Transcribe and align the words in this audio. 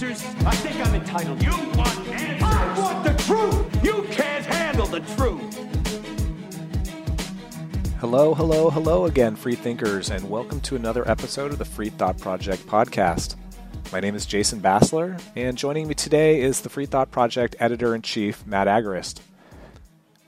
Answers? 0.00 0.22
I 0.46 0.54
think 0.54 0.86
I'm 0.86 0.94
entitled. 0.94 1.42
You 1.42 1.50
want 1.50 2.06
answers? 2.06 2.42
I 2.44 2.78
want 2.78 3.02
the 3.02 3.20
truth! 3.24 3.84
You 3.84 4.06
can't 4.12 4.46
handle 4.46 4.86
the 4.86 5.00
truth! 5.16 5.56
Hello, 7.98 8.32
hello, 8.32 8.70
hello 8.70 9.06
again, 9.06 9.34
free 9.34 9.56
thinkers, 9.56 10.08
and 10.08 10.30
welcome 10.30 10.60
to 10.60 10.76
another 10.76 11.02
episode 11.10 11.50
of 11.50 11.58
the 11.58 11.64
Free 11.64 11.88
Thought 11.88 12.16
Project 12.16 12.64
podcast. 12.68 13.34
My 13.90 13.98
name 13.98 14.14
is 14.14 14.24
Jason 14.24 14.60
Bassler, 14.60 15.20
and 15.34 15.58
joining 15.58 15.88
me 15.88 15.94
today 15.94 16.42
is 16.42 16.60
the 16.60 16.68
Free 16.68 16.86
Thought 16.86 17.10
Project 17.10 17.56
editor 17.58 17.92
in 17.92 18.02
chief, 18.02 18.46
Matt 18.46 18.68
Agorist. 18.68 19.18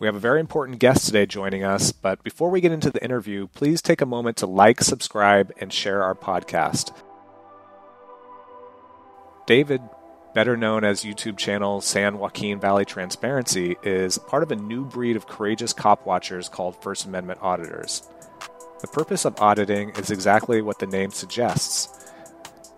We 0.00 0.09
have 0.09 0.16
a 0.16 0.19
very 0.19 0.41
important 0.41 0.80
guest 0.80 1.06
today 1.06 1.27
joining 1.27 1.62
us, 1.62 1.92
but 1.92 2.25
before 2.25 2.50
we 2.50 2.61
get 2.61 2.73
into 2.73 2.91
the 2.91 3.05
interview, 3.05 3.47
please 3.47 3.80
take 3.80 4.00
a 4.00 4.06
moment 4.06 4.37
to 4.39 4.48
like, 4.48 4.80
subscribe, 4.80 5.52
and 5.59 5.73
share 5.73 6.02
our 6.02 6.16
podcast. 6.16 6.92
David, 9.50 9.82
better 10.32 10.56
known 10.56 10.84
as 10.84 11.02
YouTube 11.02 11.36
channel 11.36 11.80
San 11.80 12.18
Joaquin 12.18 12.60
Valley 12.60 12.84
Transparency, 12.84 13.77
is 13.82 14.16
part 14.16 14.45
of 14.45 14.52
a 14.52 14.54
new 14.54 14.84
breed 14.84 15.16
of 15.16 15.27
courageous 15.27 15.72
cop 15.72 16.06
watchers 16.06 16.48
called 16.48 16.80
First 16.80 17.05
Amendment 17.05 17.41
auditors. 17.42 18.08
The 18.80 18.86
purpose 18.86 19.25
of 19.25 19.41
auditing 19.41 19.91
is 19.97 20.12
exactly 20.12 20.62
what 20.62 20.78
the 20.78 20.86
name 20.86 21.10
suggests, 21.10 22.12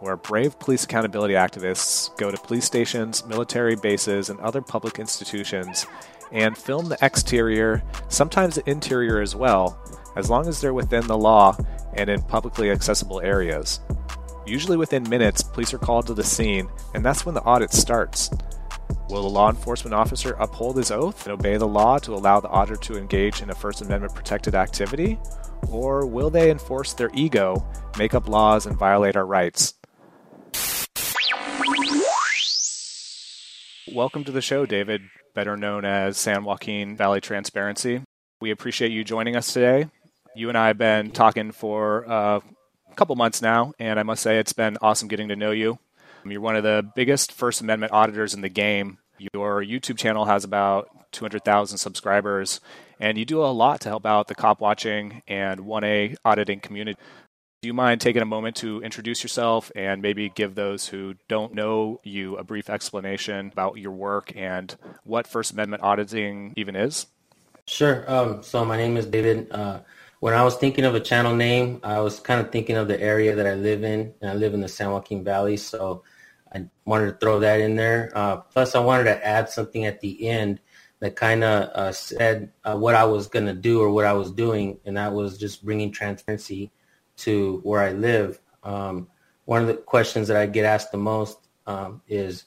where 0.01 0.17
brave 0.17 0.59
police 0.59 0.85
accountability 0.85 1.35
activists 1.35 2.17
go 2.17 2.31
to 2.31 2.39
police 2.39 2.65
stations, 2.65 3.23
military 3.27 3.77
bases, 3.77 4.31
and 4.31 4.41
other 4.41 4.63
public 4.63 4.99
institutions 4.99 5.87
and 6.33 6.57
film 6.57 6.89
the 6.89 6.97
exterior, 7.05 7.83
sometimes 8.09 8.55
the 8.55 8.71
interior 8.71 9.21
as 9.21 9.37
well, 9.37 9.79
as 10.17 10.31
long 10.31 10.49
as 10.49 10.63
they're 10.63 10.73
within 10.73 11.07
the 11.07 11.19
law 11.19 11.55
and 11.93 12.09
in 12.09 12.23
publicly 12.23 12.71
accessible 12.71 13.21
areas. 13.21 13.81
Usually 14.45 14.77
within 14.77 15.09
minutes, 15.09 15.41
police 15.41 15.73
are 15.73 15.79
called 15.79 16.09
to 16.09 16.15
the 16.15 16.25
scene, 16.25 16.69
and 16.95 17.05
that's 17.05 17.25
when 17.25 17.37
the 17.37 17.43
audit 17.43 17.73
starts. 17.73 18.29
Will 19.09 19.23
the 19.23 19.29
law 19.29 19.49
enforcement 19.49 19.95
officer 19.95 20.33
uphold 20.33 20.77
his 20.77 20.91
oath 20.91 21.27
and 21.27 21.33
obey 21.33 21.59
the 21.59 21.69
law 21.69 21.99
to 21.99 22.13
allow 22.13 22.41
the 22.41 22.49
auditor 22.49 22.77
to 22.81 22.99
engage 22.99 23.41
in 23.41 23.51
a 23.51 23.55
First 23.55 23.83
Amendment 23.83 24.17
protected 24.17 24.57
activity? 24.57 25.17
Or 25.69 26.05
will 26.07 26.29
they 26.29 26.51
enforce 26.51 26.93
their 26.93 27.11
ego, 27.15 27.65
make 27.99 28.15
up 28.15 28.29
laws, 28.29 28.67
and 28.67 28.77
violate 28.77 29.17
our 29.17 29.27
rights? 29.27 29.75
Welcome 33.95 34.25
to 34.25 34.33
the 34.33 34.41
show, 34.41 34.67
David, 34.67 35.03
better 35.37 35.57
known 35.57 35.85
as 35.85 36.19
San 36.19 36.43
Joaquin 36.43 36.97
Valley 36.97 37.21
Transparency. 37.21 38.03
We 38.41 38.51
appreciate 38.51 38.91
you 38.91 39.05
joining 39.05 39.37
us 39.37 39.53
today. 39.53 39.89
You 40.35 40.49
and 40.49 40.59
I 40.59 40.67
have 40.67 40.79
been 40.79 41.13
talking 41.13 41.53
for 41.53 42.11
uh, 42.11 42.41
couple 42.93 43.17
months 43.17 43.43
now, 43.43 43.73
and 43.79 43.99
I 43.99 44.03
must 44.03 44.23
say 44.23 44.39
it's 44.39 44.53
been 44.53 44.79
awesome 44.81 45.09
getting 45.09 45.29
to 45.29 45.37
know 45.37 45.51
you. 45.51 45.79
You're 46.25 46.41
one 46.41 46.57
of 46.57 46.63
the 46.63 46.89
biggest 46.95 47.33
First 47.33 47.61
Amendment 47.61 47.93
auditors 47.93 48.35
in 48.35 48.43
the 48.43 48.49
game. 48.49 48.99
Your 49.35 49.63
YouTube 49.63 49.99
channel 49.99 50.25
has 50.25 50.45
about 50.45 50.89
200,000 51.13 51.79
subscribers, 51.79 52.61
and 53.01 53.19
you 53.19 53.25
do 53.25 53.45
a 53.45 53.47
lot 53.47 53.81
to 53.83 53.89
help 53.89 54.07
out 54.07 54.29
the 54.29 54.35
cop 54.35 54.61
watching 54.61 55.23
and 55.27 55.61
1A 55.61 56.17
auditing 56.25 56.61
community. 56.61 56.99
Do 57.61 57.69
you 57.69 57.75
mind 57.75 58.01
taking 58.01 58.23
a 58.23 58.27
moment 58.27 58.57
to 58.57 58.83
introduce 58.83 59.23
yourself 59.23 59.71
and 59.77 60.03
maybe 60.03 60.29
give 60.29 60.57
those 60.57 60.89
who 60.89 61.15
don't 61.29 61.55
know 61.55 62.01
you 62.03 62.37
a 62.37 62.43
brief 62.43 62.69
explanation 62.69 63.51
about 63.53 63.79
your 63.79 63.93
work 63.93 64.33
and 64.35 64.75
what 65.05 65.29
First 65.29 65.53
Amendment 65.53 65.83
auditing 65.83 66.55
even 66.57 66.75
is? 66.75 67.07
Sure. 67.67 68.05
Um, 68.11 68.43
so 68.43 68.65
my 68.65 68.77
name 68.77 68.97
is 68.97 69.07
David. 69.07 69.47
Uh, 69.53 69.81
when 70.23 70.35
I 70.35 70.45
was 70.45 70.55
thinking 70.55 70.85
of 70.85 70.95
a 70.95 71.01
channel 71.01 71.35
name, 71.35 71.81
I 71.83 71.99
was 71.99 72.21
kind 72.21 72.41
of 72.41 72.53
thinking 72.53 72.77
of 72.77 72.87
the 72.87 73.01
area 73.01 73.35
that 73.35 73.45
I 73.45 73.55
live 73.55 73.83
in, 73.83 74.15
and 74.21 74.31
I 74.31 74.35
live 74.35 74.55
in 74.55 74.61
the 74.61 74.69
San 74.69 74.93
Joaquin 74.93 75.25
Valley, 75.25 75.57
so 75.57 76.05
I 76.55 76.67
wanted 76.85 77.07
to 77.07 77.17
throw 77.19 77.41
that 77.41 77.59
in 77.59 77.75
there. 77.75 78.13
Uh, 78.15 78.37
plus, 78.37 78.77
I 78.77 78.79
wanted 78.79 79.05
to 79.05 79.27
add 79.27 79.49
something 79.49 79.85
at 79.85 80.01
the 80.01 80.29
end 80.29 80.61
that 81.01 81.17
kind 81.17 81.43
of 81.43 81.71
uh, 81.71 81.91
said 81.91 82.53
uh, 82.63 82.77
what 82.77 82.95
I 82.95 83.03
was 83.03 83.27
going 83.27 83.47
to 83.47 83.53
do 83.53 83.81
or 83.81 83.91
what 83.91 84.05
I 84.05 84.13
was 84.13 84.31
doing, 84.31 84.79
and 84.85 84.97
that 84.97 85.13
was 85.13 85.39
just 85.39 85.65
bringing 85.65 85.91
transparency 85.91 86.71
to 87.17 87.59
where 87.65 87.83
I 87.83 87.91
live. 87.91 88.39
Um, 88.63 89.09
one 89.47 89.63
of 89.63 89.67
the 89.67 89.75
questions 89.75 90.29
that 90.29 90.37
I 90.37 90.47
get 90.47 90.65
asked 90.65 90.93
the 90.93 90.99
most 90.99 91.49
um, 91.67 92.01
is, 92.07 92.45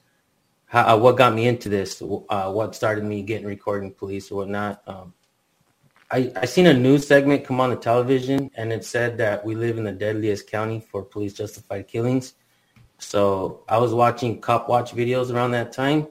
how, 0.68 0.96
uh, 0.96 0.98
what 0.98 1.18
got 1.18 1.34
me 1.34 1.46
into 1.46 1.68
this? 1.68 2.02
Uh, 2.02 2.54
what 2.54 2.74
started 2.74 3.04
me 3.04 3.22
getting 3.22 3.46
recording 3.46 3.92
police 3.92 4.32
or 4.32 4.36
whatnot? 4.36 4.82
Um, 4.88 5.14
I, 6.12 6.32
I 6.36 6.46
seen 6.46 6.68
a 6.68 6.74
news 6.74 7.08
segment 7.08 7.46
come 7.46 7.60
on 7.60 7.72
the 7.72 7.76
television 7.76 8.52
and 8.56 8.72
it 8.72 8.86
said 8.86 9.18
that 9.18 9.44
we 9.44 9.56
live 9.56 9.78
in 9.78 9.84
the 9.84 9.92
deadliest 9.92 10.50
county 10.50 10.80
for 10.80 11.02
police 11.02 11.34
justified 11.34 11.88
killings. 11.88 12.34
So 13.00 13.64
I 13.68 13.78
was 13.78 13.94
watching 13.94 14.40
cop 14.40 14.70
watch 14.70 14.94
videos 14.94 15.34
around 15.34 15.52
that 15.52 15.74
time 15.74 16.08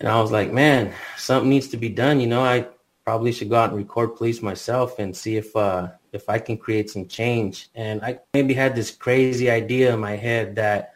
and 0.00 0.08
I 0.08 0.20
was 0.20 0.30
like, 0.30 0.52
man, 0.52 0.92
something 1.16 1.48
needs 1.48 1.68
to 1.68 1.76
be 1.76 1.88
done. 1.88 2.20
You 2.20 2.26
know, 2.26 2.44
I 2.44 2.68
probably 3.04 3.32
should 3.32 3.48
go 3.48 3.56
out 3.56 3.70
and 3.70 3.78
record 3.78 4.16
police 4.16 4.42
myself 4.42 4.98
and 4.98 5.16
see 5.16 5.36
if 5.36 5.54
uh, 5.56 5.88
if 6.12 6.28
I 6.28 6.38
can 6.38 6.56
create 6.56 6.90
some 6.90 7.06
change. 7.06 7.70
And 7.74 8.02
I 8.02 8.20
maybe 8.34 8.54
had 8.54 8.76
this 8.76 8.90
crazy 8.90 9.50
idea 9.50 9.94
in 9.94 10.00
my 10.00 10.16
head 10.16 10.56
that 10.56 10.94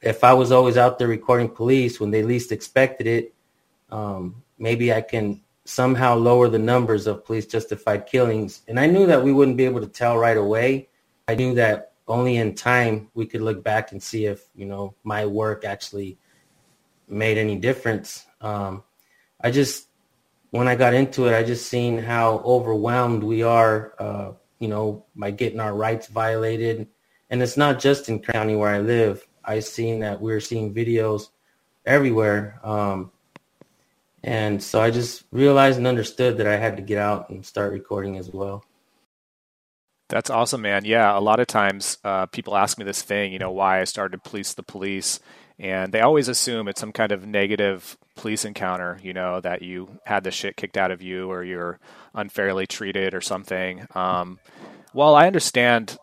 if 0.00 0.24
I 0.24 0.32
was 0.32 0.52
always 0.52 0.76
out 0.76 0.98
there 0.98 1.08
recording 1.08 1.48
police 1.48 2.00
when 2.00 2.10
they 2.10 2.22
least 2.22 2.52
expected 2.52 3.06
it, 3.06 3.34
um, 3.90 4.42
maybe 4.58 4.92
I 4.92 5.00
can 5.00 5.42
somehow 5.70 6.16
lower 6.16 6.48
the 6.48 6.58
numbers 6.58 7.06
of 7.06 7.24
police 7.24 7.46
justified 7.46 8.06
killings. 8.06 8.62
And 8.68 8.78
I 8.78 8.86
knew 8.86 9.06
that 9.06 9.22
we 9.22 9.32
wouldn't 9.32 9.56
be 9.56 9.64
able 9.64 9.80
to 9.80 9.86
tell 9.86 10.18
right 10.18 10.36
away. 10.36 10.88
I 11.28 11.34
knew 11.34 11.54
that 11.54 11.92
only 12.08 12.36
in 12.36 12.54
time 12.54 13.08
we 13.14 13.24
could 13.24 13.40
look 13.40 13.62
back 13.62 13.92
and 13.92 14.02
see 14.02 14.26
if, 14.26 14.48
you 14.54 14.66
know, 14.66 14.94
my 15.04 15.26
work 15.26 15.64
actually 15.64 16.18
made 17.08 17.38
any 17.38 17.56
difference. 17.56 18.26
Um, 18.40 18.82
I 19.40 19.50
just, 19.50 19.88
when 20.50 20.66
I 20.66 20.74
got 20.74 20.94
into 20.94 21.28
it, 21.28 21.36
I 21.36 21.44
just 21.44 21.68
seen 21.68 21.98
how 21.98 22.38
overwhelmed 22.44 23.22
we 23.22 23.42
are, 23.42 23.94
uh, 23.98 24.32
you 24.58 24.68
know, 24.68 25.06
by 25.14 25.30
getting 25.30 25.60
our 25.60 25.74
rights 25.74 26.08
violated. 26.08 26.88
And 27.30 27.40
it's 27.40 27.56
not 27.56 27.78
just 27.78 28.08
in 28.08 28.18
county 28.18 28.56
where 28.56 28.70
I 28.70 28.80
live. 28.80 29.26
I 29.44 29.60
seen 29.60 30.00
that 30.00 30.20
we're 30.20 30.40
seeing 30.40 30.74
videos 30.74 31.28
everywhere. 31.86 32.58
Um, 32.64 33.12
and 34.22 34.62
so 34.62 34.80
I 34.80 34.90
just 34.90 35.24
realized 35.32 35.78
and 35.78 35.86
understood 35.86 36.38
that 36.38 36.46
I 36.46 36.56
had 36.56 36.76
to 36.76 36.82
get 36.82 36.98
out 36.98 37.30
and 37.30 37.44
start 37.44 37.72
recording 37.72 38.16
as 38.16 38.30
well. 38.30 38.64
That's 40.08 40.28
awesome, 40.28 40.62
man. 40.62 40.84
Yeah, 40.84 41.16
a 41.16 41.20
lot 41.20 41.38
of 41.38 41.46
times 41.46 41.98
uh, 42.04 42.26
people 42.26 42.56
ask 42.56 42.78
me 42.78 42.84
this 42.84 43.00
thing, 43.00 43.32
you 43.32 43.38
know, 43.38 43.52
why 43.52 43.80
I 43.80 43.84
started 43.84 44.22
to 44.22 44.28
Police 44.28 44.54
the 44.54 44.64
Police. 44.64 45.20
And 45.56 45.92
they 45.92 46.00
always 46.00 46.26
assume 46.26 46.68
it's 46.68 46.80
some 46.80 46.92
kind 46.92 47.12
of 47.12 47.26
negative 47.26 47.96
police 48.16 48.44
encounter, 48.44 48.98
you 49.02 49.12
know, 49.12 49.40
that 49.40 49.62
you 49.62 50.00
had 50.04 50.24
the 50.24 50.30
shit 50.30 50.56
kicked 50.56 50.76
out 50.76 50.90
of 50.90 51.00
you 51.02 51.30
or 51.30 51.44
you're 51.44 51.78
unfairly 52.14 52.66
treated 52.66 53.14
or 53.14 53.20
something. 53.20 53.86
Um, 53.94 54.40
well, 54.94 55.14
I 55.14 55.26
understand 55.26 55.96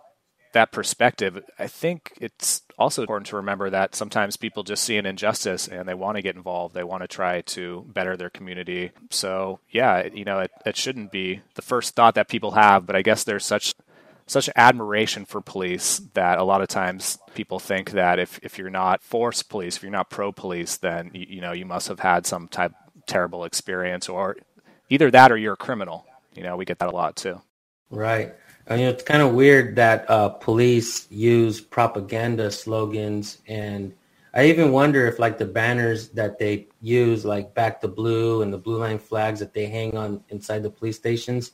that 0.53 0.71
perspective. 0.71 1.43
I 1.59 1.67
think 1.67 2.13
it's 2.21 2.61
also 2.77 3.01
important 3.01 3.27
to 3.27 3.37
remember 3.37 3.69
that 3.69 3.95
sometimes 3.95 4.37
people 4.37 4.63
just 4.63 4.83
see 4.83 4.97
an 4.97 5.05
injustice 5.05 5.67
and 5.67 5.87
they 5.87 5.93
want 5.93 6.17
to 6.17 6.21
get 6.21 6.35
involved. 6.35 6.75
They 6.75 6.83
want 6.83 7.01
to 7.01 7.07
try 7.07 7.41
to 7.41 7.85
better 7.87 8.15
their 8.15 8.29
community. 8.29 8.91
So, 9.09 9.59
yeah, 9.71 10.07
you 10.13 10.25
know, 10.25 10.39
it, 10.39 10.51
it 10.65 10.77
shouldn't 10.77 11.11
be 11.11 11.41
the 11.55 11.61
first 11.61 11.95
thought 11.95 12.15
that 12.15 12.27
people 12.27 12.51
have, 12.51 12.85
but 12.85 12.95
I 12.95 13.01
guess 13.01 13.23
there's 13.23 13.45
such 13.45 13.73
such 14.29 14.49
admiration 14.57 15.23
for 15.23 15.39
police 15.39 16.01
that 16.13 16.37
a 16.37 16.43
lot 16.43 16.61
of 16.61 16.67
times 16.67 17.17
people 17.33 17.59
think 17.59 17.91
that 17.91 18.19
if, 18.19 18.37
if 18.43 18.57
you're 18.57 18.69
not 18.69 19.01
force 19.01 19.41
police, 19.41 19.77
if 19.77 19.83
you're 19.83 19.89
not 19.89 20.09
pro 20.09 20.33
police, 20.33 20.75
then 20.75 21.09
you, 21.13 21.25
you 21.29 21.41
know 21.41 21.53
you 21.53 21.65
must 21.65 21.87
have 21.87 22.01
had 22.01 22.25
some 22.25 22.49
type 22.49 22.73
terrible 23.07 23.45
experience, 23.45 24.09
or 24.09 24.35
either 24.89 25.09
that 25.09 25.31
or 25.31 25.37
you're 25.37 25.53
a 25.53 25.57
criminal. 25.57 26.05
You 26.35 26.43
know, 26.43 26.57
we 26.57 26.65
get 26.65 26.79
that 26.79 26.89
a 26.89 26.95
lot 26.95 27.15
too. 27.15 27.41
Right. 27.89 28.33
You 28.69 28.77
know, 28.77 28.89
it's 28.89 29.03
kind 29.03 29.21
of 29.21 29.33
weird 29.33 29.75
that 29.77 30.09
uh, 30.09 30.29
police 30.29 31.09
use 31.09 31.61
propaganda 31.61 32.51
slogans, 32.51 33.37
and 33.47 33.93
I 34.33 34.47
even 34.47 34.73
wonder 34.73 35.07
if 35.07 35.19
like 35.19 35.37
the 35.37 35.45
banners 35.45 36.09
that 36.09 36.37
they 36.37 36.67
use, 36.81 37.23
like 37.23 37.53
"Back 37.53 37.79
the 37.79 37.87
Blue" 37.87 38.41
and 38.41 38.51
the 38.51 38.57
blue 38.57 38.77
line 38.77 38.99
flags 38.99 39.39
that 39.39 39.53
they 39.53 39.67
hang 39.67 39.95
on 39.95 40.21
inside 40.29 40.63
the 40.63 40.69
police 40.69 40.97
stations, 40.97 41.53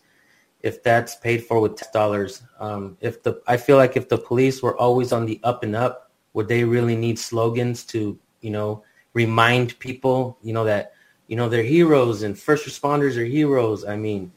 if 0.62 0.82
that's 0.82 1.16
paid 1.18 1.44
for 1.46 1.60
with 1.60 1.76
tax 1.76 1.92
dollars. 1.92 2.42
Um, 2.60 2.98
if 3.00 3.22
the 3.22 3.40
I 3.48 3.58
feel 3.58 3.78
like 3.78 3.96
if 3.96 4.10
the 4.10 4.18
police 4.18 4.64
were 4.64 4.76
always 4.78 5.12
on 5.14 5.28
the 5.28 5.40
up 5.44 5.64
and 5.64 5.76
up, 5.76 6.12
would 6.34 6.48
they 6.48 6.64
really 6.64 6.96
need 6.96 7.20
slogans 7.20 7.84
to 7.88 8.18
you 8.42 8.50
know 8.50 8.84
remind 9.14 9.78
people 9.78 10.40
you 10.42 10.54
know 10.54 10.64
that 10.64 10.94
you 11.28 11.38
know, 11.38 11.50
they're 11.50 11.64
heroes 11.64 12.24
and 12.24 12.38
first 12.38 12.66
responders 12.68 13.18
are 13.18 13.24
heroes. 13.26 13.86
I 13.86 13.96
mean, 13.96 14.32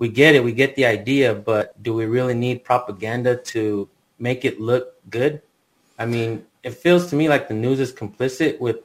we 0.00 0.08
get 0.08 0.34
it, 0.34 0.42
we 0.42 0.52
get 0.52 0.74
the 0.76 0.86
idea, 0.86 1.34
but 1.34 1.80
do 1.82 1.92
we 1.92 2.06
really 2.06 2.32
need 2.32 2.64
propaganda 2.64 3.36
to 3.36 3.86
make 4.18 4.46
it 4.46 4.58
look 4.58 4.94
good? 5.10 5.42
I 5.98 6.06
mean, 6.06 6.46
it 6.62 6.70
feels 6.70 7.10
to 7.10 7.16
me 7.16 7.28
like 7.28 7.48
the 7.48 7.54
news 7.54 7.78
is 7.80 7.92
complicit 7.92 8.58
with 8.58 8.78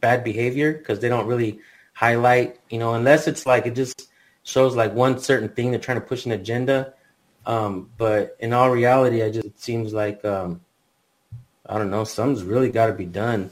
bad 0.00 0.24
behavior 0.24 0.72
because 0.72 1.00
they 1.00 1.10
don't 1.10 1.26
really 1.26 1.60
highlight, 1.92 2.58
you 2.70 2.78
know, 2.78 2.94
unless 2.94 3.28
it's 3.28 3.44
like 3.44 3.66
it 3.66 3.74
just 3.74 4.08
shows 4.42 4.74
like 4.74 4.94
one 4.94 5.18
certain 5.18 5.50
thing 5.50 5.70
they're 5.70 5.78
trying 5.78 6.00
to 6.00 6.06
push 6.06 6.24
an 6.24 6.32
agenda. 6.32 6.94
Um, 7.44 7.90
but 7.98 8.34
in 8.40 8.54
all 8.54 8.70
reality, 8.70 9.22
I 9.22 9.30
just 9.30 9.46
it 9.46 9.60
seems 9.60 9.92
like 9.92 10.24
um, 10.24 10.62
I 11.66 11.76
don't 11.76 11.90
know, 11.90 12.04
something's 12.04 12.42
really 12.42 12.70
got 12.70 12.86
to 12.86 12.94
be 12.94 13.04
done. 13.04 13.50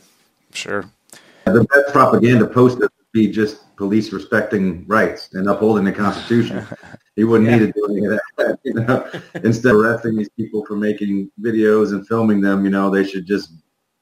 Sure. 0.54 0.90
The 1.44 1.64
best 1.64 1.92
propaganda 1.92 2.46
posted 2.46 2.82
would 2.82 3.12
be 3.12 3.30
just 3.30 3.64
police 3.82 4.12
respecting 4.12 4.86
rights 4.86 5.30
and 5.32 5.48
upholding 5.48 5.84
the 5.84 5.90
Constitution. 5.90 6.64
He 7.16 7.24
wouldn't 7.24 7.50
Yeah. 7.50 7.58
need 7.58 7.66
to 7.66 7.72
do 7.72 7.86
any 7.90 8.06
of 8.06 8.12
that. 8.12 8.58
You 8.64 8.74
know, 8.74 9.10
instead 9.42 9.74
of 9.74 9.80
arresting 9.80 10.16
these 10.16 10.30
people 10.30 10.64
for 10.64 10.76
making 10.76 11.30
videos 11.42 11.90
and 11.92 12.06
filming 12.08 12.40
them, 12.40 12.64
you 12.64 12.70
know, 12.70 12.88
they 12.88 13.04
should 13.04 13.26
just 13.26 13.52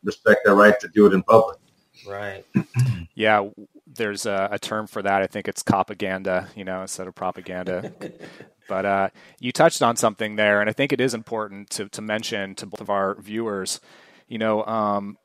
respect 0.04 0.42
their 0.44 0.54
right 0.54 0.78
to 0.78 0.88
do 0.88 1.06
it 1.06 1.14
in 1.14 1.22
public. 1.22 1.58
Right. 2.06 2.44
Yeah, 3.14 3.48
there's 3.86 4.24
a, 4.24 4.48
a 4.52 4.58
term 4.58 4.86
for 4.86 5.02
that. 5.02 5.20
I 5.22 5.26
think 5.26 5.48
it's 5.48 5.62
propaganda, 5.62 6.48
you 6.54 6.64
know, 6.64 6.80
instead 6.82 7.06
of 7.08 7.14
propaganda. 7.14 7.92
but 8.68 8.84
uh, 8.86 9.08
you 9.40 9.50
touched 9.52 9.82
on 9.82 9.96
something 9.96 10.36
there, 10.36 10.60
and 10.60 10.70
I 10.70 10.72
think 10.72 10.92
it 10.92 11.00
is 11.00 11.12
important 11.12 11.68
to, 11.70 11.88
to 11.88 12.00
mention 12.00 12.54
to 12.56 12.66
both 12.66 12.80
of 12.80 12.88
our 12.88 13.20
viewers. 13.20 13.80
You 14.28 14.38
know, 14.38 14.64
um, 14.64 15.18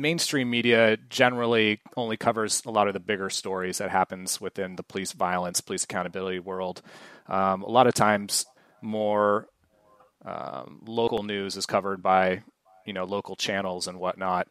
mainstream 0.00 0.50
media 0.50 0.96
generally 1.08 1.80
only 1.96 2.16
covers 2.16 2.62
a 2.64 2.70
lot 2.70 2.88
of 2.88 2.94
the 2.94 3.00
bigger 3.00 3.30
stories 3.30 3.78
that 3.78 3.90
happens 3.90 4.40
within 4.40 4.76
the 4.76 4.82
police 4.82 5.12
violence, 5.12 5.60
police 5.60 5.84
accountability 5.84 6.38
world. 6.38 6.82
Um, 7.26 7.62
a 7.62 7.68
lot 7.68 7.86
of 7.86 7.94
times, 7.94 8.46
more 8.80 9.48
um, 10.24 10.80
local 10.86 11.22
news 11.22 11.56
is 11.56 11.66
covered 11.66 12.02
by 12.02 12.42
you 12.86 12.92
know 12.92 13.04
local 13.04 13.36
channels 13.36 13.86
and 13.88 13.98
whatnot. 13.98 14.48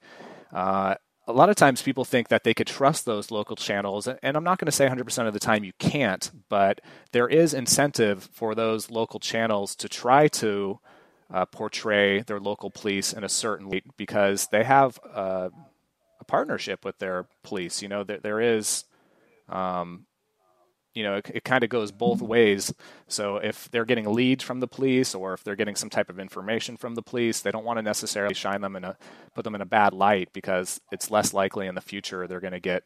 Uh, 0.54 0.96
a 1.28 1.34
lot 1.34 1.50
of 1.50 1.58
times 1.58 1.82
people 1.82 2.06
think 2.06 2.30
that 2.30 2.44
they 2.46 2.54
could 2.54 2.68
trust 2.68 3.06
those 3.06 3.32
local 3.32 3.58
channels, 3.58 4.08
and 4.08 4.38
I'm 4.38 4.46
not 4.46 4.60
going 4.60 4.68
to 4.68 4.72
say 4.72 4.88
100% 4.88 5.28
of 5.28 5.34
the 5.34 5.40
time 5.40 5.66
you 5.66 5.74
can't, 5.78 6.32
but 6.48 6.80
there 7.12 7.28
is 7.28 7.54
incentive 7.54 8.30
for 8.32 8.56
those 8.56 8.90
local 8.90 9.20
channels 9.20 9.76
to 9.76 9.90
try 9.90 10.30
to 10.30 10.80
uh, 11.34 11.46
portray 11.46 12.22
their 12.22 12.40
local 12.40 12.70
police 12.70 13.14
in 13.14 13.24
a 13.24 13.30
certain 13.30 13.70
way 13.70 13.82
because 13.98 14.48
they 14.52 14.64
have 14.64 15.00
uh, 15.14 15.50
a 16.20 16.24
partnership 16.26 16.86
with 16.86 16.98
their 17.00 17.28
police. 17.44 17.82
You 17.82 17.90
know, 17.90 18.04
there, 18.04 18.20
there 18.20 18.42
is, 18.42 18.86
um, 19.50 20.06
you 20.94 21.04
know, 21.04 21.16
it, 21.18 21.32
it 21.36 21.44
kind 21.44 21.64
of 21.64 21.70
goes 21.70 21.92
both 21.92 22.22
ways. 22.22 22.74
So 23.08 23.38
if 23.38 23.70
they're 23.72 23.86
getting 23.86 24.12
leads 24.12 24.44
from 24.44 24.62
the 24.62 24.68
police 24.68 25.14
or 25.14 25.34
if 25.34 25.44
they're 25.44 25.56
getting 25.56 25.76
some 25.76 25.90
type 25.90 26.10
of 26.10 26.20
information 26.20 26.78
from 26.78 26.96
the 26.96 27.04
police, 27.04 27.42
they 27.42 27.52
don't 27.52 27.66
want 27.66 27.78
to 27.78 27.84
necessarily 27.84 28.34
shine 28.34 28.62
them 28.62 28.76
in 28.76 28.84
a 28.84 28.98
put 29.36 29.44
them 29.44 29.56
in 29.56 29.62
a 29.62 29.66
bad 29.66 29.94
light 29.94 30.30
because 30.34 30.82
it's 30.92 31.12
less 31.12 31.34
likely 31.34 31.68
in 31.68 31.76
the 31.76 31.82
future 31.82 32.26
they're 32.26 32.40
going 32.40 32.54
to 32.54 32.60
get, 32.60 32.84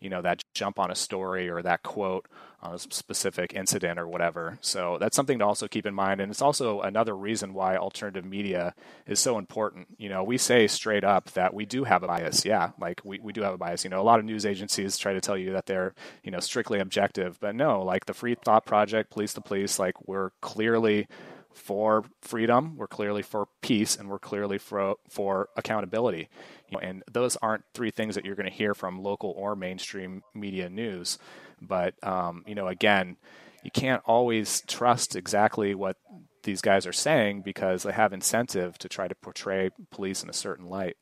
you 0.00 0.08
know, 0.10 0.22
that 0.22 0.42
jump 0.54 0.78
on 0.78 0.90
a 0.90 0.94
story 0.94 1.48
or 1.48 1.62
that 1.62 1.82
quote 1.82 2.26
on 2.62 2.74
a 2.74 2.78
specific 2.78 3.54
incident 3.54 3.98
or 3.98 4.06
whatever. 4.06 4.58
So 4.60 4.98
that's 5.00 5.16
something 5.16 5.38
to 5.38 5.46
also 5.46 5.66
keep 5.66 5.86
in 5.86 5.94
mind. 5.94 6.20
And 6.20 6.30
it's 6.30 6.42
also 6.42 6.80
another 6.80 7.16
reason 7.16 7.54
why 7.54 7.76
alternative 7.76 8.24
media 8.24 8.74
is 9.06 9.18
so 9.18 9.38
important. 9.38 9.88
You 9.98 10.10
know, 10.10 10.22
we 10.22 10.36
say 10.36 10.66
straight 10.66 11.04
up 11.04 11.30
that 11.32 11.54
we 11.54 11.64
do 11.64 11.84
have 11.84 12.02
a 12.02 12.06
bias. 12.06 12.44
Yeah, 12.44 12.70
like 12.78 13.00
we, 13.04 13.18
we 13.20 13.32
do 13.32 13.42
have 13.42 13.54
a 13.54 13.58
bias. 13.58 13.84
You 13.84 13.90
know, 13.90 14.00
a 14.00 14.04
lot 14.04 14.18
of 14.18 14.24
news 14.24 14.44
agencies 14.44 14.98
try 14.98 15.14
to 15.14 15.20
tell 15.20 15.38
you 15.38 15.52
that 15.52 15.66
they're, 15.66 15.94
you 16.22 16.30
know, 16.30 16.40
strictly 16.40 16.80
objective. 16.80 17.38
But 17.40 17.54
no, 17.54 17.82
like 17.82 18.06
the 18.06 18.14
Free 18.14 18.34
Thought 18.34 18.66
Project, 18.66 19.10
Police 19.10 19.32
the 19.32 19.40
Police, 19.40 19.78
like 19.78 20.06
we're 20.06 20.30
clearly 20.42 21.08
for 21.52 22.04
freedom, 22.22 22.76
we're 22.76 22.86
clearly 22.86 23.22
for 23.22 23.48
peace, 23.60 23.96
and 23.96 24.08
we're 24.08 24.18
clearly 24.18 24.58
for, 24.58 24.96
for 25.08 25.48
accountability. 25.56 26.28
You 26.68 26.76
know, 26.76 26.80
and 26.80 27.02
those 27.10 27.36
aren't 27.36 27.64
three 27.74 27.90
things 27.90 28.14
that 28.14 28.24
you're 28.24 28.36
going 28.36 28.48
to 28.48 28.54
hear 28.54 28.74
from 28.74 29.02
local 29.02 29.30
or 29.36 29.56
mainstream 29.56 30.22
media 30.34 30.68
news. 30.68 31.18
But 31.60 31.94
um, 32.06 32.44
you 32.46 32.54
know, 32.54 32.68
again, 32.68 33.16
you 33.62 33.70
can't 33.70 34.02
always 34.06 34.62
trust 34.66 35.16
exactly 35.16 35.74
what 35.74 35.96
these 36.42 36.62
guys 36.62 36.86
are 36.86 36.92
saying 36.92 37.42
because 37.42 37.82
they 37.82 37.92
have 37.92 38.12
incentive 38.12 38.78
to 38.78 38.88
try 38.88 39.08
to 39.08 39.14
portray 39.14 39.70
police 39.90 40.22
in 40.22 40.30
a 40.30 40.34
certain 40.34 40.68
light. 40.68 40.96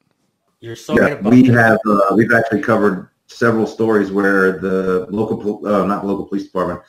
You're 0.61 0.77
so 0.77 0.97
Yeah, 0.97 1.13
about 1.13 1.31
we 1.31 1.43
that. 1.45 1.53
have 1.53 1.79
uh, 1.87 2.15
we've 2.17 2.33
actually 2.33 2.63
covered 2.63 3.11
several 3.27 3.67
stories 3.67 4.11
where 4.11 4.59
the 4.59 5.07
local 5.11 5.65
uh, 5.67 5.85
not 5.85 6.03
the 6.03 6.09
local 6.09 6.27
police 6.27 6.45
department 6.45 6.81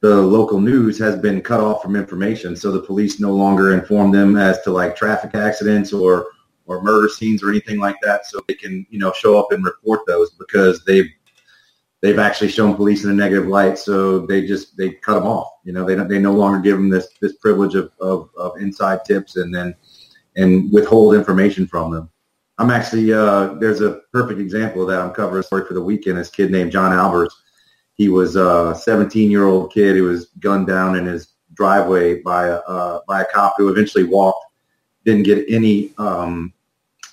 the 0.00 0.16
local 0.16 0.60
news 0.60 0.98
has 0.98 1.16
been 1.16 1.40
cut 1.40 1.60
off 1.60 1.82
from 1.82 1.96
information 1.96 2.56
so 2.56 2.70
the 2.70 2.80
police 2.80 3.18
no 3.18 3.32
longer 3.32 3.72
inform 3.72 4.12
them 4.12 4.36
as 4.36 4.60
to 4.62 4.70
like 4.70 4.96
traffic 4.96 5.34
accidents 5.34 5.92
or 5.92 6.28
or 6.66 6.82
murder 6.82 7.08
scenes 7.08 7.42
or 7.42 7.50
anything 7.50 7.78
like 7.78 7.96
that 8.02 8.26
so 8.26 8.40
they 8.46 8.54
can 8.54 8.86
you 8.90 8.98
know 8.98 9.12
show 9.12 9.38
up 9.38 9.50
and 9.50 9.64
report 9.64 10.00
those 10.06 10.30
because 10.32 10.84
they've 10.84 11.08
they've 12.00 12.18
actually 12.18 12.48
shown 12.48 12.74
police 12.74 13.04
in 13.04 13.10
a 13.10 13.14
negative 13.14 13.48
light 13.48 13.78
so 13.78 14.20
they 14.26 14.46
just 14.46 14.76
they 14.76 14.90
cut 14.90 15.14
them 15.14 15.26
off 15.26 15.48
you 15.64 15.72
know 15.72 15.84
they 15.84 15.94
don't 15.94 16.08
they 16.08 16.18
no 16.18 16.32
longer 16.32 16.60
give 16.60 16.76
them 16.76 16.88
this 16.88 17.08
this 17.20 17.36
privilege 17.38 17.74
of, 17.74 17.90
of, 18.00 18.30
of 18.36 18.56
inside 18.58 19.04
tips 19.04 19.36
and 19.36 19.54
then 19.54 19.74
and 20.36 20.72
withhold 20.72 21.14
information 21.14 21.66
from 21.66 21.90
them 21.90 22.08
I'm 22.58 22.70
actually 22.70 23.12
uh, 23.12 23.54
there's 23.54 23.80
a 23.80 24.00
perfect 24.12 24.40
example 24.40 24.82
of 24.82 24.88
that. 24.88 25.00
I'm 25.00 25.14
covering 25.14 25.40
a 25.40 25.42
story 25.44 25.64
for 25.64 25.74
the 25.74 25.82
weekend. 25.82 26.18
This 26.18 26.28
kid 26.28 26.50
named 26.50 26.72
John 26.72 26.90
Albers. 26.90 27.30
He 27.98 28.08
was 28.08 28.36
a 28.36 28.78
17 28.80 29.30
year 29.30 29.44
old 29.44 29.72
kid 29.72 29.96
who 29.96 30.04
was 30.04 30.26
gunned 30.38 30.68
down 30.68 30.96
in 30.96 31.04
his 31.04 31.34
driveway 31.54 32.22
by 32.22 32.46
a 32.46 32.56
uh, 32.58 33.00
by 33.08 33.22
a 33.22 33.26
cop 33.26 33.54
who 33.58 33.68
eventually 33.68 34.04
walked. 34.04 34.46
Didn't 35.04 35.24
get 35.24 35.44
any 35.48 35.92
um, 35.98 36.52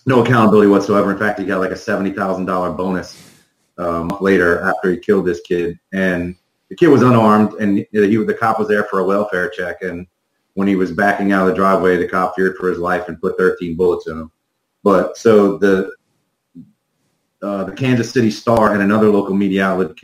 no 0.06 0.24
accountability 0.24 0.70
whatsoever. 0.70 1.12
In 1.12 1.18
fact, 1.18 1.40
he 1.40 1.46
got 1.46 1.60
like 1.60 1.72
a 1.72 1.76
seventy 1.76 2.12
thousand 2.12 2.46
dollar 2.46 2.72
bonus 2.72 3.32
um, 3.80 4.10
later 4.22 4.62
after 4.62 4.92
he 4.92 4.98
killed 4.98 5.26
this 5.26 5.42
kid. 5.42 5.80
And 5.92 6.36
the 6.70 6.76
kid 6.76 6.88
was 6.88 7.02
unarmed, 7.02 7.54
and 7.54 7.80
he 7.80 7.86
the 7.92 8.38
cop 8.40 8.60
was 8.60 8.68
there 8.68 8.84
for 8.84 9.00
a 9.00 9.06
welfare 9.06 9.50
check. 9.50 9.82
And 9.82 10.06
when 10.54 10.68
he 10.68 10.76
was 10.76 10.92
backing 10.92 11.32
out 11.32 11.42
of 11.42 11.48
the 11.48 11.56
driveway, 11.56 11.98
the 11.98 12.08
cop 12.08 12.36
feared 12.36 12.58
for 12.58 12.70
his 12.70 12.78
life 12.78 13.08
and 13.08 13.20
put 13.20 13.40
13 13.40 13.76
bullets 13.76 14.08
in 14.08 14.20
him. 14.20 14.32
But 14.84 15.18
so 15.18 15.58
the 15.58 15.92
uh, 17.42 17.64
the 17.64 17.72
Kansas 17.72 18.12
City 18.12 18.30
Star 18.30 18.74
and 18.74 18.82
another 18.84 19.10
local 19.10 19.36
media 19.36 19.66
outlet, 19.66 19.96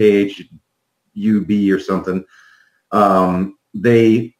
KHUB 1.15 1.73
or 1.73 1.79
something, 1.79 2.25
um, 2.91 3.57
they 3.73 4.35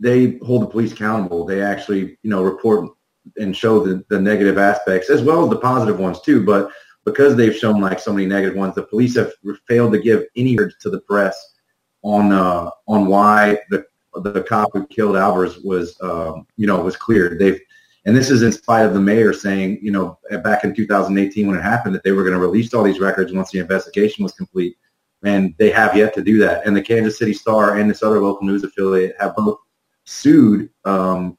they 0.00 0.38
hold 0.38 0.62
the 0.62 0.66
police 0.66 0.92
accountable. 0.92 1.44
They 1.44 1.62
actually 1.62 2.18
you 2.22 2.30
know 2.30 2.42
report 2.42 2.90
and 3.36 3.56
show 3.56 3.80
the, 3.80 4.04
the 4.08 4.20
negative 4.20 4.58
aspects 4.58 5.08
as 5.10 5.22
well 5.22 5.44
as 5.44 5.50
the 5.50 5.58
positive 5.58 5.98
ones 5.98 6.20
too. 6.20 6.44
But 6.44 6.70
because 7.04 7.36
they've 7.36 7.56
shown 7.56 7.80
like 7.80 7.98
so 7.98 8.12
many 8.12 8.26
negative 8.26 8.56
ones, 8.56 8.74
the 8.74 8.82
police 8.82 9.16
have 9.16 9.32
failed 9.68 9.92
to 9.92 9.98
give 9.98 10.24
any 10.36 10.56
words 10.56 10.76
to 10.80 10.90
the 10.90 11.00
press 11.00 11.54
on 12.02 12.32
uh, 12.32 12.70
on 12.88 13.06
why 13.06 13.58
the 13.70 13.84
the 14.16 14.42
cop 14.42 14.68
who 14.72 14.86
killed 14.88 15.16
Albers 15.16 15.64
was 15.64 15.96
um, 16.02 16.46
you 16.56 16.66
know 16.66 16.80
was 16.80 16.96
cleared. 16.96 17.38
They've 17.38 17.60
and 18.04 18.16
this 18.16 18.30
is 18.30 18.42
in 18.42 18.50
spite 18.50 18.84
of 18.84 18.94
the 18.94 19.00
mayor 19.00 19.32
saying, 19.32 19.78
you 19.80 19.92
know, 19.92 20.18
back 20.42 20.64
in 20.64 20.74
2018 20.74 21.46
when 21.46 21.56
it 21.56 21.62
happened 21.62 21.94
that 21.94 22.02
they 22.02 22.10
were 22.10 22.24
going 22.24 22.34
to 22.34 22.40
release 22.40 22.74
all 22.74 22.82
these 22.82 22.98
records 22.98 23.32
once 23.32 23.52
the 23.52 23.60
investigation 23.60 24.24
was 24.24 24.32
complete. 24.32 24.76
And 25.24 25.54
they 25.58 25.70
have 25.70 25.96
yet 25.96 26.14
to 26.14 26.22
do 26.22 26.38
that. 26.38 26.66
And 26.66 26.76
the 26.76 26.82
Kansas 26.82 27.18
City 27.18 27.32
Star 27.32 27.78
and 27.78 27.88
this 27.88 28.02
other 28.02 28.20
local 28.20 28.46
news 28.46 28.64
affiliate 28.64 29.14
have 29.20 29.36
both 29.36 29.58
sued 30.04 30.68
um, 30.84 31.38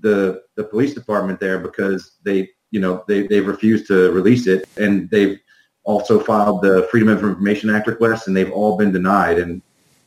the 0.00 0.42
the 0.56 0.64
police 0.64 0.94
department 0.94 1.40
there 1.40 1.58
because 1.58 2.18
they, 2.24 2.48
you 2.70 2.80
know, 2.80 3.04
they 3.08 3.26
they've 3.26 3.46
refused 3.46 3.86
to 3.88 4.12
release 4.12 4.46
it, 4.46 4.68
and 4.76 5.10
they've 5.10 5.38
also 5.82 6.20
filed 6.20 6.62
the 6.62 6.86
Freedom 6.90 7.08
of 7.08 7.22
Information 7.22 7.70
Act 7.70 7.86
requests, 7.86 8.26
and 8.28 8.36
they've 8.36 8.52
all 8.52 8.76
been 8.76 8.92
denied. 8.92 9.38
And 9.38 9.60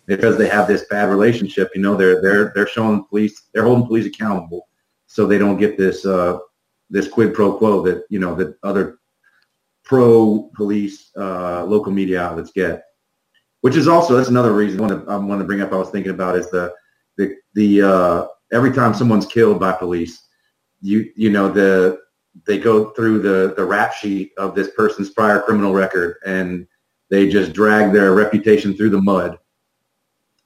because 0.06 0.38
they 0.38 0.48
have 0.48 0.68
this 0.68 0.86
bad 0.90 1.10
relationship, 1.10 1.72
you 1.76 1.82
know, 1.82 1.96
they're 1.96 2.22
they're 2.22 2.54
they're 2.56 2.68
showing 2.68 3.04
police, 3.06 3.50
they're 3.54 3.64
holding 3.64 3.88
police 3.88 4.06
accountable 4.06 4.70
so 5.10 5.26
they 5.26 5.40
don't 5.40 5.58
get 5.58 5.76
this 5.76 6.06
uh, 6.06 6.38
this 6.90 7.08
quid 7.08 7.34
pro 7.34 7.58
quo 7.58 7.82
that 7.82 8.06
you 8.10 8.20
know 8.20 8.36
that 8.36 8.56
other 8.64 9.00
pro 9.84 10.52
police 10.56 11.12
uh, 11.18 11.66
local 11.66 11.92
media 11.92 12.22
outlets 12.22 12.52
get. 12.52 12.84
Which 13.62 13.76
is 13.76 13.88
also 13.88 14.16
that's 14.16 14.30
another 14.30 14.54
reason 14.54 14.88
to, 14.88 15.04
I 15.10 15.18
want 15.18 15.42
to 15.42 15.46
bring 15.46 15.62
up. 15.62 15.74
I 15.74 15.78
was 15.78 15.90
thinking 15.90 16.12
about 16.12 16.38
is 16.38 16.50
the 16.50 16.74
the 17.18 17.36
the 17.54 17.82
uh, 17.82 18.28
every 18.52 18.72
time 18.72 18.94
someone's 18.94 19.26
killed 19.26 19.60
by 19.60 19.74
police, 19.74 20.28
you 20.82 21.12
you 21.16 21.30
know 21.30 21.52
the 21.52 22.00
they 22.46 22.58
go 22.58 22.92
through 22.92 23.20
the 23.20 23.54
the 23.56 23.66
rap 23.66 23.94
sheet 23.94 24.32
of 24.38 24.56
this 24.56 24.70
person's 24.78 25.10
prior 25.10 25.42
criminal 25.42 25.74
record 25.74 26.18
and 26.26 26.68
they 27.10 27.28
just 27.28 27.54
drag 27.54 27.92
their 27.92 28.14
reputation 28.14 28.78
through 28.78 28.92
the 28.92 29.02
mud 29.02 29.38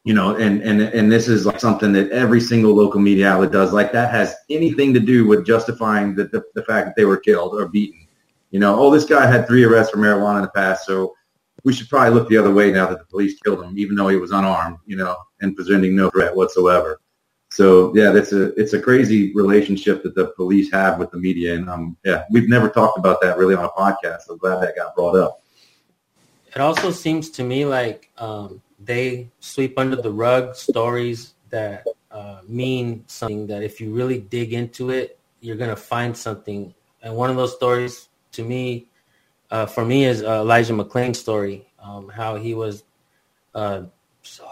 you 0.04 0.14
know, 0.14 0.36
and 0.36 0.62
and 0.62 0.82
and 0.82 1.12
this 1.12 1.30
is 1.30 1.46
like 1.46 1.60
something 1.60 1.94
that 1.94 2.12
every 2.12 2.42
single 2.42 2.74
local 2.74 3.00
media 3.00 3.30
outlet 3.30 3.52
does. 3.52 3.72
Like 3.72 3.94
that 3.94 4.12
has 4.12 4.36
anything 4.50 4.94
to 4.94 5.00
do 5.00 5.26
with 5.26 5.46
justifying 5.46 6.14
the, 6.14 6.26
the, 6.26 6.44
the 6.56 6.64
fact 6.64 6.88
that 6.88 6.96
they 6.98 7.06
were 7.06 7.18
killed 7.18 7.54
or 7.54 7.70
beaten. 7.70 8.08
You 8.52 8.60
know, 8.60 8.78
oh, 8.78 8.92
this 8.92 9.06
guy 9.06 9.26
had 9.26 9.48
three 9.48 9.64
arrests 9.64 9.92
for 9.92 9.98
marijuana 9.98 10.38
in 10.38 10.42
the 10.44 10.50
past, 10.50 10.86
so 10.86 11.16
we 11.64 11.74
should 11.74 11.90
probably 11.90 12.14
look 12.14 12.30
the 12.30 12.38
other 12.38 12.54
way 12.54 12.72
now 12.72 12.88
that 12.88 13.00
the 13.00 13.06
police 13.06 13.40
killed 13.42 13.64
him, 13.64 13.78
even 13.78 13.96
though 13.96 14.10
he 14.10 14.18
was 14.18 14.32
unarmed, 14.32 14.78
you 14.86 14.98
know, 14.98 15.16
and 15.42 15.56
presenting 15.56 15.96
no 15.96 16.10
threat 16.10 16.36
whatsoever. 16.36 17.00
So 17.52 17.96
yeah, 17.96 18.10
that's 18.10 18.34
a 18.34 18.52
it's 18.60 18.74
a 18.74 18.82
crazy 18.82 19.32
relationship 19.36 20.02
that 20.04 20.16
the 20.16 20.28
police 20.36 20.72
have 20.72 20.98
with 20.98 21.12
the 21.12 21.20
media, 21.20 21.54
and 21.54 21.70
um, 21.70 21.96
yeah, 22.04 22.24
we've 22.32 22.50
never 22.50 22.68
talked 22.68 22.98
about 22.98 23.22
that 23.22 23.38
really 23.38 23.54
on 23.54 23.64
a 23.64 23.70
podcast. 23.70 24.22
I'm 24.30 24.38
glad 24.38 24.60
that 24.62 24.76
got 24.76 24.96
brought 24.96 25.16
up. 25.16 25.40
It 26.56 26.62
also 26.62 26.90
seems 26.90 27.30
to 27.32 27.44
me 27.44 27.66
like 27.66 28.10
um, 28.18 28.60
they 28.80 29.30
sweep 29.40 29.78
under 29.78 29.96
the 29.96 30.12
rug 30.12 30.56
stories 30.56 31.36
that 31.52 31.86
uh, 32.10 32.40
mean 32.48 33.04
something. 33.06 33.46
That 33.46 33.62
if 33.62 33.80
you 33.80 33.94
really 33.94 34.20
dig 34.20 34.54
into 34.54 34.90
it, 34.90 35.20
you're 35.40 35.56
gonna 35.56 35.76
find 35.76 36.18
something. 36.18 36.74
And 37.04 37.16
one 37.16 37.30
of 37.30 37.36
those 37.36 37.54
stories, 37.54 38.10
to 38.32 38.44
me, 38.44 38.88
uh, 39.54 39.68
for 39.68 39.86
me, 39.86 40.06
is 40.06 40.24
uh, 40.24 40.42
Elijah 40.42 40.74
McClain's 40.74 41.20
story. 41.20 41.68
Um, 41.80 42.10
how 42.10 42.36
he 42.36 42.56
was 42.56 42.84
uh, 43.54 43.84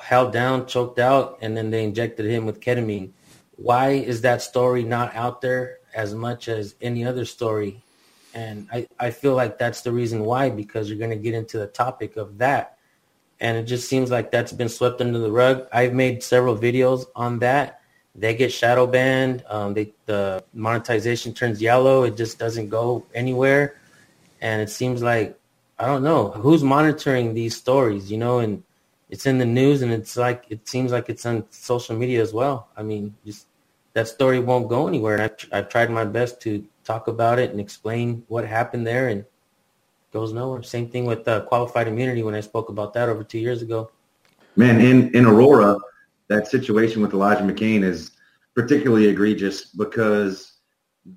held 0.01 0.31
down, 0.31 0.67
choked 0.67 0.99
out, 0.99 1.39
and 1.41 1.57
then 1.57 1.71
they 1.71 1.83
injected 1.83 2.25
him 2.27 2.45
with 2.45 2.59
ketamine. 2.59 3.09
Why 3.55 3.89
is 3.91 4.21
that 4.21 4.41
story 4.41 4.83
not 4.83 5.15
out 5.15 5.41
there 5.41 5.79
as 5.95 6.13
much 6.13 6.47
as 6.47 6.75
any 6.81 7.03
other 7.03 7.25
story? 7.25 7.81
And 8.33 8.67
I, 8.71 8.87
I 8.99 9.09
feel 9.11 9.33
like 9.33 9.57
that's 9.57 9.81
the 9.81 9.91
reason 9.91 10.23
why, 10.23 10.49
because 10.49 10.87
you're 10.87 10.99
going 10.99 11.09
to 11.11 11.17
get 11.17 11.33
into 11.33 11.57
the 11.57 11.67
topic 11.67 12.15
of 12.15 12.37
that. 12.37 12.77
And 13.39 13.57
it 13.57 13.63
just 13.63 13.89
seems 13.89 14.11
like 14.11 14.29
that's 14.29 14.53
been 14.53 14.69
swept 14.69 15.01
under 15.01 15.17
the 15.17 15.31
rug. 15.31 15.67
I've 15.73 15.93
made 15.93 16.21
several 16.21 16.55
videos 16.55 17.05
on 17.15 17.39
that. 17.39 17.81
They 18.13 18.35
get 18.35 18.51
shadow 18.51 18.85
banned. 18.85 19.43
Um, 19.49 19.73
they, 19.73 19.93
the 20.05 20.43
monetization 20.53 21.33
turns 21.33 21.59
yellow. 21.59 22.03
It 22.03 22.15
just 22.15 22.37
doesn't 22.37 22.69
go 22.69 23.03
anywhere. 23.15 23.80
And 24.41 24.61
it 24.61 24.69
seems 24.69 25.01
like, 25.01 25.39
I 25.79 25.85
don't 25.85 26.03
know, 26.03 26.29
who's 26.31 26.63
monitoring 26.63 27.33
these 27.33 27.55
stories, 27.55 28.11
you 28.11 28.17
know, 28.17 28.39
and 28.39 28.63
it's 29.09 29.25
in 29.25 29.37
the 29.37 29.45
news 29.45 29.81
and 29.81 29.91
it's 29.91 30.17
like 30.17 30.45
it 30.49 30.67
seems 30.67 30.91
like 30.91 31.09
it's 31.09 31.25
on 31.25 31.45
social 31.49 31.95
media 31.95 32.21
as 32.21 32.33
well. 32.33 32.69
I 32.75 32.83
mean, 32.83 33.15
just 33.25 33.47
that 33.93 34.07
story 34.07 34.39
won't 34.39 34.69
go 34.69 34.87
anywhere. 34.87 35.15
And 35.15 35.23
I've, 35.23 35.49
I've 35.51 35.69
tried 35.69 35.89
my 35.89 36.05
best 36.05 36.41
to 36.41 36.65
talk 36.83 37.07
about 37.07 37.39
it 37.39 37.51
and 37.51 37.59
explain 37.59 38.23
what 38.27 38.45
happened 38.45 38.87
there, 38.87 39.09
and 39.09 39.25
goes 40.11 40.33
nowhere. 40.33 40.63
Same 40.63 40.89
thing 40.89 41.05
with 41.05 41.27
uh, 41.27 41.41
qualified 41.41 41.87
immunity 41.87 42.23
when 42.23 42.35
I 42.35 42.41
spoke 42.41 42.69
about 42.69 42.93
that 42.93 43.09
over 43.09 43.23
two 43.23 43.39
years 43.39 43.61
ago. 43.61 43.91
Man, 44.55 44.81
in 44.81 45.13
in 45.15 45.25
Aurora, 45.25 45.77
that 46.27 46.47
situation 46.47 47.01
with 47.01 47.13
Elijah 47.13 47.43
McClain 47.43 47.83
is 47.83 48.11
particularly 48.53 49.07
egregious 49.07 49.65
because 49.65 50.53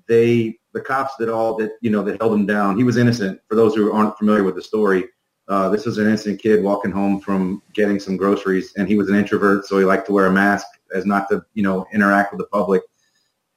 they 0.07 0.57
the 0.75 0.81
cops 0.81 1.15
that 1.15 1.29
all 1.29 1.55
that 1.55 1.71
you 1.81 1.89
know 1.89 2.03
that 2.03 2.21
held 2.21 2.33
him 2.33 2.45
down. 2.45 2.77
He 2.77 2.83
was 2.83 2.97
innocent. 2.97 3.39
For 3.47 3.55
those 3.55 3.73
who 3.73 3.91
aren't 3.91 4.17
familiar 4.17 4.43
with 4.43 4.55
the 4.55 4.61
story, 4.61 5.05
uh, 5.47 5.69
this 5.69 5.85
was 5.85 5.97
an 5.97 6.05
innocent 6.05 6.39
kid 6.39 6.61
walking 6.63 6.91
home 6.91 7.19
from 7.21 7.63
getting 7.73 7.99
some 7.99 8.17
groceries, 8.17 8.73
and 8.75 8.87
he 8.87 8.97
was 8.97 9.09
an 9.09 9.15
introvert, 9.15 9.65
so 9.65 9.79
he 9.79 9.85
liked 9.85 10.05
to 10.07 10.11
wear 10.11 10.27
a 10.27 10.31
mask 10.31 10.67
as 10.93 11.05
not 11.05 11.29
to, 11.29 11.43
you 11.53 11.63
know, 11.63 11.87
interact 11.93 12.31
with 12.31 12.39
the 12.39 12.47
public. 12.47 12.83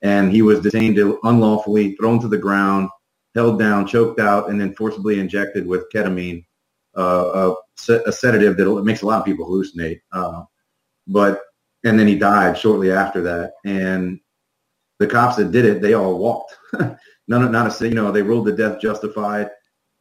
And 0.00 0.30
he 0.32 0.42
was 0.42 0.60
detained 0.60 0.98
unlawfully, 1.24 1.96
thrown 1.96 2.20
to 2.20 2.28
the 2.28 2.38
ground, 2.38 2.88
held 3.34 3.58
down, 3.58 3.86
choked 3.86 4.20
out, 4.20 4.48
and 4.48 4.60
then 4.60 4.74
forcibly 4.74 5.18
injected 5.18 5.66
with 5.66 5.90
ketamine, 5.92 6.44
uh, 6.96 7.52
a, 7.88 7.92
a, 8.06 8.12
sedative 8.12 8.56
that 8.56 8.84
makes 8.84 9.02
a 9.02 9.06
lot 9.06 9.18
of 9.18 9.24
people 9.24 9.44
hallucinate. 9.44 10.00
Uh, 10.12 10.44
but 11.08 11.42
and 11.84 11.98
then 11.98 12.06
he 12.06 12.16
died 12.16 12.56
shortly 12.56 12.92
after 12.92 13.20
that. 13.22 13.54
And 13.64 14.20
the 14.98 15.06
cops 15.06 15.36
that 15.36 15.52
did 15.52 15.64
it, 15.64 15.80
they 15.80 15.94
all 15.94 16.18
walked. 16.18 16.56
None, 17.28 17.52
not 17.52 17.80
a, 17.80 17.88
you 17.88 17.94
know, 17.94 18.10
they 18.10 18.22
ruled 18.22 18.46
the 18.46 18.52
death 18.52 18.80
justified. 18.80 19.50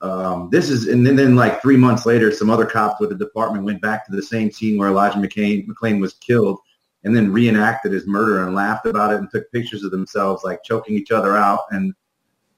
Um, 0.01 0.50
this 0.51 0.70
is, 0.70 0.88
and 0.88 1.06
then, 1.06 1.16
then 1.16 1.36
like 1.36 1.62
three 1.62 1.77
months 1.77 2.06
later, 2.06 2.32
some 2.32 2.50
other 2.50 2.66
cops 2.66 3.00
with 3.00 3.10
the 3.10 3.16
department 3.16 3.66
went 3.66 3.82
back 3.82 4.06
to 4.06 4.16
the 4.16 4.22
same 4.22 4.51
scene 4.51 4.77
where 4.77 4.89
Elijah 4.89 5.18
McClain, 5.18 5.68
McClain 5.68 6.00
was 6.00 6.13
killed 6.16 6.60
and 7.04 7.16
then 7.16 7.32
reenacted 7.32 7.92
his 7.92 8.08
murder 8.08 8.44
and 8.44 8.56
laughed 8.56 8.86
about 8.86 9.13
it 9.13 9.20
and 9.20 9.30
took 9.30 9.51
pictures 9.51 9.84
of 9.84 9.92
themselves 9.92 10.44
like 10.44 10.63
choking 10.63 10.96
each 10.96 11.12
other 11.12 11.36
out. 11.36 11.62
And, 11.72 11.94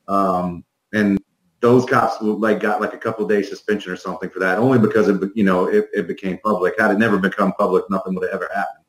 um, 0.08 0.64
and 0.94 1.20
those 1.62 1.86
cops 1.86 2.22
like 2.22 2.60
got 2.60 2.82
like 2.82 2.94
a 2.94 2.98
couple 2.98 3.28
days 3.28 3.50
suspension 3.50 3.92
or 3.92 3.98
something 3.98 4.30
for 4.30 4.40
that 4.40 4.58
only 4.58 4.80
because 4.80 5.10
it, 5.10 5.22
you 5.36 5.44
know, 5.44 5.66
it, 5.66 5.88
it 5.94 6.08
became 6.08 6.38
public. 6.40 6.80
Had 6.80 6.92
it 6.92 7.00
never 7.00 7.18
become 7.18 7.54
public, 7.54 7.84
nothing 7.90 8.16
would 8.16 8.24
have 8.24 8.34
ever 8.34 8.50
happened. 8.54 8.86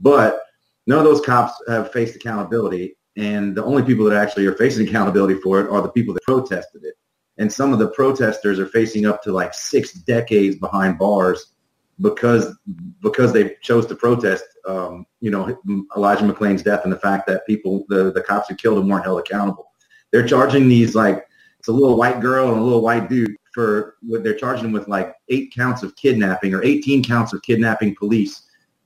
But 0.00 0.40
none 0.86 0.98
of 0.98 1.04
those 1.04 1.20
cops 1.20 1.54
have 1.68 1.92
faced 1.92 2.16
accountability. 2.16 2.96
And 3.16 3.56
the 3.56 3.64
only 3.64 3.82
people 3.82 4.04
that 4.06 4.20
actually 4.20 4.46
are 4.46 4.54
facing 4.54 4.88
accountability 4.88 5.40
for 5.40 5.60
it 5.60 5.70
are 5.70 5.80
the 5.80 5.88
people 5.88 6.14
that 6.14 6.22
protested 6.24 6.84
it 6.84 6.94
and 7.38 7.52
some 7.52 7.72
of 7.72 7.78
the 7.78 7.88
protesters 7.88 8.58
are 8.58 8.66
facing 8.66 9.06
up 9.06 9.22
to 9.22 9.32
like 9.32 9.54
six 9.54 9.92
decades 9.92 10.56
behind 10.56 10.98
bars 10.98 11.52
because 12.00 12.56
because 13.00 13.32
they 13.32 13.56
chose 13.62 13.86
to 13.86 13.94
protest. 13.94 14.44
Um, 14.66 15.06
you 15.20 15.30
know, 15.30 15.56
Elijah 15.96 16.24
McClain's 16.24 16.62
death 16.62 16.84
and 16.84 16.92
the 16.92 16.98
fact 16.98 17.26
that 17.26 17.46
people, 17.46 17.84
the 17.88 18.12
the 18.12 18.22
cops 18.22 18.48
who 18.48 18.54
killed 18.54 18.78
him, 18.78 18.88
weren't 18.88 19.04
held 19.04 19.20
accountable. 19.20 19.72
They're 20.12 20.26
charging 20.26 20.68
these 20.68 20.94
like 20.94 21.26
it's 21.58 21.68
a 21.68 21.72
little 21.72 21.96
white 21.96 22.20
girl 22.20 22.50
and 22.50 22.58
a 22.58 22.62
little 22.62 22.82
white 22.82 23.08
dude 23.08 23.36
for 23.52 23.96
what 24.02 24.22
they're 24.22 24.34
charging 24.34 24.64
them 24.64 24.72
with 24.72 24.88
like 24.88 25.14
eight 25.28 25.52
counts 25.54 25.82
of 25.82 25.94
kidnapping 25.96 26.54
or 26.54 26.62
18 26.62 27.04
counts 27.04 27.32
of 27.32 27.40
kidnapping 27.42 27.94
police 27.96 28.42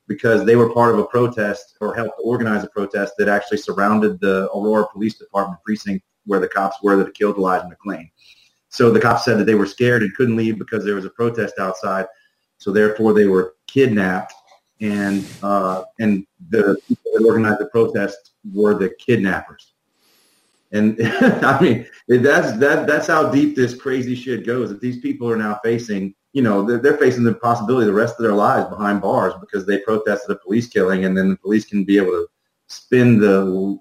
because 0.09 0.45
they 0.45 0.57
were 0.57 0.73
part 0.73 0.95
of 0.95 0.99
a 0.99 1.05
protest 1.05 1.77
or 1.81 1.95
helped 1.95 2.19
organize 2.25 2.65
a 2.65 2.69
protest 2.69 3.13
that 3.19 3.29
actually 3.29 3.59
surrounded 3.59 4.19
the 4.21 4.49
Aurora 4.55 4.87
Police 4.91 5.19
Department 5.19 5.63
precinct 5.65 6.05
where 6.25 6.41
the 6.41 6.49
cops 6.49 6.83
were 6.83 6.97
that 6.97 7.15
killed 7.15 7.37
Elijah 7.37 7.69
McClain. 7.69 8.11
So 8.71 8.91
the 8.91 9.01
cops 9.01 9.25
said 9.25 9.39
that 9.39 9.45
they 9.45 9.55
were 9.55 9.67
scared 9.67 10.03
and 10.03 10.15
couldn't 10.15 10.37
leave 10.37 10.59
because 10.59 10.85
there 10.85 10.95
was 10.95 11.05
a 11.05 11.11
protest 11.11 11.59
outside. 11.59 12.07
So 12.59 12.73
therefore, 12.73 13.15
they 13.15 13.27
were 13.27 13.55
kidnapped, 13.67 14.35
and 14.81 15.25
uh, 15.43 15.85
and 16.01 16.27
the 16.51 16.77
people 16.87 17.13
that 17.15 17.25
organized 17.25 17.61
the 17.61 17.67
protest 17.67 18.33
were 18.53 18.75
the 18.75 18.91
kidnappers. 18.99 19.75
And 20.73 20.97
I 21.03 21.61
mean, 21.61 21.87
that's 22.23 22.59
that 22.59 22.87
that's 22.87 23.07
how 23.07 23.31
deep 23.31 23.57
this 23.57 23.75
crazy 23.75 24.15
shit 24.15 24.45
goes. 24.45 24.71
That 24.71 24.81
these 24.81 24.99
people 24.99 25.31
are 25.31 25.37
now 25.37 25.61
facing, 25.63 26.15
you 26.33 26.43
know, 26.43 26.63
they're, 26.63 26.79
they're 26.79 26.97
facing 26.99 27.25
the 27.25 27.35
possibility 27.35 27.87
the 27.87 27.93
rest 27.93 28.17
of 28.19 28.23
their 28.23 28.35
lives 28.35 28.69
behind 28.69 29.01
bars 29.01 29.35
because 29.41 29.67
they 29.67 29.79
protested 29.79 30.31
a 30.31 30.39
police 30.39 30.69
killing, 30.69 31.05
and 31.05 31.17
then 31.17 31.31
the 31.31 31.37
police 31.37 31.65
can 31.65 31.85
be 31.85 31.97
able 31.97 32.13
to 32.13 32.27
spin 32.67 33.19
the 33.19 33.79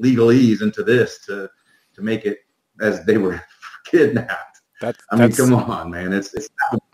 legalese 0.00 0.62
into 0.62 0.82
this 0.82 1.24
to 1.26 1.48
to 1.94 2.02
make 2.02 2.24
it 2.24 2.38
as 2.80 3.04
they 3.04 3.16
were 3.16 3.40
kidnapped. 3.86 4.60
That's, 4.80 4.98
I 5.10 5.16
mean, 5.16 5.32
come 5.32 5.54
on, 5.54 5.90
man. 5.90 6.12
It's 6.12 6.34
it's 6.34 6.48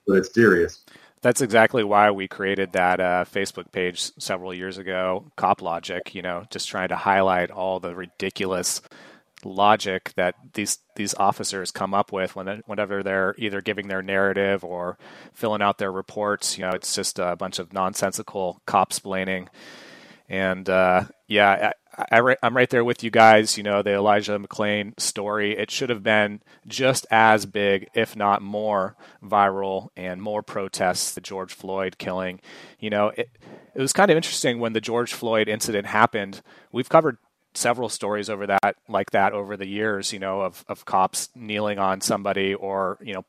but 0.07 0.17
it's 0.17 0.35
serious. 0.35 0.85
That's 1.23 1.43
exactly 1.43 1.85
why 1.85 2.11
we 2.11 2.29
created 2.29 2.73
that 2.73 2.99
uh, 2.99 3.25
Facebook 3.31 3.73
page 3.73 4.11
several 4.19 4.55
years 4.55 4.79
ago, 4.79 5.31
Cop 5.37 5.61
Logic. 5.61 6.15
You 6.15 6.23
know, 6.23 6.45
just 6.51 6.69
trying 6.69 6.89
to 6.89 6.97
highlight 6.97 7.51
all 7.51 7.81
the 7.81 7.95
ridiculous 7.95 8.81
logic 9.45 10.13
that 10.17 10.35
these 10.55 10.79
these 10.97 11.15
officers 11.15 11.71
come 11.71 11.95
up 11.95 12.13
with 12.13 12.37
when 12.37 12.63
whenever 12.67 13.03
they're 13.03 13.35
either 13.39 13.61
giving 13.61 13.89
their 13.89 14.03
narrative 14.03 14.65
or 14.65 14.99
filling 15.33 15.63
out 15.63 15.79
their 15.79 15.93
reports. 15.93 16.59
You 16.59 16.65
know, 16.65 16.73
it's 16.73 16.95
just 16.95 17.19
a 17.19 17.37
bunch 17.37 17.59
of 17.59 17.73
nonsensical 17.73 18.61
cop 18.67 18.93
splaining. 18.93 19.49
And 20.29 20.69
uh, 20.69 21.05
yeah, 21.27 21.73
I, 21.97 22.37
am 22.43 22.57
right 22.57 22.71
there 22.71 22.85
with 22.85 23.03
you 23.03 23.11
guys. 23.11 23.57
You 23.57 23.65
know, 23.65 23.83
the 23.83 23.95
Elijah 23.95 24.39
McClain 24.39 24.99
story, 24.99 25.57
it 25.59 25.71
should 25.71 25.91
have 25.91 26.05
been 26.05 26.41
just 26.69 27.07
as 27.11 27.47
big, 27.47 27.89
if 27.95 28.15
not 28.15 28.41
more 28.41 28.97
viral 29.23 29.89
and 29.97 30.23
more 30.23 30.43
protests, 30.43 31.15
the 31.15 31.21
George 31.21 31.53
Floyd 31.53 31.99
killing. 31.99 32.41
You 32.79 32.91
know, 32.91 33.09
it, 33.09 33.31
it 33.75 33.81
was 33.81 33.93
kind 33.93 34.11
of 34.11 34.17
interesting 34.17 34.61
when 34.61 34.73
the 34.73 34.81
George 34.81 35.13
Floyd 35.13 35.49
incident 35.49 35.87
happened. 35.87 36.43
We've 36.71 36.89
covered 36.89 37.19
several 37.55 37.89
stories 37.89 38.31
over 38.31 38.47
that, 38.47 38.77
like 38.89 39.11
that 39.11 39.33
over 39.33 39.57
the 39.57 39.67
years, 39.67 40.13
you 40.13 40.19
know, 40.19 40.41
of, 40.43 40.65
of 40.69 40.85
cops 40.85 41.29
kneeling 41.35 41.79
on 41.79 42.01
somebody 42.01 42.55
or, 42.55 42.99
you 43.01 43.15
know, 43.15 43.25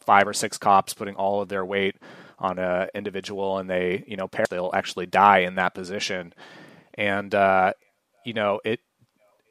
five 0.00 0.26
or 0.26 0.32
six 0.32 0.56
cops 0.56 0.94
putting 0.94 1.14
all 1.14 1.42
of 1.42 1.48
their 1.48 1.64
weight 1.64 1.96
on 2.38 2.58
an 2.58 2.88
individual 2.94 3.58
and 3.58 3.68
they, 3.68 4.04
you 4.06 4.16
know, 4.16 4.28
they'll 4.48 4.70
actually 4.74 5.06
die 5.06 5.40
in 5.40 5.56
that 5.56 5.74
position. 5.74 6.32
And, 6.94 7.34
uh, 7.34 7.72
you 8.24 8.32
know, 8.32 8.60
it 8.64 8.80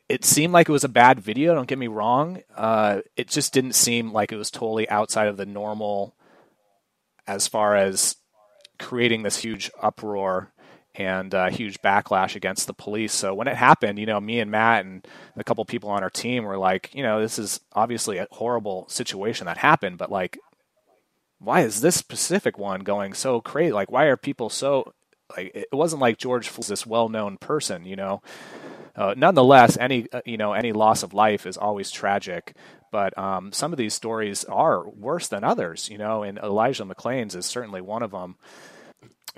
it 0.10 0.24
seemed 0.24 0.54
like 0.54 0.70
it 0.70 0.72
was 0.72 0.86
a 0.86 0.90
bad 0.90 1.20
video. 1.20 1.54
Don't 1.54 1.68
get 1.68 1.78
me 1.78 1.88
wrong. 1.88 2.42
Uh, 2.56 3.02
it 3.18 3.28
just 3.28 3.54
didn't 3.54 3.74
seem 3.74 4.14
like 4.14 4.32
it 4.32 4.38
was 4.38 4.50
totally 4.50 4.90
outside 4.90 5.28
of 5.28 5.36
the 5.36 5.46
normal, 5.46 6.16
as 7.28 7.48
far 7.48 7.76
as 7.76 8.16
creating 8.80 9.24
this 9.24 9.38
huge 9.38 9.70
uproar 9.82 10.54
and 10.98 11.34
a 11.34 11.50
huge 11.52 11.82
backlash 11.82 12.36
against 12.36 12.68
the 12.68 12.74
police. 12.74 13.14
So 13.14 13.34
when 13.34 13.48
it 13.48 13.56
happened, 13.56 14.00
you 14.00 14.06
know, 14.06 14.20
me 14.20 14.40
and 14.40 14.52
Matt 14.52 14.86
and 14.86 15.08
a 15.36 15.44
couple 15.44 15.64
people 15.66 15.90
on 15.92 16.04
our 16.04 16.10
team 16.10 16.44
were 16.44 16.58
like, 16.58 16.94
you 16.94 17.04
know, 17.04 17.22
this 17.22 17.40
is 17.40 17.62
obviously 17.74 18.18
a 18.18 18.28
horrible 18.32 18.88
situation 18.90 19.46
that 19.46 19.58
happened, 19.58 19.98
but 19.98 20.12
like, 20.12 20.38
why 21.40 21.62
is 21.62 21.82
this 21.82 21.96
specific 21.96 22.58
one 22.58 22.82
going 22.82 23.14
so 23.14 23.42
crazy? 23.42 23.72
Like, 23.72 23.92
why 23.92 24.06
are 24.06 24.18
people 24.18 24.50
so 24.50 24.94
like? 25.38 25.52
It 25.56 25.68
wasn't 25.72 26.02
like 26.02 26.18
George 26.18 26.56
was 26.58 26.68
this 26.68 26.86
well-known 26.88 27.38
person, 27.38 27.86
you 27.86 27.96
know 27.96 28.22
Uh, 28.96 29.14
nonetheless, 29.16 29.78
any 29.78 30.08
uh, 30.12 30.22
you 30.26 30.38
know 30.38 30.54
any 30.54 30.72
loss 30.74 31.04
of 31.04 31.14
life 31.14 31.46
is 31.46 31.58
always 31.58 31.92
tragic, 31.92 32.56
but 32.92 33.16
um, 33.18 33.52
some 33.52 33.72
of 33.72 33.78
these 33.78 33.94
stories 33.94 34.44
are 34.46 34.90
worse 34.90 35.28
than 35.28 35.44
others. 35.44 35.90
You 35.90 36.00
know, 36.00 36.24
and 36.24 36.40
Elijah 36.40 36.86
McClain's 36.86 37.36
is 37.36 37.46
certainly 37.46 37.82
one 37.82 38.04
of 38.04 38.12
them. 38.12 38.38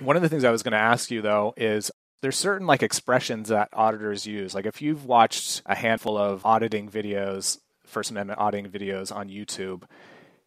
One 0.00 0.16
of 0.16 0.22
the 0.22 0.28
things 0.28 0.44
I 0.44 0.50
was 0.50 0.62
going 0.62 0.72
to 0.72 0.78
ask 0.78 1.10
you 1.10 1.20
though 1.20 1.52
is 1.56 1.90
there's 2.22 2.36
certain 2.36 2.66
like 2.66 2.82
expressions 2.82 3.48
that 3.48 3.68
auditors 3.72 4.26
use. 4.26 4.54
Like 4.54 4.66
if 4.66 4.80
you've 4.82 5.04
watched 5.04 5.62
a 5.66 5.74
handful 5.74 6.16
of 6.16 6.44
auditing 6.44 6.88
videos, 6.88 7.58
First 7.84 8.10
Amendment 8.10 8.40
auditing 8.40 8.70
videos 8.70 9.14
on 9.14 9.28
YouTube, 9.28 9.82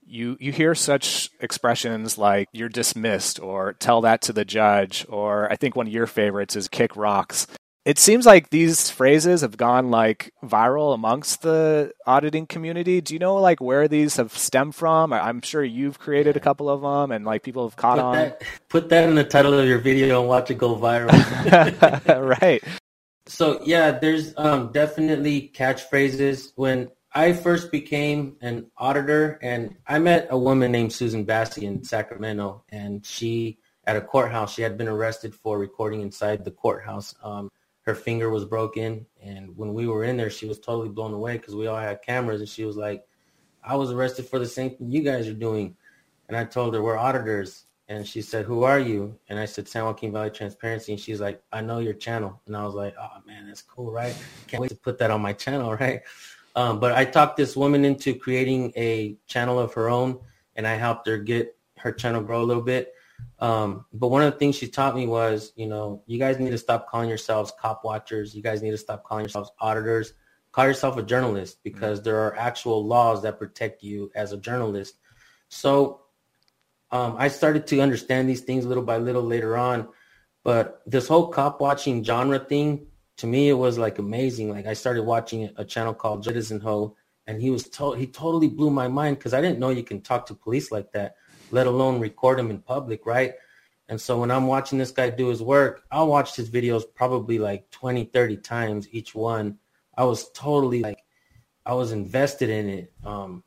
you 0.05 0.37
you 0.39 0.51
hear 0.51 0.75
such 0.75 1.29
expressions 1.39 2.17
like 2.17 2.49
you're 2.51 2.69
dismissed 2.69 3.39
or 3.39 3.73
tell 3.73 4.01
that 4.01 4.21
to 4.23 4.33
the 4.33 4.45
judge 4.45 5.05
or 5.07 5.51
I 5.51 5.55
think 5.55 5.75
one 5.75 5.87
of 5.87 5.93
your 5.93 6.07
favorites 6.07 6.55
is 6.55 6.67
kick 6.67 6.95
rocks. 6.95 7.47
It 7.85 7.99
seems 7.99 8.25
like 8.25 8.49
these 8.49 8.89
phrases 8.89 9.41
have 9.41 9.57
gone 9.57 9.91
like 9.91 10.33
viral 10.41 10.93
amongst 10.93 11.41
the 11.41 11.91
auditing 12.05 12.47
community. 12.47 13.01
Do 13.01 13.13
you 13.13 13.19
know 13.19 13.35
like 13.35 13.59
where 13.59 13.89
these 13.89 14.15
have 14.15 14.31
stemmed 14.37 14.73
from? 14.73 15.11
I'm 15.11 15.41
sure 15.41 15.61
you've 15.61 15.99
created 15.99 16.37
a 16.37 16.39
couple 16.39 16.69
of 16.69 16.81
them 16.81 17.11
and 17.11 17.25
like 17.25 17.43
people 17.43 17.67
have 17.67 17.75
caught 17.75 17.97
put 17.97 18.03
on. 18.03 18.15
That, 18.15 18.43
put 18.69 18.89
that 18.89 19.09
in 19.09 19.15
the 19.15 19.25
title 19.25 19.53
of 19.53 19.67
your 19.67 19.79
video 19.79 20.21
and 20.21 20.29
watch 20.29 20.49
it 20.49 20.57
go 20.57 20.77
viral. 20.77 21.11
right. 22.41 22.63
So 23.25 23.61
yeah, 23.65 23.91
there's 23.91 24.33
um, 24.37 24.71
definitely 24.71 25.51
catchphrases. 25.53 26.53
When 26.55 26.89
I 27.13 27.33
first 27.33 27.69
became 27.69 28.37
an 28.39 28.71
auditor, 28.77 29.39
and 29.41 29.75
I 29.87 29.99
met 29.99 30.27
a 30.29 30.37
woman 30.37 30.71
named 30.71 30.93
Susan 30.93 31.25
Bassey 31.25 31.63
in 31.63 31.83
Sacramento, 31.83 32.63
and 32.69 33.05
she 33.05 33.59
at 33.85 33.97
a 33.97 34.01
courthouse, 34.01 34.53
she 34.53 34.61
had 34.61 34.77
been 34.77 34.87
arrested 34.87 35.35
for 35.35 35.59
recording 35.59 35.99
inside 36.01 36.45
the 36.45 36.51
courthouse. 36.51 37.13
Um, 37.21 37.49
her 37.83 37.95
finger 37.95 38.29
was 38.29 38.45
broken, 38.45 39.05
and 39.21 39.55
when 39.57 39.73
we 39.73 39.87
were 39.87 40.05
in 40.05 40.17
there, 40.17 40.29
she 40.29 40.45
was 40.45 40.59
totally 40.59 40.89
blown 40.89 41.13
away 41.13 41.37
because 41.37 41.55
we 41.55 41.67
all 41.67 41.77
had 41.77 42.01
cameras, 42.01 42.39
and 42.41 42.49
she 42.49 42.65
was 42.65 42.77
like, 42.77 43.05
"I 43.63 43.75
was 43.75 43.91
arrested 43.91 44.25
for 44.25 44.39
the 44.39 44.45
same 44.45 44.71
thing 44.71 44.91
you 44.91 45.01
guys 45.01 45.27
are 45.27 45.33
doing," 45.33 45.75
and 46.27 46.37
I 46.37 46.45
told 46.45 46.73
her 46.73 46.81
we're 46.81 46.97
auditors, 46.97 47.65
and 47.89 48.07
she 48.07 48.21
said, 48.21 48.45
"Who 48.45 48.63
are 48.63 48.79
you?" 48.79 49.19
And 49.27 49.37
I 49.37 49.45
said, 49.45 49.67
"San 49.67 49.83
Joaquin 49.83 50.13
Valley 50.13 50.29
Transparency," 50.29 50.93
and 50.93 51.01
she's 51.01 51.19
like, 51.19 51.41
"I 51.51 51.61
know 51.61 51.79
your 51.79 51.93
channel," 51.93 52.41
and 52.47 52.55
I 52.55 52.65
was 52.65 52.73
like, 52.73 52.95
"Oh 52.99 53.21
man, 53.27 53.47
that's 53.47 53.61
cool, 53.61 53.91
right? 53.91 54.15
Can't 54.47 54.61
wait 54.61 54.69
to 54.69 54.77
put 54.77 54.97
that 54.99 55.11
on 55.11 55.21
my 55.21 55.33
channel, 55.33 55.75
right?" 55.79 56.01
Um, 56.55 56.79
but 56.79 56.93
I 56.93 57.03
talked 57.03 57.35
this 57.35 57.55
woman 57.57 57.83
into 57.83 58.15
creating 58.15 58.71
a 58.77 59.17
channel 59.27 59.59
of 59.59 59.73
her 59.73 59.89
own, 59.89 60.19
and 60.55 60.65
I 60.65 60.75
helped 60.75 61.07
her 61.07 61.17
get 61.17 61.57
her 61.79 61.91
channel 61.91 62.21
grow 62.21 62.41
a 62.41 62.45
little 62.45 62.63
bit. 62.63 62.93
Um, 63.39 63.85
but 63.93 64.07
one 64.07 64.21
of 64.21 64.31
the 64.31 64.39
things 64.39 64.55
she 64.55 64.67
taught 64.67 64.95
me 64.95 65.07
was, 65.07 65.51
you 65.55 65.67
know, 65.67 66.03
you 66.05 66.17
guys 66.17 66.39
need 66.39 66.51
to 66.51 66.57
stop 66.57 66.89
calling 66.89 67.09
yourselves 67.09 67.51
cop 67.59 67.83
watchers. 67.83 68.33
You 68.35 68.41
guys 68.41 68.61
need 68.61 68.71
to 68.71 68.77
stop 68.77 69.03
calling 69.03 69.25
yourselves 69.25 69.51
auditors. 69.59 70.13
Call 70.51 70.65
yourself 70.65 70.97
a 70.97 71.03
journalist 71.03 71.57
because 71.63 71.99
mm-hmm. 71.99 72.05
there 72.05 72.19
are 72.21 72.37
actual 72.37 72.85
laws 72.85 73.23
that 73.23 73.39
protect 73.39 73.83
you 73.83 74.11
as 74.15 74.31
a 74.31 74.37
journalist. 74.37 74.95
So 75.49 76.01
um, 76.91 77.15
I 77.17 77.27
started 77.27 77.67
to 77.67 77.79
understand 77.81 78.29
these 78.29 78.41
things 78.41 78.65
little 78.65 78.83
by 78.83 78.97
little 78.97 79.23
later 79.23 79.57
on. 79.57 79.89
But 80.43 80.81
this 80.85 81.07
whole 81.07 81.27
cop 81.27 81.59
watching 81.59 82.03
genre 82.03 82.39
thing 82.39 82.87
to 83.17 83.27
me 83.27 83.49
it 83.49 83.53
was 83.53 83.77
like 83.77 83.99
amazing. 83.99 84.49
Like 84.49 84.65
I 84.65 84.73
started 84.73 85.03
watching 85.03 85.49
a 85.57 85.65
channel 85.65 85.93
called 85.93 86.25
Citizen 86.25 86.59
Ho, 86.61 86.95
and 87.27 87.41
he 87.41 87.49
was 87.49 87.69
to- 87.69 87.93
he 87.93 88.07
totally 88.07 88.47
blew 88.47 88.69
my 88.69 88.87
mind 88.87 89.17
because 89.17 89.33
I 89.33 89.41
didn't 89.41 89.59
know 89.59 89.69
you 89.69 89.83
can 89.83 90.01
talk 90.01 90.25
to 90.27 90.33
police 90.33 90.71
like 90.71 90.91
that, 90.91 91.15
let 91.51 91.67
alone 91.67 91.99
record 91.99 92.39
them 92.39 92.49
in 92.49 92.59
public, 92.59 93.05
right? 93.05 93.33
And 93.89 93.99
so 93.99 94.19
when 94.19 94.31
I'm 94.31 94.47
watching 94.47 94.77
this 94.77 94.91
guy 94.91 95.09
do 95.09 95.27
his 95.27 95.41
work, 95.41 95.83
I 95.91 96.01
watched 96.03 96.35
his 96.35 96.49
videos 96.49 96.83
probably 96.95 97.37
like 97.37 97.69
20, 97.71 98.05
30 98.05 98.37
times 98.37 98.87
each 98.91 99.13
one. 99.13 99.57
I 99.95 100.05
was 100.05 100.31
totally 100.31 100.81
like, 100.81 101.03
I 101.65 101.73
was 101.73 101.91
invested 101.91 102.49
in 102.49 102.69
it. 102.69 102.93
Um, 103.03 103.43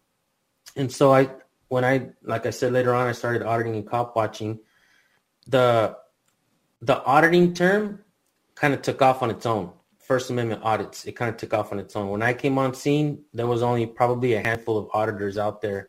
and 0.77 0.93
so 0.93 1.13
I, 1.13 1.31
when 1.69 1.85
I, 1.85 2.11
like 2.23 2.47
I 2.47 2.51
said 2.51 2.73
later 2.73 2.95
on, 2.95 3.07
I 3.07 3.13
started 3.13 3.43
auditing 3.43 3.75
and 3.75 3.87
cop 3.87 4.15
watching. 4.15 4.61
The, 5.47 5.97
the 6.83 7.03
auditing 7.03 7.55
term 7.55 8.05
kind 8.55 8.75
of 8.75 8.83
took 8.83 9.01
off 9.03 9.23
on 9.23 9.31
its 9.31 9.47
own. 9.47 9.73
First 9.99 10.31
Amendment 10.31 10.63
audits, 10.63 11.05
it 11.07 11.13
kind 11.13 11.29
of 11.29 11.37
took 11.37 11.53
off 11.53 11.73
on 11.73 11.81
its 11.81 11.97
own. 11.97 12.11
When 12.11 12.23
I 12.23 12.33
came 12.33 12.59
on 12.59 12.75
scene, 12.75 13.25
there 13.35 13.49
was 13.49 13.63
only 13.63 13.87
probably 13.87 14.35
a 14.35 14.47
handful 14.47 14.79
of 14.79 14.89
auditors 14.93 15.37
out 15.37 15.61
there. 15.61 15.89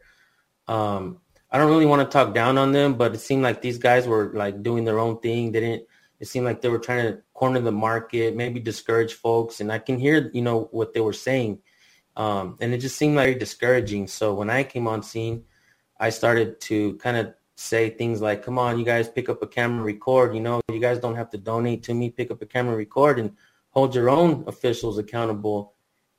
Um, 0.68 1.20
I 1.50 1.58
don't 1.58 1.70
really 1.70 1.86
want 1.86 2.02
to 2.02 2.12
talk 2.12 2.34
down 2.34 2.58
on 2.58 2.72
them, 2.72 2.96
but 2.96 3.16
it 3.16 3.20
seemed 3.20 3.44
like 3.44 3.62
these 3.62 3.78
guys 3.78 4.08
were 4.08 4.32
like 4.34 4.64
doing 4.64 4.84
their 4.84 5.00
own 5.00 5.20
thing. 5.20 5.52
They 5.52 5.62
didn't. 5.62 5.84
It 6.20 6.28
seemed 6.28 6.46
like 6.46 6.62
they 6.62 6.70
were 6.70 6.80
trying 6.80 7.06
to 7.08 7.22
corner 7.34 7.60
the 7.60 7.72
market, 7.72 8.36
maybe 8.36 8.60
discourage 8.60 9.14
folks, 9.14 9.60
and 9.62 9.72
I 9.72 9.80
can 9.80 10.00
hear 10.00 10.32
you 10.34 10.42
know 10.42 10.68
what 10.72 10.94
they 10.94 11.00
were 11.00 11.14
saying, 11.14 11.60
um, 12.16 12.58
and 12.60 12.74
it 12.74 12.80
just 12.80 12.98
seemed 12.98 13.16
very 13.16 13.36
discouraging. 13.36 14.08
So 14.08 14.34
when 14.34 14.50
I 14.50 14.64
came 14.64 14.88
on 14.88 15.04
scene, 15.04 15.44
I 16.00 16.10
started 16.10 16.60
to 16.62 16.96
kind 16.96 17.18
of 17.18 17.34
say 17.56 17.90
things 17.90 18.22
like, 18.22 18.44
come 18.44 18.60
on, 18.60 18.78
you 18.78 18.86
guys 18.86 19.10
pick 19.10 19.30
up 19.30 19.42
a 19.42 19.48
camera, 19.48 19.84
record. 19.84 20.36
You 20.36 20.42
know, 20.42 20.62
you 20.72 20.80
guys 20.80 21.00
don't 21.00 21.16
have 21.16 21.30
to 21.32 21.38
donate 21.38 21.84
to 21.84 21.94
me. 21.94 22.10
Pick 22.10 22.32
up 22.32 22.42
a 22.42 22.46
camera, 22.46 22.76
record, 22.76 23.20
and 23.20 23.36
hold 23.72 23.96
your 23.96 24.10
own 24.10 24.44
officials 24.48 24.98
accountable. 24.98 25.74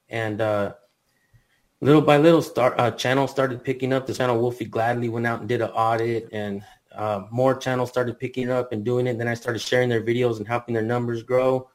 And 0.09 0.41
uh, 0.41 0.75
little 1.81 2.03
by 2.03 2.19
little, 2.19 2.43
start 2.43 2.79
uh, 2.79 2.91
channels 2.93 3.31
started 3.31 3.63
picking 3.63 3.93
up. 3.93 4.07
The 4.07 4.15
channel 4.15 4.41
Wolfie 4.41 4.65
Gladly 4.65 5.09
went 5.09 5.27
out 5.27 5.41
and 5.41 5.49
did 5.49 5.61
an 5.61 5.71
audit, 5.71 6.29
and 6.33 6.63
uh, 6.95 7.23
more 7.31 7.57
channels 7.57 7.89
started 7.89 8.19
picking 8.19 8.51
up 8.51 8.73
and 8.73 8.85
doing 8.85 9.07
it. 9.07 9.11
And 9.11 9.21
then 9.21 9.29
I 9.29 9.35
started 9.35 9.61
sharing 9.61 9.89
their 9.89 10.03
videos 10.03 10.39
and 10.39 10.47
helping 10.47 10.75
their 10.75 10.83
numbers 10.83 11.23
grow. 11.23 11.71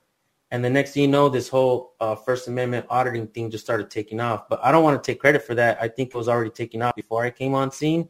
And 0.51 0.63
the 0.63 0.69
next 0.69 0.91
thing 0.91 1.03
you 1.03 1.07
know, 1.07 1.29
this 1.29 1.49
whole 1.49 1.95
uh, 1.99 2.15
First 2.15 2.47
Amendment 2.47 2.85
auditing 2.89 3.27
thing 3.27 3.49
just 3.49 3.63
started 3.63 3.89
taking 3.89 4.19
off. 4.19 4.47
But 4.49 4.63
I 4.63 4.71
don't 4.71 4.83
want 4.83 5.01
to 5.01 5.11
take 5.11 5.19
credit 5.19 5.43
for 5.43 5.55
that. 5.55 5.81
I 5.81 5.87
think 5.87 6.09
it 6.09 6.15
was 6.15 6.29
already 6.29 6.51
taking 6.51 6.81
off 6.81 6.95
before 6.95 7.23
I 7.23 7.31
came 7.31 7.55
on 7.55 7.71
scene. 7.71 8.07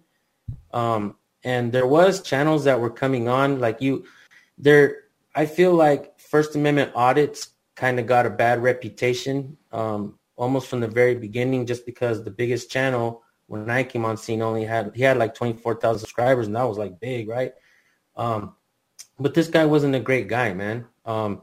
Um, 0.73 1.15
and 1.43 1.71
there 1.71 1.87
was 1.87 2.21
channels 2.21 2.63
that 2.63 2.79
were 2.79 2.89
coming 2.89 3.27
on 3.27 3.59
like 3.59 3.81
you 3.81 4.05
there 4.57 5.03
i 5.35 5.45
feel 5.45 5.73
like 5.73 6.19
first 6.19 6.55
amendment 6.55 6.91
audits 6.95 7.49
kind 7.75 7.99
of 7.99 8.07
got 8.07 8.25
a 8.25 8.29
bad 8.29 8.61
reputation 8.61 9.57
um, 9.71 10.17
almost 10.35 10.67
from 10.67 10.79
the 10.79 10.87
very 10.87 11.15
beginning 11.15 11.65
just 11.65 11.85
because 11.85 12.23
the 12.23 12.31
biggest 12.31 12.71
channel 12.71 13.23
when 13.47 13.69
i 13.69 13.83
came 13.83 14.05
on 14.05 14.17
scene 14.17 14.41
only 14.41 14.65
had 14.65 14.91
he 14.95 15.03
had 15.03 15.17
like 15.17 15.35
24000 15.35 15.99
subscribers 15.99 16.47
and 16.47 16.55
that 16.55 16.63
was 16.63 16.77
like 16.77 16.99
big 16.99 17.27
right? 17.27 17.53
Um, 18.15 18.55
but 19.19 19.33
this 19.33 19.47
guy 19.47 19.65
wasn't 19.65 19.95
a 19.95 19.99
great 19.99 20.27
guy 20.27 20.53
man. 20.53 20.85
Um, 21.05 21.41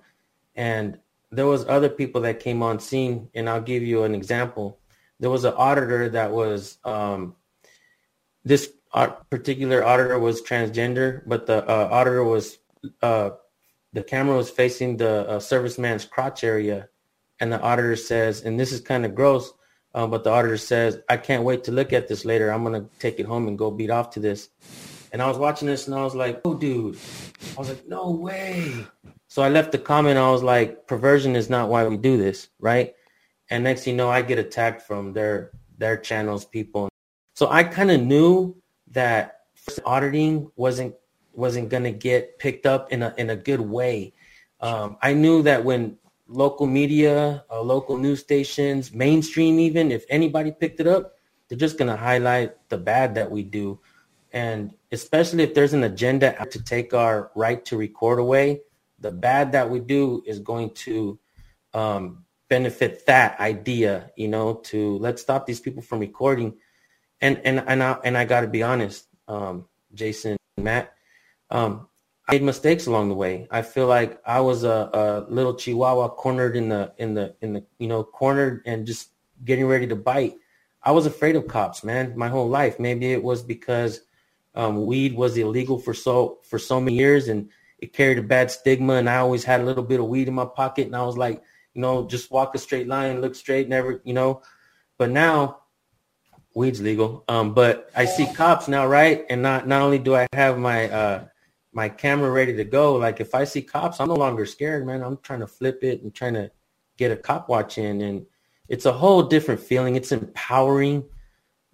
and 0.55 0.98
there 1.31 1.46
was 1.46 1.66
other 1.66 1.88
people 1.88 2.20
that 2.22 2.40
came 2.40 2.62
on 2.62 2.81
scene 2.81 3.29
and 3.35 3.48
i'll 3.48 3.61
give 3.61 3.83
you 3.83 4.05
an 4.05 4.14
example. 4.14 4.79
There 5.20 5.31
was 5.31 5.44
an 5.44 5.55
auditor 5.55 6.09
that 6.11 6.33
was 6.33 6.79
um, 6.85 7.37
this 8.44 8.72
particular 9.31 9.85
auditor 9.85 10.18
was 10.18 10.42
transgender, 10.42 11.22
but 11.26 11.46
the 11.46 11.64
uh, 11.68 11.88
auditor 11.90 12.24
was 12.24 12.59
uh, 13.03 13.31
the 13.92 14.03
camera 14.03 14.37
was 14.37 14.50
facing 14.50 14.96
the 14.96 15.29
uh, 15.29 15.38
serviceman's 15.38 16.05
crotch 16.05 16.44
area, 16.44 16.88
and 17.40 17.53
the 17.53 17.61
auditor 17.61 17.96
says, 17.96 18.42
and 18.42 18.61
this 18.61 18.72
is 18.72 18.81
kind 18.81 19.05
of 19.05 19.14
gross, 19.14 19.53
uh, 19.94 20.07
but 20.07 20.22
the 20.24 20.31
auditor 20.31 20.57
says, 20.57 20.98
"I 21.09 21.16
can't 21.16 21.42
wait 21.42 21.64
to 21.64 21.72
look 21.72 21.92
at 21.92 22.07
this 22.07 22.24
later. 22.24 22.53
I'm 22.53 22.62
gonna 22.62 22.87
take 22.98 23.18
it 23.18 23.26
home 23.26 23.48
and 23.48 23.59
go 23.59 23.70
beat 23.70 23.90
off 23.90 24.11
to 24.11 24.20
this." 24.20 24.50
And 25.12 25.20
I 25.20 25.26
was 25.26 25.38
watching 25.38 25.66
this, 25.66 25.87
and 25.87 25.96
I 25.96 26.05
was 26.05 26.14
like, 26.14 26.40
"Oh, 26.44 26.55
dude!" 26.55 26.96
I 27.57 27.59
was 27.59 27.68
like, 27.68 27.88
"No 27.88 28.11
way!" 28.11 28.87
So 29.26 29.42
I 29.42 29.48
left 29.48 29.72
the 29.72 29.79
comment. 29.79 30.18
I 30.18 30.31
was 30.31 30.42
like, 30.42 30.87
"Perversion 30.87 31.35
is 31.35 31.50
not 31.50 31.68
why 31.68 31.87
we 31.87 31.96
do 31.96 32.16
this, 32.16 32.48
right?" 32.61 32.94
And 33.50 33.64
next, 33.64 33.87
you 33.87 33.94
know, 33.94 34.09
I 34.09 34.22
get 34.22 34.38
attacked 34.38 34.83
from 34.83 35.12
their 35.12 35.50
their 35.76 35.96
channels 35.96 36.44
people. 36.44 36.88
So 37.35 37.48
I 37.50 37.64
kind 37.64 37.90
of 37.90 38.00
knew 38.00 38.55
that 38.92 39.40
auditing 39.85 40.50
wasn't 40.57 40.94
wasn't 41.33 41.68
going 41.68 41.85
to 41.85 41.90
get 41.90 42.38
picked 42.38 42.66
up 42.66 42.92
in 42.92 43.03
a 43.03 43.14
in 43.18 43.31
a 43.31 43.37
good 43.37 43.61
way. 43.61 44.12
Um, 44.61 44.98
I 45.03 45.14
knew 45.14 45.42
that 45.42 45.64
when 45.64 45.96
local 46.31 46.66
media, 46.66 47.45
uh, 47.51 47.61
local 47.61 47.99
news 47.99 48.21
stations, 48.21 48.93
mainstream 48.93 49.59
even, 49.59 49.90
if 49.90 50.05
anybody 50.09 50.53
picked 50.53 50.81
it 50.81 50.87
up, 50.87 51.14
they're 51.49 51.59
just 51.59 51.77
going 51.77 51.90
to 51.90 51.97
highlight 51.97 52.57
the 52.69 52.79
bad 52.79 53.16
that 53.16 53.31
we 53.31 53.43
do. 53.43 53.81
And 54.33 54.73
especially 54.93 55.43
if 55.43 55.55
there's 55.55 55.73
an 55.73 55.83
agenda 55.83 56.47
to 56.51 56.62
take 56.62 56.95
our 56.95 57.33
right 57.35 57.64
to 57.66 57.77
record 57.77 58.21
away, 58.21 58.62
the 59.01 59.11
bad 59.11 59.53
that 59.53 59.69
we 59.69 59.81
do 59.81 60.23
is 60.25 60.38
going 60.38 60.71
to 60.87 61.19
um, 61.75 62.25
benefit 62.49 63.07
that 63.07 63.38
idea, 63.40 64.12
you 64.16 64.29
know, 64.29 64.55
to 64.55 64.99
let's 64.99 65.21
stop 65.21 65.47
these 65.47 65.61
people 65.61 65.83
from 65.83 65.99
recording 65.99 66.55
and 67.21 67.40
and 67.45 67.62
and 67.66 67.83
I 67.83 67.99
and 68.05 68.16
I 68.16 68.25
got 68.25 68.43
to 68.43 68.47
be 68.47 68.62
honest, 68.62 69.07
um, 69.29 69.66
Jason, 69.95 70.37
Matt, 70.57 70.95
um, 71.51 71.88
I 72.31 72.35
made 72.35 72.43
mistakes 72.43 72.87
along 72.87 73.09
the 73.09 73.16
way. 73.16 73.49
I 73.51 73.62
feel 73.62 73.88
like 73.88 74.21
I 74.25 74.40
was 74.40 74.62
a, 74.62 74.88
a 74.93 75.33
little 75.33 75.55
chihuahua 75.55 76.11
cornered 76.11 76.55
in 76.55 76.69
the 76.69 76.93
in 76.99 77.14
the 77.14 77.35
in 77.40 77.55
the 77.55 77.64
you 77.79 77.88
know 77.88 78.05
cornered 78.05 78.62
and 78.66 78.87
just 78.87 79.09
getting 79.45 79.66
ready 79.66 79.88
to 79.88 79.97
bite. 79.97 80.35
I 80.83 80.93
was 80.93 81.07
afraid 81.07 81.35
of 81.35 81.49
cops, 81.49 81.83
man, 81.83 82.16
my 82.16 82.29
whole 82.29 82.49
life. 82.49 82.79
Maybe 82.79 83.12
it 83.12 83.23
was 83.23 83.43
because 83.43 84.03
um, 84.55 84.87
weed 84.87 85.14
was 85.16 85.37
illegal 85.37 85.79
for 85.79 85.93
so 85.93 86.38
for 86.45 86.59
so 86.59 86.81
many 86.81 86.97
years 86.97 87.27
and 87.27 87.51
it 87.81 87.93
carried 87.93 88.19
a 88.19 88.23
bad 88.23 88.53
stigma. 88.53 88.95
And 88.95 89.11
I 89.11 89.16
always 89.16 89.43
had 89.43 89.61
a 89.61 89.64
little 89.64 89.83
bit 89.83 89.99
of 89.99 90.07
weed 90.07 90.29
in 90.29 90.35
my 90.35 90.45
pocket, 90.45 90.87
and 90.87 90.95
I 90.95 91.03
was 91.03 91.19
like, 91.19 91.43
you 91.75 91.83
know, 91.83 92.07
just 92.07 92.31
walk 92.31 92.55
a 92.55 92.59
straight 92.59 92.87
line, 92.87 93.21
look 93.21 93.35
straight, 93.35 93.69
never, 93.69 94.01
you 94.05 94.14
know. 94.14 94.43
But 94.99 95.11
now 95.11 95.62
weed's 96.55 96.81
legal. 96.81 97.25
Um, 97.27 97.55
but 97.55 97.90
I 97.97 98.05
see 98.05 98.27
cops 98.35 98.69
now, 98.69 98.87
right? 98.87 99.27
And 99.29 99.43
not 99.43 99.66
not 99.66 99.83
only 99.83 99.99
do 99.99 100.14
I 100.14 100.29
have 100.33 100.59
my 100.59 100.88
uh 100.88 101.25
my 101.72 101.88
camera 101.88 102.30
ready 102.30 102.54
to 102.56 102.64
go, 102.64 102.96
like 102.96 103.20
if 103.20 103.35
I 103.35 103.44
see 103.44 103.62
cops, 103.62 104.00
I'm 104.00 104.09
no 104.09 104.14
longer 104.14 104.44
scared, 104.46 104.87
man. 104.87 105.02
I'm 105.02 105.18
trying 105.18 105.40
to 105.40 105.46
flip 105.46 105.83
it 105.83 106.02
and 106.02 106.14
trying 106.14 106.35
to 106.35 106.50
get 106.96 107.12
a 107.12 107.16
cop 107.16 107.48
watch 107.48 107.78
in 107.78 108.00
and 108.00 108.26
it's 108.70 108.87
a 108.87 108.92
whole 108.92 109.24
different 109.24 109.61
feeling. 109.61 109.96
It's 109.96 110.12
empowering. 110.12 111.04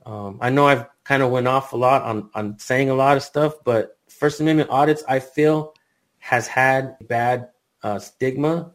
Um, 0.04 0.38
I 0.40 0.50
know 0.50 0.66
I've 0.66 0.87
kind 1.04 1.22
of 1.22 1.30
went 1.30 1.46
off 1.46 1.72
a 1.74 1.76
lot 1.76 2.02
on 2.02 2.30
on 2.35 2.59
saying 2.59 2.90
a 2.90 2.94
lot 2.94 3.16
of 3.18 3.22
stuff, 3.22 3.54
but 3.64 3.98
First 4.09 4.40
Amendment 4.40 4.70
audits, 4.70 5.04
I 5.06 5.20
feel, 5.20 5.74
has 6.18 6.48
had 6.48 6.96
bad 7.06 7.50
uh, 7.82 7.98
stigma. 7.98 8.72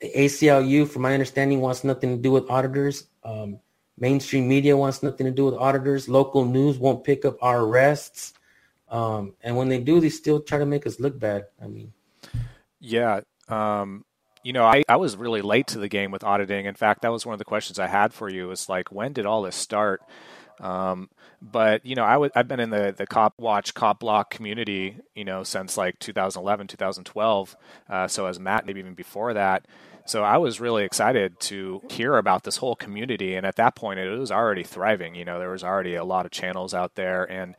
The 0.00 0.12
ACLU, 0.14 0.88
from 0.88 1.02
my 1.02 1.12
understanding, 1.12 1.60
wants 1.60 1.82
nothing 1.82 2.16
to 2.16 2.22
do 2.22 2.30
with 2.30 2.48
auditors. 2.48 3.08
Um, 3.24 3.58
mainstream 3.98 4.46
media 4.46 4.76
wants 4.76 5.02
nothing 5.02 5.26
to 5.26 5.32
do 5.32 5.46
with 5.46 5.54
auditors. 5.54 6.08
Local 6.08 6.44
news 6.44 6.78
won't 6.78 7.02
pick 7.02 7.24
up 7.24 7.36
our 7.42 7.62
arrests. 7.62 8.34
Um, 8.88 9.34
and 9.42 9.56
when 9.56 9.68
they 9.68 9.80
do, 9.80 10.00
they 10.00 10.10
still 10.10 10.40
try 10.40 10.58
to 10.58 10.66
make 10.66 10.86
us 10.86 11.00
look 11.00 11.18
bad. 11.18 11.46
I 11.62 11.66
mean, 11.66 11.92
yeah. 12.80 13.20
Um, 13.48 14.04
you 14.42 14.52
know, 14.52 14.64
I, 14.64 14.84
I 14.88 14.96
was 14.96 15.16
really 15.16 15.42
late 15.42 15.66
to 15.68 15.78
the 15.78 15.88
game 15.88 16.12
with 16.12 16.22
auditing. 16.22 16.66
In 16.66 16.74
fact, 16.74 17.02
that 17.02 17.10
was 17.10 17.26
one 17.26 17.32
of 17.32 17.38
the 17.38 17.44
questions 17.44 17.78
I 17.78 17.88
had 17.88 18.14
for 18.14 18.28
you. 18.28 18.50
Is 18.52 18.68
like, 18.68 18.92
when 18.92 19.12
did 19.12 19.26
all 19.26 19.42
this 19.42 19.56
start? 19.56 20.02
Um, 20.60 21.10
but 21.42 21.84
you 21.84 21.94
know, 21.94 22.04
I 22.04 22.12
w- 22.12 22.30
I've 22.34 22.48
been 22.48 22.60
in 22.60 22.70
the 22.70 22.94
the 22.96 23.06
cop 23.06 23.34
watch 23.38 23.74
cop 23.74 24.00
block 24.00 24.30
community, 24.30 24.98
you 25.14 25.24
know, 25.24 25.42
since 25.42 25.76
like 25.76 25.98
2011, 25.98 26.68
2012. 26.68 27.56
Uh, 27.88 28.08
so 28.08 28.26
as 28.26 28.38
Matt, 28.38 28.66
maybe 28.66 28.80
even 28.80 28.94
before 28.94 29.34
that. 29.34 29.66
So 30.06 30.22
I 30.22 30.38
was 30.38 30.60
really 30.60 30.84
excited 30.84 31.40
to 31.40 31.82
hear 31.90 32.16
about 32.16 32.44
this 32.44 32.58
whole 32.58 32.76
community, 32.76 33.34
and 33.34 33.44
at 33.44 33.56
that 33.56 33.74
point, 33.74 33.98
it 33.98 34.08
was 34.16 34.30
already 34.30 34.62
thriving. 34.62 35.16
You 35.16 35.24
know, 35.24 35.40
there 35.40 35.50
was 35.50 35.64
already 35.64 35.96
a 35.96 36.04
lot 36.04 36.24
of 36.24 36.30
channels 36.30 36.72
out 36.72 36.94
there, 36.94 37.24
and 37.24 37.56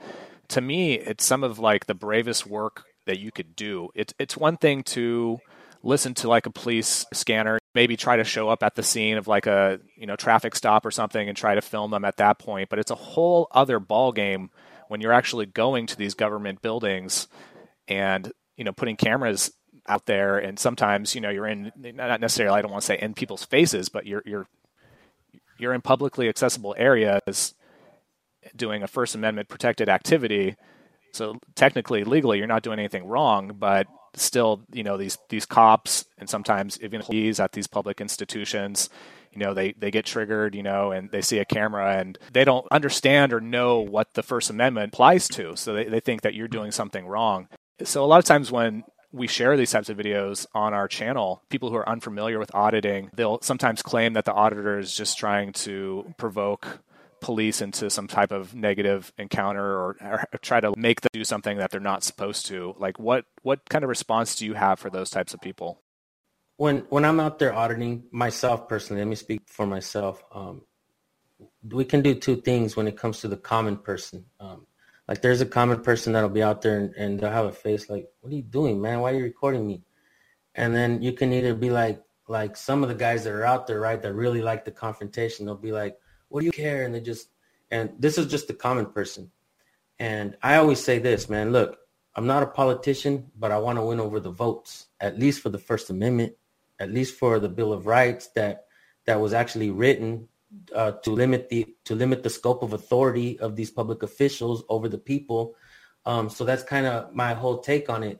to 0.50 0.62
me, 0.62 0.94
it's 0.94 1.26
some 1.26 1.44
of 1.44 1.60
like 1.60 1.86
the 1.86 1.94
bravest 1.94 2.46
work 2.46 2.86
that 3.06 3.20
you 3.20 3.32
could 3.32 3.56
do. 3.56 3.90
It's 3.96 4.14
it's 4.20 4.38
one 4.38 4.58
thing 4.58 4.84
to 4.84 5.40
listen 5.84 6.14
to 6.16 6.28
like 6.28 6.46
a 6.46 6.52
police 6.52 7.06
scanner 7.14 7.60
maybe 7.74 7.96
try 7.96 8.18
to 8.18 8.24
show 8.24 8.50
up 8.50 8.64
at 8.64 8.76
the 8.76 8.82
scene 8.82 9.18
of 9.18 9.28
like 9.28 9.46
a 9.46 9.80
you 9.96 10.08
know 10.08 10.16
traffic 10.16 10.56
stop 10.56 10.86
or 10.86 10.92
something 10.92 11.28
and 11.30 11.38
try 11.38 11.54
to 11.54 11.62
film 11.62 11.92
them 11.92 12.04
at 12.04 12.18
that 12.18 12.40
point 12.40 12.70
but 12.70 12.80
it's 12.80 12.92
a 12.92 12.96
whole 12.96 13.48
other 13.52 13.80
ball 13.80 14.12
game 14.12 14.50
when 14.88 15.00
you're 15.00 15.14
actually 15.14 15.46
going 15.46 15.86
to 15.86 15.96
these 15.96 16.16
government 16.16 16.62
buildings 16.62 17.28
and 17.88 18.32
you 18.56 18.64
know 18.64 18.72
putting 18.72 18.96
cameras 18.96 19.52
out 19.88 20.08
there 20.08 20.40
and 20.40 20.58
sometimes 20.58 21.14
you 21.14 21.22
know 21.22 21.30
you're 21.30 21.48
in 21.48 21.72
not 21.78 22.20
necessarily 22.20 22.58
I 22.58 22.62
don't 22.62 22.72
want 22.72 22.82
to 22.82 22.88
say 22.88 23.00
in 23.00 23.14
people's 23.14 23.46
faces 23.46 23.88
but 23.88 24.08
you're 24.08 24.24
you're 24.26 24.48
you're 25.60 25.74
in 25.74 25.82
publicly 25.82 26.28
accessible 26.28 26.76
areas 26.78 27.54
doing 28.56 28.84
a 28.84 28.88
first 28.88 29.16
amendment 29.16 29.50
protected 29.50 29.90
activity 29.90 30.56
so 31.14 31.38
technically 31.56 32.04
legally 32.04 32.38
you're 32.38 32.48
not 32.48 32.64
doing 32.64 32.80
anything 32.80 33.06
wrong 33.06 33.56
but 33.58 33.88
still, 34.20 34.62
you 34.74 34.84
know, 34.84 34.98
these 34.98 35.18
these 35.30 35.46
cops 35.46 36.06
and 36.18 36.30
sometimes 36.30 36.80
even 36.82 37.02
employees 37.02 37.40
at 37.40 37.52
these 37.52 37.68
public 37.68 38.02
institutions, 38.02 38.90
you 39.32 39.40
know, 39.40 39.54
they 39.54 39.74
they 39.74 39.92
get 39.92 40.06
triggered, 40.06 40.56
you 40.56 40.64
know, 40.64 40.92
and 40.92 41.12
they 41.12 41.22
see 41.22 41.40
a 41.40 41.46
camera 41.46 41.98
and 41.98 42.18
they 42.34 42.44
don't 42.44 42.68
understand 42.72 43.34
or 43.34 43.40
know 43.40 43.80
what 43.80 44.14
the 44.14 44.24
First 44.24 44.50
Amendment 44.50 44.94
applies 44.94 45.28
to. 45.30 45.56
So 45.56 45.74
they, 45.74 45.86
they 45.86 46.00
think 46.00 46.22
that 46.22 46.34
you're 46.34 46.48
doing 46.48 46.72
something 46.72 47.06
wrong. 47.06 47.48
So 47.84 48.04
a 48.04 48.08
lot 48.08 48.20
of 48.20 48.26
times 48.26 48.52
when 48.52 48.84
we 49.12 49.28
share 49.28 49.56
these 49.56 49.72
types 49.72 49.90
of 49.90 49.98
videos 49.98 50.46
on 50.54 50.74
our 50.74 50.88
channel, 50.88 51.42
people 51.50 51.70
who 51.70 51.78
are 51.78 51.88
unfamiliar 51.88 52.40
with 52.40 52.54
auditing, 52.54 53.10
they'll 53.16 53.40
sometimes 53.42 53.82
claim 53.82 54.14
that 54.14 54.26
the 54.26 54.34
auditor 54.34 54.78
is 54.80 54.94
just 54.94 55.18
trying 55.18 55.54
to 55.54 56.14
provoke 56.18 56.80
police 57.28 57.60
into 57.60 57.90
some 57.90 58.08
type 58.08 58.32
of 58.32 58.56
negative 58.56 59.12
encounter 59.18 59.62
or, 59.62 59.98
or, 60.00 60.26
try 60.42 60.62
to 60.62 60.74
make 60.78 61.02
them 61.02 61.10
do 61.12 61.26
something 61.26 61.58
that 61.58 61.72
they're 61.72 61.82
not 61.82 62.02
supposed 62.02 62.46
to 62.46 62.74
like 62.80 62.98
what 62.98 63.26
what 63.42 63.60
kind 63.68 63.84
of 63.84 63.90
response 63.90 64.34
do 64.38 64.46
you 64.46 64.54
have 64.54 64.80
for 64.80 64.90
those 64.90 65.10
types 65.10 65.34
of 65.34 65.42
people? 65.42 65.82
When 66.56 66.78
when 66.88 67.04
i'm 67.04 67.20
out 67.20 67.38
there 67.38 67.54
auditing 67.54 68.06
myself 68.12 68.70
personally 68.70 69.02
let 69.02 69.10
me 69.10 69.18
speak 69.18 69.42
for 69.46 69.66
myself 69.66 70.24
um, 70.32 70.62
we 71.70 71.84
can 71.84 72.02
do 72.02 72.16
two 72.16 72.38
things 72.38 72.78
when 72.78 72.88
it 72.88 72.96
comes 72.96 73.20
to 73.20 73.28
the 73.28 73.36
common 73.36 73.76
person. 73.76 74.24
Um, 74.40 74.66
like 75.10 75.22
there's 75.22 75.42
a 75.42 75.46
common 75.46 75.82
person 75.82 76.14
that'll 76.14 76.30
be 76.30 76.44
out 76.44 76.62
there 76.62 76.78
and, 76.80 76.96
and 76.96 77.20
they'll 77.20 77.30
have 77.30 77.46
a 77.48 77.52
face 77.52 77.90
like 77.90 78.08
what 78.22 78.32
are 78.32 78.38
you 78.38 78.42
doing 78.42 78.82
man? 78.82 79.02
Why 79.02 79.12
are 79.12 79.18
you 79.18 79.24
recording 79.24 79.68
me? 79.68 79.84
And 80.56 80.74
then 80.74 81.02
you 81.02 81.12
can 81.12 81.34
either 81.34 81.54
be 81.54 81.72
like 81.72 82.02
like 82.30 82.56
some 82.56 82.84
of 82.84 82.88
the 82.88 83.02
guys 83.06 83.26
that 83.26 83.34
are 83.34 83.46
out 83.54 83.68
there 83.68 83.82
right 83.82 84.02
that 84.02 84.14
really 84.14 84.42
like 84.42 84.64
the 84.64 84.72
confrontation 84.72 85.46
they'll 85.46 85.66
be 85.72 85.74
like 85.84 85.98
what 86.30 86.42
do 86.42 86.46
you 86.46 86.52
care? 86.52 86.84
And 86.84 86.94
they 86.94 87.02
just, 87.02 87.30
and 87.72 87.92
this 88.00 88.18
is 88.18 88.28
just 88.28 88.48
the 88.48 88.54
common 88.54 88.88
person. 88.88 89.32
And 90.00 90.38
I 90.42 90.58
always 90.58 90.80
say 90.80 91.00
this, 91.00 91.30
man, 91.30 91.52
look, 91.52 91.78
I'm 92.16 92.28
not 92.28 92.44
a 92.44 92.48
politician, 92.48 93.32
but 93.38 93.52
I 93.52 93.60
want 93.60 93.78
to 93.78 93.86
win 93.86 94.00
over 94.00 94.20
the 94.20 94.32
votes, 94.32 94.88
at 95.00 95.20
least 95.20 95.42
for 95.42 95.50
the 95.50 95.60
First 95.60 95.90
Amendment, 95.90 96.34
at 96.80 96.92
least 96.92 97.16
for 97.16 97.40
the 97.40 97.50
Bill 97.50 97.74
of 97.74 97.86
Rights 97.86 98.28
that 98.36 98.66
that 99.06 99.22
was 99.22 99.34
actually 99.34 99.70
written 99.70 100.28
uh, 100.74 100.92
to 100.92 101.12
limit 101.12 101.50
the 101.50 101.66
to 101.86 101.96
limit 101.96 102.24
the 102.24 102.30
scope 102.30 102.64
of 102.64 102.74
authority 102.74 103.40
of 103.40 103.56
these 103.56 103.72
public 103.72 104.04
officials 104.04 104.64
over 104.70 104.90
the 104.90 104.98
people. 104.98 105.56
Um, 106.06 106.30
so 106.30 106.44
that's 106.44 106.64
kind 106.64 106.86
of 106.86 107.14
my 107.14 107.34
whole 107.34 107.60
take 107.60 107.90
on 107.90 108.04
it. 108.04 108.20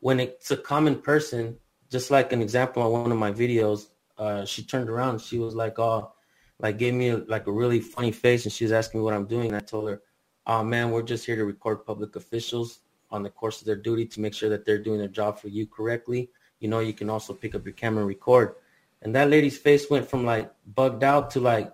When 0.00 0.20
it's 0.20 0.50
a 0.50 0.56
common 0.56 1.00
person, 1.00 1.56
just 1.90 2.10
like 2.10 2.32
an 2.32 2.42
example 2.42 2.82
on 2.82 2.92
one 2.92 3.12
of 3.12 3.18
my 3.18 3.32
videos, 3.32 3.86
uh, 4.16 4.44
she 4.44 4.62
turned 4.62 4.88
around. 4.88 5.20
She 5.20 5.38
was 5.38 5.54
like, 5.54 5.78
"Oh, 5.78 6.12
like 6.60 6.78
gave 6.78 6.94
me 6.94 7.10
a, 7.10 7.18
like 7.18 7.46
a 7.46 7.52
really 7.52 7.80
funny 7.80 8.12
face 8.12 8.44
and 8.44 8.52
she 8.52 8.64
was 8.64 8.72
asking 8.72 9.00
me 9.00 9.04
what 9.04 9.14
I'm 9.14 9.26
doing. 9.26 9.48
And 9.48 9.56
I 9.56 9.60
told 9.60 9.88
her, 9.88 10.02
oh 10.46 10.64
man, 10.64 10.90
we're 10.90 11.02
just 11.02 11.26
here 11.26 11.36
to 11.36 11.44
record 11.44 11.84
public 11.84 12.16
officials 12.16 12.80
on 13.10 13.22
the 13.22 13.30
course 13.30 13.60
of 13.60 13.66
their 13.66 13.76
duty 13.76 14.06
to 14.06 14.20
make 14.20 14.34
sure 14.34 14.50
that 14.50 14.64
they're 14.64 14.82
doing 14.82 14.98
their 14.98 15.08
job 15.08 15.38
for 15.38 15.48
you 15.48 15.66
correctly. 15.66 16.30
You 16.60 16.68
know, 16.68 16.80
you 16.80 16.92
can 16.92 17.08
also 17.08 17.32
pick 17.32 17.54
up 17.54 17.64
your 17.64 17.74
camera 17.74 18.00
and 18.00 18.08
record. 18.08 18.54
And 19.02 19.14
that 19.14 19.30
lady's 19.30 19.56
face 19.56 19.88
went 19.88 20.08
from 20.08 20.24
like 20.24 20.52
bugged 20.66 21.04
out 21.04 21.30
to 21.32 21.40
like, 21.40 21.72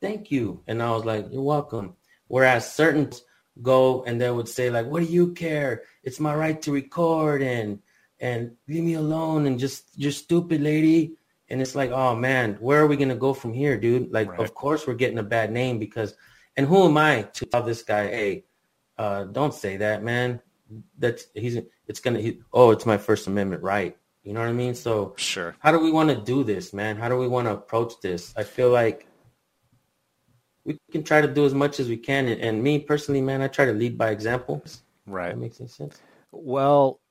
thank 0.00 0.30
you. 0.30 0.62
And 0.66 0.82
I 0.82 0.90
was 0.90 1.04
like, 1.04 1.26
you're 1.30 1.42
welcome. 1.42 1.94
Whereas 2.28 2.72
certain 2.72 3.10
go 3.60 4.02
and 4.04 4.18
they 4.18 4.30
would 4.30 4.48
say 4.48 4.70
like, 4.70 4.86
what 4.86 5.00
do 5.00 5.12
you 5.12 5.34
care? 5.34 5.82
It's 6.02 6.18
my 6.18 6.34
right 6.34 6.60
to 6.62 6.72
record 6.72 7.42
and, 7.42 7.80
and 8.18 8.52
leave 8.66 8.82
me 8.82 8.94
alone 8.94 9.46
and 9.46 9.58
just, 9.58 9.84
you're 9.94 10.10
stupid 10.10 10.62
lady 10.62 11.16
and 11.52 11.60
it's 11.60 11.74
like, 11.74 11.90
oh 11.90 12.16
man, 12.16 12.56
where 12.60 12.80
are 12.80 12.86
we 12.86 12.96
gonna 12.96 13.14
go 13.14 13.34
from 13.34 13.52
here, 13.52 13.78
dude? 13.78 14.10
Like, 14.10 14.30
right. 14.30 14.40
of 14.40 14.54
course 14.54 14.86
we're 14.86 14.94
getting 14.94 15.18
a 15.18 15.22
bad 15.22 15.52
name 15.52 15.78
because, 15.78 16.14
and 16.56 16.66
who 16.66 16.84
am 16.84 16.96
I 16.96 17.22
to 17.34 17.46
tell 17.46 17.62
this 17.62 17.82
guy, 17.82 18.08
hey, 18.08 18.44
uh, 18.96 19.24
don't 19.24 19.52
say 19.52 19.76
that, 19.76 20.02
man. 20.02 20.40
That's 20.98 21.26
he's 21.34 21.58
it's 21.86 22.00
gonna. 22.00 22.20
He, 22.20 22.40
oh, 22.54 22.70
it's 22.70 22.86
my 22.86 22.96
First 22.96 23.26
Amendment 23.26 23.62
right. 23.62 23.94
You 24.22 24.32
know 24.32 24.40
what 24.40 24.48
I 24.48 24.54
mean? 24.54 24.74
So 24.74 25.14
sure. 25.18 25.54
How 25.58 25.72
do 25.72 25.78
we 25.78 25.92
want 25.92 26.08
to 26.08 26.16
do 26.16 26.42
this, 26.42 26.72
man? 26.72 26.96
How 26.96 27.10
do 27.10 27.18
we 27.18 27.28
want 27.28 27.46
to 27.46 27.52
approach 27.52 28.00
this? 28.00 28.32
I 28.34 28.44
feel 28.44 28.70
like 28.70 29.06
we 30.64 30.78
can 30.90 31.02
try 31.02 31.20
to 31.20 31.28
do 31.28 31.44
as 31.44 31.52
much 31.52 31.80
as 31.80 31.88
we 31.88 31.98
can. 31.98 32.28
And, 32.28 32.40
and 32.40 32.62
me 32.62 32.78
personally, 32.78 33.20
man, 33.20 33.42
I 33.42 33.48
try 33.48 33.66
to 33.66 33.72
lead 33.72 33.98
by 33.98 34.10
example. 34.10 34.64
Right. 35.06 35.30
That 35.30 35.38
makes 35.38 35.60
any 35.60 35.68
sense. 35.68 36.00
Well, 36.30 37.01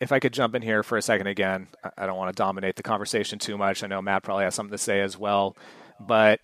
if 0.00 0.12
I 0.12 0.18
could 0.20 0.32
jump 0.32 0.54
in 0.54 0.62
here 0.62 0.82
for 0.82 0.96
a 0.96 1.02
second 1.02 1.26
again, 1.26 1.68
I 1.96 2.06
don't 2.06 2.16
want 2.16 2.34
to 2.34 2.40
dominate 2.40 2.76
the 2.76 2.82
conversation 2.82 3.38
too 3.38 3.56
much. 3.56 3.82
I 3.82 3.86
know 3.86 4.02
Matt 4.02 4.22
probably 4.22 4.44
has 4.44 4.54
something 4.54 4.72
to 4.72 4.78
say 4.78 5.00
as 5.00 5.18
well, 5.18 5.56
but 6.00 6.40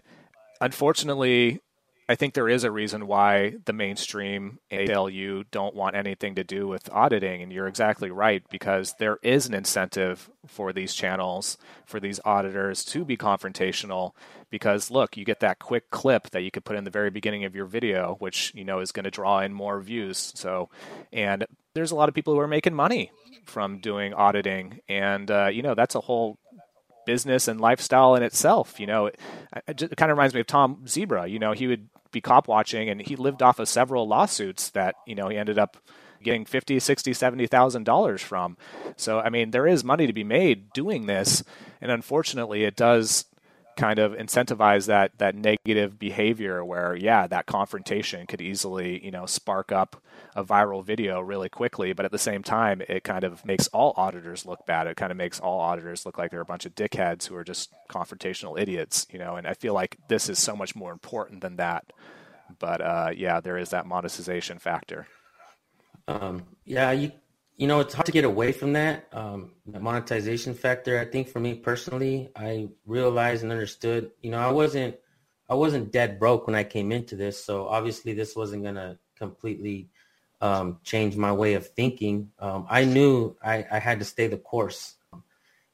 unfortunately, 0.60 1.60
I 2.10 2.14
think 2.14 2.32
there 2.32 2.48
is 2.48 2.64
a 2.64 2.70
reason 2.70 3.06
why 3.06 3.56
the 3.66 3.74
mainstream 3.74 4.60
ACLU 4.70 5.44
don't 5.50 5.74
want 5.74 5.94
anything 5.94 6.36
to 6.36 6.44
do 6.44 6.66
with 6.66 6.88
auditing. 6.90 7.42
And 7.42 7.52
you're 7.52 7.68
exactly 7.68 8.10
right, 8.10 8.42
because 8.50 8.94
there 8.98 9.18
is 9.22 9.46
an 9.46 9.52
incentive 9.52 10.30
for 10.46 10.72
these 10.72 10.94
channels, 10.94 11.58
for 11.84 12.00
these 12.00 12.18
auditors 12.24 12.82
to 12.86 13.04
be 13.04 13.18
confrontational. 13.18 14.12
Because 14.48 14.90
look, 14.90 15.18
you 15.18 15.26
get 15.26 15.40
that 15.40 15.58
quick 15.58 15.90
clip 15.90 16.30
that 16.30 16.42
you 16.42 16.50
could 16.50 16.64
put 16.64 16.76
in 16.76 16.84
the 16.84 16.90
very 16.90 17.10
beginning 17.10 17.44
of 17.44 17.54
your 17.54 17.66
video, 17.66 18.16
which 18.20 18.52
you 18.54 18.64
know 18.64 18.80
is 18.80 18.92
going 18.92 19.04
to 19.04 19.10
draw 19.10 19.40
in 19.40 19.52
more 19.52 19.78
views. 19.80 20.32
So, 20.34 20.70
and 21.12 21.46
there's 21.74 21.90
a 21.90 21.96
lot 21.96 22.08
of 22.08 22.14
people 22.14 22.32
who 22.32 22.40
are 22.40 22.48
making 22.48 22.74
money 22.74 23.12
from 23.44 23.80
doing 23.80 24.14
auditing. 24.14 24.80
And, 24.88 25.30
uh, 25.30 25.48
you 25.52 25.62
know, 25.62 25.74
that's 25.74 25.94
a 25.94 26.00
whole 26.00 26.38
business 27.06 27.48
and 27.48 27.60
lifestyle 27.60 28.14
in 28.14 28.22
itself. 28.22 28.78
You 28.78 28.86
know, 28.86 29.06
it, 29.06 29.18
it, 29.66 29.96
kind 29.96 30.10
of 30.10 30.16
reminds 30.16 30.34
me 30.34 30.40
of 30.40 30.46
Tom 30.46 30.86
Zebra. 30.86 31.26
You 31.26 31.38
know, 31.38 31.52
he 31.52 31.66
would 31.66 31.88
be 32.10 32.20
cop 32.20 32.48
watching 32.48 32.88
and 32.88 33.00
he 33.00 33.16
lived 33.16 33.42
off 33.42 33.58
of 33.58 33.68
several 33.68 34.06
lawsuits 34.08 34.70
that, 34.70 34.94
you 35.06 35.14
know, 35.14 35.28
he 35.28 35.36
ended 35.36 35.58
up 35.58 35.76
getting 36.22 36.44
50, 36.44 36.80
60, 36.80 37.12
70,000 37.12 37.84
dollars 37.84 38.22
from. 38.22 38.56
So, 38.96 39.20
I 39.20 39.30
mean, 39.30 39.50
there 39.50 39.66
is 39.66 39.84
money 39.84 40.06
to 40.06 40.12
be 40.12 40.24
made 40.24 40.72
doing 40.72 41.06
this. 41.06 41.44
And 41.80 41.90
unfortunately, 41.90 42.64
it 42.64 42.76
does 42.76 43.26
kind 43.78 44.00
of 44.00 44.12
incentivize 44.12 44.86
that 44.86 45.16
that 45.18 45.36
negative 45.36 46.00
behavior 46.00 46.64
where 46.64 46.96
yeah 46.96 47.28
that 47.28 47.46
confrontation 47.46 48.26
could 48.26 48.40
easily 48.40 49.02
you 49.04 49.10
know 49.12 49.24
spark 49.24 49.70
up 49.70 50.02
a 50.34 50.42
viral 50.44 50.84
video 50.84 51.20
really 51.20 51.48
quickly 51.48 51.92
but 51.92 52.04
at 52.04 52.10
the 52.10 52.18
same 52.18 52.42
time 52.42 52.82
it 52.88 53.04
kind 53.04 53.22
of 53.22 53.44
makes 53.46 53.68
all 53.68 53.94
auditors 53.96 54.44
look 54.44 54.66
bad. 54.66 54.88
It 54.88 54.96
kind 54.96 55.12
of 55.12 55.16
makes 55.16 55.38
all 55.38 55.60
auditors 55.60 56.04
look 56.04 56.18
like 56.18 56.32
they're 56.32 56.40
a 56.40 56.44
bunch 56.44 56.66
of 56.66 56.74
dickheads 56.74 57.28
who 57.28 57.36
are 57.36 57.44
just 57.44 57.72
confrontational 57.88 58.60
idiots 58.60 59.06
you 59.12 59.18
know 59.18 59.36
and 59.36 59.46
i 59.46 59.54
feel 59.54 59.74
like 59.74 59.96
this 60.08 60.28
is 60.28 60.40
so 60.40 60.56
much 60.56 60.74
more 60.74 60.90
important 60.90 61.40
than 61.40 61.56
that. 61.56 61.84
But 62.58 62.80
uh, 62.80 63.10
yeah 63.14 63.38
there 63.38 63.58
is 63.58 63.70
that 63.70 63.86
monetization 63.86 64.58
factor. 64.58 65.06
Um, 66.08 66.46
yeah 66.64 66.90
you 66.90 67.12
you 67.58 67.66
know, 67.66 67.80
it's 67.80 67.92
hard 67.92 68.06
to 68.06 68.12
get 68.12 68.24
away 68.24 68.52
from 68.52 68.74
that, 68.74 69.08
um, 69.12 69.50
monetization 69.66 70.54
factor. 70.54 70.98
I 71.00 71.04
think 71.04 71.28
for 71.28 71.40
me 71.40 71.54
personally, 71.54 72.30
I 72.36 72.68
realized 72.86 73.42
and 73.42 73.50
understood, 73.50 74.12
you 74.22 74.30
know, 74.30 74.38
I 74.38 74.52
wasn't, 74.52 74.94
I 75.50 75.54
wasn't 75.54 75.90
dead 75.90 76.20
broke 76.20 76.46
when 76.46 76.54
I 76.54 76.62
came 76.62 76.92
into 76.92 77.16
this. 77.16 77.44
So 77.44 77.66
obviously 77.66 78.12
this 78.14 78.36
wasn't 78.36 78.62
going 78.62 78.76
to 78.76 78.96
completely 79.16 79.88
um, 80.40 80.78
change 80.84 81.16
my 81.16 81.32
way 81.32 81.54
of 81.54 81.66
thinking. 81.66 82.30
Um, 82.38 82.64
I 82.70 82.84
knew 82.84 83.36
I, 83.42 83.66
I 83.68 83.80
had 83.80 83.98
to 83.98 84.04
stay 84.04 84.28
the 84.28 84.38
course. 84.38 84.94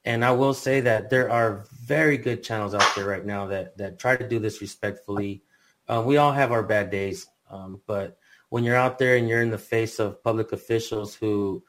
And 0.06 0.24
I 0.24 0.30
will 0.32 0.54
say 0.54 0.80
that 0.80 1.10
there 1.10 1.30
are 1.30 1.66
very 1.82 2.16
good 2.16 2.42
channels 2.42 2.74
out 2.74 2.94
there 2.96 3.06
right 3.06 3.24
now 3.24 3.48
that, 3.48 3.76
that 3.76 3.98
try 3.98 4.16
to 4.16 4.26
do 4.26 4.38
this 4.38 4.62
respectfully. 4.62 5.42
Uh, 5.86 6.02
we 6.06 6.16
all 6.16 6.32
have 6.32 6.50
our 6.50 6.62
bad 6.62 6.90
days, 6.90 7.26
um, 7.50 7.82
but 7.86 8.16
when 8.48 8.64
you're 8.64 8.76
out 8.76 8.98
there 8.98 9.16
and 9.16 9.28
you're 9.28 9.42
in 9.42 9.50
the 9.50 9.58
face 9.58 9.98
of 9.98 10.22
public 10.22 10.52
officials 10.52 11.14
who 11.14 11.62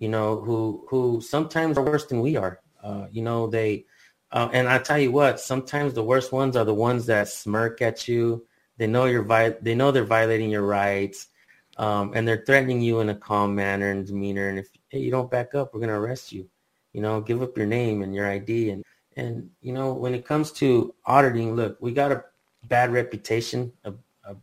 you 0.00 0.08
know, 0.08 0.40
who 0.40 0.84
who 0.90 1.20
sometimes 1.20 1.78
are 1.78 1.84
worse 1.84 2.06
than 2.06 2.20
we 2.20 2.36
are. 2.36 2.60
Uh, 2.82 3.06
you 3.12 3.22
know, 3.22 3.46
they 3.46 3.84
uh, 4.32 4.48
and 4.52 4.68
I 4.68 4.78
tell 4.78 4.98
you 4.98 5.12
what, 5.12 5.38
sometimes 5.38 5.94
the 5.94 6.02
worst 6.02 6.32
ones 6.32 6.56
are 6.56 6.64
the 6.64 6.74
ones 6.74 7.06
that 7.06 7.28
smirk 7.28 7.82
at 7.82 8.08
you. 8.08 8.46
They 8.78 8.86
know 8.86 9.04
you're 9.04 9.22
vi- 9.22 9.56
they 9.60 9.74
know 9.74 9.92
they're 9.92 10.04
violating 10.04 10.50
your 10.50 10.62
rights, 10.62 11.28
um, 11.76 12.12
and 12.14 12.26
they're 12.26 12.42
threatening 12.46 12.80
you 12.80 13.00
in 13.00 13.10
a 13.10 13.14
calm 13.14 13.54
manner 13.54 13.90
and 13.90 14.06
demeanor. 14.06 14.48
And 14.48 14.58
if 14.58 14.70
hey, 14.88 15.00
you 15.00 15.10
don't 15.10 15.30
back 15.30 15.54
up, 15.54 15.74
we're 15.74 15.80
gonna 15.80 16.00
arrest 16.00 16.32
you. 16.32 16.48
You 16.94 17.02
know, 17.02 17.20
give 17.20 17.42
up 17.42 17.56
your 17.56 17.66
name 17.66 18.02
and 18.02 18.14
your 18.14 18.28
ID. 18.28 18.70
And 18.70 18.84
and 19.16 19.50
you 19.60 19.74
know, 19.74 19.92
when 19.92 20.14
it 20.14 20.24
comes 20.24 20.50
to 20.52 20.94
auditing, 21.04 21.56
look, 21.56 21.76
we 21.80 21.92
got 21.92 22.10
a 22.10 22.24
bad 22.68 22.92
reputation 22.92 23.72
of, 23.84 23.98
of, 24.24 24.38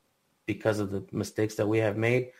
because 0.45 0.79
of 0.79 0.91
the 0.91 1.03
mistakes 1.11 1.55
that 1.55 1.67
we 1.67 1.79
have 1.79 1.97
made, 1.97 2.31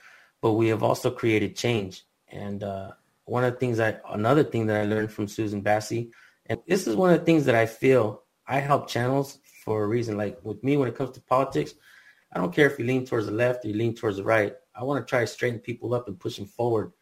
but 0.42 0.54
we 0.54 0.68
have 0.68 0.84
also 0.84 1.10
created 1.10 1.56
change. 1.56 2.04
And 2.30 2.64
uh, 2.64 2.92
one 3.28 3.44
of 3.44 3.54
the 3.54 3.60
things 3.60 3.80
I, 3.80 3.98
another 4.10 4.44
thing 4.44 4.68
that 4.68 4.82
I 4.82 4.86
learned 4.86 5.12
from 5.12 5.28
Susan 5.28 5.62
Bassey, 5.62 6.12
and 6.46 6.60
this 6.68 6.88
is 6.88 6.96
one 6.96 7.14
of 7.14 7.20
the 7.20 7.26
things 7.26 7.46
that 7.46 7.56
I 7.56 7.66
feel 7.66 8.24
I 8.48 8.60
help 8.60 8.88
channels 8.88 9.40
for 9.64 9.84
a 9.84 9.88
reason. 9.88 10.18
Like 10.18 10.40
with 10.44 10.64
me, 10.64 10.78
when 10.78 10.88
it 10.88 10.96
comes 10.96 11.12
to 11.12 11.22
politics, 11.22 11.74
I 12.32 12.40
don't 12.40 12.54
care 12.54 12.70
if 12.70 12.80
you 12.80 12.86
lean 12.86 13.06
towards 13.06 13.26
the 13.26 13.34
left 13.34 13.66
or 13.66 13.68
you 13.68 13.74
lean 13.74 13.96
towards 13.96 14.18
the 14.18 14.24
right. 14.24 14.54
I 14.74 14.84
want 14.84 15.06
to 15.06 15.10
try 15.10 15.22
to 15.22 15.28
straighten 15.28 15.60
people 15.60 15.94
up 15.94 16.08
and 16.08 16.20
push 16.20 16.38
them 16.38 16.46
forward 16.46 16.94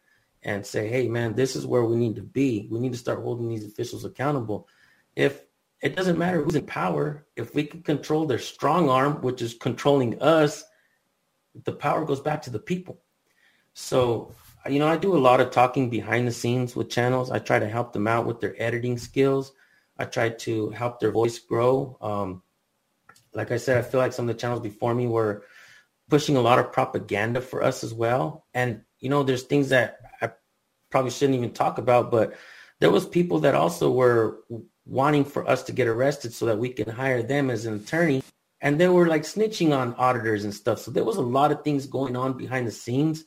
and 0.42 0.64
say, 0.64 0.88
hey, 0.88 1.08
man, 1.08 1.34
this 1.34 1.56
is 1.56 1.66
where 1.66 1.84
we 1.84 1.96
need 1.96 2.16
to 2.16 2.22
be. 2.22 2.68
We 2.70 2.80
need 2.80 2.92
to 2.92 2.98
start 2.98 3.22
holding 3.22 3.48
these 3.48 3.66
officials 3.66 4.04
accountable. 4.04 4.68
If 5.14 5.42
it 5.80 5.94
doesn't 5.94 6.18
matter 6.18 6.42
who's 6.42 6.54
in 6.54 6.66
power, 6.66 7.26
if 7.36 7.54
we 7.54 7.64
can 7.64 7.82
control 7.82 8.26
their 8.26 8.38
strong 8.38 8.88
arm, 8.88 9.20
which 9.22 9.42
is 9.42 9.54
controlling 9.54 10.20
us, 10.20 10.64
the 11.64 11.72
power 11.72 12.04
goes 12.04 12.20
back 12.20 12.42
to 12.42 12.50
the 12.50 12.58
people. 12.58 13.00
So 13.74 14.34
you 14.68 14.78
know, 14.78 14.88
I 14.88 14.96
do 14.96 15.16
a 15.16 15.18
lot 15.18 15.40
of 15.40 15.50
talking 15.50 15.90
behind 15.90 16.26
the 16.26 16.32
scenes 16.32 16.76
with 16.76 16.90
channels. 16.90 17.30
I 17.30 17.38
try 17.38 17.58
to 17.58 17.68
help 17.68 17.92
them 17.92 18.06
out 18.06 18.26
with 18.26 18.40
their 18.40 18.60
editing 18.60 18.98
skills. 18.98 19.52
I 19.98 20.04
try 20.04 20.30
to 20.30 20.70
help 20.70 21.00
their 21.00 21.10
voice 21.10 21.38
grow. 21.38 21.96
Um, 22.00 22.42
like 23.32 23.50
I 23.50 23.56
said, 23.56 23.78
I 23.78 23.82
feel 23.82 24.00
like 24.00 24.12
some 24.12 24.28
of 24.28 24.34
the 24.34 24.40
channels 24.40 24.60
before 24.60 24.94
me 24.94 25.06
were 25.06 25.44
pushing 26.08 26.36
a 26.36 26.40
lot 26.40 26.58
of 26.58 26.72
propaganda 26.72 27.40
for 27.40 27.62
us 27.62 27.82
as 27.84 27.92
well. 27.92 28.46
And, 28.54 28.82
you 28.98 29.08
know, 29.08 29.22
there's 29.22 29.42
things 29.42 29.70
that 29.70 29.98
I 30.22 30.30
probably 30.90 31.10
shouldn't 31.10 31.38
even 31.38 31.52
talk 31.52 31.78
about, 31.78 32.10
but 32.10 32.34
there 32.80 32.90
was 32.90 33.06
people 33.06 33.40
that 33.40 33.54
also 33.54 33.90
were 33.90 34.38
wanting 34.84 35.24
for 35.24 35.48
us 35.48 35.64
to 35.64 35.72
get 35.72 35.88
arrested 35.88 36.32
so 36.32 36.46
that 36.46 36.58
we 36.58 36.68
can 36.68 36.88
hire 36.88 37.22
them 37.22 37.50
as 37.50 37.66
an 37.66 37.74
attorney. 37.74 38.22
And 38.60 38.80
they 38.80 38.88
were 38.88 39.06
like 39.06 39.22
snitching 39.22 39.76
on 39.76 39.94
auditors 39.94 40.44
and 40.44 40.54
stuff. 40.54 40.78
So 40.78 40.90
there 40.90 41.04
was 41.04 41.16
a 41.16 41.22
lot 41.22 41.52
of 41.52 41.62
things 41.62 41.86
going 41.86 42.16
on 42.16 42.34
behind 42.34 42.66
the 42.66 42.72
scenes 42.72 43.24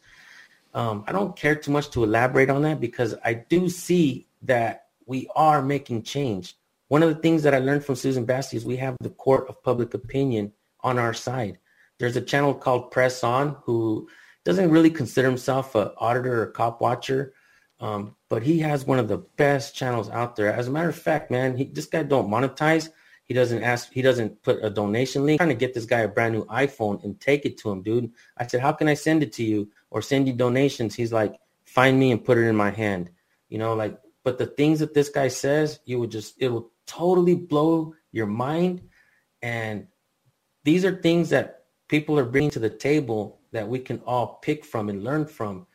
um, 0.73 1.03
I 1.08 1.12
don't 1.12 1.36
care 1.36 1.55
too 1.55 1.71
much 1.71 1.89
to 1.91 2.03
elaborate 2.03 2.49
on 2.49 2.62
that 2.63 2.79
because 2.79 3.15
I 3.23 3.34
do 3.34 3.69
see 3.69 4.27
that 4.43 4.88
we 5.05 5.27
are 5.36 5.62
making 5.62 6.03
change. 6.03 6.55
One 6.88 7.03
of 7.03 7.10
the 7.10 7.21
things 7.21 7.43
that 7.43 7.53
I 7.53 7.60
learned 7.60 7.86
from 7.86 7.95
Susan 7.95 8.25
Bassey 8.25 8.55
is 8.55 8.65
we 8.65 8.77
have 8.77 8.95
the 8.99 9.10
court 9.10 9.47
of 9.49 9.63
public 9.63 9.93
opinion 9.93 10.53
on 10.82 10.97
our 10.97 11.13
side. 11.13 11.60
There's 11.97 12.15
a 12.15 12.21
channel 12.21 12.53
called 12.53 12.91
Press 12.91 13.23
On 13.23 13.58
who 13.63 14.08
doesn't 14.45 14.71
really 14.71 14.89
consider 14.89 15.27
himself 15.27 15.75
an 15.75 15.89
auditor 15.97 16.43
or 16.43 16.47
cop 16.47 16.82
watcher, 16.82 17.34
um, 17.79 18.15
but 18.29 18.43
he 18.43 18.60
has 18.60 18.86
one 18.86 18.99
of 18.99 19.08
the 19.08 19.17
best 19.17 19.75
channels 19.75 20.10
out 20.10 20.36
there. 20.36 20.51
As 20.53 20.67
a 20.67 20.71
matter 20.71 20.89
of 20.89 20.95
fact, 20.95 21.29
man, 21.29 21.58
he, 21.58 21.65
this 21.65 21.86
guy 21.86 22.03
don't 22.03 22.29
monetize. 22.29 22.89
He 23.25 23.34
doesn't 23.34 23.63
ask. 23.63 23.91
He 23.91 24.01
doesn't 24.01 24.41
put 24.41 24.63
a 24.63 24.69
donation 24.69 25.25
link. 25.25 25.39
I'm 25.39 25.47
trying 25.47 25.58
to 25.58 25.65
get 25.65 25.73
this 25.73 25.86
guy 25.86 25.99
a 25.99 26.08
brand 26.08 26.34
new 26.34 26.45
iPhone 26.45 27.03
and 27.03 27.19
take 27.19 27.45
it 27.45 27.58
to 27.60 27.69
him, 27.69 27.84
dude. 27.84 28.12
I 28.38 28.47
said, 28.47 28.62
how 28.62 28.71
can 28.71 28.88
I 28.88 28.95
send 28.95 29.21
it 29.21 29.34
to 29.34 29.43
you? 29.43 29.69
Or 29.91 30.02
send 30.02 30.28
you 30.28 30.34
donations, 30.34 30.95
he's 30.95 31.13
like, 31.13 31.36
find 31.65 31.99
me 31.99 32.12
and 32.12 32.23
put 32.23 32.38
it 32.38 32.47
in 32.47 32.56
my 32.56 32.71
hand. 32.71 33.10
You 33.49 33.58
know, 33.58 33.73
like, 33.73 33.99
but 34.23 34.38
the 34.38 34.45
things 34.45 34.80
that 34.80 34.93
this 34.93 35.10
guy 35.10 35.28
says, 35.28 35.80
you 35.86 35.99
would 35.99 36.12
just, 36.12 36.36
it 36.39 36.49
will 36.49 36.71
totally 36.86 37.36
blow 37.36 37.93
your 38.12 38.28
mind. 38.28 38.82
And 39.41 39.88
these 40.63 40.86
are 40.86 40.95
things 40.95 41.30
that 41.30 41.63
people 41.88 42.19
are 42.19 42.25
bringing 42.25 42.52
to 42.52 42.60
the 42.60 42.69
table 42.69 43.41
that 43.52 43.67
we 43.67 43.80
can 43.80 43.99
all 44.06 44.39
pick 44.41 44.65
from 44.65 44.89
and 44.89 45.04
learn 45.04 45.25
from. 45.25 45.65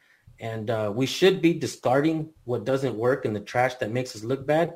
And 0.41 0.71
uh, 0.71 0.93
we 0.95 1.07
should 1.07 1.41
be 1.41 1.55
discarding 1.55 2.31
what 2.45 2.65
doesn't 2.65 2.97
work 2.97 3.25
and 3.25 3.35
the 3.35 3.41
trash 3.41 3.75
that 3.77 3.91
makes 3.91 4.15
us 4.15 4.25
look 4.25 4.47
bad 4.47 4.75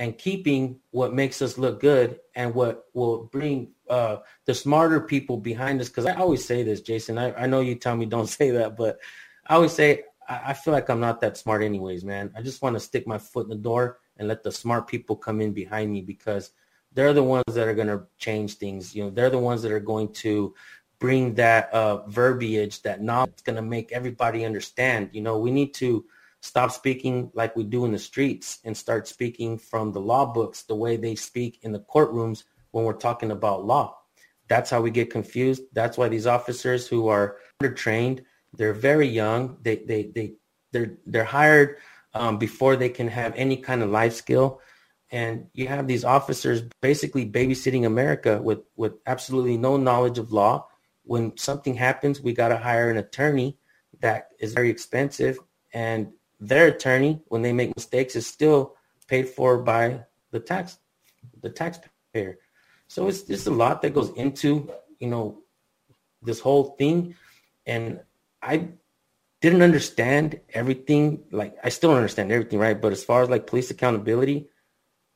and 0.00 0.16
keeping 0.16 0.80
what 0.92 1.12
makes 1.12 1.42
us 1.42 1.58
look 1.58 1.78
good 1.78 2.18
and 2.34 2.54
what 2.54 2.86
will 2.94 3.24
bring 3.24 3.70
uh, 3.90 4.16
the 4.46 4.54
smarter 4.54 4.98
people 4.98 5.36
behind 5.36 5.78
us. 5.78 5.90
Because 5.90 6.06
I 6.06 6.14
always 6.14 6.42
say 6.42 6.62
this, 6.62 6.80
Jason. 6.80 7.18
I, 7.18 7.34
I 7.34 7.46
know 7.46 7.60
you 7.60 7.74
tell 7.74 7.94
me 7.94 8.06
don't 8.16 8.26
say 8.26 8.50
that, 8.50 8.78
but 8.78 8.98
I 9.46 9.54
always 9.54 9.72
say 9.72 10.04
I, 10.26 10.40
I 10.46 10.52
feel 10.54 10.72
like 10.72 10.88
I'm 10.88 11.00
not 11.00 11.20
that 11.20 11.36
smart, 11.36 11.62
anyways, 11.62 12.02
man. 12.02 12.32
I 12.34 12.40
just 12.40 12.62
want 12.62 12.76
to 12.76 12.80
stick 12.80 13.06
my 13.06 13.18
foot 13.18 13.44
in 13.44 13.50
the 13.50 13.56
door 13.56 13.98
and 14.16 14.26
let 14.26 14.42
the 14.42 14.50
smart 14.50 14.88
people 14.88 15.16
come 15.16 15.42
in 15.42 15.52
behind 15.52 15.92
me 15.92 16.00
because 16.00 16.52
they're 16.94 17.12
the 17.12 17.22
ones 17.22 17.44
that 17.54 17.68
are 17.68 17.74
going 17.74 17.88
to 17.88 18.04
change 18.16 18.54
things. 18.54 18.94
You 18.94 19.04
know, 19.04 19.10
they're 19.10 19.28
the 19.28 19.38
ones 19.38 19.60
that 19.62 19.70
are 19.70 19.80
going 19.80 20.14
to 20.14 20.54
bring 20.98 21.34
that 21.34 21.72
uh, 21.74 22.06
verbiage, 22.06 22.80
that 22.82 23.02
knowledge, 23.02 23.44
going 23.44 23.56
to 23.56 23.62
make 23.62 23.92
everybody 23.92 24.46
understand. 24.46 25.10
You 25.12 25.20
know, 25.20 25.38
we 25.38 25.50
need 25.50 25.74
to 25.74 26.06
stop 26.40 26.72
speaking 26.72 27.30
like 27.34 27.54
we 27.54 27.64
do 27.64 27.84
in 27.84 27.92
the 27.92 27.98
streets 27.98 28.58
and 28.64 28.76
start 28.76 29.06
speaking 29.06 29.58
from 29.58 29.92
the 29.92 30.00
law 30.00 30.26
books 30.26 30.62
the 30.62 30.74
way 30.74 30.96
they 30.96 31.14
speak 31.14 31.60
in 31.62 31.72
the 31.72 31.80
courtrooms 31.80 32.44
when 32.70 32.84
we're 32.84 32.92
talking 32.92 33.30
about 33.30 33.64
law. 33.64 33.96
That's 34.48 34.70
how 34.70 34.80
we 34.80 34.90
get 34.90 35.10
confused. 35.10 35.62
That's 35.72 35.96
why 35.96 36.08
these 36.08 36.26
officers 36.26 36.88
who 36.88 37.08
are 37.08 37.36
undertrained, 37.62 38.24
they're 38.52 38.72
very 38.72 39.06
young. 39.06 39.58
They 39.62 39.76
they 39.76 40.10
they 40.14 40.34
they're 40.72 40.98
they're 41.06 41.24
hired 41.24 41.76
um, 42.14 42.38
before 42.38 42.76
they 42.76 42.88
can 42.88 43.08
have 43.08 43.32
any 43.36 43.56
kind 43.56 43.82
of 43.82 43.90
life 43.90 44.14
skill. 44.14 44.60
And 45.12 45.46
you 45.54 45.66
have 45.68 45.86
these 45.86 46.04
officers 46.04 46.62
basically 46.80 47.30
babysitting 47.30 47.86
America 47.86 48.40
with 48.42 48.60
with 48.76 48.94
absolutely 49.06 49.56
no 49.56 49.76
knowledge 49.76 50.18
of 50.18 50.32
law. 50.32 50.66
When 51.04 51.36
something 51.36 51.74
happens, 51.74 52.20
we 52.20 52.32
got 52.32 52.48
to 52.48 52.56
hire 52.56 52.90
an 52.90 52.96
attorney 52.96 53.58
that 54.00 54.28
is 54.38 54.52
very 54.52 54.70
expensive 54.70 55.38
and 55.72 56.12
their 56.40 56.68
attorney, 56.68 57.20
when 57.28 57.42
they 57.42 57.52
make 57.52 57.76
mistakes, 57.76 58.16
is 58.16 58.26
still 58.26 58.74
paid 59.06 59.28
for 59.28 59.58
by 59.58 60.04
the 60.30 60.40
tax 60.40 60.78
the 61.42 61.50
taxpayer. 61.50 62.38
So 62.88 63.08
it's 63.08 63.22
just 63.22 63.46
a 63.46 63.50
lot 63.50 63.82
that 63.82 63.94
goes 63.94 64.10
into 64.10 64.72
you 64.98 65.08
know 65.08 65.42
this 66.22 66.40
whole 66.40 66.76
thing, 66.78 67.14
and 67.66 68.00
I 68.42 68.68
didn't 69.40 69.62
understand 69.62 70.40
everything. 70.54 71.24
Like 71.30 71.56
I 71.62 71.68
still 71.68 71.90
don't 71.90 71.98
understand 71.98 72.32
everything, 72.32 72.58
right? 72.58 72.80
But 72.80 72.92
as 72.92 73.04
far 73.04 73.22
as 73.22 73.28
like 73.28 73.46
police 73.46 73.70
accountability, 73.70 74.48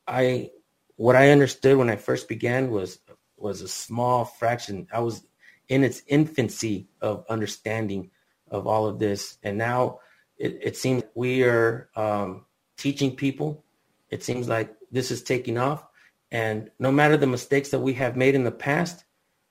I 0.07 0.51
what 0.97 1.17
I 1.17 1.31
understood 1.31 1.79
when 1.79 1.91
I 1.91 1.97
first 1.97 2.29
began 2.29 2.71
was 2.71 2.99
was 3.37 3.63
a 3.63 3.69
small 3.69 4.25
fraction. 4.25 4.87
I 4.93 5.01
was 5.01 5.25
in 5.69 5.85
its 5.85 6.03
infancy 6.07 6.89
of 7.01 7.25
understanding 7.29 8.11
of 8.51 8.67
all 8.67 8.87
of 8.87 8.99
this, 8.99 9.39
and 9.43 9.57
now 9.57 10.01
it, 10.39 10.59
it 10.63 10.77
seems 10.77 11.03
we 11.15 11.43
are 11.45 11.89
um, 11.97 12.45
teaching 12.77 13.15
people. 13.17 13.65
It 14.11 14.23
seems 14.23 14.49
like 14.49 14.75
this 14.91 15.11
is 15.11 15.23
taking 15.23 15.59
off. 15.59 15.87
And 16.31 16.71
no 16.79 16.91
matter 16.91 17.17
the 17.17 17.27
mistakes 17.27 17.71
that 17.71 17.81
we 17.81 17.95
have 17.95 18.17
made 18.17 18.35
in 18.35 18.45
the 18.45 18.51
past, 18.51 19.05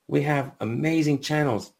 we 0.08 0.24
have 0.24 0.52
amazing 0.60 1.22
channels 1.22 1.72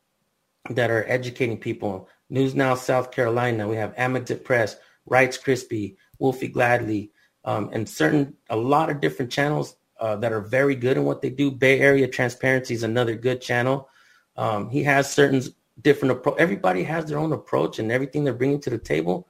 that 0.70 0.90
are 0.90 1.06
educating 1.08 1.60
people. 1.60 2.08
News 2.30 2.56
Now 2.56 2.76
South 2.76 3.12
Carolina, 3.12 3.68
we 3.68 3.76
have 3.76 3.96
Amazit 3.96 4.44
Press, 4.44 4.78
Rights 5.06 5.38
Crispy, 5.38 5.98
Wolfie 6.20 6.48
Gladly, 6.48 7.12
um, 7.44 7.70
and 7.74 7.88
certain 7.88 8.36
a 8.50 8.56
lot 8.56 8.90
of 8.90 9.02
different 9.02 9.32
channels 9.32 9.76
uh, 10.00 10.16
that 10.18 10.32
are 10.32 10.42
very 10.42 10.76
good 10.76 10.98
in 10.98 11.04
what 11.04 11.22
they 11.22 11.30
do. 11.30 11.52
Bay 11.52 11.80
Area 11.80 12.08
Transparency 12.08 12.74
is 12.74 12.84
another 12.84 13.16
good 13.16 13.42
channel. 13.42 13.90
Um, 14.38 14.70
he 14.70 14.84
has 14.84 15.12
certain 15.12 15.42
different 15.82 16.14
approach. 16.14 16.36
Everybody 16.40 16.84
has 16.84 17.06
their 17.06 17.20
own 17.20 17.34
approach 17.34 17.80
and 17.80 17.92
everything 17.92 18.24
they're 18.24 18.34
bringing 18.34 18.62
to 18.62 18.70
the 18.70 18.78
table. 18.78 19.28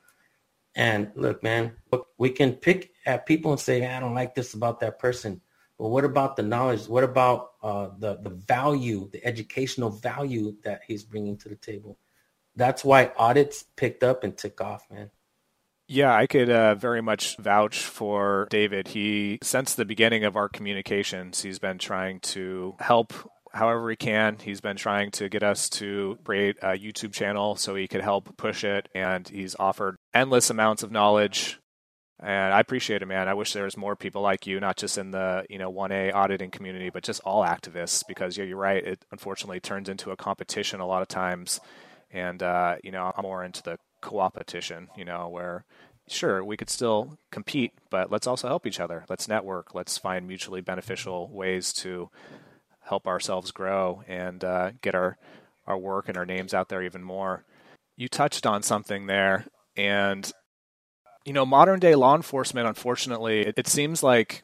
And 0.76 1.12
look, 1.16 1.44
man, 1.44 1.74
we 2.18 2.30
can 2.30 2.54
pick 2.54 2.92
at 3.06 3.26
people 3.26 3.52
and 3.52 3.60
say, 3.60 3.86
I 3.86 4.00
don't 4.00 4.16
like 4.16 4.36
this 4.36 4.54
about 4.54 4.80
that 4.80 5.00
person. 5.00 5.42
But 5.78 5.90
what 5.90 6.06
about 6.06 6.36
the 6.36 6.44
knowledge? 6.44 6.88
What 6.88 7.04
about 7.04 7.52
uh, 7.62 7.90
the 7.98 8.18
the 8.22 8.30
value, 8.30 9.10
the 9.12 9.26
educational 9.26 9.90
value 9.90 10.56
that 10.64 10.82
he's 10.88 11.04
bringing 11.04 11.38
to 11.38 11.50
the 11.50 11.56
table? 11.56 11.98
That's 12.56 12.86
why 12.86 13.12
audits 13.18 13.66
picked 13.76 14.04
up 14.04 14.24
and 14.24 14.38
took 14.38 14.62
off, 14.62 14.86
man. 14.92 15.10
Yeah, 15.88 16.16
I 16.16 16.28
could 16.28 16.50
uh, 16.50 16.76
very 16.76 17.02
much 17.02 17.38
vouch 17.38 17.80
for 17.80 18.48
David. 18.50 18.88
He, 18.88 19.40
since 19.44 19.76
the 19.76 19.84
beginning 19.84 20.24
of 20.24 20.38
our 20.38 20.48
communications, 20.48 21.42
he's 21.42 21.60
been 21.60 21.78
trying 21.78 22.20
to 22.22 22.76
help 22.80 23.14
however 23.54 23.90
he 23.90 23.96
can. 23.96 24.38
He's 24.42 24.62
been 24.62 24.78
trying 24.78 25.12
to 25.12 25.30
get 25.30 25.44
us 25.44 25.70
to 25.72 26.18
create 26.24 26.58
a 26.62 26.70
YouTube 26.70 27.14
channel 27.14 27.56
so 27.56 27.76
he 27.76 27.88
could 27.88 28.02
help 28.02 28.36
push 28.38 28.64
it, 28.64 28.90
and 28.96 29.28
he's 29.28 29.56
offered 29.60 29.98
endless 30.14 30.50
amounts 30.50 30.84
of 30.84 30.92
knowledge. 30.92 31.60
And 32.20 32.54
I 32.54 32.60
appreciate 32.60 33.02
it, 33.02 33.08
man. 33.08 33.28
I 33.28 33.34
wish 33.34 33.54
there 33.54 33.66
was 33.66 33.76
more 33.76 33.96
people 33.96 34.22
like 34.22 34.48
you, 34.48 34.60
not 34.60 34.78
just 34.78 34.98
in 34.98 35.12
the 35.12 35.46
you 35.50 35.58
know 35.58 35.72
1A 35.72 36.14
auditing 36.14 36.52
community, 36.52 36.90
but 36.90 37.04
just 37.04 37.22
all 37.22 37.44
activists. 37.44 38.04
Because 38.08 38.38
yeah, 38.38 38.46
you're 38.46 38.58
right. 38.58 38.84
It 38.84 39.06
unfortunately 39.12 39.60
turns 39.60 39.90
into 39.90 40.12
a 40.12 40.16
competition 40.18 40.80
a 40.80 40.88
lot 40.88 41.02
of 41.02 41.08
times, 41.08 41.60
and 42.12 42.42
uh, 42.42 42.78
you 42.84 42.92
know 42.92 43.12
I'm 43.16 43.24
more 43.24 43.44
into 43.44 43.62
the 43.62 43.78
co-opetition. 44.02 44.90
You 44.98 45.06
know 45.06 45.30
where 45.30 45.66
sure 46.10 46.44
we 46.44 46.58
could 46.58 46.70
still 46.70 47.18
compete 47.32 47.72
but 47.90 48.12
let's 48.12 48.28
also 48.28 48.50
help 48.50 48.68
each 48.68 48.82
other 48.82 49.06
let's 49.08 49.30
network 49.30 49.74
let's 49.74 49.98
find 49.98 50.28
mutually 50.28 50.60
beneficial 50.60 51.30
ways 51.30 51.72
to 51.72 52.10
help 52.86 53.08
ourselves 53.08 53.52
grow 53.52 54.04
and 54.08 54.44
uh, 54.44 54.72
get 54.82 54.96
our 54.96 55.18
our 55.66 55.78
work 55.78 56.10
and 56.10 56.18
our 56.18 56.26
names 56.26 56.54
out 56.54 56.70
there 56.70 56.84
even 56.84 57.04
more. 57.04 57.46
You 57.96 58.10
touched 58.10 58.46
on 58.46 58.64
something 58.64 59.06
there, 59.06 59.46
and 59.78 60.32
you 61.26 61.34
know, 61.34 61.46
modern 61.46 61.80
day 61.80 61.96
law 61.96 62.16
enforcement, 62.16 62.68
unfortunately, 62.68 63.42
it, 63.42 63.56
it 63.58 63.68
seems 63.68 64.04
like 64.04 64.44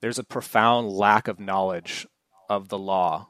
there's 0.00 0.18
a 0.18 0.24
profound 0.24 0.90
lack 0.90 1.28
of 1.28 1.40
knowledge 1.40 2.06
of 2.48 2.68
the 2.68 2.78
law. 2.78 3.28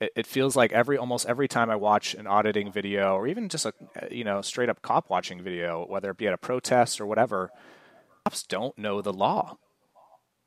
It, 0.00 0.12
it, 0.16 0.26
feels 0.26 0.56
like 0.56 0.72
every 0.72 0.96
almost 0.96 1.26
every 1.26 1.48
time 1.48 1.70
I 1.70 1.76
watch 1.76 2.14
an 2.14 2.26
auditing 2.26 2.72
video, 2.72 3.14
or 3.14 3.26
even 3.26 3.48
just 3.48 3.66
a 3.66 3.72
you 4.10 4.24
know 4.24 4.40
straight 4.42 4.68
up 4.68 4.82
cop 4.82 5.10
watching 5.10 5.42
video, 5.42 5.84
whether 5.86 6.10
it 6.10 6.16
be 6.16 6.26
at 6.26 6.34
a 6.34 6.38
protest 6.38 7.00
or 7.00 7.06
whatever, 7.06 7.50
cops 8.24 8.42
don't 8.42 8.76
know 8.78 9.02
the 9.02 9.12
law. 9.12 9.58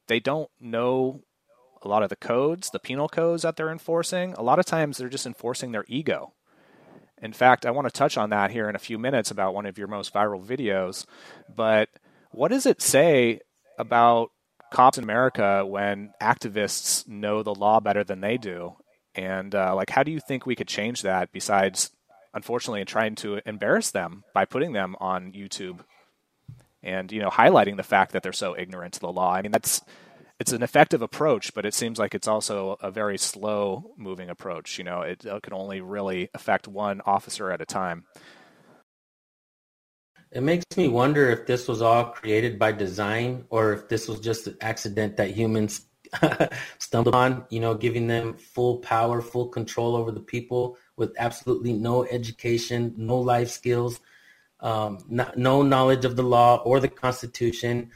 They 0.08 0.20
don't 0.20 0.50
know 0.60 1.22
a 1.88 1.90
lot 1.90 2.04
of 2.04 2.10
the 2.10 2.16
codes, 2.18 2.70
the 2.70 2.80
penal 2.80 3.08
codes 3.08 3.44
that 3.44 3.56
they're 3.56 3.72
enforcing, 3.72 4.34
a 4.34 4.44
lot 4.44 4.60
of 4.60 4.66
times 4.66 4.98
they're 4.98 5.10
just 5.10 5.26
enforcing 5.26 5.72
their 5.72 5.86
ego. 5.88 6.34
In 7.22 7.34
fact, 7.34 7.66
I 7.66 7.72
want 7.72 7.88
to 7.88 7.92
touch 7.92 8.18
on 8.18 8.30
that 8.30 8.52
here 8.52 8.70
in 8.70 8.76
a 8.76 8.80
few 8.80 9.00
minutes 9.00 9.32
about 9.32 9.54
one 9.54 9.66
of 9.66 9.78
your 9.78 9.88
most 9.88 10.14
viral 10.14 10.46
videos. 10.46 11.06
But 11.54 11.90
what 12.32 12.50
does 12.50 12.66
it 12.66 12.82
say 12.82 13.40
about 13.80 14.32
cops 14.72 14.98
in 14.98 15.04
America 15.04 15.66
when 15.66 16.12
activists 16.22 17.08
know 17.08 17.42
the 17.42 17.56
law 17.56 17.80
better 17.80 18.04
than 18.04 18.22
they 18.22 18.38
do? 18.38 18.76
And 19.16 19.56
uh, 19.56 19.74
like, 19.74 19.90
how 19.90 20.04
do 20.04 20.12
you 20.12 20.20
think 20.20 20.46
we 20.46 20.56
could 20.56 20.68
change 20.68 21.02
that 21.02 21.32
besides, 21.32 21.90
unfortunately, 22.34 22.86
trying 22.86 23.16
to 23.16 23.40
embarrass 23.48 23.90
them 23.92 24.26
by 24.34 24.46
putting 24.46 24.74
them 24.74 24.96
on 25.00 25.32
YouTube 25.32 25.80
and 26.84 27.12
you 27.12 27.20
know 27.20 27.30
highlighting 27.32 27.78
the 27.78 27.84
fact 27.84 28.12
that 28.12 28.22
they're 28.22 28.34
so 28.34 28.56
ignorant 28.56 28.94
to 28.96 29.00
the 29.00 29.12
law? 29.12 29.34
I 29.34 29.42
mean, 29.42 29.52
that's 29.52 29.82
it's 30.40 30.52
an 30.52 30.62
effective 30.62 31.02
approach, 31.02 31.54
but 31.54 31.66
it 31.66 31.74
seems 31.74 31.98
like 31.98 32.14
it's 32.14 32.28
also 32.28 32.78
a 32.82 32.92
very 32.92 33.18
slow 33.18 33.94
moving 33.98 34.30
approach. 34.30 34.78
You 34.78 34.84
know, 34.84 35.02
it, 35.02 35.26
it 35.26 35.44
can 35.44 35.54
only 35.54 35.82
really 35.82 36.30
affect 36.34 36.68
one 36.68 37.02
officer 37.06 37.52
at 37.52 37.62
a 37.62 37.66
time. 37.66 38.06
It 40.32 40.44
makes 40.44 40.66
me 40.76 40.90
wonder 40.90 41.30
if 41.30 41.48
this 41.48 41.68
was 41.68 41.82
all 41.82 42.06
created 42.06 42.60
by 42.60 42.74
design 42.74 43.46
or 43.50 43.74
if 43.74 43.88
this 43.88 44.08
was 44.08 44.20
just 44.20 44.46
an 44.46 44.58
accident 44.62 45.18
that 45.18 45.32
humans 45.32 45.86
stumbled 46.80 47.16
on, 47.16 47.46
you 47.50 47.60
know, 47.60 47.74
giving 47.74 48.08
them 48.08 48.34
full 48.34 48.78
power, 48.78 49.22
full 49.22 49.48
control 49.48 49.96
over 49.96 50.12
the 50.12 50.20
people 50.20 50.78
with 50.98 51.14
absolutely 51.18 51.74
no 51.74 52.06
education, 52.06 52.94
no 52.98 53.18
life 53.18 53.50
skills, 53.50 54.00
um, 54.60 55.00
not, 55.08 55.38
no 55.38 55.62
knowledge 55.62 56.06
of 56.06 56.16
the 56.16 56.24
law 56.24 56.58
or 56.58 56.80
the 56.80 56.90
Constitution 56.90 57.92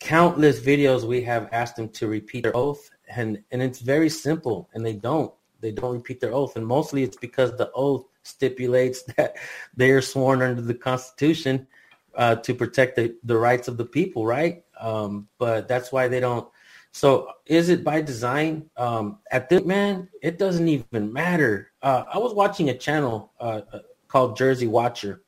countless 0.00 0.60
videos 0.60 1.04
we 1.04 1.22
have 1.22 1.48
asked 1.52 1.76
them 1.76 1.88
to 1.88 2.06
repeat 2.06 2.42
their 2.42 2.56
oath 2.56 2.90
and 3.14 3.42
and 3.50 3.62
it's 3.62 3.80
very 3.80 4.08
simple 4.08 4.68
and 4.74 4.84
they 4.84 4.92
don't. 4.92 5.32
They 5.60 5.72
don't 5.72 5.94
repeat 5.94 6.20
their 6.20 6.34
oath 6.34 6.56
and 6.56 6.66
mostly 6.66 7.02
it's 7.02 7.16
because 7.16 7.56
the 7.56 7.70
oath 7.72 8.06
stipulates 8.22 9.02
that 9.16 9.36
they 9.76 9.90
are 9.90 10.02
sworn 10.02 10.42
under 10.42 10.62
the 10.62 10.74
constitution 10.74 11.66
uh, 12.14 12.36
to 12.36 12.54
protect 12.54 12.96
the, 12.96 13.14
the 13.24 13.36
rights 13.36 13.68
of 13.68 13.76
the 13.76 13.84
people 13.84 14.26
right? 14.26 14.64
Um, 14.80 15.28
but 15.38 15.68
that's 15.68 15.92
why 15.92 16.08
they 16.08 16.20
don't. 16.20 16.48
So 16.92 17.30
is 17.44 17.68
it 17.68 17.84
by 17.84 18.00
design? 18.00 18.70
Um, 18.76 19.18
at 19.30 19.48
this 19.48 19.64
man 19.64 20.08
it 20.22 20.38
doesn't 20.38 20.68
even 20.68 21.12
matter. 21.12 21.72
Uh, 21.82 22.04
i 22.12 22.18
was 22.18 22.34
watching 22.34 22.70
a 22.70 22.76
channel 22.76 23.32
uh, 23.40 23.62
uh 23.72 23.78
called 24.08 24.36
jersey 24.36 24.66
watcher 24.66 25.22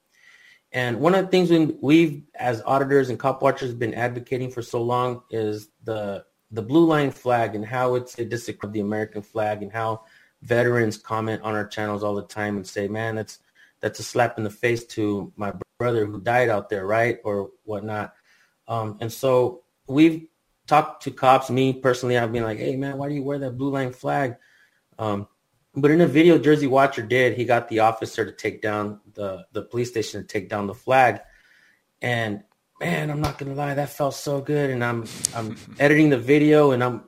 and 0.73 1.01
one 1.01 1.15
of 1.15 1.25
the 1.25 1.31
things 1.31 1.51
we, 1.51 1.77
we've, 1.81 2.23
as 2.35 2.63
auditors 2.67 3.09
and 3.09 3.19
cop 3.19 3.43
watchers, 3.43 3.73
been 3.73 3.95
advocating 3.95 4.51
for 4.51 4.63
so 4.63 4.83
long 4.83 5.23
is 5.31 5.69
the 5.85 6.25
the 6.51 6.63
blue 6.63 6.87
line 6.87 7.11
flag 7.11 7.55
and 7.55 7.65
how 7.65 7.95
it's 7.95 8.19
a 8.19 8.25
discredit 8.25 8.65
of 8.65 8.73
the 8.73 8.81
American 8.81 9.21
flag 9.21 9.63
and 9.63 9.71
how 9.71 10.03
veterans 10.41 10.97
comment 10.97 11.43
on 11.43 11.55
our 11.55 11.67
channels 11.67 12.03
all 12.03 12.15
the 12.15 12.23
time 12.23 12.57
and 12.57 12.67
say, 12.67 12.87
"Man, 12.89 13.15
that's 13.15 13.39
that's 13.81 13.99
a 13.99 14.03
slap 14.03 14.37
in 14.39 14.45
the 14.45 14.51
face 14.51 14.85
to 14.87 15.33
my 15.37 15.53
brother 15.79 16.05
who 16.05 16.21
died 16.21 16.49
out 16.49 16.69
there, 16.69 16.87
right, 16.87 17.19
or 17.25 17.51
whatnot." 17.65 18.15
Um, 18.67 18.99
and 19.01 19.11
so 19.13 19.63
we've 19.87 20.29
talked 20.67 21.05
to 21.05 21.11
cops. 21.11 21.49
Me 21.49 21.73
personally, 21.73 22.19
I've 22.19 22.33
been 22.33 22.43
like, 22.45 22.59
"Hey, 22.59 22.77
man, 22.77 22.99
why 22.99 23.09
do 23.09 23.15
you 23.15 23.23
wear 23.23 23.39
that 23.39 23.57
blue 23.57 23.71
line 23.71 23.93
flag?" 23.93 24.37
Um, 24.99 25.29
but 25.81 25.91
in 25.91 26.01
a 26.01 26.07
video 26.07 26.39
Jersey 26.39 26.67
Watcher 26.67 27.03
did, 27.03 27.37
he 27.37 27.45
got 27.45 27.69
the 27.69 27.81
officer 27.81 28.25
to 28.25 28.33
take 28.33 28.63
down 28.63 29.01
the 29.15 29.47
the 29.53 29.63
police 29.63 29.91
station 29.91 30.21
to 30.21 30.27
take 30.27 30.49
down 30.49 30.67
the 30.67 30.75
flag. 30.75 31.21
And 32.03 32.43
man, 32.81 33.11
I'm 33.11 33.21
not 33.21 33.39
gonna 33.39 33.55
lie, 33.55 33.75
that 33.75 33.91
felt 33.91 34.15
so 34.15 34.41
good. 34.41 34.71
And 34.71 34.85
I'm 34.85 35.05
I'm 35.35 35.57
editing 35.79 36.11
the 36.11 36.19
video 36.19 36.73
and 36.73 36.83
I'm 36.83 37.05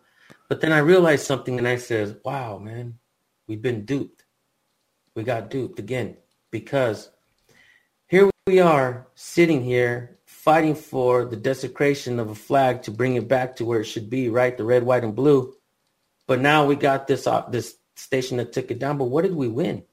but 0.48 0.60
then 0.60 0.72
I 0.72 0.78
realized 0.78 1.26
something 1.26 1.58
and 1.58 1.68
I 1.68 1.76
says, 1.76 2.16
Wow, 2.24 2.58
man, 2.58 2.98
we've 3.46 3.62
been 3.62 3.84
duped. 3.84 4.24
We 5.14 5.22
got 5.22 5.50
duped 5.50 5.78
again 5.78 6.16
because 6.50 7.10
here 8.08 8.30
we 8.46 8.58
are 8.60 9.08
sitting 9.14 9.62
here 9.62 10.18
fighting 10.24 10.74
for 10.74 11.24
the 11.24 11.36
desecration 11.36 12.18
of 12.18 12.30
a 12.30 12.34
flag 12.34 12.82
to 12.82 12.90
bring 12.90 13.14
it 13.14 13.28
back 13.28 13.54
to 13.56 13.64
where 13.64 13.80
it 13.80 13.84
should 13.84 14.10
be, 14.10 14.28
right? 14.28 14.56
The 14.56 14.64
red, 14.64 14.82
white, 14.82 15.04
and 15.04 15.14
blue. 15.14 15.54
But 16.26 16.40
now 16.40 16.64
we 16.64 16.76
got 16.76 17.06
this 17.06 17.26
uh, 17.26 17.44
this 17.50 17.76
station 18.00 18.38
that 18.38 18.52
took 18.52 18.70
it 18.70 18.78
down. 18.78 18.98
But 18.98 19.04
what 19.04 19.22
did 19.22 19.34
we 19.34 19.48
win? 19.48 19.84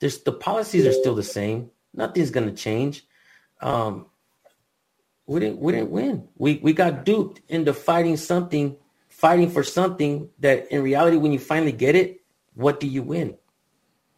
There's 0.00 0.22
the 0.22 0.32
policies 0.32 0.86
are 0.86 0.92
still 0.92 1.14
the 1.14 1.22
same. 1.22 1.70
Nothing's 1.94 2.30
going 2.30 2.48
to 2.48 2.54
change. 2.54 3.04
Um, 3.60 4.06
we 5.26 5.40
didn't 5.40 5.58
we 5.58 5.72
didn't 5.72 5.90
win. 5.90 6.28
We 6.36 6.60
we 6.62 6.72
got 6.72 7.04
duped 7.04 7.40
into 7.48 7.72
fighting 7.72 8.16
something, 8.16 8.76
fighting 9.08 9.50
for 9.50 9.64
something 9.64 10.28
that 10.40 10.70
in 10.70 10.82
reality, 10.82 11.16
when 11.16 11.32
you 11.32 11.38
finally 11.38 11.72
get 11.72 11.96
it, 11.96 12.20
what 12.54 12.78
do 12.78 12.86
you 12.86 13.02
win? 13.02 13.36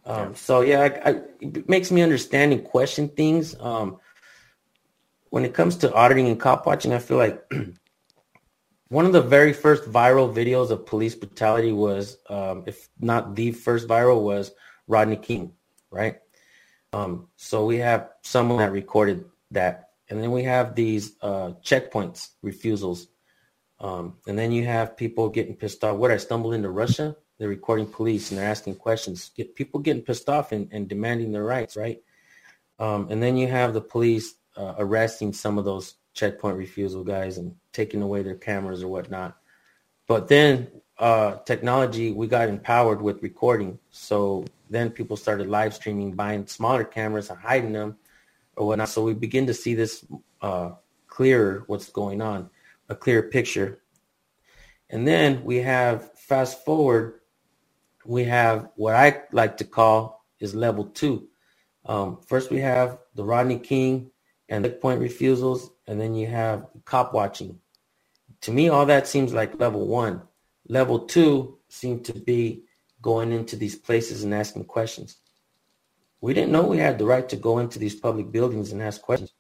Um, 0.05 0.35
so 0.35 0.63
yeah, 0.63 0.81
I, 0.81 1.11
I, 1.11 1.21
it 1.41 1.69
makes 1.69 1.91
me 1.91 2.03
understand 2.03 2.53
and 2.53 2.65
question 2.65 3.09
things. 3.09 3.55
Um, 3.61 3.99
when 5.31 5.45
it 5.45 5.55
comes 5.55 5.77
to 5.77 5.93
auditing 5.93 6.29
and 6.29 6.41
cop 6.41 6.67
watching, 6.67 6.93
I 6.93 6.99
feel 6.99 7.19
like 7.19 7.43
one 8.89 9.05
of 9.05 9.13
the 9.13 9.21
very 9.21 9.53
first 9.53 9.85
viral 9.85 10.33
videos 10.33 10.71
of 10.71 10.87
police 10.87 11.15
brutality 11.15 11.73
was, 11.73 12.19
um, 12.29 12.65
if 12.67 12.89
not 12.99 13.35
the 13.35 13.53
first 13.53 13.87
viral, 13.87 14.23
was 14.23 14.51
Rodney 14.87 15.17
King, 15.17 15.53
right? 15.91 16.17
Um, 16.93 17.29
so 17.37 17.67
we 17.67 17.79
have 17.79 18.11
someone 18.23 18.59
that 18.59 18.73
recorded 18.73 19.27
that, 19.51 19.91
and 20.09 20.23
then 20.23 20.33
we 20.33 20.45
have 20.45 20.75
these 20.75 21.13
uh, 21.21 21.53
checkpoints 21.63 22.31
refusals, 22.43 23.09
um, 23.81 24.17
and 24.27 24.39
then 24.39 24.53
you 24.53 24.65
have 24.65 24.97
people 24.97 25.29
getting 25.29 25.55
pissed 25.55 25.85
off. 25.85 25.97
What 25.97 26.11
I 26.11 26.17
stumbled 26.17 26.55
into 26.55 26.71
Russia, 26.71 27.15
they're 27.39 27.49
recording 27.49 27.87
police 27.87 28.31
and 28.31 28.39
they're 28.39 28.49
asking 28.49 28.77
questions. 28.77 29.31
Get 29.37 29.55
people 29.55 29.81
getting 29.81 30.03
pissed 30.03 30.29
off 30.29 30.51
and, 30.51 30.69
and 30.73 30.89
demanding 30.89 31.31
their 31.31 31.45
rights, 31.45 31.77
right? 31.77 31.99
Um, 32.81 33.09
and 33.11 33.23
then 33.23 33.37
you 33.37 33.47
have 33.49 33.75
the 33.75 33.81
police 33.81 34.35
uh, 34.57 34.75
arresting 34.79 35.33
some 35.33 35.59
of 35.59 35.65
those 35.65 35.95
checkpoint 36.15 36.57
refusal 36.57 37.05
guys 37.05 37.39
and 37.39 37.55
taking 37.79 38.03
away 38.03 38.21
their 38.25 38.41
cameras 38.49 38.83
or 38.83 38.89
whatnot. 38.89 39.37
But 40.09 40.27
then 40.27 40.67
uh, 40.99 41.37
technology, 41.53 42.11
we 42.11 42.27
got 42.27 42.49
empowered 42.49 43.01
with 43.01 43.23
recording. 43.23 43.79
So 43.91 44.45
then 44.69 44.91
people 44.91 45.17
started 45.17 45.47
live 45.47 45.75
streaming, 45.75 46.11
buying 46.23 46.45
smaller 46.49 46.83
cameras 46.83 47.31
and 47.31 47.39
hiding 47.39 47.73
them 47.73 47.97
or 48.57 48.67
whatnot. 48.67 48.89
So 48.89 49.05
we 49.05 49.15
begin 49.15 49.47
to 49.47 49.55
see 49.55 49.75
this 49.77 50.05
uh, 50.43 50.71
clearer 51.07 51.63
what's 51.69 51.89
going 51.91 52.21
on, 52.21 52.51
a 52.89 52.97
clearer 52.97 53.23
picture. 53.23 53.79
And 54.91 55.07
then 55.07 55.45
we 55.45 55.59
have 55.59 56.19
fast 56.19 56.65
forward, 56.65 57.21
we 58.05 58.25
have 58.25 58.71
what 58.75 58.97
I 58.97 59.23
like 59.31 59.57
to 59.59 59.65
call 59.65 60.25
is 60.41 60.53
level 60.53 60.87
two. 60.87 61.29
Um, 61.87 62.19
first, 62.27 62.51
we 62.51 62.59
have 62.59 62.99
the 63.15 63.25
Rodney 63.25 63.59
King 63.59 64.11
and 64.49 64.65
the 64.65 64.71
point 64.71 65.01
refusals, 65.01 65.71
and 65.87 66.01
then 66.01 66.15
you 66.15 66.27
have 66.27 66.67
cop 66.85 67.15
watching. 67.15 67.61
To 68.43 68.53
me, 68.53 68.69
all 68.69 68.87
that 68.87 69.07
seems 69.07 69.33
like 69.33 69.59
level 69.59 69.87
one. 69.87 70.23
Level 70.69 71.01
two 71.01 71.59
seemed 71.69 72.05
to 72.07 72.13
be 72.13 72.65
going 73.01 73.33
into 73.33 73.57
these 73.57 73.77
places 73.77 74.25
and 74.25 74.35
asking 74.35 74.65
questions. 74.65 75.17
We 76.21 76.35
didn't 76.35 76.53
know 76.53 76.67
we 76.67 76.79
had 76.79 76.99
the 76.99 77.07
right 77.07 77.29
to 77.29 77.37
go 77.37 77.59
into 77.59 77.79
these 77.79 77.95
public 77.95 78.33
buildings 78.33 78.73
and 78.73 78.83
ask 78.83 79.01
questions. 79.01 79.33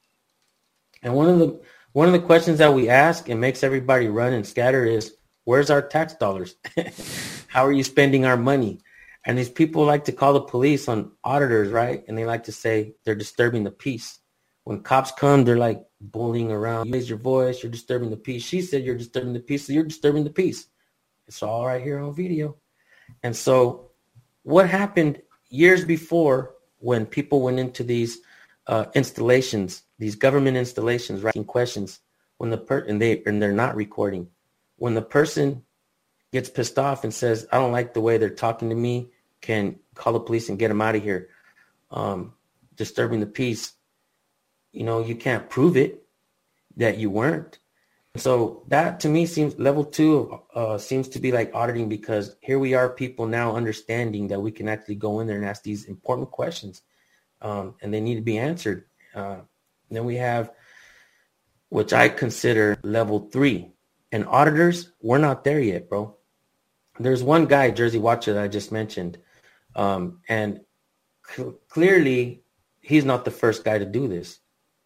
And 1.02 1.14
one 1.14 1.28
of 1.28 1.38
the 1.38 1.60
one 1.92 2.06
of 2.06 2.12
the 2.12 2.26
questions 2.26 2.58
that 2.58 2.74
we 2.74 2.88
ask 2.88 3.28
and 3.28 3.40
makes 3.40 3.64
everybody 3.64 4.08
run 4.08 4.32
and 4.32 4.46
scatter 4.46 4.84
is, 4.84 5.14
where's 5.44 5.70
our 5.70 5.82
tax 5.82 6.14
dollars? 6.14 6.54
How 7.48 7.64
are 7.66 7.72
you 7.72 7.82
spending 7.82 8.24
our 8.24 8.36
money? 8.36 8.80
And 9.24 9.36
these 9.36 9.48
people 9.48 9.84
like 9.84 10.04
to 10.04 10.12
call 10.12 10.34
the 10.34 10.40
police 10.40 10.88
on 10.88 11.12
auditors, 11.24 11.70
right? 11.70 12.04
And 12.06 12.16
they 12.16 12.24
like 12.24 12.44
to 12.44 12.52
say 12.52 12.94
they're 13.04 13.14
disturbing 13.14 13.64
the 13.64 13.70
peace. 13.70 14.18
When 14.64 14.82
cops 14.82 15.12
come, 15.12 15.44
they're 15.44 15.56
like 15.56 15.82
bullying 16.00 16.50
around. 16.52 16.86
You 16.86 16.94
raise 16.94 17.08
your 17.08 17.18
voice, 17.18 17.62
you're 17.62 17.72
disturbing 17.72 18.10
the 18.10 18.16
peace. 18.16 18.42
She 18.42 18.62
said 18.62 18.84
you're 18.84 18.96
disturbing 18.96 19.32
the 19.32 19.40
peace, 19.40 19.66
so 19.66 19.72
you're 19.72 19.84
disturbing 19.84 20.24
the 20.24 20.30
peace. 20.30 20.66
It's 21.26 21.42
all 21.42 21.66
right 21.66 21.82
here 21.82 21.98
on 21.98 22.14
video. 22.14 22.56
And 23.22 23.36
so 23.36 23.90
what 24.42 24.68
happened 24.68 25.22
years 25.50 25.84
before 25.84 26.54
when 26.78 27.06
people 27.06 27.42
went 27.42 27.58
into 27.58 27.82
these 27.82 28.20
uh, 28.66 28.86
installations, 28.94 29.82
these 29.98 30.14
government 30.14 30.56
installations, 30.56 31.24
asking 31.24 31.44
questions, 31.44 32.00
when 32.36 32.50
the 32.50 32.58
per 32.58 32.78
and 32.78 33.02
they 33.02 33.22
and 33.26 33.42
they're 33.42 33.52
not 33.52 33.74
recording, 33.74 34.28
when 34.76 34.94
the 34.94 35.02
person 35.02 35.64
gets 36.32 36.48
pissed 36.48 36.78
off 36.78 37.02
and 37.02 37.12
says, 37.12 37.46
"I 37.50 37.58
don't 37.58 37.72
like 37.72 37.94
the 37.94 38.00
way 38.00 38.16
they're 38.16 38.30
talking 38.30 38.68
to 38.68 38.76
me," 38.76 39.10
can 39.40 39.80
call 39.94 40.12
the 40.12 40.20
police 40.20 40.48
and 40.48 40.58
get 40.58 40.68
them 40.68 40.80
out 40.80 40.94
of 40.94 41.02
here, 41.02 41.30
um, 41.90 42.34
disturbing 42.76 43.20
the 43.20 43.26
peace. 43.26 43.72
You 44.78 44.84
know, 44.84 45.04
you 45.04 45.16
can't 45.16 45.50
prove 45.50 45.76
it 45.76 46.04
that 46.76 46.98
you 46.98 47.10
weren't. 47.10 47.58
So 48.14 48.62
that 48.68 49.00
to 49.00 49.08
me 49.08 49.26
seems 49.26 49.58
level 49.58 49.84
two 49.84 50.38
uh, 50.54 50.78
seems 50.78 51.08
to 51.08 51.18
be 51.18 51.32
like 51.32 51.50
auditing 51.52 51.88
because 51.88 52.36
here 52.42 52.60
we 52.60 52.74
are, 52.74 52.88
people 52.88 53.26
now 53.26 53.56
understanding 53.56 54.28
that 54.28 54.40
we 54.40 54.52
can 54.52 54.68
actually 54.68 54.94
go 54.94 55.18
in 55.18 55.26
there 55.26 55.36
and 55.36 55.44
ask 55.44 55.64
these 55.64 55.86
important 55.86 56.30
questions, 56.30 56.82
um, 57.42 57.74
and 57.82 57.92
they 57.92 58.00
need 58.00 58.14
to 58.14 58.30
be 58.32 58.38
answered. 58.38 58.84
Uh, 59.16 59.38
then 59.90 60.04
we 60.04 60.14
have, 60.14 60.52
which 61.70 61.92
I 61.92 62.08
consider 62.08 62.78
level 62.84 63.30
three, 63.32 63.72
and 64.12 64.26
auditors. 64.28 64.92
We're 65.02 65.18
not 65.18 65.42
there 65.42 65.60
yet, 65.60 65.88
bro. 65.88 66.16
There's 67.00 67.24
one 67.24 67.46
guy, 67.46 67.72
Jersey 67.72 67.98
Watcher, 67.98 68.34
that 68.34 68.44
I 68.44 68.48
just 68.48 68.70
mentioned, 68.70 69.18
um, 69.74 70.20
and 70.28 70.60
cl- 71.26 71.58
clearly 71.68 72.44
he's 72.80 73.04
not 73.04 73.24
the 73.24 73.32
first 73.32 73.64
guy 73.64 73.78
to 73.78 73.84
do 73.84 74.06
this. 74.06 74.38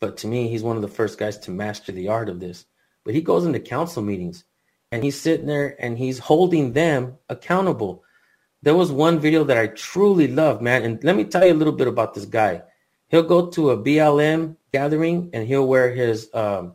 But 0.03 0.19
to 0.19 0.27
me, 0.27 0.49
he's 0.49 0.63
one 0.63 0.77
of 0.77 0.83
the 0.83 0.89
first 0.89 1.19
guys 1.19 1.39
to 1.39 1.51
master 1.51 1.93
the 1.93 2.09
art 2.09 2.29
of 2.29 2.41
this 2.41 2.67
but 3.05 3.15
he 3.15 3.21
goes 3.21 3.45
into 3.45 3.61
council 3.61 4.03
meetings 4.03 4.45
and 4.91 5.03
he's 5.03 5.21
sitting 5.21 5.47
there 5.47 5.77
and 5.83 5.99
he's 5.99 6.19
holding 6.19 6.73
them 6.73 7.17
accountable. 7.29 8.05
There 8.63 8.75
was 8.77 8.93
one 8.93 9.19
video 9.19 9.45
that 9.45 9.59
I 9.59 9.69
truly 9.69 10.29
love, 10.29 10.63
man. 10.63 10.85
And 10.85 11.03
let 11.03 11.17
me 11.17 11.25
tell 11.25 11.45
you 11.45 11.53
a 11.53 11.55
little 11.55 11.73
bit 11.73 11.89
about 11.89 12.15
this 12.15 12.27
guy. 12.27 12.63
He'll 13.09 13.23
go 13.23 13.47
to 13.51 13.71
a 13.71 13.77
BLM 13.77 14.57
gathering 14.73 15.31
and 15.33 15.47
he'll 15.47 15.67
wear 15.67 15.93
his 15.93 16.31
um, 16.33 16.75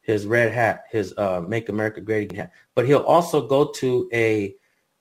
his 0.00 0.24
red 0.24 0.52
hat, 0.52 0.84
his 0.90 1.12
uh, 1.18 1.42
Make 1.46 1.68
America 1.68 2.00
Great 2.00 2.30
Again 2.30 2.46
hat. 2.46 2.52
But 2.74 2.86
he'll 2.86 3.00
also 3.00 3.46
go 3.46 3.66
to 3.72 4.08
a 4.12 4.54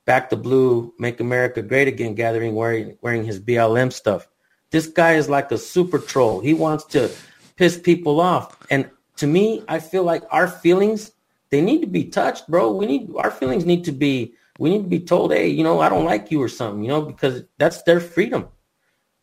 Back 0.06 0.30
to 0.32 0.36
Blue 0.36 0.94
Make 1.00 1.20
America 1.20 1.62
Great 1.62 1.88
Again 1.88 2.16
gathering 2.16 2.54
wearing 2.54 2.98
wearing 3.02 3.24
his 3.24 3.40
BLM 3.40 3.94
stuff. 3.94 4.28
This 4.72 4.88
guy 4.88 5.14
is 5.14 5.30
like 5.30 5.52
a 5.52 5.58
super 5.58 6.00
troll. 6.00 6.42
He 6.42 6.54
wants 6.54 6.84
to 6.86 7.10
piss 7.56 7.78
people 7.78 8.20
off. 8.20 8.58
And 8.70 8.90
to 9.18 9.28
me, 9.28 9.64
I 9.68 9.80
feel 9.80 10.04
like 10.04 10.24
our 10.32 10.48
feelings 10.48 11.12
they 11.52 11.62
need 11.62 11.82
to 11.82 11.88
be 11.88 12.06
touched, 12.06 12.48
bro. 12.50 12.72
We 12.72 12.86
need 12.86 13.10
our 13.16 13.32
feelings 13.32 13.66
need 13.66 13.86
to 13.86 13.92
be 13.92 14.34
we 14.58 14.70
need 14.70 14.84
to 14.84 14.90
be 14.90 15.00
told, 15.00 15.34
hey, 15.34 15.48
you 15.48 15.64
know, 15.64 15.80
I 15.80 15.90
don't 15.90 16.06
like 16.06 16.32
you 16.32 16.42
or 16.42 16.50
something, 16.50 16.84
you 16.84 16.90
know, 16.90 17.02
because 17.02 17.44
that's 17.58 17.84
their 17.84 18.00
freedom. 18.00 18.48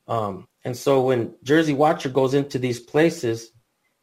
Um, 0.06 0.46
and 0.64 0.76
so 0.76 1.00
when 1.02 1.34
Jersey 1.42 1.72
Watcher 1.72 2.08
goes 2.08 2.34
into 2.34 2.58
these 2.58 2.80
places, 2.80 3.50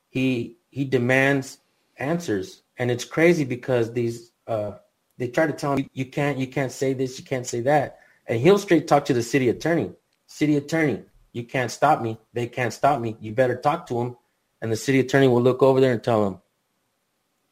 he 0.09 0.57
he 0.69 0.85
demands 0.85 1.59
answers, 1.97 2.63
and 2.77 2.91
it's 2.91 3.05
crazy 3.05 3.45
because 3.45 3.93
these 3.93 4.31
uh, 4.47 4.73
they 5.17 5.27
try 5.27 5.47
to 5.47 5.53
tell 5.53 5.75
him 5.75 5.89
you 5.93 6.05
can't 6.05 6.37
you 6.37 6.47
can't 6.47 6.71
say 6.71 6.93
this, 6.93 7.17
you 7.17 7.25
can't 7.25 7.47
say 7.47 7.61
that, 7.61 7.99
and 8.27 8.39
he'll 8.39 8.57
straight 8.57 8.87
talk 8.87 9.05
to 9.05 9.13
the 9.13 9.23
city 9.23 9.49
attorney. 9.49 9.91
City 10.27 10.57
attorney, 10.57 11.03
you 11.31 11.43
can't 11.43 11.71
stop 11.71 12.01
me. 12.01 12.19
They 12.33 12.47
can't 12.47 12.73
stop 12.73 12.99
me. 13.01 13.17
You 13.19 13.33
better 13.33 13.55
talk 13.55 13.87
to 13.87 13.99
him 13.99 14.17
and 14.61 14.71
the 14.71 14.75
city 14.75 14.99
attorney 14.99 15.27
will 15.27 15.41
look 15.41 15.61
over 15.63 15.79
there 15.79 15.93
and 15.93 16.03
tell 16.03 16.25
him 16.25 16.39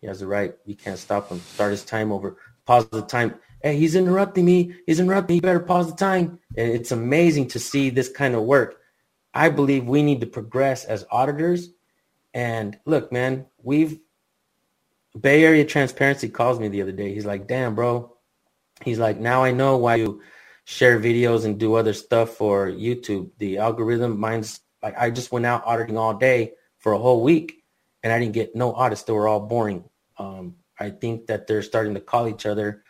he 0.01 0.07
has 0.07 0.19
the 0.19 0.27
right. 0.27 0.53
You 0.65 0.75
can't 0.75 0.99
stop 0.99 1.29
him. 1.29 1.39
Start 1.39 1.71
his 1.71 1.83
time 1.83 2.11
over. 2.11 2.37
Pause 2.65 2.89
the 2.89 3.01
time. 3.01 3.35
Hey, 3.61 3.77
he's 3.77 3.95
interrupting 3.95 4.45
me. 4.45 4.75
He's 4.85 4.99
interrupting. 4.99 5.37
You 5.37 5.41
better 5.41 5.59
pause 5.59 5.89
the 5.89 5.97
time. 5.97 6.39
And 6.55 6.71
it's 6.71 6.91
amazing 6.91 7.47
to 7.49 7.59
see 7.59 7.89
this 7.89 8.09
kind 8.09 8.35
of 8.35 8.43
work. 8.43 8.79
I 9.33 9.49
believe 9.49 9.85
we 9.85 10.03
need 10.03 10.21
to 10.21 10.27
progress 10.27 10.85
as 10.85 11.05
auditors. 11.11 11.69
And 12.33 12.77
look, 12.85 13.11
man, 13.11 13.47
we've 13.61 13.99
Bay 15.19 15.43
Area 15.43 15.65
Transparency 15.65 16.29
calls 16.29 16.59
me 16.59 16.67
the 16.67 16.83
other 16.83 16.91
day. 16.91 17.13
He's 17.13 17.25
like, 17.25 17.47
damn, 17.47 17.73
bro. 17.73 18.15
He's 18.83 18.99
like, 18.99 19.17
now 19.17 19.43
I 19.43 19.51
know 19.51 19.77
why 19.77 19.95
you 19.95 20.21
share 20.65 20.99
videos 20.99 21.45
and 21.45 21.59
do 21.59 21.73
other 21.73 21.93
stuff 21.93 22.31
for 22.31 22.67
YouTube. 22.67 23.31
The 23.39 23.57
algorithm, 23.57 24.19
mine's 24.19 24.59
like 24.83 24.95
I 24.95 25.09
just 25.09 25.31
went 25.31 25.47
out 25.47 25.65
auditing 25.65 25.97
all 25.97 26.13
day 26.13 26.53
for 26.87 26.93
a 26.93 26.97
whole 26.97 27.21
week, 27.21 27.65
and 28.01 28.13
I 28.13 28.17
didn't 28.17 28.31
get 28.31 28.55
no 28.55 28.73
audits. 28.73 29.03
They 29.03 29.11
were 29.11 29.27
all 29.27 29.41
boring. 29.41 29.83
Um, 30.17 30.55
I 30.79 30.89
think 30.89 31.27
that 31.27 31.45
they're 31.45 31.61
starting 31.61 31.95
to 31.95 31.99
call 31.99 32.29
each 32.29 32.45
other 32.45 32.85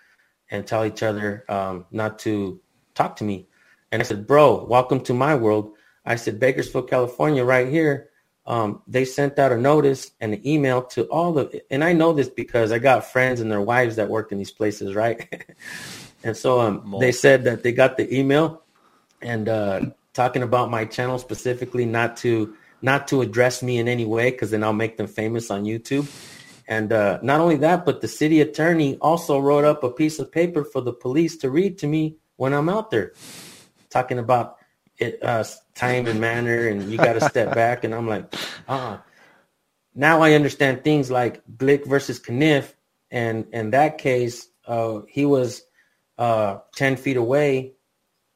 and 0.51 0.67
tell 0.67 0.85
each 0.85 1.01
other 1.01 1.43
um, 1.49 1.87
not 1.89 2.19
to 2.19 2.61
talk 2.93 3.15
to 3.15 3.23
me. 3.23 3.47
And 3.91 3.99
I 3.99 4.05
said, 4.05 4.27
bro, 4.27 4.65
welcome 4.65 5.01
to 5.05 5.15
my 5.15 5.33
world. 5.33 5.73
I 6.05 6.15
said, 6.15 6.39
Bakersfield, 6.39 6.87
California, 6.87 7.43
right 7.43 7.67
here. 7.67 8.11
Um, 8.45 8.83
they 8.85 9.03
sent 9.03 9.39
out 9.39 9.51
a 9.51 9.57
notice 9.57 10.11
and 10.21 10.35
an 10.35 10.45
email 10.45 10.83
to 10.93 11.05
all 11.05 11.33
the, 11.33 11.63
and 11.71 11.83
I 11.83 11.93
know 11.93 12.13
this 12.13 12.29
because 12.29 12.71
I 12.71 12.77
got 12.77 13.03
friends 13.03 13.41
and 13.41 13.51
their 13.51 13.61
wives 13.61 13.95
that 13.95 14.09
work 14.09 14.31
in 14.31 14.37
these 14.37 14.51
places, 14.51 14.93
right? 14.93 15.43
and 16.23 16.37
so 16.37 16.59
um, 16.61 16.97
they 16.99 17.11
said 17.11 17.45
that 17.45 17.63
they 17.63 17.71
got 17.71 17.97
the 17.97 18.15
email 18.15 18.61
and 19.23 19.49
uh, 19.49 19.81
talking 20.13 20.43
about 20.43 20.69
my 20.69 20.85
channel 20.85 21.17
specifically, 21.17 21.87
not 21.87 22.15
to 22.17 22.55
not 22.81 23.07
to 23.09 23.21
address 23.21 23.63
me 23.63 23.77
in 23.77 23.87
any 23.87 24.05
way 24.05 24.31
because 24.31 24.51
then 24.51 24.63
I'll 24.63 24.73
make 24.73 24.97
them 24.97 25.07
famous 25.07 25.49
on 25.49 25.63
YouTube. 25.63 26.07
And 26.67 26.91
uh, 26.91 27.19
not 27.21 27.39
only 27.39 27.55
that, 27.57 27.85
but 27.85 28.01
the 28.01 28.07
city 28.07 28.41
attorney 28.41 28.97
also 28.97 29.39
wrote 29.39 29.63
up 29.63 29.83
a 29.83 29.89
piece 29.89 30.19
of 30.19 30.31
paper 30.31 30.63
for 30.63 30.81
the 30.81 30.91
police 30.93 31.37
to 31.37 31.49
read 31.49 31.77
to 31.79 31.87
me 31.87 32.17
when 32.35 32.53
I'm 32.53 32.69
out 32.69 32.91
there, 32.91 33.13
talking 33.89 34.19
about 34.19 34.57
it, 34.97 35.19
uh, 35.23 35.43
time 35.75 36.07
and 36.07 36.19
manner, 36.19 36.67
and 36.67 36.91
you 36.91 36.97
got 36.97 37.13
to 37.13 37.21
step 37.21 37.55
back. 37.61 37.83
And 37.83 37.95
I'm 37.95 38.07
like, 38.07 38.33
uh-uh. 38.67 38.99
Now 39.95 40.21
I 40.21 40.33
understand 40.33 40.83
things 40.83 41.09
like 41.09 41.41
Glik 41.57 41.87
versus 41.87 42.19
Kniff, 42.19 42.75
and 43.09 43.47
in 43.51 43.71
that 43.71 43.97
case, 43.97 44.47
uh, 44.67 45.01
he 45.07 45.25
was 45.25 45.63
uh, 46.19 46.59
ten 46.75 46.97
feet 46.97 47.17
away, 47.17 47.73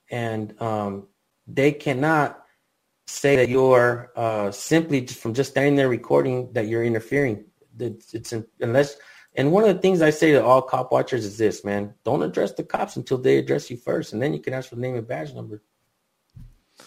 and 0.09 0.59
um, 0.59 1.07
they 1.45 1.71
cannot 1.71 2.40
say 3.11 3.35
that 3.35 3.49
you're 3.49 4.11
uh, 4.15 4.51
simply 4.51 5.05
from 5.05 5.33
just 5.33 5.51
standing 5.51 5.75
there 5.75 5.89
recording 5.89 6.51
that 6.53 6.67
you're 6.67 6.83
interfering. 6.83 7.45
It's, 7.79 8.13
it's 8.13 8.33
unless 8.59 8.97
and 9.35 9.51
one 9.51 9.63
of 9.63 9.73
the 9.73 9.81
things 9.81 10.01
I 10.01 10.09
say 10.09 10.33
to 10.33 10.43
all 10.43 10.61
cop 10.61 10.91
watchers 10.91 11.25
is 11.25 11.37
this, 11.37 11.63
man: 11.63 11.93
don't 12.03 12.23
address 12.23 12.53
the 12.53 12.63
cops 12.63 12.95
until 12.95 13.17
they 13.17 13.37
address 13.37 13.69
you 13.69 13.77
first, 13.77 14.13
and 14.13 14.21
then 14.21 14.33
you 14.33 14.39
can 14.39 14.53
ask 14.53 14.69
for 14.69 14.75
the 14.75 14.81
name 14.81 14.95
and 14.95 15.07
badge 15.07 15.33
number. 15.33 15.61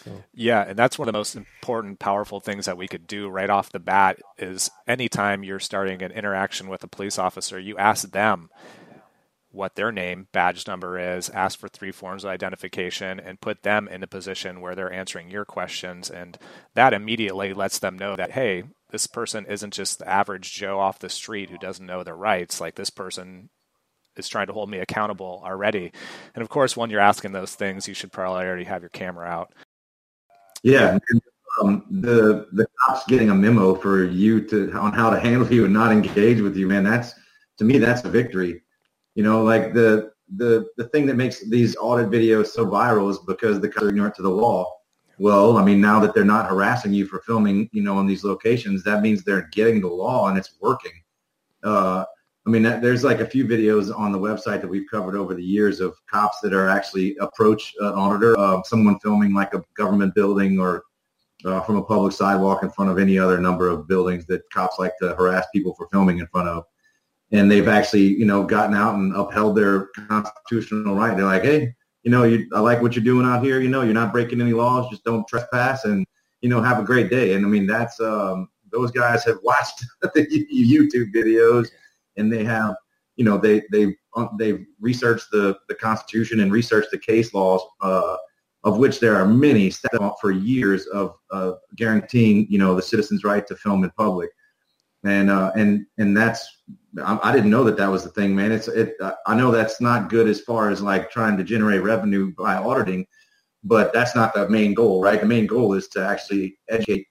So. 0.03 0.11
Yeah, 0.33 0.61
and 0.67 0.77
that's 0.77 0.99
one 0.99 1.07
of 1.07 1.13
the 1.13 1.17
most 1.17 1.35
important, 1.35 1.99
powerful 1.99 2.41
things 2.41 2.65
that 2.65 2.77
we 2.77 2.87
could 2.87 3.07
do 3.07 3.29
right 3.29 3.49
off 3.49 3.71
the 3.71 3.79
bat. 3.79 4.19
Is 4.37 4.69
anytime 4.87 5.43
you're 5.43 5.59
starting 5.59 6.01
an 6.03 6.11
interaction 6.11 6.67
with 6.67 6.83
a 6.83 6.87
police 6.87 7.17
officer, 7.17 7.59
you 7.59 7.77
ask 7.77 8.11
them 8.11 8.49
what 9.55 9.75
their 9.75 9.91
name, 9.91 10.27
badge 10.31 10.67
number 10.67 10.99
is, 10.99 11.29
ask 11.29 11.57
for 11.57 11.67
three 11.67 11.91
forms 11.91 12.23
of 12.23 12.29
identification, 12.29 13.19
and 13.19 13.41
put 13.41 13.63
them 13.63 13.87
in 13.87 14.03
a 14.03 14.07
position 14.07 14.61
where 14.61 14.75
they're 14.75 14.91
answering 14.91 15.31
your 15.31 15.45
questions. 15.45 16.09
And 16.09 16.37
that 16.75 16.93
immediately 16.93 17.53
lets 17.53 17.79
them 17.79 17.97
know 17.97 18.15
that, 18.15 18.31
hey, 18.31 18.63
this 18.91 19.07
person 19.07 19.45
isn't 19.45 19.73
just 19.73 19.99
the 19.99 20.07
average 20.07 20.53
Joe 20.53 20.79
off 20.79 20.99
the 20.99 21.09
street 21.09 21.49
who 21.49 21.57
doesn't 21.57 21.85
know 21.85 22.03
their 22.03 22.15
rights. 22.15 22.61
Like 22.61 22.75
this 22.75 22.89
person 22.89 23.49
is 24.17 24.27
trying 24.27 24.47
to 24.47 24.53
hold 24.53 24.69
me 24.69 24.79
accountable 24.79 25.41
already. 25.43 25.91
And 26.35 26.41
of 26.41 26.49
course, 26.49 26.77
when 26.77 26.89
you're 26.89 26.99
asking 26.99 27.31
those 27.31 27.55
things, 27.55 27.87
you 27.87 27.93
should 27.93 28.11
probably 28.11 28.45
already 28.45 28.65
have 28.65 28.81
your 28.81 28.89
camera 28.89 29.27
out. 29.27 29.53
Yeah. 30.63 30.99
Um, 31.61 31.85
the 31.89 32.47
the 32.51 32.67
cops 32.81 33.05
getting 33.07 33.29
a 33.29 33.35
memo 33.35 33.75
for 33.75 34.03
you 34.03 34.41
to 34.47 34.73
on 34.73 34.91
how 34.91 35.09
to 35.09 35.19
handle 35.19 35.51
you 35.51 35.63
and 35.63 35.73
not 35.73 35.91
engage 35.91 36.41
with 36.41 36.57
you, 36.57 36.67
man. 36.67 36.83
That's 36.83 37.13
to 37.59 37.63
me, 37.63 37.77
that's 37.77 38.03
a 38.03 38.09
victory 38.09 38.61
You 39.15 39.23
know, 39.23 39.43
like 39.43 39.73
the 39.73 40.11
the 40.37 40.67
the 40.77 40.85
thing 40.85 41.05
that 41.07 41.15
makes 41.15 41.41
these 41.49 41.75
audit 41.77 42.09
videos 42.09 42.47
so 42.47 42.65
viral 42.65 43.09
is 43.09 43.19
because 43.19 43.59
the 43.59 43.69
cops 43.69 43.85
are 43.85 43.89
ignorant 43.89 44.15
to 44.15 44.21
the 44.21 44.29
law. 44.29 44.71
Well, 45.17 45.57
I 45.57 45.63
mean, 45.63 45.79
now 45.79 45.99
that 46.01 46.13
they're 46.13 46.25
not 46.25 46.49
harassing 46.49 46.93
you 46.93 47.05
for 47.05 47.19
filming, 47.21 47.69
you 47.71 47.81
know, 47.81 47.99
in 48.01 48.05
these 48.05 48.25
locations, 48.25 48.83
that 48.83 49.01
means 49.01 49.23
they're 49.23 49.49
getting 49.53 49.79
the 49.79 49.87
law 49.87 50.27
and 50.27 50.37
it's 50.37 50.55
working. 50.59 50.91
Uh, 51.63 52.03
I 52.45 52.49
mean, 52.49 52.63
there's 52.63 53.03
like 53.03 53.21
a 53.21 53.25
few 53.25 53.45
videos 53.45 53.97
on 53.97 54.11
the 54.11 54.19
website 54.19 54.61
that 54.61 54.67
we've 54.67 54.89
covered 54.91 55.15
over 55.15 55.33
the 55.33 55.43
years 55.43 55.79
of 55.79 55.95
cops 56.11 56.41
that 56.41 56.53
are 56.53 56.69
actually 56.69 57.15
approach 57.17 57.73
an 57.79 57.93
auditor, 57.93 58.37
uh, 58.37 58.61
someone 58.63 58.99
filming 58.99 59.33
like 59.33 59.53
a 59.55 59.63
government 59.75 60.13
building 60.13 60.59
or 60.59 60.83
uh, 61.45 61.61
from 61.61 61.77
a 61.77 61.83
public 61.83 62.13
sidewalk 62.13 62.61
in 62.61 62.69
front 62.69 62.91
of 62.91 62.99
any 62.99 63.17
other 63.17 63.39
number 63.39 63.67
of 63.67 63.87
buildings 63.87 64.25
that 64.27 64.41
cops 64.51 64.77
like 64.77 64.93
to 64.99 65.15
harass 65.15 65.47
people 65.53 65.73
for 65.75 65.87
filming 65.91 66.19
in 66.19 66.27
front 66.27 66.47
of. 66.47 66.65
And 67.31 67.49
they've 67.49 67.67
actually, 67.67 68.07
you 68.13 68.25
know, 68.25 68.43
gotten 68.43 68.75
out 68.75 68.95
and 68.95 69.15
upheld 69.15 69.57
their 69.57 69.87
constitutional 70.07 70.95
right. 70.95 71.15
They're 71.17 71.25
like, 71.25 71.43
hey, 71.43 71.73
you 72.03 72.11
know, 72.11 72.23
you, 72.23 72.47
I 72.53 72.59
like 72.59 72.81
what 72.81 72.95
you're 72.95 73.03
doing 73.03 73.25
out 73.25 73.43
here. 73.43 73.59
You 73.59 73.69
know, 73.69 73.81
you're 73.81 73.93
not 73.93 74.13
breaking 74.13 74.39
any 74.39 74.53
laws. 74.53 74.89
Just 74.89 75.03
don't 75.03 75.27
trespass 75.27 75.85
and, 75.85 76.05
you 76.41 76.49
know, 76.49 76.61
have 76.61 76.79
a 76.79 76.83
great 76.83 77.09
day. 77.09 77.33
And 77.33 77.45
I 77.45 77.49
mean, 77.49 77.65
that's, 77.65 77.99
um, 77.99 78.47
those 78.71 78.91
guys 78.91 79.23
have 79.25 79.39
watched 79.43 79.83
the 80.01 80.45
YouTube 80.53 81.13
videos 81.13 81.69
and 82.15 82.31
they 82.31 82.43
have, 82.43 82.75
you 83.15 83.25
know, 83.25 83.37
they, 83.37 83.63
they, 83.71 83.95
uh, 84.15 84.27
they've 84.37 84.63
researched 84.79 85.31
the, 85.31 85.57
the 85.67 85.75
Constitution 85.75 86.41
and 86.41 86.51
researched 86.51 86.91
the 86.91 86.99
case 86.99 87.33
laws, 87.33 87.61
uh, 87.81 88.17
of 88.63 88.77
which 88.77 88.99
there 88.99 89.15
are 89.15 89.25
many 89.25 89.69
set 89.69 89.99
up 89.99 90.17
for 90.21 90.31
years 90.31 90.85
of 90.87 91.15
guaranteeing, 91.75 92.45
you 92.49 92.59
know, 92.59 92.75
the 92.75 92.81
citizen's 92.81 93.23
right 93.23 93.47
to 93.47 93.55
film 93.55 93.83
in 93.83 93.89
public. 93.91 94.29
And, 95.03 95.29
uh, 95.29 95.51
and, 95.55 95.85
and 95.97 96.15
that's, 96.15 96.47
I, 97.03 97.19
I, 97.23 97.31
didn't 97.31 97.49
know 97.49 97.63
that 97.63 97.77
that 97.77 97.91
was 97.91 98.03
the 98.03 98.09
thing, 98.09 98.35
man. 98.35 98.51
It's, 98.51 98.67
it, 98.67 98.95
uh, 99.01 99.13
I 99.25 99.35
know 99.35 99.51
that's 99.51 99.81
not 99.81 100.09
good 100.09 100.27
as 100.27 100.41
far 100.41 100.69
as 100.69 100.81
like 100.81 101.11
trying 101.11 101.37
to 101.37 101.43
generate 101.43 101.83
revenue 101.83 102.33
by 102.37 102.55
auditing, 102.55 103.05
but 103.63 103.93
that's 103.93 104.15
not 104.15 104.33
the 104.33 104.49
main 104.49 104.73
goal, 104.73 105.01
right? 105.01 105.19
The 105.19 105.27
main 105.27 105.47
goal 105.47 105.73
is 105.73 105.87
to 105.89 106.05
actually 106.05 106.57
educate 106.69 107.07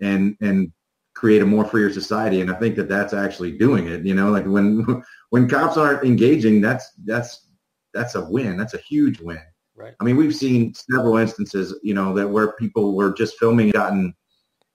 and, 0.00 0.36
and 0.40 0.72
create 1.14 1.42
a 1.42 1.46
more 1.46 1.64
freer 1.64 1.92
society. 1.92 2.40
And 2.40 2.50
I 2.50 2.54
think 2.54 2.76
that 2.76 2.88
that's 2.88 3.12
actually 3.12 3.56
doing 3.58 3.86
it, 3.86 4.04
you 4.04 4.14
know, 4.14 4.30
like 4.30 4.44
when, 4.44 5.02
when 5.30 5.48
cops 5.48 5.76
aren't 5.76 6.04
engaging, 6.04 6.60
that's, 6.60 6.92
that's, 7.04 7.48
that's 7.94 8.14
a 8.14 8.24
win. 8.24 8.56
That's 8.56 8.74
a 8.74 8.78
huge 8.78 9.20
win. 9.20 9.40
Right. 9.74 9.94
I 10.00 10.04
mean, 10.04 10.16
we've 10.16 10.34
seen 10.34 10.74
several 10.74 11.16
instances, 11.16 11.78
you 11.82 11.94
know, 11.94 12.14
that 12.14 12.28
where 12.28 12.52
people 12.52 12.94
were 12.94 13.12
just 13.12 13.38
filming, 13.38 13.70
gotten, 13.70 14.14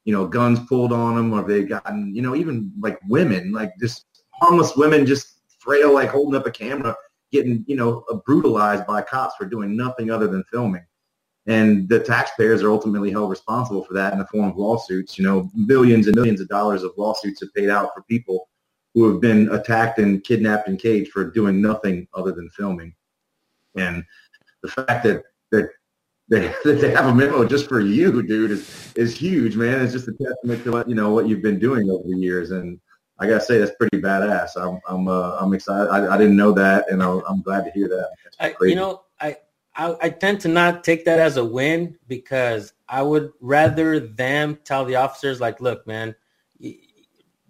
you 0.06 0.14
know, 0.14 0.26
guns 0.26 0.60
pulled 0.68 0.92
on 0.92 1.16
them, 1.16 1.34
or 1.34 1.44
they've 1.44 1.70
gotten, 1.70 2.16
you 2.16 2.22
know, 2.22 2.36
even 2.36 2.72
like 2.80 3.00
women, 3.08 3.52
like 3.52 3.74
just 3.80 4.07
harmless 4.40 4.76
women, 4.76 5.06
just 5.06 5.40
frail, 5.60 5.94
like 5.94 6.10
holding 6.10 6.40
up 6.40 6.48
a 6.48 6.52
camera, 6.52 6.96
getting, 7.32 7.64
you 7.68 7.76
know, 7.76 8.04
brutalized 8.26 8.86
by 8.86 9.02
cops 9.02 9.36
for 9.36 9.46
doing 9.46 9.76
nothing 9.76 10.12
other 10.12 10.28
than 10.28 10.44
filming. 10.52 10.86
And 11.48 11.88
the 11.88 12.00
taxpayers 12.00 12.62
are 12.62 12.70
ultimately 12.70 13.10
held 13.10 13.30
responsible 13.30 13.84
for 13.84 13.94
that 13.94 14.12
in 14.12 14.20
the 14.20 14.28
form 14.28 14.50
of 14.50 14.58
lawsuits. 14.58 15.18
You 15.18 15.24
know, 15.24 15.50
millions 15.56 16.08
and 16.08 16.16
millions 16.16 16.42
of 16.42 16.50
dollars 16.50 16.84
of 16.84 16.92
lawsuits 16.98 17.40
have 17.40 17.54
paid 17.54 17.70
out 17.70 17.94
for 17.94 18.02
people 18.04 18.50
who 18.94 19.10
have 19.10 19.22
been 19.22 19.50
attacked 19.52 20.00
and 20.00 20.24
kidnapped 20.24 20.68
and 20.68 20.80
caged 20.80 21.12
for 21.12 21.24
doing 21.24 21.62
nothing 21.62 22.08
other 22.14 22.34
than 22.34 22.50
filming. 22.50 22.94
And 23.78 24.04
the 24.62 24.70
fact 24.70 25.04
that 25.04 25.24
that 25.52 25.70
they, 26.30 26.48
that 26.66 26.82
they 26.82 26.92
have 26.92 27.06
a 27.06 27.16
memo 27.16 27.46
just 27.46 27.70
for 27.70 27.80
you, 27.80 28.22
dude, 28.24 28.52
is 28.52 28.94
is 28.96 29.16
huge, 29.16 29.56
man. 29.56 29.82
It's 29.82 29.94
just 29.94 30.10
a 30.10 30.14
testament 30.14 30.64
to 30.66 30.72
what 30.72 30.90
you 30.90 30.96
know 30.96 31.14
what 31.14 31.28
you've 31.30 31.42
been 31.42 31.60
doing 31.60 31.90
over 31.90 32.04
the 32.06 32.18
years, 32.18 32.52
and 32.52 32.80
I 33.20 33.28
gotta 33.28 33.42
say 33.42 33.58
that's 33.58 33.76
pretty 33.76 34.00
badass. 34.00 34.50
I'm 34.56 34.80
I'm 34.88 35.08
uh, 35.08 35.38
I'm 35.40 35.54
excited. 35.54 35.90
I, 35.90 36.14
I, 36.14 36.18
didn't 36.18 36.36
know 36.36 36.52
that, 36.54 36.90
and 36.90 37.02
I, 37.02 37.20
am 37.30 37.42
glad 37.42 37.66
to 37.66 37.72
hear 37.72 37.88
that. 37.88 38.10
I, 38.40 38.56
you 38.62 38.76
know, 38.76 39.04
I, 39.20 39.38
I 39.76 39.96
I 40.04 40.10
tend 40.10 40.42
to 40.42 40.48
not 40.48 40.84
take 40.84 41.06
that 41.06 41.20
as 41.20 41.38
a 41.38 41.46
win 41.46 41.98
because 42.08 42.74
I 42.88 43.02
would 43.02 43.32
rather 43.42 44.00
them 44.00 44.60
tell 44.64 44.86
the 44.86 44.96
officers 44.96 45.42
like, 45.42 45.62
look, 45.62 45.86
man. 45.88 46.16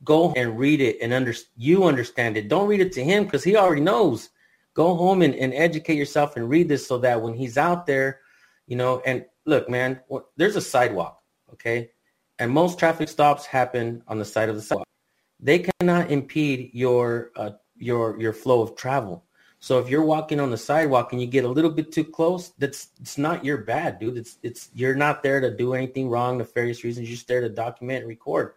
Go 0.03 0.31
and 0.37 0.57
read 0.57 0.79
it 0.79 0.99
and 1.01 1.11
under, 1.11 1.33
you 1.57 1.83
understand 1.83 2.37
it. 2.37 2.47
Don't 2.47 2.69
read 2.69 2.79
it 2.79 2.93
to 2.93 3.03
him 3.03 3.25
because 3.25 3.43
he 3.43 3.57
already 3.57 3.81
knows 3.81 4.29
go 4.77 4.93
home 4.93 5.23
and, 5.23 5.33
and 5.33 5.55
educate 5.55 5.95
yourself 5.95 6.37
and 6.37 6.47
read 6.47 6.69
this 6.69 6.85
so 6.85 6.99
that 6.99 7.19
when 7.19 7.33
he's 7.33 7.57
out 7.57 7.87
there, 7.87 8.19
you 8.67 8.75
know, 8.75 9.01
and 9.07 9.25
look, 9.45 9.67
man, 9.67 9.99
there's 10.37 10.55
a 10.55 10.61
sidewalk, 10.61 11.19
okay? 11.51 11.89
And 12.37 12.51
most 12.51 12.77
traffic 12.77 13.09
stops 13.09 13.47
happen 13.47 14.03
on 14.07 14.19
the 14.19 14.23
side 14.23 14.49
of 14.49 14.55
the 14.55 14.61
sidewalk. 14.61 14.87
They 15.39 15.59
cannot 15.59 16.11
impede 16.11 16.71
your 16.73 17.31
uh, 17.35 17.51
your 17.77 18.19
your 18.19 18.33
flow 18.33 18.61
of 18.61 18.75
travel. 18.75 19.23
So 19.59 19.79
if 19.79 19.89
you're 19.89 20.03
walking 20.03 20.39
on 20.39 20.51
the 20.51 20.57
sidewalk 20.57 21.11
and 21.11 21.21
you 21.21 21.27
get 21.27 21.43
a 21.43 21.47
little 21.47 21.71
bit 21.71 21.91
too 21.91 22.03
close, 22.03 22.49
that's 22.59 22.89
it's 22.99 23.17
not 23.17 23.43
your 23.43 23.57
bad, 23.57 23.99
dude. 23.99 24.17
It's 24.17 24.37
it's 24.43 24.69
you're 24.73 24.95
not 24.95 25.23
there 25.23 25.39
to 25.39 25.55
do 25.55 25.73
anything 25.73 26.09
wrong, 26.09 26.37
nefarious 26.37 26.83
reasons. 26.83 27.07
You're 27.07 27.15
just 27.15 27.27
there 27.27 27.41
to 27.41 27.49
document 27.49 27.99
and 27.99 28.07
record. 28.07 28.53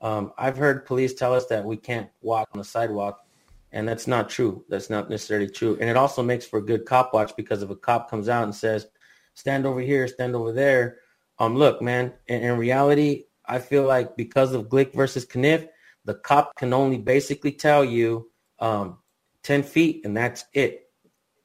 Um, 0.00 0.32
I've 0.36 0.56
heard 0.56 0.84
police 0.84 1.14
tell 1.14 1.32
us 1.32 1.46
that 1.46 1.64
we 1.64 1.76
can't 1.76 2.10
walk 2.22 2.48
on 2.52 2.58
the 2.58 2.64
sidewalk 2.64 3.24
and 3.72 3.88
that's 3.88 4.06
not 4.06 4.28
true. 4.28 4.64
That's 4.68 4.90
not 4.90 5.08
necessarily 5.08 5.48
true. 5.48 5.76
And 5.80 5.88
it 5.88 5.96
also 5.96 6.22
makes 6.22 6.44
for 6.44 6.58
a 6.58 6.64
good 6.64 6.84
cop 6.84 7.14
watch 7.14 7.34
because 7.36 7.62
if 7.62 7.70
a 7.70 7.76
cop 7.76 8.10
comes 8.10 8.28
out 8.28 8.44
and 8.44 8.54
says, 8.54 8.86
stand 9.34 9.64
over 9.64 9.80
here, 9.80 10.06
stand 10.06 10.36
over 10.36 10.52
there, 10.52 10.98
um, 11.38 11.56
look, 11.56 11.80
man, 11.80 12.12
in, 12.26 12.42
in 12.42 12.58
reality, 12.58 13.24
I 13.46 13.58
feel 13.58 13.84
like 13.84 14.16
because 14.16 14.52
of 14.52 14.68
Glik 14.68 14.94
versus 14.94 15.26
Kniff, 15.26 15.66
the 16.04 16.14
cop 16.14 16.56
can 16.56 16.72
only 16.72 16.98
basically 16.98 17.52
tell 17.52 17.84
you 17.84 18.30
um, 18.58 18.98
10 19.42 19.62
feet 19.62 20.04
and 20.04 20.16
that's 20.16 20.44
it. 20.52 20.88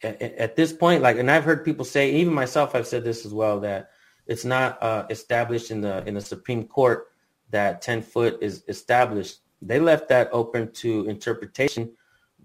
At, 0.03 0.21
at, 0.21 0.55
this 0.55 0.73
point, 0.73 1.01
like, 1.01 1.17
and 1.17 1.29
I've 1.29 1.43
heard 1.43 1.65
people 1.65 1.85
say, 1.85 2.11
even 2.13 2.33
myself, 2.33 2.75
I've 2.75 2.85
said 2.87 3.03
this 3.03 3.25
as 3.25 3.33
well, 3.33 3.59
that 3.61 3.89
it's 4.27 4.45
not 4.45 4.81
uh, 4.83 5.05
established 5.09 5.71
in 5.71 5.81
the 5.81 6.05
in 6.05 6.13
the 6.13 6.21
Supreme 6.21 6.65
Court 6.65 7.07
that 7.49 7.81
10 7.81 8.01
foot 8.03 8.37
is 8.41 8.63
established. 8.67 9.39
They 9.61 9.79
left 9.79 10.09
that 10.09 10.29
open 10.31 10.71
to 10.73 11.07
interpretation 11.07 11.93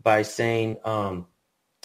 by 0.03 0.23
saying 0.23 0.79
um, 0.85 1.27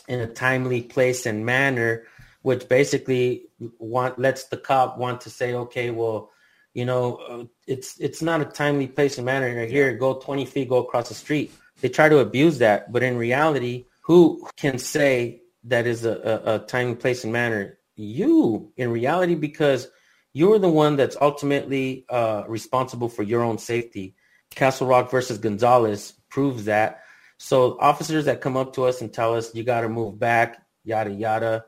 in 0.07 0.21
a 0.21 0.27
timely 0.27 0.81
place 0.81 1.25
and 1.25 1.45
manner, 1.45 2.03
which 2.43 2.69
basically 2.69 3.49
want 3.79 4.19
lets 4.19 4.45
the 4.45 4.57
cop 4.57 4.97
want 4.97 5.21
to 5.21 5.29
say, 5.29 5.53
okay, 5.53 5.89
well, 5.89 6.31
you 6.77 6.85
know, 6.85 7.15
uh, 7.15 7.43
it's 7.65 7.99
it's 7.99 8.21
not 8.21 8.39
a 8.39 8.45
timely 8.45 8.85
place 8.85 9.17
and 9.17 9.25
manner. 9.25 9.53
Right 9.53 9.69
here, 9.69 9.97
go 9.97 10.13
20 10.13 10.45
feet, 10.45 10.69
go 10.69 10.77
across 10.77 11.09
the 11.09 11.15
street. 11.15 11.51
They 11.81 11.89
try 11.89 12.07
to 12.07 12.19
abuse 12.19 12.59
that, 12.59 12.91
but 12.91 13.01
in 13.01 13.17
reality, 13.17 13.85
who 14.01 14.47
can 14.57 14.77
say 14.77 15.41
that 15.63 15.87
is 15.87 16.05
a, 16.05 16.11
a, 16.45 16.55
a 16.55 16.59
timely 16.59 16.95
place 16.95 17.23
and 17.23 17.33
manner? 17.33 17.79
You, 17.95 18.71
in 18.77 18.91
reality, 18.91 19.33
because 19.33 19.87
you're 20.33 20.59
the 20.59 20.69
one 20.69 20.97
that's 20.97 21.17
ultimately 21.19 22.05
uh, 22.09 22.43
responsible 22.47 23.09
for 23.09 23.23
your 23.23 23.41
own 23.41 23.57
safety. 23.57 24.15
Castle 24.51 24.85
Rock 24.85 25.09
versus 25.09 25.39
Gonzales 25.39 26.13
proves 26.29 26.65
that 26.65 27.01
so 27.37 27.77
officers 27.79 28.25
that 28.25 28.41
come 28.41 28.55
up 28.55 28.73
to 28.73 28.85
us 28.85 29.01
and 29.01 29.11
tell 29.11 29.35
us 29.35 29.53
you 29.55 29.63
got 29.63 29.81
to 29.81 29.89
move 29.89 30.19
back, 30.19 30.61
yada 30.83 31.11
yada. 31.11 31.65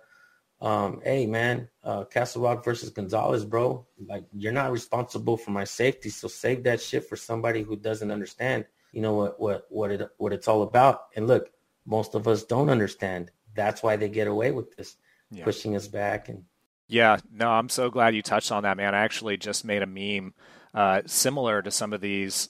Um, 0.61 1.01
hey 1.03 1.25
man, 1.25 1.69
uh, 1.83 2.03
Castle 2.03 2.41
Rock 2.41 2.65
versus 2.65 2.89
Gonzales, 2.89 3.45
bro. 3.45 3.85
Like 4.07 4.25
you're 4.33 4.51
not 4.51 4.71
responsible 4.71 5.37
for 5.37 5.51
my 5.51 5.63
safety, 5.63 6.09
so 6.09 6.27
save 6.27 6.63
that 6.63 6.81
shit 6.81 7.07
for 7.07 7.15
somebody 7.15 7.61
who 7.61 7.75
doesn't 7.75 8.11
understand. 8.11 8.65
You 8.91 9.01
know 9.01 9.13
what 9.13 9.39
what 9.39 9.65
what 9.69 9.91
it 9.91 10.09
what 10.17 10.33
it's 10.33 10.47
all 10.47 10.63
about. 10.63 11.07
And 11.15 11.27
look, 11.27 11.49
most 11.85 12.15
of 12.15 12.27
us 12.27 12.43
don't 12.43 12.69
understand. 12.69 13.31
That's 13.55 13.81
why 13.81 13.95
they 13.95 14.09
get 14.09 14.27
away 14.27 14.51
with 14.51 14.75
this, 14.75 14.97
yeah. 15.31 15.43
pushing 15.43 15.75
us 15.75 15.87
back 15.87 16.29
and. 16.29 16.43
Yeah, 16.91 17.17
no, 17.31 17.51
I'm 17.51 17.69
so 17.69 17.91
glad 17.91 18.15
you 18.15 18.23
touched 18.23 18.51
on 18.51 18.63
that, 18.63 18.75
man. 18.75 18.95
I 18.95 19.03
actually 19.03 19.37
just 19.37 19.63
made 19.63 19.83
a 19.83 19.85
meme 19.85 20.33
uh, 20.73 21.03
similar 21.05 21.61
to 21.61 21.69
some 21.69 21.93
of 21.93 22.01
these 22.01 22.49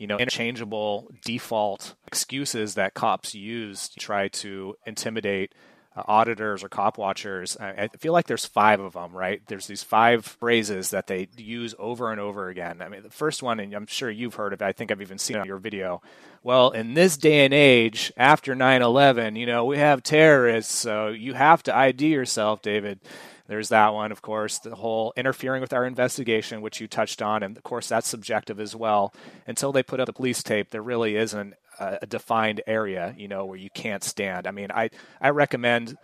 you 0.00 0.06
know, 0.06 0.16
interchangeable 0.16 1.10
default 1.26 1.94
excuses 2.06 2.74
that 2.74 2.94
cops 2.94 3.34
use 3.34 3.86
to 3.90 4.00
try 4.00 4.28
to 4.28 4.74
intimidate 4.86 5.54
Uh, 5.96 6.02
auditors 6.06 6.62
or 6.62 6.68
cop 6.68 6.98
watchers. 6.98 7.56
I, 7.58 7.70
I, 7.70 7.88
feel 7.98 8.12
like 8.12 8.28
there's 8.28 8.46
five 8.46 8.78
of 8.78 8.92
them, 8.92 9.12
right? 9.12 9.42
There's 9.48 9.66
these 9.66 9.82
five 9.82 10.24
phrases 10.24 10.90
that 10.90 11.08
they 11.08 11.26
use 11.36 11.74
over 11.80 12.12
and 12.12 12.20
over 12.20 12.48
again. 12.48 12.80
I 12.80 12.88
mean, 12.88 13.02
the 13.02 13.10
first 13.10 13.42
one, 13.42 13.58
and 13.58 13.74
I'm 13.74 13.88
sure 13.88 14.08
you've 14.08 14.36
heard 14.36 14.52
of 14.52 14.62
it, 14.62 14.64
I 14.64 14.70
think 14.70 14.92
I've 14.92 15.02
even 15.02 15.18
seen 15.18 15.36
it 15.36 15.40
on 15.40 15.46
your 15.46 15.58
video. 15.58 16.00
Well, 16.44 16.70
in 16.70 16.94
this 16.94 17.16
day 17.16 17.44
and 17.44 17.52
age, 17.52 18.12
after 18.16 18.54
9 18.54 18.82
11, 18.82 19.34
you 19.34 19.46
know, 19.46 19.64
we 19.64 19.78
have 19.78 20.04
terrorists, 20.04 20.72
so 20.72 21.08
you 21.08 21.34
have 21.34 21.64
to 21.64 21.74
ID 21.76 22.06
yourself, 22.06 22.62
David. 22.62 23.00
There's 23.48 23.70
that 23.70 23.92
one, 23.92 24.12
of 24.12 24.22
course, 24.22 24.60
the 24.60 24.76
whole 24.76 25.12
interfering 25.16 25.60
with 25.60 25.72
our 25.72 25.84
investigation, 25.84 26.60
which 26.62 26.80
you 26.80 26.86
touched 26.86 27.20
on. 27.20 27.42
And 27.42 27.56
of 27.56 27.64
course, 27.64 27.88
that's 27.88 28.06
subjective 28.06 28.60
as 28.60 28.76
well. 28.76 29.12
Until 29.44 29.72
they 29.72 29.82
put 29.82 29.98
up 29.98 30.06
the 30.06 30.12
police 30.12 30.40
tape, 30.40 30.70
there 30.70 30.84
really 30.84 31.16
isn't 31.16 31.54
a, 31.80 32.06
defined 32.06 32.62
area, 32.66 33.14
you 33.16 33.28
know, 33.28 33.44
where 33.46 33.58
you 33.58 33.70
can't 33.70 34.04
stand. 34.04 34.46
I 34.46 34.50
mean, 34.50 34.68
I, 34.70 34.90
I 35.20 35.30
recommend 35.30 35.96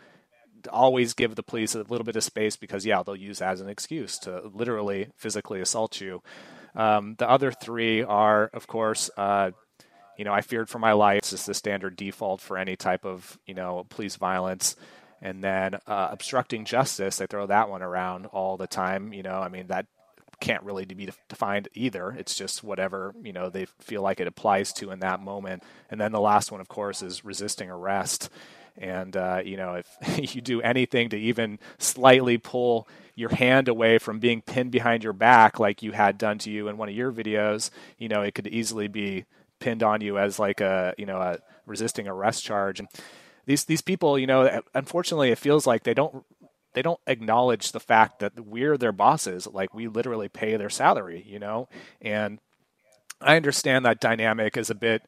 always 0.71 1.15
give 1.15 1.35
the 1.35 1.43
police 1.43 1.75
a 1.75 1.83
little 1.83 2.05
bit 2.05 2.17
of 2.17 2.25
space 2.25 2.57
because, 2.57 2.85
yeah, 2.85 3.03
they'll 3.03 3.15
use 3.15 3.39
that 3.39 3.53
as 3.53 3.61
an 3.61 3.69
excuse 3.69 4.19
to 4.21 4.51
literally 4.53 5.09
physically 5.17 5.61
assault 5.61 6.01
you. 6.01 6.23
Um, 6.75 7.15
the 7.19 7.29
other 7.29 7.53
three 7.53 8.03
are, 8.03 8.51
of 8.53 8.67
course, 8.67 9.11
uh, 9.17 9.51
you 10.17 10.25
know, 10.25 10.33
I 10.33 10.41
feared 10.41 10.69
for 10.69 10.79
my 10.79 10.93
life. 10.93 11.19
It's 11.19 11.31
just 11.31 11.47
the 11.47 11.55
standard 11.55 11.97
default 11.97 12.41
for 12.41 12.57
any 12.57 12.77
type 12.77 13.05
of, 13.05 13.39
you 13.47 13.55
know, 13.55 13.87
police 13.89 14.17
violence. 14.17 14.77
And 15.23 15.43
then 15.43 15.75
uh, 15.87 16.09
obstructing 16.11 16.65
justice, 16.65 17.19
they 17.19 17.27
throw 17.27 17.47
that 17.47 17.69
one 17.69 17.83
around 17.83 18.27
all 18.27 18.57
the 18.57 18.67
time. 18.67 19.13
You 19.13 19.23
know, 19.23 19.41
I 19.41 19.49
mean, 19.49 19.69
that 19.69 19.87
can't 20.41 20.63
really 20.63 20.85
be 20.85 21.09
defined 21.29 21.69
either. 21.75 22.15
It's 22.19 22.35
just 22.35 22.63
whatever, 22.63 23.15
you 23.23 23.33
know, 23.33 23.49
they 23.49 23.67
feel 23.81 24.03
like 24.03 24.21
it 24.21 24.27
applies 24.27 24.73
to 24.75 24.91
in 24.91 25.01
that 25.01 25.21
moment. 25.21 25.63
And 25.91 26.01
then 26.01 26.13
the 26.13 26.21
last 26.21 26.53
one, 26.53 26.61
of 26.61 26.69
course, 26.69 27.03
is 27.03 27.25
resisting 27.25 27.71
arrest. 27.71 28.29
And, 28.77 29.17
uh, 29.17 29.41
you 29.45 29.57
know, 29.57 29.75
if 29.75 30.35
you 30.35 30.41
do 30.41 30.61
anything 30.61 31.09
to 31.11 31.17
even 31.17 31.59
slightly 31.79 32.39
pull 32.39 32.87
your 33.15 33.31
hand 33.31 33.69
away 33.69 33.99
from 33.99 34.19
being 34.19 34.43
pinned 34.43 34.71
behind 34.71 35.03
your 35.03 35.15
back, 35.15 35.59
like 35.59 35.83
you 35.83 35.93
had 35.93 36.19
done 36.19 36.39
to 36.39 36.51
you 36.51 36.69
in 36.69 36.77
one 36.77 36.89
of 36.89 36.95
your 36.95 37.11
videos, 37.11 37.71
you 37.99 38.09
know, 38.09 38.21
it 38.23 38.35
could 38.35 38.47
easily 38.47 38.89
be 38.89 39.25
pinned 39.59 39.83
on 39.83 40.03
you 40.03 40.19
as 40.19 40.39
like 40.39 40.61
a, 40.61 40.95
you 40.99 41.07
know, 41.07 41.19
a 41.19 41.39
resisting 41.65 42.07
arrest 42.07 42.45
charge. 42.45 42.79
And 42.79 42.89
these, 43.47 43.65
these 43.65 43.81
people, 43.81 44.19
you 44.19 44.27
know, 44.27 44.61
unfortunately, 44.75 45.31
it 45.31 45.39
feels 45.39 45.67
like 45.67 45.85
they 45.85 45.95
don't 45.95 46.25
they 46.77 46.83
don't 46.83 47.01
acknowledge 47.07 47.73
the 47.73 47.81
fact 47.81 48.19
that 48.19 48.39
we're 48.39 48.77
their 48.77 48.93
bosses. 48.93 49.47
Like 49.47 49.73
we 49.73 49.89
literally 49.89 50.29
pay 50.29 50.59
their 50.59 50.69
salary, 50.69 51.25
you 51.27 51.39
know? 51.39 51.71
And 52.03 52.39
I 53.19 53.37
understand 53.37 53.87
that 53.87 53.99
dynamic 53.99 54.59
is 54.59 54.69
a 54.69 54.75
bit 54.75 55.01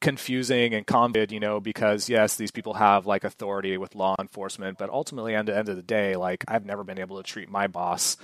confusing 0.00 0.74
and 0.74 0.84
convoluted, 0.84 1.30
you 1.30 1.38
know, 1.38 1.60
because 1.60 2.08
yes, 2.08 2.34
these 2.34 2.50
people 2.50 2.74
have 2.74 3.06
like 3.06 3.22
authority 3.22 3.78
with 3.78 3.94
law 3.94 4.16
enforcement, 4.18 4.76
but 4.76 4.90
ultimately, 4.90 5.36
at 5.36 5.46
the 5.46 5.56
end 5.56 5.68
of 5.68 5.76
the 5.76 5.82
day, 5.84 6.16
like 6.16 6.44
I've 6.48 6.66
never 6.66 6.82
been 6.82 6.98
able 6.98 7.16
to 7.18 7.22
treat 7.22 7.48
my 7.48 7.68
boss, 7.68 8.16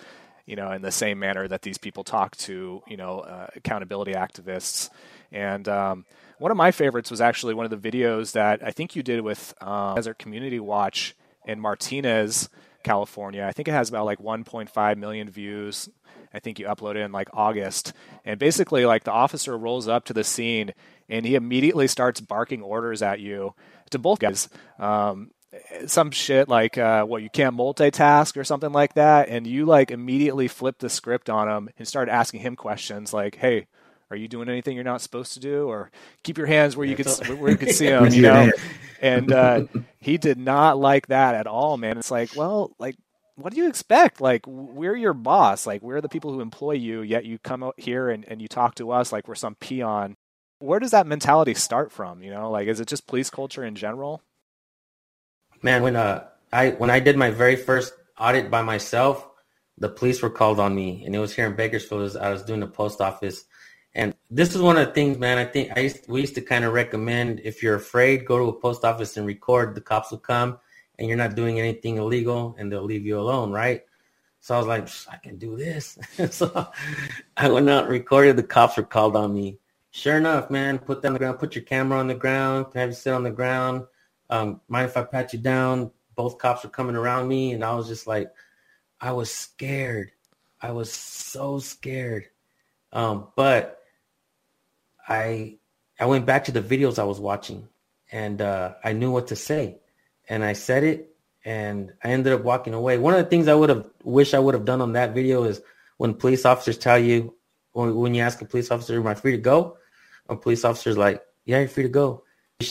you 0.44 0.56
know, 0.56 0.72
in 0.72 0.82
the 0.82 0.90
same 0.90 1.20
manner 1.20 1.46
that 1.46 1.62
these 1.62 1.78
people 1.78 2.02
talk 2.02 2.36
to, 2.38 2.82
you 2.88 2.96
know, 2.96 3.20
uh, 3.20 3.46
accountability 3.54 4.14
activists. 4.14 4.90
And 5.30 5.68
um, 5.68 6.06
one 6.38 6.50
of 6.50 6.56
my 6.56 6.72
favorites 6.72 7.08
was 7.08 7.20
actually 7.20 7.54
one 7.54 7.70
of 7.70 7.70
the 7.70 7.90
videos 7.90 8.32
that 8.32 8.66
I 8.66 8.72
think 8.72 8.96
you 8.96 9.04
did 9.04 9.20
with 9.20 9.54
um, 9.60 9.94
Desert 9.94 10.18
Community 10.18 10.58
Watch 10.58 11.14
in 11.46 11.60
Martinez, 11.60 12.48
California. 12.82 13.44
I 13.44 13.52
think 13.52 13.68
it 13.68 13.72
has 13.72 13.88
about 13.88 14.06
like 14.06 14.18
1.5 14.18 14.96
million 14.96 15.30
views. 15.30 15.88
I 16.34 16.38
think 16.38 16.58
you 16.58 16.66
uploaded 16.66 17.04
in 17.04 17.12
like 17.12 17.28
August. 17.32 17.92
And 18.24 18.38
basically, 18.38 18.86
like 18.86 19.04
the 19.04 19.12
officer 19.12 19.56
rolls 19.56 19.88
up 19.88 20.04
to 20.06 20.12
the 20.12 20.24
scene 20.24 20.72
and 21.08 21.26
he 21.26 21.34
immediately 21.34 21.86
starts 21.86 22.20
barking 22.20 22.62
orders 22.62 23.02
at 23.02 23.20
you 23.20 23.54
to 23.90 23.98
both 23.98 24.18
guys. 24.18 24.48
Um, 24.78 25.30
some 25.86 26.10
shit 26.10 26.48
like 26.48 26.78
uh, 26.78 27.04
what 27.04 27.22
you 27.22 27.28
can't 27.28 27.56
multitask 27.56 28.36
or 28.36 28.44
something 28.44 28.72
like 28.72 28.94
that, 28.94 29.28
and 29.28 29.46
you 29.46 29.66
like 29.66 29.90
immediately 29.90 30.48
flip 30.48 30.78
the 30.78 30.88
script 30.88 31.28
on 31.28 31.48
him 31.48 31.68
and 31.78 31.86
start 31.86 32.08
asking 32.08 32.40
him 32.40 32.56
questions 32.56 33.12
like, 33.12 33.34
"Hey, 33.36 33.66
are 34.12 34.16
you 34.16 34.28
doing 34.28 34.48
anything 34.48 34.74
you're 34.74 34.84
not 34.84 35.00
supposed 35.00 35.34
to 35.34 35.40
do?" 35.40 35.68
Or 35.68 35.90
keep 36.22 36.38
your 36.38 36.46
hands 36.46 36.76
where 36.76 36.86
you 36.86 36.96
could 36.96 37.08
where 37.38 37.50
you 37.50 37.56
could 37.56 37.74
see 37.74 37.86
them, 37.88 38.12
you 38.12 38.22
know. 38.22 38.50
And 39.00 39.32
uh, 39.32 39.64
he 39.98 40.18
did 40.18 40.38
not 40.38 40.78
like 40.78 41.08
that 41.08 41.34
at 41.34 41.46
all, 41.46 41.76
man. 41.76 41.98
It's 41.98 42.10
like, 42.10 42.36
well, 42.36 42.74
like 42.78 42.96
what 43.36 43.52
do 43.52 43.58
you 43.58 43.68
expect? 43.68 44.20
Like, 44.20 44.46
we're 44.46 44.94
your 44.94 45.14
boss. 45.14 45.66
Like, 45.66 45.82
we're 45.82 46.02
the 46.02 46.08
people 46.08 46.32
who 46.32 46.40
employ 46.40 46.72
you, 46.72 47.00
yet 47.00 47.24
you 47.24 47.38
come 47.38 47.62
out 47.62 47.74
here 47.78 48.10
and, 48.10 48.24
and 48.28 48.42
you 48.42 48.46
talk 48.46 48.74
to 48.76 48.92
us 48.92 49.10
like 49.10 49.26
we're 49.26 49.34
some 49.34 49.54
peon 49.56 50.16
where 50.62 50.78
does 50.78 50.92
that 50.92 51.06
mentality 51.06 51.54
start 51.54 51.92
from? 51.92 52.22
You 52.22 52.30
know, 52.30 52.50
like 52.50 52.68
is 52.68 52.80
it 52.80 52.88
just 52.88 53.06
police 53.06 53.30
culture 53.30 53.64
in 53.64 53.74
general? 53.74 54.22
Man, 55.60 55.82
when 55.82 55.96
uh 55.96 56.28
I 56.52 56.70
when 56.70 56.90
I 56.90 57.00
did 57.00 57.16
my 57.16 57.30
very 57.30 57.56
first 57.56 57.92
audit 58.18 58.50
by 58.50 58.62
myself, 58.62 59.28
the 59.78 59.88
police 59.88 60.22
were 60.22 60.30
called 60.30 60.60
on 60.60 60.74
me, 60.74 61.02
and 61.04 61.14
it 61.14 61.18
was 61.18 61.34
here 61.34 61.46
in 61.46 61.56
Bakersfield. 61.56 62.16
I 62.16 62.30
was 62.30 62.42
doing 62.42 62.60
the 62.60 62.66
post 62.66 63.00
office, 63.00 63.44
this 64.34 64.54
is 64.54 64.62
one 64.62 64.76
of 64.76 64.86
the 64.86 64.92
things, 64.92 65.18
man. 65.18 65.38
I 65.38 65.44
think 65.44 65.72
I 65.76 65.80
used, 65.80 66.08
we 66.08 66.20
used 66.20 66.34
to 66.36 66.40
kind 66.40 66.64
of 66.64 66.72
recommend 66.72 67.40
if 67.44 67.62
you're 67.62 67.76
afraid, 67.76 68.26
go 68.26 68.38
to 68.38 68.44
a 68.44 68.60
post 68.60 68.84
office 68.84 69.16
and 69.16 69.26
record. 69.26 69.74
The 69.74 69.80
cops 69.80 70.10
will 70.10 70.18
come, 70.18 70.58
and 70.98 71.08
you're 71.08 71.16
not 71.16 71.34
doing 71.34 71.60
anything 71.60 71.98
illegal, 71.98 72.54
and 72.58 72.70
they'll 72.70 72.84
leave 72.84 73.06
you 73.06 73.18
alone, 73.18 73.52
right? 73.52 73.82
So 74.40 74.54
I 74.54 74.58
was 74.58 74.66
like, 74.66 74.88
I 75.10 75.16
can 75.18 75.38
do 75.38 75.56
this. 75.56 75.98
so 76.30 76.68
I 77.36 77.48
went 77.48 77.70
out 77.70 77.84
and 77.84 77.92
recorded. 77.92 78.36
The 78.36 78.42
cops 78.42 78.76
were 78.76 78.82
called 78.82 79.16
on 79.16 79.32
me 79.34 79.58
Sure 79.94 80.16
enough, 80.16 80.48
man, 80.48 80.78
put 80.78 81.02
that 81.02 81.08
on 81.08 81.12
the 81.12 81.18
ground, 81.18 81.38
put 81.38 81.54
your 81.54 81.64
camera 81.64 81.98
on 81.98 82.06
the 82.06 82.14
ground, 82.14 82.64
have 82.74 82.88
you 82.88 82.94
sit 82.94 83.12
on 83.12 83.22
the 83.22 83.30
ground. 83.30 83.84
Um, 84.30 84.62
mind 84.66 84.88
if 84.88 84.96
I 84.96 85.02
pat 85.02 85.34
you 85.34 85.38
down? 85.38 85.90
Both 86.16 86.38
cops 86.38 86.64
were 86.64 86.70
coming 86.70 86.96
around 86.96 87.28
me, 87.28 87.52
and 87.52 87.62
I 87.62 87.74
was 87.74 87.88
just 87.88 88.06
like, 88.06 88.32
I 89.02 89.12
was 89.12 89.30
scared. 89.30 90.12
I 90.62 90.70
was 90.70 90.90
so 90.90 91.58
scared. 91.58 92.28
Um, 92.94 93.28
but 93.36 93.81
I 95.08 95.58
I 95.98 96.06
went 96.06 96.26
back 96.26 96.44
to 96.44 96.52
the 96.52 96.62
videos 96.62 96.98
I 96.98 97.04
was 97.04 97.20
watching, 97.20 97.68
and 98.10 98.40
uh, 98.40 98.74
I 98.84 98.92
knew 98.92 99.10
what 99.10 99.28
to 99.28 99.36
say, 99.36 99.78
and 100.28 100.44
I 100.44 100.52
said 100.54 100.84
it, 100.84 101.14
and 101.44 101.92
I 102.02 102.08
ended 102.08 102.32
up 102.32 102.42
walking 102.42 102.74
away. 102.74 102.98
One 102.98 103.14
of 103.14 103.22
the 103.22 103.30
things 103.30 103.48
I 103.48 103.54
would 103.54 103.68
have 103.68 103.86
wish 104.04 104.34
I 104.34 104.38
would 104.38 104.54
have 104.54 104.64
done 104.64 104.80
on 104.80 104.92
that 104.94 105.14
video 105.14 105.44
is 105.44 105.60
when 105.98 106.14
police 106.14 106.44
officers 106.44 106.78
tell 106.78 106.98
you 106.98 107.34
when, 107.72 107.94
when 107.94 108.14
you 108.14 108.22
ask 108.22 108.40
a 108.42 108.44
police 108.44 108.70
officer, 108.70 108.98
"Am 108.98 109.06
I 109.06 109.14
free 109.14 109.32
to 109.32 109.38
go?" 109.38 109.76
a 110.28 110.36
police 110.36 110.64
officer's 110.64 110.96
like, 110.96 111.22
yeah, 111.44 111.58
you're 111.60 111.68
free 111.68 111.84
to 111.84 111.88
go. 111.88 112.24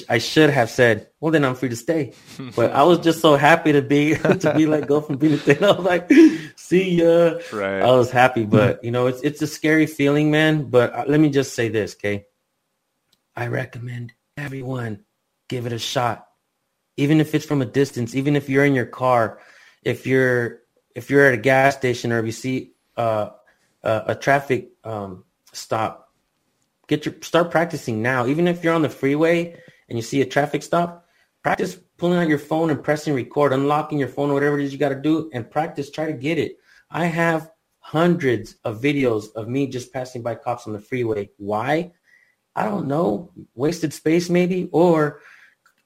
I 0.10 0.18
should 0.18 0.50
have 0.50 0.70
said, 0.70 1.10
well, 1.20 1.32
then 1.32 1.46
I'm 1.46 1.56
free 1.56 1.70
to 1.70 1.76
stay. 1.76 2.14
But 2.56 2.72
I 2.72 2.84
was 2.84 3.00
just 3.00 3.22
so 3.22 3.36
happy 3.36 3.72
to 3.74 3.82
be 3.82 4.16
to 4.44 4.54
be 4.56 4.66
let 4.66 4.88
go 4.88 5.02
from 5.02 5.18
being 5.18 5.34
a 5.34 5.38
thing. 5.38 5.64
I 5.64 5.72
was 5.72 5.86
like, 5.86 6.12
see 6.56 6.96
ya. 6.96 7.40
Right. 7.54 7.82
I 7.82 7.92
was 7.92 8.12
happy, 8.12 8.46
but 8.46 8.84
you 8.84 8.92
know, 8.92 9.08
it's 9.08 9.22
it's 9.22 9.42
a 9.42 9.48
scary 9.48 9.86
feeling, 9.86 10.32
man. 10.32 10.70
But 10.70 10.94
uh, 10.94 11.06
let 11.08 11.20
me 11.20 11.30
just 11.30 11.54
say 11.54 11.70
this, 11.70 11.96
okay? 11.96 12.26
I 13.36 13.48
recommend 13.48 14.14
everyone 14.38 15.04
give 15.48 15.66
it 15.66 15.74
a 15.74 15.80
shot, 15.80 16.28
even 16.98 17.22
if 17.22 17.34
it's 17.36 17.46
from 17.46 17.62
a 17.62 17.66
distance. 17.66 18.16
Even 18.16 18.36
if 18.36 18.50
you're 18.50 18.66
in 18.66 18.74
your 18.74 18.86
car, 18.86 19.40
if 19.84 20.06
you're 20.06 20.62
if 20.96 21.10
you're 21.10 21.26
at 21.26 21.34
a 21.34 21.38
gas 21.42 21.76
station 21.78 22.12
or 22.12 22.20
if 22.20 22.26
you 22.26 22.32
see 22.32 22.74
uh, 22.98 23.30
a, 23.84 24.04
a 24.08 24.16
traffic 24.16 24.72
um, 24.84 25.24
stop 25.54 26.12
Get 26.92 27.06
your 27.06 27.16
start 27.22 27.52
practicing 27.52 28.02
now. 28.02 28.28
Even 28.28 28.50
if 28.50 28.66
you're 28.66 28.74
on 28.74 28.82
the 28.82 28.90
freeway 28.90 29.58
and 29.92 29.98
you 29.98 30.02
see 30.02 30.22
a 30.22 30.26
traffic 30.26 30.64
stop, 30.64 31.06
practice 31.44 31.78
pulling 31.98 32.18
out 32.18 32.30
your 32.30 32.38
phone 32.38 32.70
and 32.70 32.82
pressing 32.82 33.14
record, 33.14 33.52
unlocking 33.52 34.00
your 34.00 34.08
phone, 34.08 34.32
whatever 34.32 34.58
it 34.58 34.64
is 34.64 34.72
you 34.72 34.80
got 34.80 34.90
to 34.90 34.96
do, 34.96 35.30
and 35.34 35.52
practice. 35.52 35.92
Try 35.92 36.06
to 36.06 36.14
get 36.14 36.38
it. 36.38 36.56
I 36.90 37.08
have 37.08 37.52
hundreds 37.80 38.56
of 38.64 38.82
videos 38.82 39.34
of 39.36 39.50
me 39.50 39.68
just 39.68 39.92
passing 39.92 40.22
by 40.22 40.36
cops 40.36 40.66
on 40.66 40.72
the 40.72 40.80
freeway. 40.80 41.30
Why? 41.36 41.92
I 42.56 42.64
don't 42.64 42.88
know. 42.88 43.34
Wasted 43.54 43.92
space, 43.92 44.30
maybe, 44.30 44.70
or 44.72 45.20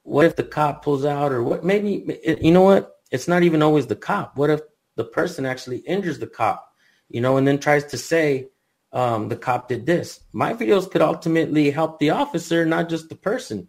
what 0.03 0.28
if 0.28 0.36
the 0.36 0.43
cop 0.43 0.84
pulls 0.84 1.03
out, 1.03 1.32
or 1.32 1.41
what? 1.41 1.64
Maybe 1.64 2.20
you 2.39 2.51
know 2.51 2.62
what? 2.62 2.97
It's 3.12 3.28
not 3.28 3.41
even 3.41 3.64
always 3.64 3.88
the 3.88 3.95
cop. 3.95 4.38
What 4.38 4.51
if 4.51 4.62
the 4.97 5.06
person 5.06 5.47
actually 5.47 5.78
injures 5.78 6.20
the 6.20 6.28
cop? 6.28 6.72
You 7.10 7.22
know, 7.22 7.38
and 7.38 7.47
then 7.47 7.58
tries 7.58 7.86
to 7.86 7.97
say, 7.97 8.49
um, 8.91 9.30
the 9.30 9.36
cop 9.36 9.68
did 9.68 9.88
this. 9.88 10.20
My 10.32 10.53
videos 10.53 10.91
could 10.91 11.01
ultimately 11.01 11.72
help 11.72 11.97
the 11.97 12.12
officer, 12.12 12.66
not 12.66 12.88
just 12.88 13.10
the 13.10 13.16
person. 13.16 13.68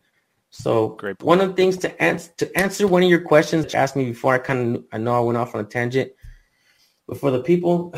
So 0.50 0.90
Great 0.90 1.22
one 1.22 1.40
of 1.40 1.48
the 1.48 1.54
things 1.54 1.76
to 1.78 2.02
answer 2.02 2.30
to 2.38 2.58
answer 2.58 2.86
one 2.86 3.02
of 3.02 3.10
your 3.10 3.20
questions 3.20 3.64
that 3.64 3.72
you 3.72 3.78
asked 3.78 3.96
me 3.96 4.06
before, 4.06 4.34
I 4.34 4.38
kind 4.38 4.76
of 4.76 4.84
I 4.92 4.98
know 4.98 5.14
I 5.14 5.20
went 5.20 5.38
off 5.38 5.54
on 5.54 5.60
a 5.60 5.64
tangent, 5.64 6.12
but 7.06 7.18
for 7.18 7.30
the 7.30 7.42
people 7.42 7.94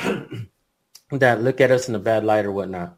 that 1.10 1.42
look 1.42 1.60
at 1.60 1.70
us 1.70 1.88
in 1.88 1.94
a 1.94 2.00
bad 2.00 2.24
light 2.24 2.46
or 2.46 2.52
whatnot, 2.52 2.96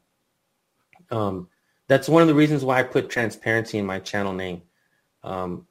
um, 1.11 1.49
that's 1.89 2.09
one 2.09 2.23
of 2.23 2.29
the 2.29 2.35
reasons 2.35 2.65
why 2.65 2.79
I 2.79 2.85
put 2.85 3.11
transparency 3.11 3.77
in 3.77 3.85
my 3.85 3.99
channel 3.99 4.33
name. 4.33 4.63
Um, 5.23 5.67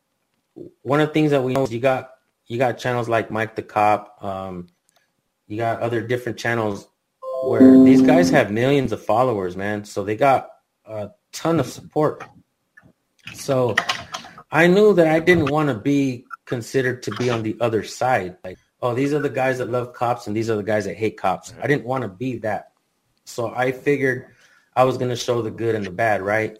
one 0.81 0.99
of 0.99 1.07
the 1.07 1.13
things 1.13 1.31
that 1.31 1.43
we 1.43 1.53
know 1.53 1.63
is 1.63 1.71
you 1.71 1.79
got 1.79 2.11
you 2.47 2.57
got 2.57 2.77
channels 2.77 3.07
like 3.07 3.31
Mike 3.31 3.55
the 3.55 3.61
Cop, 3.61 4.23
um, 4.23 4.67
you 5.47 5.57
got 5.57 5.81
other 5.81 6.01
different 6.01 6.37
channels 6.37 6.87
where 7.43 7.83
these 7.83 8.01
guys 8.01 8.29
have 8.29 8.51
millions 8.51 8.91
of 8.91 9.03
followers, 9.03 9.55
man. 9.55 9.85
So 9.85 10.03
they 10.03 10.15
got 10.15 10.49
a 10.85 11.11
ton 11.31 11.59
of 11.59 11.67
support. 11.67 12.23
So 13.33 13.75
I 14.51 14.67
knew 14.67 14.93
that 14.93 15.07
I 15.07 15.19
didn't 15.19 15.51
want 15.51 15.69
to 15.69 15.75
be 15.75 16.25
considered 16.45 17.03
to 17.03 17.11
be 17.11 17.29
on 17.29 17.43
the 17.43 17.55
other 17.61 17.83
side. 17.83 18.37
Like, 18.43 18.57
oh, 18.81 18.93
these 18.93 19.13
are 19.13 19.19
the 19.19 19.29
guys 19.29 19.59
that 19.59 19.69
love 19.69 19.93
cops 19.93 20.27
and 20.27 20.35
these 20.35 20.49
are 20.49 20.55
the 20.55 20.63
guys 20.63 20.85
that 20.85 20.95
hate 20.97 21.17
cops. 21.17 21.53
I 21.61 21.67
didn't 21.67 21.85
want 21.85 22.01
to 22.01 22.07
be 22.07 22.37
that. 22.39 22.71
So 23.25 23.53
I 23.53 23.71
figured 23.71 24.27
I 24.75 24.83
was 24.83 24.97
going 24.97 25.09
to 25.09 25.15
show 25.15 25.41
the 25.41 25.51
good 25.51 25.75
and 25.75 25.85
the 25.85 25.91
bad, 25.91 26.21
right? 26.21 26.57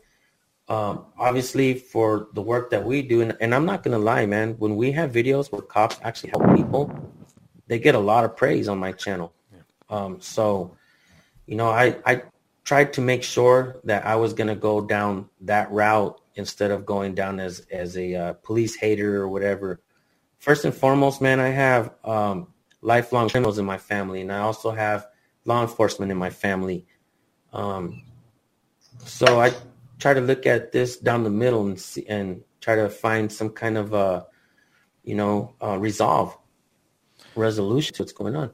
Um, 0.67 1.05
obviously, 1.17 1.74
for 1.74 2.28
the 2.34 2.43
work 2.43 2.70
that 2.70 2.86
we 2.86 3.01
do, 3.01 3.22
and, 3.22 3.36
and 3.41 3.55
I'm 3.55 3.65
not 3.65 3.82
going 3.82 3.97
to 3.97 4.03
lie, 4.03 4.28
man, 4.28 4.53
when 4.59 4.76
we 4.76 4.91
have 4.91 5.11
videos 5.11 5.51
where 5.51 5.63
cops 5.63 5.99
actually 6.03 6.30
help 6.30 6.55
people, 6.55 6.93
they 7.65 7.80
get 7.80 7.95
a 7.95 7.99
lot 7.99 8.24
of 8.24 8.38
praise 8.38 8.67
on 8.67 8.78
my 8.78 8.91
channel. 8.91 9.34
Um, 9.89 10.22
so, 10.22 10.78
you 11.47 11.55
know, 11.55 11.70
I, 11.70 11.97
I 12.05 12.22
tried 12.63 12.93
to 12.93 13.01
make 13.01 13.24
sure 13.24 13.80
that 13.86 14.05
I 14.05 14.15
was 14.15 14.34
going 14.34 14.47
to 14.47 14.55
go 14.55 14.80
down 14.80 15.28
that 15.41 15.72
route 15.72 16.22
instead 16.39 16.71
of 16.71 16.85
going 16.85 17.13
down 17.13 17.39
as, 17.39 17.59
as 17.71 17.95
a 17.97 18.15
uh, 18.15 18.33
police 18.33 18.75
hater 18.75 19.21
or 19.21 19.29
whatever. 19.29 19.81
First 20.39 20.65
and 20.65 20.73
foremost, 20.73 21.21
man, 21.21 21.39
I 21.39 21.49
have 21.49 21.93
um, 22.03 22.47
lifelong 22.81 23.29
criminals 23.29 23.59
in 23.59 23.65
my 23.65 23.77
family, 23.77 24.21
and 24.21 24.31
I 24.31 24.39
also 24.39 24.71
have 24.71 25.05
law 25.45 25.61
enforcement 25.61 26.11
in 26.11 26.17
my 26.17 26.31
family. 26.31 26.87
Um, 27.53 28.03
so 29.05 29.39
I 29.39 29.51
try 29.99 30.13
to 30.13 30.21
look 30.21 30.45
at 30.45 30.71
this 30.71 30.97
down 30.97 31.23
the 31.23 31.29
middle 31.29 31.67
and 31.67 31.79
see, 31.79 32.05
and 32.07 32.41
try 32.61 32.75
to 32.75 32.89
find 32.89 33.31
some 33.31 33.49
kind 33.49 33.77
of 33.77 33.93
uh, 33.93 34.23
you 35.03 35.15
know, 35.15 35.55
uh, 35.61 35.77
resolve, 35.77 36.37
resolution 37.35 37.93
to 37.95 38.03
what's 38.03 38.13
going 38.13 38.35
on. 38.35 38.53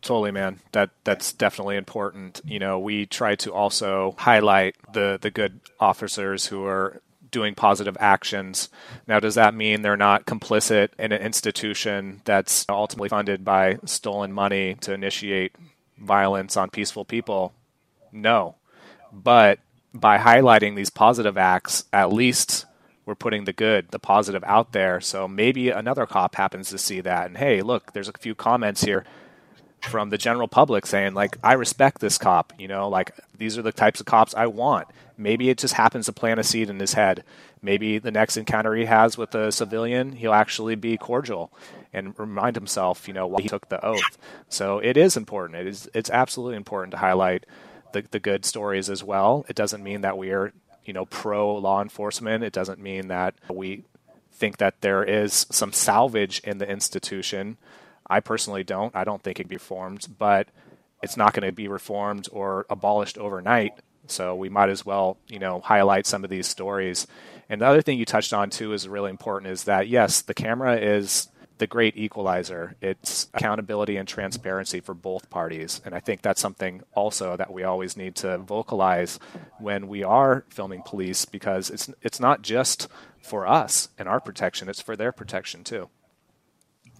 Totally, 0.00 0.30
man. 0.30 0.60
That 0.72 0.90
that's 1.04 1.32
definitely 1.32 1.76
important. 1.76 2.40
You 2.44 2.58
know, 2.58 2.78
we 2.78 3.06
try 3.06 3.34
to 3.36 3.52
also 3.52 4.14
highlight 4.18 4.76
the 4.92 5.18
the 5.20 5.30
good 5.30 5.60
officers 5.80 6.46
who 6.46 6.64
are 6.64 7.02
doing 7.30 7.54
positive 7.54 7.96
actions. 8.00 8.68
Now, 9.06 9.20
does 9.20 9.34
that 9.34 9.54
mean 9.54 9.82
they're 9.82 9.96
not 9.96 10.24
complicit 10.24 10.90
in 10.98 11.12
an 11.12 11.20
institution 11.20 12.22
that's 12.24 12.64
ultimately 12.68 13.08
funded 13.08 13.44
by 13.44 13.78
stolen 13.84 14.32
money 14.32 14.74
to 14.80 14.94
initiate 14.94 15.54
violence 15.98 16.56
on 16.56 16.70
peaceful 16.70 17.04
people? 17.04 17.52
No. 18.12 18.56
But 19.12 19.58
by 19.92 20.18
highlighting 20.18 20.76
these 20.76 20.90
positive 20.90 21.36
acts, 21.36 21.84
at 21.92 22.12
least 22.12 22.66
we're 23.04 23.14
putting 23.14 23.44
the 23.44 23.52
good, 23.52 23.90
the 23.90 23.98
positive 23.98 24.44
out 24.44 24.72
there. 24.72 25.00
So 25.00 25.26
maybe 25.26 25.70
another 25.70 26.06
cop 26.06 26.34
happens 26.34 26.70
to 26.70 26.78
see 26.78 27.00
that. 27.00 27.26
And 27.26 27.38
hey, 27.38 27.62
look, 27.62 27.92
there's 27.92 28.08
a 28.08 28.12
few 28.12 28.34
comments 28.34 28.84
here 28.84 29.04
from 29.82 30.10
the 30.10 30.18
general 30.18 30.48
public 30.48 30.86
saying 30.86 31.14
like 31.14 31.36
I 31.42 31.54
respect 31.54 32.00
this 32.00 32.18
cop, 32.18 32.52
you 32.58 32.68
know, 32.68 32.88
like 32.88 33.12
these 33.36 33.56
are 33.56 33.62
the 33.62 33.72
types 33.72 34.00
of 34.00 34.06
cops 34.06 34.34
I 34.34 34.46
want. 34.46 34.88
Maybe 35.16 35.50
it 35.50 35.58
just 35.58 35.74
happens 35.74 36.06
to 36.06 36.12
plant 36.12 36.40
a 36.40 36.44
seed 36.44 36.70
in 36.70 36.78
his 36.78 36.94
head. 36.94 37.24
Maybe 37.60 37.98
the 37.98 38.10
next 38.10 38.36
encounter 38.36 38.74
he 38.74 38.84
has 38.84 39.18
with 39.18 39.34
a 39.34 39.50
civilian, 39.50 40.12
he'll 40.12 40.32
actually 40.32 40.76
be 40.76 40.96
cordial 40.96 41.52
and 41.92 42.16
remind 42.18 42.54
himself, 42.54 43.08
you 43.08 43.14
know, 43.14 43.26
why 43.26 43.42
he 43.42 43.48
took 43.48 43.68
the 43.68 43.84
oath. 43.84 44.18
So 44.48 44.78
it 44.78 44.96
is 44.96 45.16
important. 45.16 45.60
It 45.60 45.66
is 45.66 45.90
it's 45.94 46.10
absolutely 46.10 46.56
important 46.56 46.92
to 46.92 46.98
highlight 46.98 47.46
the, 47.92 48.04
the 48.10 48.20
good 48.20 48.44
stories 48.44 48.90
as 48.90 49.02
well. 49.02 49.44
It 49.48 49.56
doesn't 49.56 49.82
mean 49.82 50.02
that 50.02 50.18
we 50.18 50.30
are, 50.30 50.52
you 50.84 50.92
know, 50.92 51.06
pro 51.06 51.56
law 51.56 51.82
enforcement. 51.82 52.44
It 52.44 52.52
doesn't 52.52 52.80
mean 52.80 53.08
that 53.08 53.34
we 53.48 53.84
think 54.32 54.58
that 54.58 54.80
there 54.82 55.02
is 55.02 55.46
some 55.50 55.72
salvage 55.72 56.40
in 56.44 56.58
the 56.58 56.68
institution 56.70 57.56
I 58.08 58.20
personally 58.20 58.64
don't. 58.64 58.94
I 58.96 59.04
don't 59.04 59.22
think 59.22 59.38
it 59.38 59.44
can 59.44 59.48
be 59.48 59.56
reformed, 59.56 60.06
but 60.18 60.48
it's 61.02 61.16
not 61.16 61.32
going 61.32 61.46
to 61.46 61.52
be 61.52 61.68
reformed 61.68 62.28
or 62.32 62.66
abolished 62.70 63.18
overnight. 63.18 63.74
So 64.06 64.34
we 64.34 64.48
might 64.48 64.70
as 64.70 64.86
well, 64.86 65.18
you 65.28 65.38
know, 65.38 65.60
highlight 65.60 66.06
some 66.06 66.24
of 66.24 66.30
these 66.30 66.46
stories. 66.46 67.06
And 67.48 67.60
the 67.60 67.66
other 67.66 67.82
thing 67.82 67.98
you 67.98 68.04
touched 68.04 68.32
on 68.32 68.50
too 68.50 68.72
is 68.72 68.88
really 68.88 69.10
important 69.10 69.52
is 69.52 69.64
that 69.64 69.88
yes, 69.88 70.22
the 70.22 70.34
camera 70.34 70.76
is 70.76 71.28
the 71.58 71.66
great 71.66 71.96
equalizer. 71.96 72.76
It's 72.80 73.28
accountability 73.34 73.96
and 73.96 74.08
transparency 74.08 74.80
for 74.80 74.94
both 74.94 75.28
parties. 75.28 75.80
And 75.84 75.94
I 75.94 76.00
think 76.00 76.22
that's 76.22 76.40
something 76.40 76.82
also 76.94 77.36
that 77.36 77.52
we 77.52 77.64
always 77.64 77.96
need 77.96 78.14
to 78.16 78.38
vocalize 78.38 79.18
when 79.58 79.88
we 79.88 80.02
are 80.02 80.44
filming 80.48 80.82
police 80.82 81.24
because 81.24 81.68
it's 81.70 81.90
it's 82.00 82.20
not 82.20 82.42
just 82.42 82.88
for 83.20 83.46
us 83.46 83.88
and 83.98 84.08
our 84.08 84.20
protection, 84.20 84.68
it's 84.68 84.80
for 84.80 84.96
their 84.96 85.12
protection 85.12 85.64
too. 85.64 85.90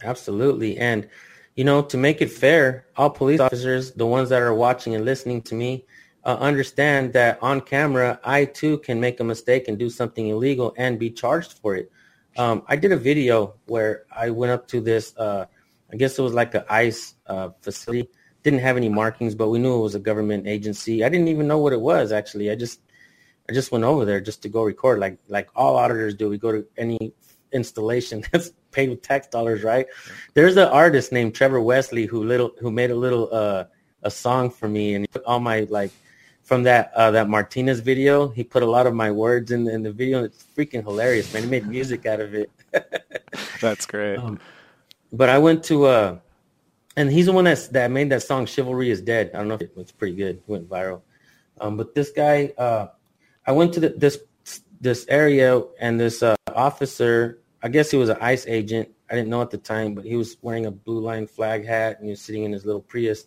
Absolutely. 0.02 0.78
And, 0.78 1.08
you 1.56 1.64
know, 1.64 1.82
to 1.82 1.96
make 1.96 2.20
it 2.22 2.30
fair, 2.30 2.86
all 2.96 3.10
police 3.10 3.40
officers, 3.40 3.92
the 3.92 4.06
ones 4.06 4.28
that 4.28 4.42
are 4.42 4.54
watching 4.54 4.94
and 4.94 5.04
listening 5.04 5.42
to 5.42 5.54
me, 5.54 5.84
uh, 6.24 6.36
understand 6.40 7.12
that 7.14 7.38
on 7.42 7.60
camera, 7.60 8.20
I 8.24 8.44
too 8.44 8.78
can 8.78 9.00
make 9.00 9.20
a 9.20 9.24
mistake 9.24 9.68
and 9.68 9.78
do 9.78 9.88
something 9.90 10.28
illegal 10.28 10.74
and 10.76 10.98
be 10.98 11.10
charged 11.10 11.54
for 11.54 11.74
it. 11.74 11.90
Um, 12.36 12.62
I 12.68 12.76
did 12.76 12.92
a 12.92 12.96
video 12.96 13.54
where 13.66 14.04
I 14.14 14.30
went 14.30 14.52
up 14.52 14.68
to 14.68 14.80
this, 14.80 15.16
uh, 15.16 15.46
I 15.92 15.96
guess 15.96 16.18
it 16.18 16.22
was 16.22 16.34
like 16.34 16.54
an 16.54 16.64
ICE 16.68 17.14
uh, 17.26 17.50
facility. 17.62 18.08
Didn't 18.44 18.60
have 18.60 18.76
any 18.76 18.88
markings, 18.88 19.34
but 19.34 19.48
we 19.48 19.58
knew 19.58 19.78
it 19.78 19.82
was 19.82 19.94
a 19.94 19.98
government 19.98 20.46
agency. 20.46 21.02
I 21.04 21.08
didn't 21.08 21.28
even 21.28 21.48
know 21.48 21.58
what 21.58 21.72
it 21.72 21.80
was 21.80 22.12
actually. 22.12 22.50
I 22.50 22.54
just, 22.54 22.80
I 23.48 23.52
just 23.52 23.72
went 23.72 23.84
over 23.84 24.04
there 24.04 24.20
just 24.20 24.42
to 24.42 24.48
go 24.48 24.62
record, 24.62 25.00
like 25.00 25.18
like 25.28 25.48
all 25.56 25.76
auditors 25.76 26.14
do. 26.14 26.28
We 26.28 26.38
go 26.38 26.52
to 26.52 26.66
any 26.76 27.14
installation 27.52 28.24
that's 28.32 28.52
paid 28.70 28.90
with 28.90 29.02
tax 29.02 29.26
dollars, 29.26 29.62
right? 29.62 29.86
There's 30.34 30.56
an 30.56 30.68
artist 30.68 31.12
named 31.12 31.34
Trevor 31.34 31.60
Wesley 31.60 32.06
who 32.06 32.24
little 32.24 32.52
who 32.60 32.70
made 32.70 32.90
a 32.90 32.94
little 32.94 33.28
uh 33.32 33.64
a 34.02 34.10
song 34.10 34.50
for 34.50 34.68
me 34.68 34.94
and 34.94 35.04
he 35.04 35.06
put 35.08 35.24
all 35.24 35.40
my 35.40 35.66
like 35.70 35.90
from 36.42 36.62
that 36.64 36.92
uh 36.94 37.10
that 37.10 37.28
Martinez 37.28 37.80
video, 37.80 38.28
he 38.28 38.44
put 38.44 38.62
a 38.62 38.70
lot 38.70 38.86
of 38.86 38.94
my 38.94 39.10
words 39.10 39.50
in 39.50 39.68
in 39.68 39.82
the 39.82 39.92
video 39.92 40.18
and 40.18 40.26
it's 40.26 40.44
freaking 40.56 40.82
hilarious, 40.82 41.32
man. 41.32 41.42
He 41.42 41.48
made 41.48 41.66
music 41.66 42.06
out 42.06 42.20
of 42.20 42.34
it. 42.34 42.50
That's 43.60 43.86
great. 43.86 44.18
Um, 44.18 44.38
but 45.12 45.28
I 45.28 45.38
went 45.38 45.64
to 45.64 45.86
uh 45.86 46.18
and 46.96 47.10
he's 47.10 47.26
the 47.26 47.32
one 47.32 47.44
that's 47.44 47.68
that 47.68 47.90
made 47.92 48.10
that 48.10 48.24
song 48.24 48.44
Chivalry 48.44 48.90
is 48.90 49.00
Dead. 49.00 49.30
I 49.32 49.38
don't 49.38 49.48
know 49.48 49.54
if 49.54 49.62
it 49.62 49.76
was 49.76 49.92
pretty 49.92 50.16
good. 50.16 50.36
It 50.36 50.42
went 50.46 50.68
viral. 50.68 51.02
Um 51.60 51.76
but 51.76 51.94
this 51.94 52.10
guy 52.10 52.52
uh 52.58 52.88
I 53.46 53.52
went 53.52 53.72
to 53.74 53.80
the, 53.80 53.88
this 53.90 54.18
this 54.80 55.06
area 55.08 55.62
and 55.80 55.98
this 55.98 56.22
uh, 56.22 56.36
officer 56.54 57.40
I 57.62 57.68
guess 57.68 57.90
he 57.90 57.96
was 57.96 58.08
an 58.08 58.18
ICE 58.20 58.46
agent. 58.46 58.88
I 59.10 59.14
didn't 59.14 59.30
know 59.30 59.42
at 59.42 59.50
the 59.50 59.58
time, 59.58 59.94
but 59.94 60.04
he 60.04 60.16
was 60.16 60.36
wearing 60.42 60.66
a 60.66 60.70
blue 60.70 61.00
line 61.00 61.26
flag 61.26 61.66
hat 61.66 61.96
and 61.98 62.04
he 62.04 62.10
was 62.10 62.20
sitting 62.20 62.44
in 62.44 62.52
his 62.52 62.64
little 62.64 62.80
Prius. 62.80 63.26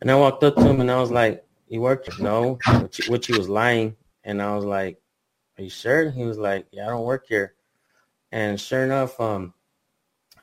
And 0.00 0.10
I 0.10 0.16
walked 0.16 0.44
up 0.44 0.56
to 0.56 0.62
him 0.62 0.80
and 0.80 0.90
I 0.90 1.00
was 1.00 1.10
like, 1.10 1.44
"You 1.68 1.80
work?" 1.80 2.06
No, 2.20 2.58
which, 2.82 3.08
which 3.08 3.26
he 3.28 3.32
was 3.32 3.48
lying. 3.48 3.96
And 4.24 4.42
I 4.42 4.54
was 4.54 4.64
like, 4.64 5.00
"Are 5.56 5.62
you 5.62 5.70
sure?" 5.70 6.10
He 6.10 6.24
was 6.24 6.36
like, 6.36 6.66
"Yeah, 6.72 6.86
I 6.86 6.90
don't 6.90 7.06
work 7.06 7.26
here." 7.26 7.54
And 8.32 8.60
sure 8.60 8.84
enough, 8.84 9.18
um, 9.18 9.54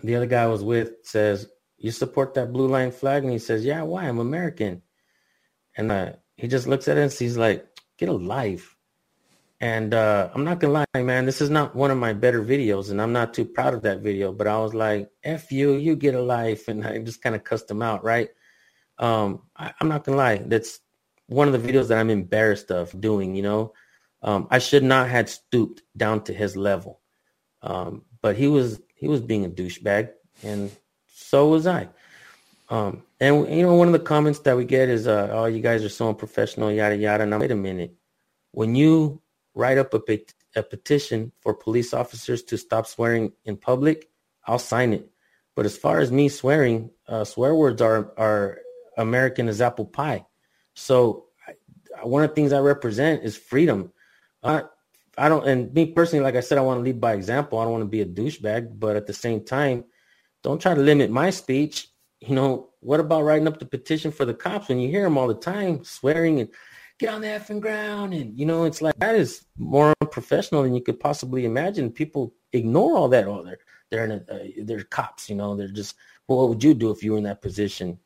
the 0.01 0.15
other 0.15 0.25
guy 0.25 0.43
I 0.43 0.47
was 0.47 0.63
with 0.63 0.93
says, 1.03 1.47
"You 1.77 1.91
support 1.91 2.33
that 2.33 2.51
blue 2.51 2.67
line 2.67 2.91
flag?" 2.91 3.23
And 3.23 3.31
he 3.31 3.39
says, 3.39 3.63
"Yeah, 3.63 3.83
why? 3.83 4.05
I'm 4.07 4.19
American." 4.19 4.81
And 5.77 5.91
uh, 5.91 6.13
he 6.37 6.47
just 6.47 6.65
looks 6.65 6.87
at 6.87 6.97
us. 6.97 7.19
He's 7.19 7.37
like, 7.37 7.67
"Get 7.97 8.09
a 8.09 8.13
life." 8.13 8.72
And 9.63 9.93
uh, 9.93 10.29
I'm 10.35 10.43
not 10.43 10.59
gonna 10.59 10.85
lie, 10.93 11.01
man, 11.01 11.25
this 11.25 11.39
is 11.39 11.49
not 11.49 11.73
one 11.73 11.89
of 11.89 11.97
my 11.97 12.11
better 12.11 12.43
videos, 12.43 12.91
and 12.91 13.01
I'm 13.01 13.13
not 13.13 13.33
too 13.33 13.45
proud 13.45 13.73
of 13.73 13.83
that 13.83 14.01
video. 14.01 14.33
But 14.33 14.45
I 14.45 14.59
was 14.59 14.73
like, 14.73 15.09
"F 15.23 15.53
you, 15.53 15.75
you 15.75 15.95
get 15.95 16.15
a 16.15 16.21
life," 16.21 16.67
and 16.71 16.85
I 16.85 16.97
just 16.97 17.21
kind 17.21 17.33
of 17.33 17.45
cussed 17.45 17.71
him 17.71 17.81
out, 17.81 18.03
right? 18.03 18.27
Um, 18.97 19.43
I, 19.55 19.73
am 19.79 19.87
not 19.87 20.03
gonna 20.03 20.17
lie, 20.17 20.43
that's 20.45 20.81
one 21.27 21.47
of 21.47 21.53
the 21.53 21.65
videos 21.65 21.87
that 21.87 21.97
I'm 21.97 22.09
embarrassed 22.09 22.71
of 22.71 22.99
doing. 22.99 23.35
You 23.35 23.43
know, 23.43 23.73
um, 24.21 24.49
I 24.51 24.59
should 24.59 24.83
not 24.83 25.07
have 25.07 25.29
stooped 25.29 25.81
down 25.95 26.25
to 26.25 26.33
his 26.33 26.57
level, 26.57 26.99
um, 27.61 28.03
but 28.21 28.35
he 28.35 28.47
was 28.49 28.81
he 28.93 29.07
was 29.07 29.21
being 29.21 29.45
a 29.45 29.49
douchebag, 29.49 30.09
and 30.43 30.71
so 31.07 31.47
was 31.47 31.67
I. 31.67 31.87
Um, 32.69 33.03
and 33.21 33.49
you 33.49 33.61
know, 33.61 33.75
one 33.75 33.87
of 33.87 33.93
the 33.93 33.99
comments 33.99 34.39
that 34.39 34.57
we 34.57 34.65
get 34.65 34.89
is, 34.89 35.07
uh, 35.07 35.29
"Oh, 35.31 35.45
you 35.45 35.61
guys 35.61 35.85
are 35.85 35.89
so 35.89 36.09
unprofessional, 36.09 36.69
yada 36.69 36.97
yada." 36.97 37.25
Now, 37.25 37.39
wait 37.39 37.51
a 37.51 37.55
minute, 37.55 37.95
when 38.51 38.75
you 38.75 39.22
write 39.53 39.77
up 39.77 39.93
a, 39.93 40.19
a 40.55 40.63
petition 40.63 41.31
for 41.39 41.53
police 41.53 41.93
officers 41.93 42.43
to 42.43 42.57
stop 42.57 42.87
swearing 42.87 43.33
in 43.45 43.57
public, 43.57 44.09
I'll 44.45 44.59
sign 44.59 44.93
it. 44.93 45.09
But 45.55 45.65
as 45.65 45.77
far 45.77 45.99
as 45.99 46.11
me 46.11 46.29
swearing, 46.29 46.89
uh, 47.07 47.23
swear 47.23 47.53
words 47.53 47.81
are 47.81 48.13
are 48.17 48.59
American 48.97 49.47
as 49.47 49.61
apple 49.61 49.85
pie. 49.85 50.25
So 50.73 51.25
I, 51.47 52.05
one 52.05 52.23
of 52.23 52.29
the 52.29 52.35
things 52.35 52.53
I 52.53 52.59
represent 52.59 53.23
is 53.23 53.37
freedom. 53.37 53.91
I, 54.43 54.63
I 55.17 55.29
don't, 55.29 55.47
and 55.47 55.73
me 55.73 55.87
personally, 55.87 56.23
like 56.23 56.35
I 56.35 56.39
said, 56.39 56.57
I 56.57 56.61
want 56.61 56.79
to 56.79 56.83
lead 56.83 56.99
by 56.99 57.13
example. 57.13 57.59
I 57.59 57.63
don't 57.63 57.71
want 57.71 57.83
to 57.83 57.89
be 57.89 58.01
a 58.01 58.05
douchebag, 58.05 58.79
but 58.79 58.95
at 58.95 59.05
the 59.05 59.13
same 59.13 59.45
time, 59.45 59.85
don't 60.41 60.61
try 60.61 60.73
to 60.73 60.81
limit 60.81 61.11
my 61.11 61.29
speech. 61.29 61.87
You 62.19 62.35
know, 62.35 62.69
what 62.79 62.99
about 62.99 63.23
writing 63.23 63.47
up 63.47 63.59
the 63.59 63.65
petition 63.65 64.11
for 64.11 64.25
the 64.25 64.33
cops 64.33 64.69
when 64.69 64.79
you 64.79 64.89
hear 64.89 65.03
them 65.03 65.17
all 65.17 65.27
the 65.27 65.35
time 65.35 65.83
swearing 65.83 66.39
and 66.39 66.49
get 67.03 67.13
on 67.13 67.21
the 67.21 67.27
effing 67.27 67.59
ground. 67.59 68.13
And, 68.13 68.37
you 68.39 68.45
know, 68.45 68.63
it's 68.63 68.81
like 68.81 68.95
that 68.99 69.15
is 69.15 69.45
more 69.57 69.93
unprofessional 70.01 70.63
than 70.63 70.73
you 70.73 70.81
could 70.81 70.99
possibly 70.99 71.45
imagine. 71.45 71.91
People 71.91 72.33
ignore 72.53 72.95
all 72.95 73.09
that. 73.09 73.27
Oh, 73.27 73.43
they're, 73.43 73.59
they're, 73.89 74.05
in 74.05 74.11
a, 74.11 74.33
uh, 74.33 74.47
they're 74.63 74.83
cops, 74.83 75.29
you 75.29 75.35
know, 75.35 75.55
they're 75.55 75.67
just, 75.67 75.95
well, 76.27 76.39
what 76.39 76.49
would 76.49 76.63
you 76.63 76.73
do 76.73 76.91
if 76.91 77.03
you 77.03 77.11
were 77.11 77.17
in 77.17 77.25
that 77.25 77.41
position? 77.41 77.99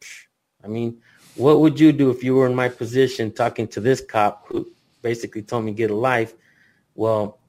I 0.64 0.68
mean, 0.68 1.00
what 1.36 1.60
would 1.60 1.80
you 1.80 1.92
do 1.92 2.10
if 2.10 2.24
you 2.24 2.34
were 2.34 2.48
in 2.48 2.56
my 2.56 2.70
position 2.70 3.32
talking 3.32 3.68
to 3.70 3.80
this 3.80 4.02
cop 4.02 4.48
who 4.48 4.68
basically 5.04 5.44
told 5.44 5.66
me 5.66 5.74
get 5.74 5.92
a 5.92 5.96
life? 5.96 6.34
Well, 6.96 7.40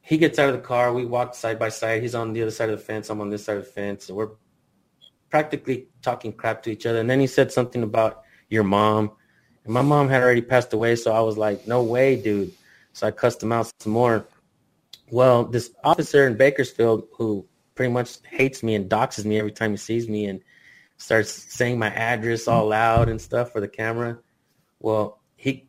he 0.00 0.16
gets 0.16 0.38
out 0.38 0.48
of 0.48 0.54
the 0.54 0.62
car. 0.62 0.94
We 0.94 1.04
walk 1.04 1.34
side 1.34 1.58
by 1.58 1.68
side. 1.68 2.00
He's 2.00 2.14
on 2.14 2.32
the 2.32 2.40
other 2.40 2.50
side 2.50 2.70
of 2.70 2.78
the 2.78 2.84
fence. 2.84 3.10
I'm 3.10 3.20
on 3.20 3.28
this 3.28 3.44
side 3.44 3.58
of 3.58 3.64
the 3.66 3.70
fence. 3.70 4.08
And 4.08 4.16
we're 4.16 4.30
practically 5.28 5.88
talking 6.00 6.32
crap 6.32 6.62
to 6.62 6.70
each 6.70 6.86
other. 6.86 7.00
And 7.00 7.10
then 7.10 7.20
he 7.20 7.26
said 7.26 7.52
something 7.52 7.82
about 7.82 8.22
your 8.48 8.64
mom 8.64 9.12
and 9.64 9.72
my 9.72 9.82
mom 9.82 10.08
had 10.08 10.22
already 10.22 10.42
passed 10.42 10.72
away, 10.72 10.96
so 10.96 11.12
I 11.12 11.20
was 11.20 11.38
like, 11.38 11.66
no 11.66 11.82
way, 11.82 12.16
dude. 12.16 12.52
So 12.92 13.06
I 13.06 13.10
cussed 13.10 13.42
him 13.42 13.52
out 13.52 13.72
some 13.80 13.92
more. 13.92 14.26
Well, 15.10 15.44
this 15.44 15.70
officer 15.82 16.26
in 16.26 16.36
Bakersfield 16.36 17.08
who 17.16 17.46
pretty 17.74 17.92
much 17.92 18.18
hates 18.30 18.62
me 18.62 18.74
and 18.74 18.88
doxes 18.88 19.24
me 19.24 19.38
every 19.38 19.52
time 19.52 19.72
he 19.72 19.76
sees 19.76 20.08
me 20.08 20.26
and 20.26 20.40
starts 20.96 21.30
saying 21.30 21.78
my 21.78 21.88
address 21.88 22.46
all 22.46 22.68
loud 22.68 23.08
and 23.08 23.20
stuff 23.20 23.52
for 23.52 23.60
the 23.60 23.68
camera. 23.68 24.18
Well, 24.78 25.20
he, 25.36 25.68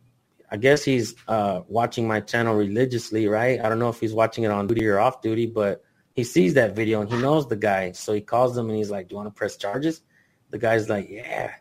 I 0.50 0.56
guess 0.56 0.84
he's 0.84 1.14
uh, 1.26 1.62
watching 1.66 2.06
my 2.06 2.20
channel 2.20 2.54
religiously, 2.54 3.26
right? 3.26 3.60
I 3.60 3.68
don't 3.68 3.78
know 3.78 3.88
if 3.88 3.98
he's 3.98 4.14
watching 4.14 4.44
it 4.44 4.50
on 4.50 4.66
duty 4.66 4.86
or 4.86 5.00
off 5.00 5.22
duty, 5.22 5.46
but 5.46 5.82
he 6.14 6.22
sees 6.22 6.54
that 6.54 6.76
video 6.76 7.00
and 7.00 7.10
he 7.10 7.18
knows 7.18 7.48
the 7.48 7.56
guy. 7.56 7.92
So 7.92 8.12
he 8.12 8.20
calls 8.20 8.56
him 8.56 8.68
and 8.68 8.78
he's 8.78 8.90
like, 8.90 9.08
do 9.08 9.14
you 9.14 9.16
want 9.16 9.28
to 9.28 9.36
press 9.36 9.56
charges? 9.56 10.02
The 10.50 10.58
guy's 10.58 10.88
like, 10.88 11.08
yeah. 11.10 11.52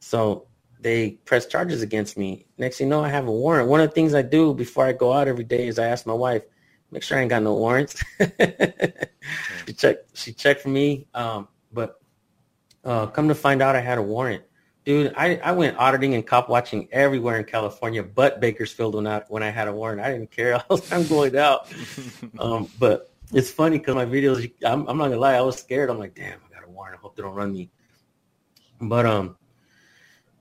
So 0.00 0.48
they 0.82 1.12
press 1.24 1.46
charges 1.46 1.82
against 1.82 2.18
me. 2.18 2.46
Next 2.58 2.78
thing 2.78 2.88
you 2.88 2.90
know, 2.90 3.04
I 3.04 3.08
have 3.08 3.28
a 3.28 3.32
warrant. 3.32 3.68
One 3.68 3.80
of 3.80 3.88
the 3.88 3.94
things 3.94 4.14
I 4.14 4.22
do 4.22 4.52
before 4.52 4.84
I 4.84 4.92
go 4.92 5.12
out 5.12 5.28
every 5.28 5.44
day 5.44 5.68
is 5.68 5.78
I 5.78 5.86
ask 5.86 6.06
my 6.06 6.12
wife, 6.12 6.42
make 6.90 7.02
sure 7.02 7.18
I 7.18 7.20
ain't 7.20 7.30
got 7.30 7.42
no 7.42 7.54
warrants. 7.54 8.02
she 9.66 9.72
checked. 9.74 10.16
She 10.16 10.32
checked 10.32 10.60
for 10.60 10.68
me. 10.68 11.06
Um, 11.14 11.48
but 11.72 12.00
uh, 12.84 13.06
come 13.06 13.28
to 13.28 13.34
find 13.34 13.62
out, 13.62 13.76
I 13.76 13.80
had 13.80 13.98
a 13.98 14.02
warrant. 14.02 14.42
Dude, 14.84 15.14
I, 15.16 15.36
I 15.36 15.52
went 15.52 15.78
auditing 15.78 16.14
and 16.14 16.26
cop 16.26 16.48
watching 16.48 16.88
everywhere 16.90 17.38
in 17.38 17.44
California, 17.44 18.02
but 18.02 18.40
Bakersfield 18.40 18.96
when 18.96 19.06
I 19.06 19.22
when 19.28 19.44
I 19.44 19.50
had 19.50 19.68
a 19.68 19.72
warrant. 19.72 20.00
I 20.00 20.10
didn't 20.10 20.32
care. 20.32 20.56
I 20.58 20.64
was 20.68 20.92
I'm 20.92 21.06
going 21.06 21.36
out. 21.36 21.72
um, 22.40 22.68
but 22.80 23.12
it's 23.32 23.50
funny 23.50 23.78
because 23.78 23.94
my 23.94 24.04
videos. 24.04 24.52
I'm, 24.64 24.88
I'm 24.88 24.98
not 24.98 25.08
gonna 25.08 25.20
lie. 25.20 25.34
I 25.34 25.40
was 25.42 25.56
scared. 25.56 25.88
I'm 25.88 26.00
like, 26.00 26.16
damn, 26.16 26.40
I 26.50 26.54
got 26.54 26.66
a 26.66 26.70
warrant. 26.70 26.96
I 26.98 27.00
hope 27.00 27.14
they 27.14 27.22
don't 27.22 27.34
run 27.34 27.52
me. 27.52 27.70
But 28.80 29.06
um, 29.06 29.36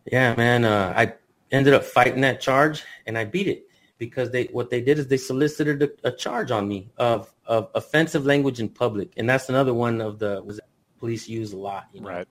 yeah, 0.05 0.35
man. 0.35 0.65
Uh, 0.65 0.93
I 0.95 1.13
ended 1.51 1.73
up 1.73 1.83
fighting 1.83 2.21
that 2.21 2.39
charge 2.41 2.83
and 3.05 3.17
I 3.17 3.25
beat 3.25 3.47
it 3.47 3.67
because 3.97 4.31
they 4.31 4.45
what 4.45 4.69
they 4.69 4.81
did 4.81 4.97
is 4.99 5.07
they 5.07 5.17
solicited 5.17 5.83
a, 5.83 6.07
a 6.07 6.11
charge 6.11 6.51
on 6.51 6.67
me 6.67 6.89
of 6.97 7.31
of 7.45 7.69
offensive 7.75 8.25
language 8.25 8.59
in 8.59 8.69
public, 8.69 9.11
and 9.17 9.29
that's 9.29 9.49
another 9.49 9.73
one 9.73 10.01
of 10.01 10.19
the 10.19 10.41
was 10.43 10.59
police 10.99 11.27
use 11.27 11.51
a 11.53 11.57
lot. 11.57 11.87
You 11.93 12.01
know? 12.01 12.09
Right. 12.09 12.27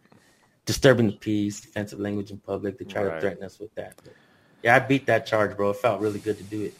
disturbing 0.66 1.06
the 1.06 1.12
peace, 1.12 1.64
offensive 1.64 1.98
language 1.98 2.30
in 2.30 2.38
public. 2.38 2.78
They 2.78 2.84
try 2.84 3.02
Right. 3.02 3.14
to 3.14 3.20
threaten 3.20 3.42
us 3.44 3.58
with 3.58 3.74
that. 3.74 3.94
But 4.04 4.12
yeah, 4.62 4.76
I 4.76 4.78
beat 4.78 5.06
that 5.06 5.26
charge, 5.26 5.56
bro. 5.56 5.70
It 5.70 5.76
felt 5.78 6.00
really 6.00 6.20
good 6.20 6.36
to 6.38 6.44
do 6.44 6.62
it. 6.62 6.74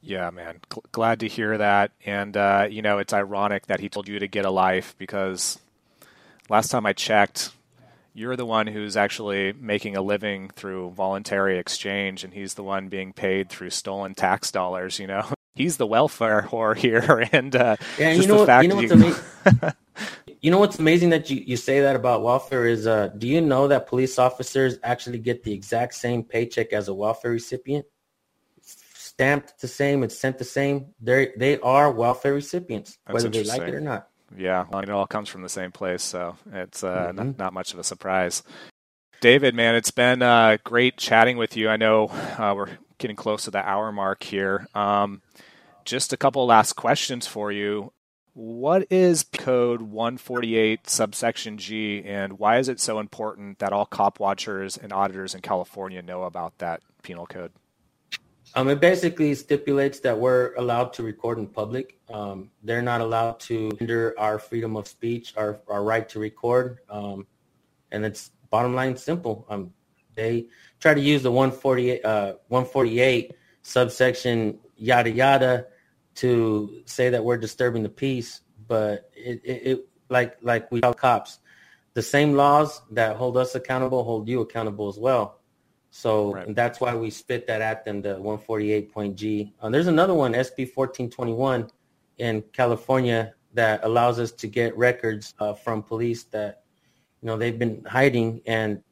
Yeah, 0.00 0.30
man. 0.30 0.60
Gl- 0.70 0.84
glad 0.92 1.20
to 1.20 1.28
hear 1.28 1.58
that. 1.58 1.90
And, 2.04 2.36
uh, 2.36 2.68
you 2.70 2.82
know, 2.82 2.98
it's 2.98 3.12
ironic 3.12 3.66
that 3.66 3.80
he 3.80 3.88
told 3.88 4.06
you 4.06 4.20
to 4.20 4.28
get 4.28 4.44
a 4.44 4.50
life 4.50 4.94
because 4.98 5.58
last 6.48 6.68
time 6.70 6.86
I 6.86 6.92
checked, 6.92 7.50
you're 8.16 8.34
the 8.36 8.46
one 8.46 8.66
who's 8.66 8.96
actually 8.96 9.52
making 9.52 9.94
a 9.94 10.00
living 10.00 10.48
through 10.56 10.90
voluntary 10.92 11.58
exchange, 11.58 12.24
and 12.24 12.32
he's 12.32 12.54
the 12.54 12.62
one 12.62 12.88
being 12.88 13.12
paid 13.12 13.50
through 13.50 13.68
stolen 13.70 14.14
tax 14.14 14.50
dollars, 14.50 14.98
you 14.98 15.06
know? 15.06 15.24
He's 15.54 15.78
the 15.78 15.86
welfare 15.86 16.42
whore 16.42 16.76
here. 16.76 17.26
And 17.32 17.56
uh, 17.56 17.76
Yeah, 17.98 18.08
and 18.08 18.16
just 18.16 18.28
you 18.28 18.28
know 18.28 18.34
the 18.34 18.38
what? 18.40 18.46
fact 18.46 18.62
You 18.62 18.68
know 18.68 18.80
you- 18.80 19.72
you 20.42 20.50
know 20.50 20.58
what's 20.58 20.78
amazing 20.78 21.10
that 21.10 21.30
you, 21.30 21.42
you 21.46 21.56
say 21.56 21.80
that 21.80 21.96
about 21.96 22.22
welfare 22.22 22.66
is 22.66 22.86
uh, 22.86 23.08
do 23.16 23.26
you 23.26 23.40
know 23.40 23.68
that 23.68 23.86
police 23.86 24.18
officers 24.18 24.78
actually 24.82 25.18
get 25.18 25.42
the 25.44 25.52
exact 25.54 25.94
same 25.94 26.22
paycheck 26.22 26.74
as 26.74 26.88
a 26.88 26.94
welfare 26.94 27.30
recipient? 27.30 27.86
Stamped 28.62 29.58
the 29.62 29.68
same, 29.68 30.02
it's 30.02 30.18
sent 30.18 30.36
the 30.36 30.44
same. 30.44 30.88
They 31.00 31.32
they 31.38 31.58
are 31.60 31.90
welfare 31.90 32.34
recipients, 32.34 32.98
That's 33.06 33.14
whether 33.14 33.28
they 33.30 33.44
like 33.44 33.62
it 33.62 33.74
or 33.74 33.80
not. 33.80 34.08
Yeah, 34.36 34.64
well, 34.70 34.82
it 34.82 34.90
all 34.90 35.06
comes 35.06 35.28
from 35.28 35.42
the 35.42 35.48
same 35.48 35.72
place, 35.72 36.02
so 36.02 36.36
it's 36.52 36.82
uh, 36.82 37.08
Mhm. 37.12 37.14
not, 37.14 37.38
not 37.38 37.52
much 37.52 37.72
of 37.72 37.78
a 37.78 37.84
surprise. 37.84 38.42
David, 39.20 39.54
man, 39.54 39.74
it's 39.74 39.90
been 39.90 40.22
uh, 40.22 40.58
great 40.64 40.96
chatting 40.96 41.36
with 41.36 41.56
you. 41.56 41.68
I 41.68 41.76
know 41.76 42.06
uh, 42.08 42.52
we're 42.56 42.78
getting 42.98 43.16
close 43.16 43.44
to 43.44 43.50
the 43.50 43.66
hour 43.66 43.92
mark 43.92 44.22
here. 44.22 44.66
Um, 44.74 45.22
just 45.84 46.12
a 46.12 46.16
couple 46.16 46.44
last 46.46 46.74
questions 46.74 47.26
for 47.26 47.52
you. 47.52 47.92
What 48.34 48.86
is 48.90 49.22
code 49.22 49.80
148 49.80 50.90
subsection 50.90 51.56
G, 51.56 52.02
and 52.04 52.38
why 52.38 52.58
is 52.58 52.68
it 52.68 52.80
so 52.80 52.98
important 52.98 53.60
that 53.60 53.72
all 53.72 53.86
cop 53.86 54.20
watchers 54.20 54.76
and 54.76 54.92
auditors 54.92 55.34
in 55.34 55.40
California 55.40 56.02
know 56.02 56.24
about 56.24 56.58
that 56.58 56.82
penal 57.02 57.26
code? 57.26 57.52
Um, 58.56 58.70
it 58.70 58.80
basically 58.80 59.34
stipulates 59.34 60.00
that 60.00 60.18
we're 60.18 60.54
allowed 60.54 60.94
to 60.94 61.02
record 61.02 61.38
in 61.38 61.46
public. 61.46 62.00
Um, 62.08 62.50
they're 62.62 62.80
not 62.80 63.02
allowed 63.02 63.38
to 63.40 63.70
hinder 63.78 64.14
our 64.18 64.38
freedom 64.38 64.78
of 64.78 64.88
speech, 64.88 65.34
our, 65.36 65.60
our 65.68 65.84
right 65.84 66.08
to 66.08 66.18
record. 66.18 66.78
Um, 66.88 67.26
and 67.92 68.06
it's 68.06 68.30
bottom 68.48 68.74
line 68.74 68.96
simple. 68.96 69.44
Um, 69.50 69.74
they 70.14 70.46
try 70.80 70.94
to 70.94 71.00
use 71.00 71.22
the 71.22 71.30
148, 71.30 72.02
uh, 72.02 72.34
148 72.48 73.34
subsection 73.60 74.58
yada 74.76 75.10
yada 75.10 75.66
to 76.14 76.82
say 76.86 77.10
that 77.10 77.22
we're 77.22 77.36
disturbing 77.36 77.82
the 77.82 77.90
peace, 77.90 78.40
but 78.66 79.10
it, 79.14 79.42
it, 79.44 79.66
it 79.66 79.88
like 80.08 80.38
like 80.40 80.72
we 80.72 80.80
tell 80.80 80.94
cops, 80.94 81.40
the 81.92 82.00
same 82.00 82.32
laws 82.32 82.80
that 82.92 83.16
hold 83.16 83.36
us 83.36 83.54
accountable 83.54 84.02
hold 84.02 84.28
you 84.28 84.40
accountable 84.40 84.88
as 84.88 84.98
well. 84.98 85.40
So 85.96 86.34
Right. 86.34 86.54
that's 86.54 86.78
why 86.78 86.94
we 86.94 87.08
spit 87.08 87.46
that 87.46 87.62
at 87.62 87.86
them, 87.86 88.02
the 88.02 88.18
148.g. 88.20 89.54
Uh, 89.62 89.70
there's 89.70 89.86
another 89.86 90.12
one, 90.12 90.34
SB 90.34 90.66
1421 90.74 91.70
in 92.18 92.42
California 92.52 93.32
that 93.54 93.82
allows 93.82 94.18
us 94.18 94.30
to 94.32 94.46
get 94.46 94.76
records 94.76 95.32
uh, 95.38 95.54
from 95.54 95.82
police 95.82 96.24
that, 96.24 96.64
you 97.22 97.26
know, 97.26 97.38
they've 97.38 97.58
been 97.58 97.82
hiding. 97.88 98.42
And 98.44 98.82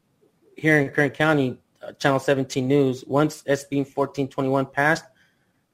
here 0.56 0.78
in 0.78 0.88
Kern 0.88 1.10
County, 1.10 1.58
uh, 1.82 1.92
Channel 1.92 2.20
17 2.20 2.66
News, 2.66 3.04
once 3.06 3.42
SB 3.42 3.84
1421 3.84 4.64
passed, 4.64 5.04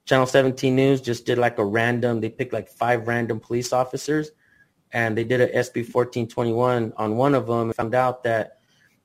Channel 0.06 0.26
17 0.26 0.74
News 0.74 1.00
just 1.00 1.26
did 1.26 1.38
like 1.38 1.58
a 1.58 1.64
random, 1.64 2.20
they 2.20 2.28
picked 2.28 2.52
like 2.52 2.68
five 2.68 3.06
random 3.06 3.38
police 3.38 3.72
officers 3.72 4.32
and 4.90 5.16
they 5.16 5.22
did 5.22 5.40
a 5.40 5.46
SB 5.46 5.94
1421 5.94 6.92
on 6.96 7.16
one 7.16 7.36
of 7.36 7.46
them 7.46 7.68
and 7.68 7.76
found 7.76 7.94
out 7.94 8.24
that 8.24 8.59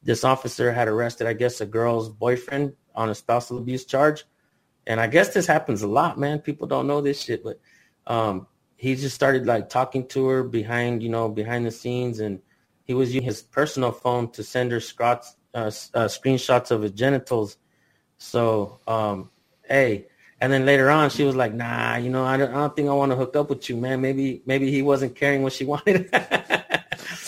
this 0.06 0.24
officer 0.24 0.72
had 0.72 0.88
arrested, 0.88 1.28
I 1.28 1.34
guess, 1.34 1.60
a 1.60 1.66
girl's 1.66 2.10
boyfriend 2.10 2.74
on 2.96 3.10
a 3.10 3.16
spousal 3.16 3.58
abuse 3.58 3.86
charge. 3.86 4.24
And 4.88 5.02
I 5.02 5.08
guess 5.08 5.34
this 5.34 5.48
happens 5.48 5.82
a 5.82 5.88
lot, 5.88 6.18
man. 6.20 6.40
People 6.40 6.68
don't 6.68 6.88
know 6.88 7.02
this 7.02 7.22
shit, 7.22 7.44
but 7.44 7.60
um, 8.06 8.48
he 8.78 8.96
just 8.96 9.16
started 9.16 9.48
like 9.48 9.68
talking 9.68 10.08
to 10.10 10.28
her 10.28 10.44
behind, 10.44 11.02
you 11.02 11.10
know, 11.10 11.28
behind 11.28 11.66
the 11.66 11.72
scenes, 11.72 12.20
and 12.20 12.40
he 12.84 12.94
was 12.94 13.14
using 13.14 13.26
his 13.26 13.42
personal 13.42 13.92
phone 13.92 14.30
to 14.32 14.44
send 14.44 14.72
her 14.72 14.82
uh, 15.00 15.18
uh, 15.56 15.72
screenshots 16.08 16.70
of 16.70 16.84
his 16.84 16.92
genitals. 16.92 17.58
So, 18.20 18.80
um, 18.88 19.32
hey, 19.64 20.08
and 20.40 20.54
then 20.54 20.68
later 20.68 20.92
on, 20.92 21.10
she 21.10 21.24
was 21.24 21.36
like, 21.36 21.54
"Nah, 21.54 21.96
you 21.96 22.12
know, 22.12 22.24
I 22.24 22.38
don't, 22.38 22.52
I 22.52 22.60
don't 22.60 22.76
think 22.76 22.90
I 22.90 22.94
want 22.94 23.12
to 23.12 23.16
hook 23.16 23.36
up 23.36 23.50
with 23.50 23.68
you, 23.70 23.78
man. 23.78 24.02
Maybe, 24.02 24.44
maybe 24.46 24.70
he 24.70 24.84
wasn't 24.84 25.16
carrying 25.16 25.42
what 25.42 25.54
she 25.54 25.66
wanted." 25.74 26.10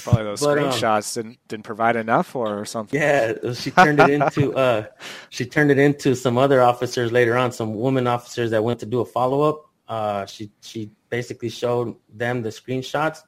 Probably 0.08 0.24
those 0.24 0.42
But, 0.42 0.58
um, 0.58 0.66
screenshots 0.66 1.14
didn't 1.16 1.38
didn't 1.48 1.64
provide 1.66 1.96
enough 1.96 2.36
or 2.36 2.66
something. 2.66 3.00
Yeah, 3.00 3.34
she 3.54 3.72
turned 3.72 4.00
it 4.00 4.10
into 4.10 4.56
uh 4.66 4.86
she 5.30 5.46
turned 5.46 5.72
it 5.72 5.80
into 5.80 6.16
some 6.16 6.38
other 6.38 6.62
officers 6.62 7.12
later 7.12 7.36
on, 7.38 7.52
some 7.52 7.74
women 7.76 8.08
officers 8.08 8.52
that 8.52 8.64
went 8.64 8.80
to 8.80 8.86
do 8.86 9.02
a 9.02 9.06
follow 9.06 9.42
up. 9.42 9.66
Uh 9.88 10.26
she 10.26 10.52
she 10.62 10.92
basically 11.10 11.50
showed 11.50 11.96
them 12.14 12.42
the 12.42 12.50
screenshots 12.50 13.20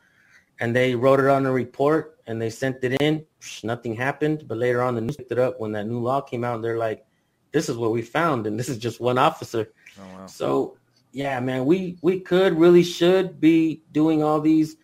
and 0.59 0.75
they 0.75 0.95
wrote 0.95 1.19
it 1.19 1.27
on 1.27 1.45
a 1.45 1.51
report 1.51 2.19
and 2.27 2.41
they 2.41 2.49
sent 2.49 2.83
it 2.83 3.01
in. 3.01 3.25
Psh, 3.41 3.63
Nothing 3.63 3.95
happened, 3.95 4.45
but 4.47 4.57
later 4.57 4.81
on 4.81 4.95
the 4.95 5.01
news 5.01 5.17
picked 5.17 5.31
it 5.31 5.39
up 5.39 5.59
when 5.59 5.71
that 5.73 5.87
new 5.87 5.99
law 5.99 6.21
came 6.21 6.43
out. 6.43 6.55
and 6.55 6.63
They're 6.63 6.77
like, 6.77 7.05
"This 7.51 7.69
is 7.69 7.77
what 7.77 7.91
we 7.91 8.01
found, 8.01 8.47
and 8.47 8.59
this 8.59 8.69
is 8.69 8.77
just 8.77 8.99
one 8.99 9.17
officer." 9.17 9.71
Oh, 9.99 10.03
wow. 10.17 10.25
So 10.27 10.77
yeah, 11.11 11.39
man, 11.39 11.65
we 11.65 11.97
we 12.01 12.19
could 12.19 12.53
really 12.57 12.83
should 12.83 13.39
be 13.39 13.81
doing 13.91 14.21
all 14.23 14.39
these 14.39 14.75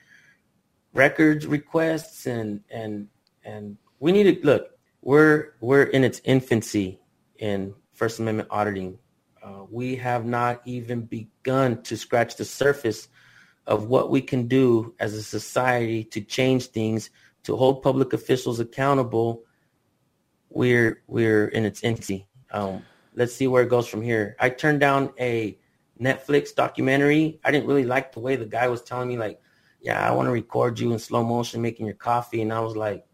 records 0.95 1.45
requests 1.45 2.25
and 2.25 2.61
and 2.71 3.07
and 3.43 3.77
we 3.99 4.11
need 4.11 4.23
to 4.23 4.45
look. 4.45 4.71
We're 5.03 5.53
we're 5.59 5.83
in 5.83 6.03
its 6.03 6.21
infancy 6.23 6.99
in 7.37 7.75
First 7.93 8.19
Amendment 8.19 8.49
auditing. 8.49 8.97
Uh, 9.43 9.65
we 9.69 9.97
have 9.97 10.25
not 10.25 10.61
even 10.65 11.01
begun 11.01 11.83
to 11.83 11.95
scratch 11.95 12.37
the 12.37 12.45
surface 12.45 13.07
of 13.67 13.87
what 13.87 14.09
we 14.09 14.21
can 14.21 14.47
do 14.47 14.95
as 14.99 15.13
a 15.13 15.21
society 15.21 16.03
to 16.03 16.21
change 16.21 16.67
things, 16.67 17.11
to 17.43 17.55
hold 17.55 17.83
public 17.83 18.13
officials 18.13 18.59
accountable. 18.59 19.43
We're 20.49 21.03
we're 21.07 21.47
in 21.49 21.65
its 21.65 21.83
infancy. 21.83 22.25
Um, 22.51 22.83
let's 23.13 23.35
see 23.35 23.47
where 23.47 23.63
it 23.63 23.69
goes 23.69 23.87
from 23.87 24.01
here. 24.01 24.35
I 24.39 24.49
turned 24.49 24.79
down 24.79 25.11
a 25.19 25.57
Netflix 25.99 26.55
documentary. 26.55 27.39
I 27.43 27.51
didn't 27.51 27.67
really 27.67 27.85
like 27.85 28.13
the 28.13 28.21
way 28.21 28.35
the 28.37 28.45
guy 28.45 28.67
was 28.67 28.81
telling 28.81 29.09
me, 29.09 29.17
like, 29.17 29.39
yeah, 29.85 30.09
I 30.09 30.11
want 30.11 30.25
to 30.25 30.31
record 30.31 30.79
you 30.79 30.91
in 30.91 30.97
slow 30.97 31.23
motion 31.23 31.61
making 31.61 31.85
your 31.85 31.93
coffee. 31.93 32.41
And 32.41 32.51
I 32.51 32.59
was 32.59 32.75
like, 32.75 33.05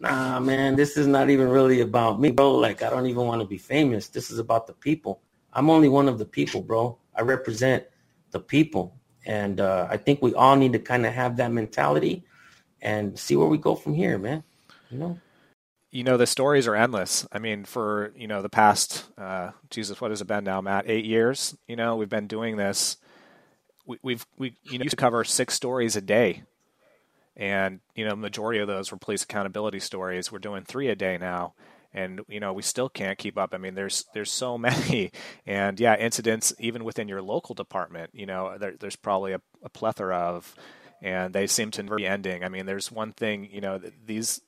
nah, 0.00 0.40
man, 0.40 0.74
this 0.74 0.96
is 0.96 1.06
not 1.06 1.30
even 1.30 1.48
really 1.48 1.82
about 1.82 2.20
me, 2.20 2.32
bro. 2.32 2.56
Like, 2.56 2.82
I 2.82 2.90
don't 2.90 3.06
even 3.06 3.26
want 3.26 3.40
to 3.42 3.46
be 3.46 3.58
famous. 3.58 4.08
This 4.08 4.32
is 4.32 4.40
about 4.40 4.66
the 4.66 4.72
people. 4.72 5.22
I'm 5.52 5.70
only 5.70 5.88
one 5.88 6.08
of 6.08 6.18
the 6.18 6.24
people, 6.24 6.62
bro. 6.62 6.98
I 7.14 7.22
represent 7.22 7.84
the 8.32 8.40
people. 8.40 8.98
And 9.24 9.60
uh, 9.60 9.86
I 9.88 9.98
think 9.98 10.20
we 10.20 10.34
all 10.34 10.56
need 10.56 10.72
to 10.72 10.80
kind 10.80 11.06
of 11.06 11.12
have 11.12 11.36
that 11.36 11.52
mentality 11.52 12.24
and 12.82 13.16
see 13.16 13.36
where 13.36 13.46
we 13.46 13.56
go 13.56 13.76
from 13.76 13.94
here, 13.94 14.18
man. 14.18 14.42
You 14.90 14.98
know? 14.98 15.20
you 15.90 16.02
know 16.02 16.16
the 16.18 16.26
stories 16.26 16.66
are 16.66 16.74
endless 16.74 17.26
i 17.32 17.38
mean 17.38 17.64
for 17.64 18.12
you 18.14 18.26
know 18.26 18.42
the 18.42 18.48
past 18.50 19.06
uh 19.16 19.50
jesus 19.70 20.02
what 20.02 20.10
has 20.10 20.20
it 20.20 20.26
been 20.26 20.44
now 20.44 20.60
matt 20.60 20.84
eight 20.86 21.06
years 21.06 21.56
you 21.66 21.76
know 21.76 21.96
we've 21.96 22.10
been 22.10 22.26
doing 22.26 22.56
this 22.56 22.98
we, 23.88 23.98
we've 24.02 24.26
we 24.36 24.54
you 24.70 24.78
know 24.78 24.84
used 24.84 24.90
to 24.90 24.96
cover 24.96 25.24
six 25.24 25.54
stories 25.54 25.96
a 25.96 26.00
day. 26.00 26.44
And 27.36 27.80
you 27.96 28.04
know 28.04 28.14
majority 28.14 28.60
of 28.60 28.68
those 28.68 28.92
were 28.92 28.98
police 28.98 29.24
accountability 29.24 29.80
stories. 29.80 30.30
We're 30.30 30.38
doing 30.38 30.62
three 30.62 30.88
a 30.88 30.94
day 30.94 31.18
now. 31.18 31.54
And 31.92 32.20
you 32.28 32.38
know 32.38 32.52
we 32.52 32.62
still 32.62 32.88
can't 32.88 33.18
keep 33.18 33.38
up. 33.38 33.54
I 33.54 33.58
mean 33.58 33.74
there's 33.74 34.04
there's 34.14 34.30
so 34.30 34.58
many. 34.68 35.10
And 35.46 35.80
yeah 35.80 35.96
incidents 35.96 36.52
even 36.60 36.84
within 36.84 37.08
your 37.08 37.22
local 37.22 37.54
department 37.54 38.10
you 38.12 38.26
know 38.26 38.56
there, 38.58 38.74
there's 38.78 38.96
probably 38.96 39.32
a, 39.32 39.40
a 39.64 39.68
plethora 39.70 40.16
of 40.16 40.54
and 41.00 41.32
they 41.32 41.46
seem 41.46 41.70
to 41.72 41.82
never 41.82 41.96
be 41.96 42.06
ending. 42.06 42.44
I 42.44 42.48
mean 42.48 42.66
there's 42.66 42.92
one 42.92 43.12
thing 43.12 43.48
you 43.50 43.60
know 43.60 43.80
these 44.04 44.42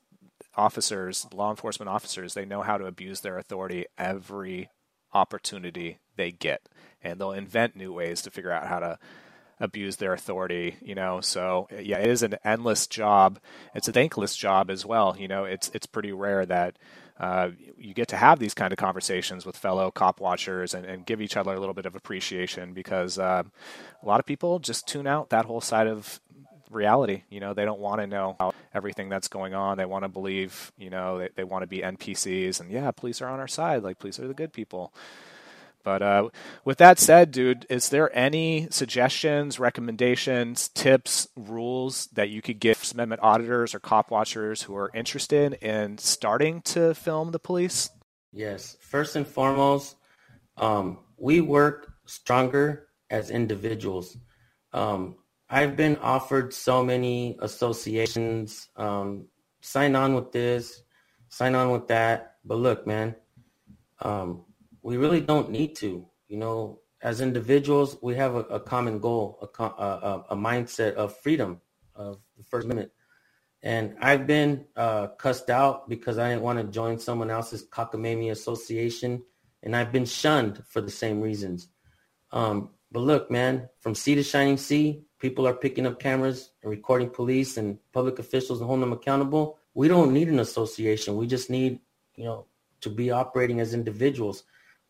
officers, 0.56 1.26
law 1.32 1.50
enforcement 1.50 1.88
officers, 1.88 2.34
they 2.34 2.44
know 2.44 2.62
how 2.62 2.76
to 2.76 2.86
abuse 2.86 3.20
their 3.20 3.38
authority 3.38 3.86
every 3.96 4.68
opportunity 5.14 5.98
they 6.16 6.32
get, 6.32 6.68
and 7.02 7.20
they'll 7.20 7.32
invent 7.32 7.76
new 7.76 7.92
ways 7.92 8.20
to 8.22 8.30
figure 8.30 8.50
out 8.50 8.66
how 8.66 8.80
to 8.80 8.98
abuse 9.60 9.96
their 9.96 10.12
authority. 10.12 10.76
You 10.82 10.94
know, 10.94 11.20
so 11.20 11.68
yeah, 11.70 11.98
it 11.98 12.10
is 12.10 12.22
an 12.22 12.36
endless 12.44 12.86
job. 12.86 13.38
It's 13.74 13.88
a 13.88 13.92
thankless 13.92 14.34
job 14.36 14.70
as 14.70 14.84
well. 14.84 15.16
You 15.18 15.28
know, 15.28 15.44
it's 15.44 15.70
it's 15.74 15.86
pretty 15.86 16.12
rare 16.12 16.44
that. 16.46 16.76
Uh, 17.18 17.50
you 17.76 17.92
get 17.92 18.08
to 18.08 18.16
have 18.16 18.38
these 18.38 18.54
kind 18.54 18.72
of 18.72 18.78
conversations 18.78 19.44
with 19.44 19.54
fellow 19.54 19.90
cop 19.90 20.22
watchers 20.22 20.72
and, 20.72 20.86
and 20.86 21.04
give 21.04 21.20
each 21.20 21.36
other 21.36 21.52
a 21.52 21.60
little 21.60 21.74
bit 21.74 21.84
of 21.84 21.94
appreciation 21.94 22.72
because 22.72 23.18
uh, 23.18 23.42
a 24.02 24.06
lot 24.06 24.20
of 24.20 24.24
people 24.24 24.58
just 24.58 24.88
tune 24.88 25.06
out 25.06 25.28
that 25.28 25.44
whole 25.44 25.60
side 25.60 25.86
of 25.86 26.18
reality. 26.70 27.24
You 27.28 27.40
know, 27.40 27.52
they 27.52 27.64
don't 27.64 27.80
want 27.80 28.00
to 28.00 28.06
know 28.06 28.36
everything 28.72 29.08
that's 29.08 29.28
going 29.28 29.54
on. 29.54 29.76
They 29.76 29.84
want 29.84 30.04
to 30.04 30.08
believe, 30.08 30.72
you 30.78 30.88
know, 30.88 31.18
they, 31.18 31.28
they 31.34 31.44
want 31.44 31.62
to 31.62 31.66
be 31.66 31.80
NPCs 31.80 32.60
and 32.60 32.70
yeah, 32.70 32.90
police 32.92 33.20
are 33.20 33.28
on 33.28 33.40
our 33.40 33.48
side. 33.48 33.82
Like 33.82 33.98
police 33.98 34.18
are 34.18 34.28
the 34.28 34.34
good 34.34 34.52
people. 34.52 34.94
But 35.82 36.02
uh, 36.02 36.28
with 36.64 36.78
that 36.78 36.98
said, 36.98 37.30
dude, 37.30 37.66
is 37.70 37.88
there 37.88 38.14
any 38.16 38.68
suggestions, 38.70 39.58
recommendations, 39.58 40.68
tips, 40.68 41.28
rules 41.36 42.06
that 42.12 42.28
you 42.28 42.42
could 42.42 42.60
give 42.60 42.76
First 42.76 42.94
Amendment 42.94 43.22
auditors 43.22 43.74
or 43.74 43.80
cop 43.80 44.10
watchers 44.10 44.62
who 44.62 44.76
are 44.76 44.90
interested 44.94 45.54
in 45.54 45.98
starting 45.98 46.62
to 46.62 46.94
film 46.94 47.30
the 47.32 47.38
police? 47.38 47.90
Yes. 48.32 48.76
First 48.80 49.16
and 49.16 49.26
foremost, 49.26 49.96
um, 50.56 50.98
we 51.16 51.40
work 51.40 51.92
stronger 52.06 52.88
as 53.08 53.30
individuals. 53.30 54.16
Um, 54.72 55.16
I've 55.48 55.76
been 55.76 55.96
offered 55.96 56.54
so 56.54 56.84
many 56.84 57.36
associations. 57.40 58.68
Um, 58.76 59.26
sign 59.60 59.96
on 59.96 60.14
with 60.14 60.30
this, 60.30 60.82
sign 61.28 61.54
on 61.54 61.70
with 61.70 61.88
that. 61.88 62.36
But 62.44 62.58
look, 62.58 62.86
man, 62.86 63.16
um, 64.00 64.44
we 64.82 64.96
really 64.96 65.20
don't 65.20 65.50
need 65.50 65.76
to. 65.76 66.06
You 66.28 66.36
know, 66.36 66.80
as 67.02 67.20
individuals, 67.20 67.96
we 68.02 68.14
have 68.16 68.34
a, 68.34 68.40
a 68.40 68.60
common 68.60 68.98
goal, 68.98 69.38
a, 69.58 69.62
a, 69.62 70.24
a, 70.30 70.36
mindset 70.36 70.94
of 70.94 71.16
freedom 71.18 71.60
of 71.94 72.18
the 72.36 72.44
First 72.44 72.66
Amendment. 72.66 72.92
And 73.62 73.96
I've 74.00 74.26
been 74.26 74.66
uh, 74.76 75.08
cussed 75.08 75.50
out 75.50 75.88
because 75.88 76.18
I 76.18 76.30
didn't 76.30 76.42
want 76.42 76.58
to 76.58 76.64
join 76.64 76.98
someone 76.98 77.30
else's 77.30 77.66
cockamamie 77.68 78.30
association, 78.30 79.22
and 79.62 79.76
I've 79.76 79.92
been 79.92 80.06
shunned 80.06 80.62
for 80.66 80.80
the 80.80 80.90
same 80.90 81.20
reasons. 81.20 81.68
Um, 82.32 82.70
but 82.92 83.00
look, 83.00 83.30
man, 83.30 83.68
from 83.80 83.94
sea 83.94 84.14
to 84.14 84.22
shining 84.22 84.56
sea, 84.56 85.04
people 85.18 85.46
are 85.46 85.54
picking 85.54 85.86
up 85.86 86.00
cameras 86.00 86.50
and 86.62 86.70
recording 86.70 87.10
police 87.10 87.56
and 87.56 87.78
public 87.92 88.18
officials 88.18 88.60
and 88.60 88.66
holding 88.66 88.80
them 88.80 88.92
accountable. 88.92 89.58
We 89.74 89.88
don't 89.88 90.12
need 90.12 90.28
an 90.28 90.40
association. 90.40 91.16
We 91.16 91.26
just 91.26 91.50
need, 91.50 91.80
you 92.16 92.24
know, 92.24 92.46
to 92.80 92.90
be 92.90 93.10
operating 93.10 93.60
as 93.60 93.74
individuals. 93.74 94.42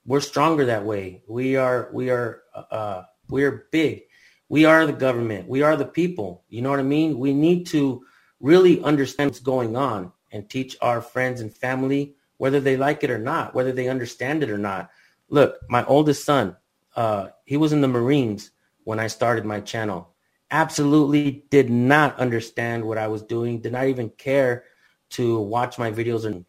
We're 0.07 0.21
stronger 0.21 0.67
that 0.67 0.85
way. 0.85 1.23
We 1.29 1.57
are, 1.57 1.91
we 1.93 2.11
are, 2.11 2.43
uh, 2.55 3.05
we 3.29 3.45
are 3.45 3.67
big. 3.73 4.03
We 4.49 4.65
are 4.67 4.87
the 4.87 4.93
government. 4.93 5.49
We 5.49 5.63
are 5.63 5.77
the 5.77 5.87
people. 5.87 6.45
You 6.49 6.63
know 6.63 6.71
what 6.71 6.81
I 6.81 6.85
mean? 6.85 7.19
We 7.19 7.35
need 7.35 7.67
to 7.69 8.03
really 8.41 8.83
understand 8.83 9.31
what's 9.31 9.41
going 9.41 9.77
on 9.77 10.13
and 10.33 10.49
teach 10.51 10.77
our 10.83 11.03
friends 11.03 11.41
and 11.41 11.55
family, 11.55 12.17
whether 12.39 12.61
they 12.61 12.77
like 12.77 13.05
it 13.05 13.11
or 13.11 13.19
not, 13.19 13.55
whether 13.55 13.73
they 13.73 13.89
understand 13.89 14.43
it 14.43 14.51
or 14.51 14.59
not. 14.59 14.91
Look, 15.29 15.57
my 15.69 15.85
oldest 15.87 16.25
son, 16.25 16.57
uh, 16.97 17.29
he 17.45 17.57
was 17.57 17.73
in 17.73 17.83
the 17.83 17.89
Marines 17.89 18.51
when 18.85 19.01
I 19.01 19.09
started 19.09 19.45
my 19.45 19.61
channel 19.61 20.09
absolutely 20.53 21.45
did 21.51 21.71
not 21.71 22.19
understand 22.21 22.85
what 22.85 22.99
I 22.99 23.09
was 23.09 23.23
doing, 23.23 23.61
did 23.61 23.73
not 23.73 23.89
even 23.89 24.11
care 24.11 24.65
to 25.13 25.41
watch 25.41 25.79
my 25.79 25.93
videos. 25.93 26.27
And 26.27 26.47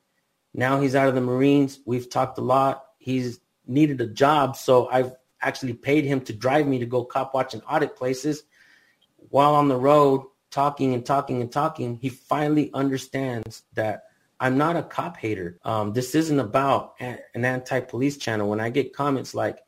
now 0.56 0.82
he's 0.82 0.96
out 0.96 1.10
of 1.10 1.16
the 1.16 1.22
Marines. 1.22 1.82
We've 1.86 2.10
talked 2.10 2.40
a 2.40 2.44
lot. 2.44 2.86
He's 3.02 3.40
needed 3.66 4.00
a 4.00 4.08
job. 4.08 4.56
So 4.56 4.88
I've 4.90 5.14
actually 5.42 5.74
paid 5.74 6.06
him 6.06 6.22
to 6.22 6.34
drive 6.34 6.68
me 6.68 6.78
to 6.80 6.86
go 6.86 7.04
cop 7.04 7.34
watch 7.34 7.54
and 7.54 7.64
audit 7.68 7.96
places. 7.96 8.44
While 9.30 9.56
on 9.56 9.68
the 9.68 9.76
road, 9.76 10.26
talking 10.52 10.94
and 10.94 11.06
talking 11.06 11.42
and 11.42 11.52
talking, 11.52 11.98
he 11.98 12.10
finally 12.10 12.70
understands 12.74 13.64
that 13.74 14.04
I'm 14.40 14.58
not 14.58 14.76
a 14.76 14.84
cop 14.84 15.18
hater. 15.18 15.60
Um, 15.64 15.94
this 15.94 16.14
isn't 16.14 16.40
about 16.40 16.94
an 17.00 17.20
anti-police 17.34 18.18
channel. 18.18 18.50
When 18.50 18.60
I 18.60 18.70
get 18.70 18.94
comments 18.94 19.34
like, 19.34 19.60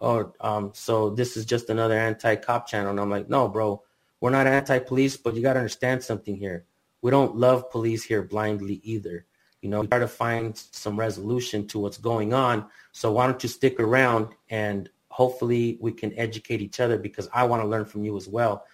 oh, 0.00 0.32
um, 0.40 0.72
so 0.74 1.10
this 1.10 1.36
is 1.36 1.44
just 1.44 1.70
another 1.70 1.98
anti-cop 1.98 2.66
channel. 2.66 2.90
And 2.90 3.00
I'm 3.00 3.10
like, 3.10 3.28
no, 3.28 3.48
bro, 3.48 3.82
we're 4.20 4.30
not 4.30 4.46
anti-police, 4.46 5.16
but 5.16 5.34
you 5.34 5.42
got 5.42 5.54
to 5.54 5.60
understand 5.60 6.02
something 6.02 6.36
here. 6.36 6.64
We 7.02 7.10
don't 7.10 7.36
love 7.36 7.70
police 7.70 8.02
here 8.02 8.22
blindly 8.22 8.80
either. 8.82 9.26
You 9.62 9.68
know, 9.68 9.84
try 9.84 9.98
to 9.98 10.08
find 10.08 10.56
some 10.56 10.98
resolution 10.98 11.66
to 11.68 11.78
what's 11.78 11.98
going 11.98 12.32
on. 12.32 12.66
So 12.92 13.12
why 13.12 13.26
don't 13.26 13.42
you 13.42 13.48
stick 13.48 13.78
around 13.78 14.28
and 14.48 14.88
hopefully 15.08 15.78
we 15.80 15.92
can 15.92 16.16
educate 16.18 16.62
each 16.62 16.80
other 16.80 16.98
because 16.98 17.28
I 17.32 17.44
want 17.44 17.62
to 17.62 17.68
learn 17.68 17.84
from 17.84 18.04
you 18.04 18.16
as 18.16 18.26
well. 18.28 18.64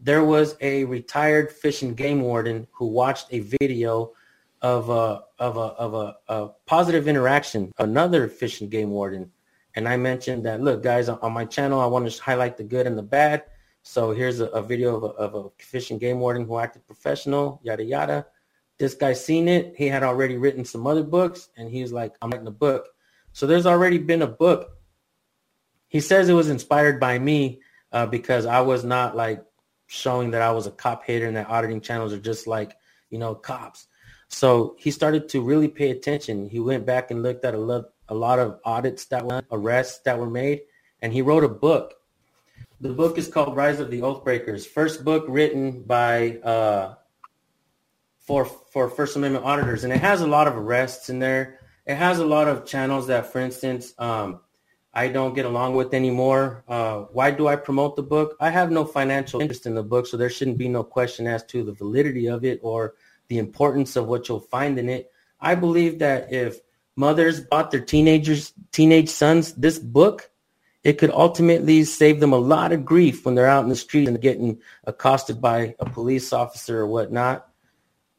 There 0.00 0.24
was 0.24 0.56
a 0.60 0.84
retired 0.84 1.52
fish 1.52 1.82
and 1.82 1.96
game 1.96 2.22
warden 2.22 2.66
who 2.72 2.86
watched 2.86 3.26
a 3.32 3.40
video 3.40 4.12
of 4.62 4.88
a 4.88 5.22
of 5.38 5.56
a 5.56 5.60
of 5.60 5.94
a, 5.94 6.16
a 6.28 6.48
positive 6.66 7.06
interaction. 7.06 7.72
Another 7.78 8.28
fish 8.28 8.60
and 8.60 8.70
game 8.70 8.90
warden 8.90 9.30
and 9.74 9.88
I 9.88 9.96
mentioned 9.96 10.44
that, 10.46 10.60
look, 10.60 10.82
guys, 10.82 11.08
on 11.08 11.32
my 11.32 11.44
channel, 11.44 11.80
I 11.80 11.86
want 11.86 12.10
to 12.10 12.22
highlight 12.22 12.56
the 12.56 12.64
good 12.64 12.86
and 12.86 12.98
the 12.98 13.02
bad. 13.02 13.44
So 13.82 14.12
here's 14.12 14.40
a, 14.40 14.46
a 14.46 14.62
video 14.62 14.96
of 14.96 15.02
a, 15.04 15.06
of 15.06 15.34
a 15.34 15.62
fish 15.62 15.90
and 15.90 16.00
game 16.00 16.20
warden 16.20 16.44
who 16.44 16.58
acted 16.58 16.86
professional, 16.86 17.60
yada, 17.62 17.84
yada. 17.84 18.26
This 18.80 18.94
guy 18.94 19.12
seen 19.12 19.46
it. 19.46 19.74
He 19.76 19.88
had 19.88 20.02
already 20.02 20.38
written 20.38 20.64
some 20.64 20.86
other 20.86 21.02
books, 21.02 21.50
and 21.54 21.70
he 21.70 21.82
was 21.82 21.92
like, 21.92 22.14
I'm 22.22 22.30
writing 22.30 22.46
a 22.46 22.50
book. 22.50 22.88
So 23.34 23.46
there's 23.46 23.66
already 23.66 23.98
been 23.98 24.22
a 24.22 24.26
book. 24.26 24.70
He 25.88 26.00
says 26.00 26.30
it 26.30 26.32
was 26.32 26.48
inspired 26.48 26.98
by 26.98 27.18
me 27.18 27.60
uh, 27.92 28.06
because 28.06 28.46
I 28.46 28.62
was 28.62 28.82
not 28.82 29.14
like 29.14 29.44
showing 29.86 30.30
that 30.30 30.40
I 30.40 30.52
was 30.52 30.66
a 30.66 30.70
cop 30.70 31.04
hater 31.04 31.26
and 31.26 31.36
that 31.36 31.50
auditing 31.50 31.82
channels 31.82 32.14
are 32.14 32.18
just 32.18 32.46
like, 32.46 32.74
you 33.10 33.18
know, 33.18 33.34
cops. 33.34 33.86
So 34.28 34.76
he 34.78 34.90
started 34.90 35.28
to 35.28 35.42
really 35.42 35.68
pay 35.68 35.90
attention. 35.90 36.48
He 36.48 36.58
went 36.58 36.86
back 36.86 37.10
and 37.10 37.22
looked 37.22 37.44
at 37.44 37.52
a 37.52 37.58
lot, 37.58 37.90
a 38.08 38.14
lot 38.14 38.38
of 38.38 38.60
audits 38.64 39.04
that 39.06 39.26
were 39.26 39.42
arrests 39.52 40.00
that 40.06 40.18
were 40.18 40.30
made, 40.30 40.62
and 41.02 41.12
he 41.12 41.20
wrote 41.20 41.44
a 41.44 41.48
book. 41.48 41.96
The 42.80 42.94
book 42.94 43.18
is 43.18 43.28
called 43.28 43.56
Rise 43.56 43.78
of 43.78 43.90
the 43.90 44.00
Oathbreakers. 44.00 44.66
First 44.66 45.04
book 45.04 45.26
written 45.28 45.82
by 45.82 46.38
uh, 46.38 46.94
for 48.30 48.44
for 48.44 48.88
First 48.88 49.16
Amendment 49.16 49.44
auditors, 49.44 49.82
and 49.82 49.92
it 49.92 50.00
has 50.00 50.20
a 50.20 50.26
lot 50.26 50.46
of 50.46 50.54
arrests 50.56 51.10
in 51.10 51.18
there. 51.18 51.58
It 51.84 51.96
has 51.96 52.20
a 52.20 52.24
lot 52.24 52.46
of 52.46 52.64
channels 52.64 53.08
that, 53.08 53.32
for 53.32 53.40
instance, 53.40 53.92
um, 53.98 54.38
I 54.94 55.08
don't 55.08 55.34
get 55.34 55.46
along 55.46 55.74
with 55.74 55.92
anymore. 55.94 56.62
Uh, 56.68 57.00
why 57.10 57.32
do 57.32 57.48
I 57.48 57.56
promote 57.56 57.96
the 57.96 58.04
book? 58.04 58.36
I 58.38 58.50
have 58.50 58.70
no 58.70 58.84
financial 58.84 59.40
interest 59.40 59.66
in 59.66 59.74
the 59.74 59.82
book, 59.82 60.06
so 60.06 60.16
there 60.16 60.30
shouldn't 60.30 60.58
be 60.58 60.68
no 60.68 60.84
question 60.84 61.26
as 61.26 61.44
to 61.46 61.64
the 61.64 61.72
validity 61.72 62.28
of 62.28 62.44
it 62.44 62.60
or 62.62 62.94
the 63.26 63.38
importance 63.38 63.96
of 63.96 64.06
what 64.06 64.28
you'll 64.28 64.38
find 64.38 64.78
in 64.78 64.88
it. 64.88 65.10
I 65.40 65.56
believe 65.56 65.98
that 65.98 66.32
if 66.32 66.60
mothers 66.94 67.40
bought 67.40 67.72
their 67.72 67.80
teenagers, 67.80 68.52
teenage 68.70 69.08
sons 69.08 69.54
this 69.54 69.80
book, 69.80 70.30
it 70.84 70.98
could 70.98 71.10
ultimately 71.10 71.82
save 71.82 72.20
them 72.20 72.32
a 72.32 72.38
lot 72.38 72.70
of 72.70 72.84
grief 72.84 73.26
when 73.26 73.34
they're 73.34 73.46
out 73.46 73.64
in 73.64 73.70
the 73.70 73.74
street 73.74 74.06
and 74.06 74.20
getting 74.20 74.60
accosted 74.84 75.40
by 75.40 75.74
a 75.80 75.84
police 75.90 76.32
officer 76.32 76.78
or 76.78 76.86
whatnot. 76.86 77.49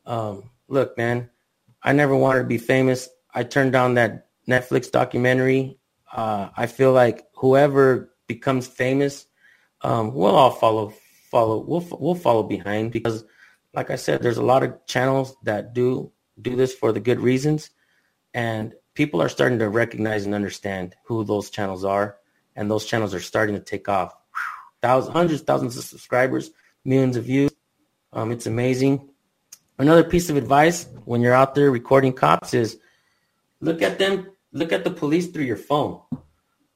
Um, 0.06 0.50
look, 0.68 0.98
man, 0.98 1.30
I 1.84 1.94
never 1.94 2.16
wanted 2.16 2.40
to 2.40 2.48
be 2.48 2.58
famous. 2.58 3.10
I 3.34 3.44
turned 3.44 3.72
down 3.72 3.96
that 3.96 4.28
Netflix 4.48 4.92
documentary. 4.92 5.80
Uh, 6.12 6.50
I 6.56 6.68
feel 6.68 6.92
like 6.92 7.26
whoever 7.36 8.14
becomes 8.28 8.68
famous, 8.68 9.26
um, 9.82 10.14
we'll 10.14 10.36
all 10.36 10.52
follow 10.52 10.94
follow. 11.30 11.60
We'll 11.60 11.88
we'll 12.00 12.16
follow 12.16 12.44
behind 12.44 12.92
because, 12.92 13.24
like 13.74 13.90
I 13.90 13.96
said, 13.96 14.22
there's 14.22 14.38
a 14.38 14.44
lot 14.44 14.64
of 14.64 14.86
channels 14.86 15.36
that 15.44 15.74
do 15.74 16.12
do 16.42 16.56
this 16.56 16.74
for 16.74 16.92
the 16.92 17.00
good 17.00 17.20
reasons 17.20 17.70
and 18.34 18.74
people 18.94 19.22
are 19.22 19.30
starting 19.30 19.60
to 19.60 19.70
recognize 19.70 20.26
and 20.26 20.36
understand 20.36 20.96
who 21.06 21.24
those 21.24 21.50
channels 21.50 21.84
are 21.84 22.18
and 22.56 22.70
those 22.70 22.86
channels 22.86 23.14
are 23.14 23.20
starting 23.20 23.56
to 23.56 23.62
take 23.62 23.88
off 23.90 24.16
thousands 24.82 25.14
hundreds 25.14 25.42
thousands 25.42 25.78
of 25.78 25.84
subscribers 25.84 26.52
millions 26.86 27.16
of 27.16 27.26
views 27.26 27.52
um, 28.14 28.32
it's 28.32 28.48
amazing 28.48 29.10
another 29.78 30.04
piece 30.04 30.30
of 30.30 30.38
advice 30.38 30.88
when 31.06 31.22
you're 31.22 31.34
out 31.34 31.56
there 31.56 31.72
recording 31.72 32.14
cops 32.14 32.54
is 32.54 32.78
look 33.60 33.82
at 33.82 34.00
them 34.00 34.30
look 34.52 34.72
at 34.72 34.84
the 34.84 34.92
police 34.92 35.28
through 35.28 35.46
your 35.46 35.58
phone 35.58 36.02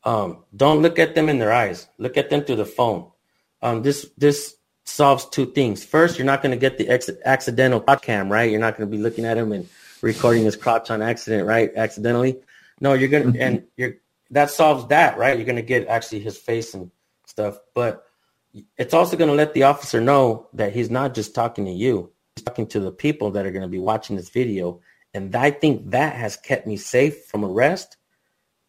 um, 0.04 0.44
don't 0.56 0.82
look 0.82 1.00
at 1.00 1.16
them 1.16 1.30
in 1.30 1.40
their 1.40 1.54
eyes 1.54 1.88
look 1.98 2.18
at 2.18 2.30
them 2.30 2.44
through 2.44 2.58
the 2.58 2.66
phone 2.66 3.10
um, 3.62 3.82
this 3.82 4.10
this 4.18 4.56
solves 4.86 5.26
two 5.30 5.48
things 5.48 5.84
first 5.84 6.18
you're 6.18 6.26
not 6.26 6.42
going 6.42 6.52
to 6.52 6.58
get 6.58 6.78
the 6.78 6.88
ex- 6.90 7.10
accidental 7.26 7.80
cam 7.80 8.32
right 8.32 8.52
you're 8.52 8.60
not 8.60 8.78
going 8.78 8.90
to 8.90 8.96
be 8.96 9.02
looking 9.02 9.26
at 9.26 9.34
them 9.36 9.52
and 9.52 9.68
recording 10.06 10.44
his 10.44 10.56
crotch 10.56 10.92
on 10.92 11.02
accident, 11.02 11.48
right? 11.48 11.72
Accidentally. 11.76 12.40
No, 12.80 12.94
you're 12.94 13.10
gonna 13.10 13.26
mm-hmm. 13.26 13.42
and 13.42 13.64
you're 13.76 13.96
that 14.32 14.52
solves 14.52 14.88
that, 14.88 15.18
right? 15.18 15.38
You're 15.38 15.48
gonna 15.48 15.62
get 15.62 15.88
actually 15.88 16.20
his 16.20 16.38
face 16.38 16.74
and 16.74 16.92
stuff, 17.26 17.58
but 17.74 18.06
it's 18.78 18.94
also 18.94 19.18
gonna 19.18 19.34
let 19.34 19.54
the 19.54 19.64
officer 19.64 20.00
know 20.00 20.48
that 20.54 20.74
he's 20.74 20.90
not 20.90 21.14
just 21.14 21.34
talking 21.34 21.66
to 21.66 21.72
you. 21.72 22.12
Talking 22.44 22.68
to 22.68 22.80
the 22.80 22.92
people 22.92 23.32
that 23.32 23.46
are 23.46 23.52
going 23.52 23.62
to 23.62 23.68
be 23.68 23.80
watching 23.80 24.16
this 24.16 24.30
video. 24.30 24.82
And 25.14 25.34
I 25.36 25.52
think 25.52 25.92
that 25.92 26.16
has 26.16 26.36
kept 26.36 26.68
me 26.68 26.78
safe 26.78 27.26
from 27.26 27.46
arrest 27.46 27.98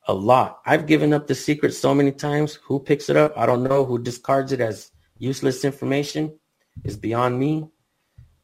a 0.06 0.14
lot. 0.14 0.60
I've 0.64 0.86
given 0.86 1.12
up 1.12 1.26
the 1.26 1.34
secret 1.34 1.72
so 1.72 1.94
many 1.94 2.12
times. 2.12 2.54
Who 2.64 2.78
picks 2.78 3.08
it 3.08 3.16
up? 3.16 3.36
I 3.36 3.46
don't 3.46 3.64
know. 3.64 3.84
Who 3.84 3.98
discards 3.98 4.52
it 4.52 4.60
as 4.60 4.90
useless 5.18 5.64
information 5.64 6.38
is 6.84 6.96
beyond 6.96 7.38
me. 7.40 7.68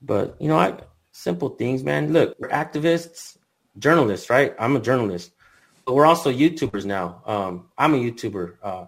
But, 0.01 0.37
you 0.41 0.49
know, 0.49 0.59
I 0.59 0.79
simple 1.13 1.51
things, 1.51 1.85
man. 1.85 2.13
Look, 2.13 2.35
we're 2.41 2.49
activists, 2.49 3.37
journalists, 3.79 4.29
right? 4.29 4.55
I'm 4.59 4.75
a 4.75 4.81
journalist. 4.81 5.33
But 5.87 5.95
we're 5.95 6.07
also 6.07 6.33
YouTubers 6.33 6.85
now. 6.85 7.23
Um, 7.27 7.69
I'm 7.79 7.95
a 7.95 7.99
YouTuber. 7.99 8.57
Uh, 8.63 8.87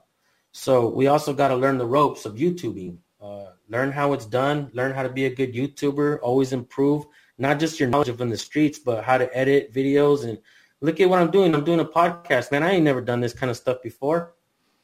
so 0.52 0.88
we 0.88 1.06
also 1.06 1.32
got 1.32 1.48
to 1.48 1.56
learn 1.56 1.78
the 1.78 1.86
ropes 1.86 2.24
of 2.24 2.34
YouTubing. 2.34 2.98
Uh, 3.20 3.46
learn 3.74 3.90
how 3.90 4.12
it's 4.12 4.24
done. 4.24 4.70
Learn 4.72 4.94
how 4.94 5.02
to 5.02 5.08
be 5.08 5.24
a 5.26 5.34
good 5.34 5.52
YouTuber. 5.52 6.20
Always 6.22 6.52
improve 6.52 7.06
not 7.38 7.58
just 7.58 7.80
your 7.80 7.88
knowledge 7.88 8.08
of 8.08 8.20
in 8.20 8.28
the 8.28 8.38
streets, 8.38 8.78
but 8.78 9.02
how 9.02 9.18
to 9.18 9.36
edit 9.36 9.74
videos. 9.74 10.24
And 10.24 10.38
look 10.80 11.00
at 11.00 11.10
what 11.10 11.20
I'm 11.20 11.32
doing. 11.32 11.52
I'm 11.54 11.64
doing 11.64 11.80
a 11.80 11.84
podcast, 11.84 12.52
man. 12.52 12.62
I 12.62 12.70
ain't 12.70 12.84
never 12.84 13.00
done 13.00 13.20
this 13.20 13.32
kind 13.32 13.50
of 13.50 13.56
stuff 13.56 13.82
before. 13.82 14.34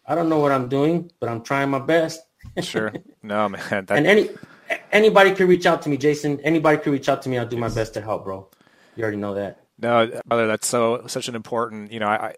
I 0.04 0.16
don't 0.16 0.28
know 0.28 0.40
what 0.40 0.50
I'm 0.50 0.68
doing, 0.68 1.08
but 1.20 1.28
I'm 1.28 1.42
trying 1.42 1.70
my 1.70 1.78
best. 1.78 2.20
sure. 2.60 2.92
No, 3.22 3.48
man. 3.48 3.84
That... 3.86 3.90
And 3.96 4.06
any 4.08 4.30
anybody 4.90 5.36
can 5.36 5.46
reach 5.46 5.66
out 5.66 5.82
to 5.82 5.88
me, 5.88 5.96
Jason. 5.96 6.40
Anybody 6.40 6.78
can 6.78 6.90
reach 6.90 7.08
out 7.08 7.22
to 7.22 7.28
me. 7.28 7.38
I'll 7.38 7.46
do 7.46 7.56
my 7.56 7.68
best 7.68 7.94
to 7.94 8.00
help, 8.00 8.24
bro. 8.24 8.48
You 8.96 9.04
already 9.04 9.18
know 9.18 9.34
that. 9.34 9.62
No, 9.78 10.10
brother, 10.26 10.48
that's 10.48 10.66
so 10.66 11.06
such 11.06 11.28
an 11.28 11.36
important. 11.36 11.92
You 11.92 12.00
know, 12.00 12.08
I 12.08 12.34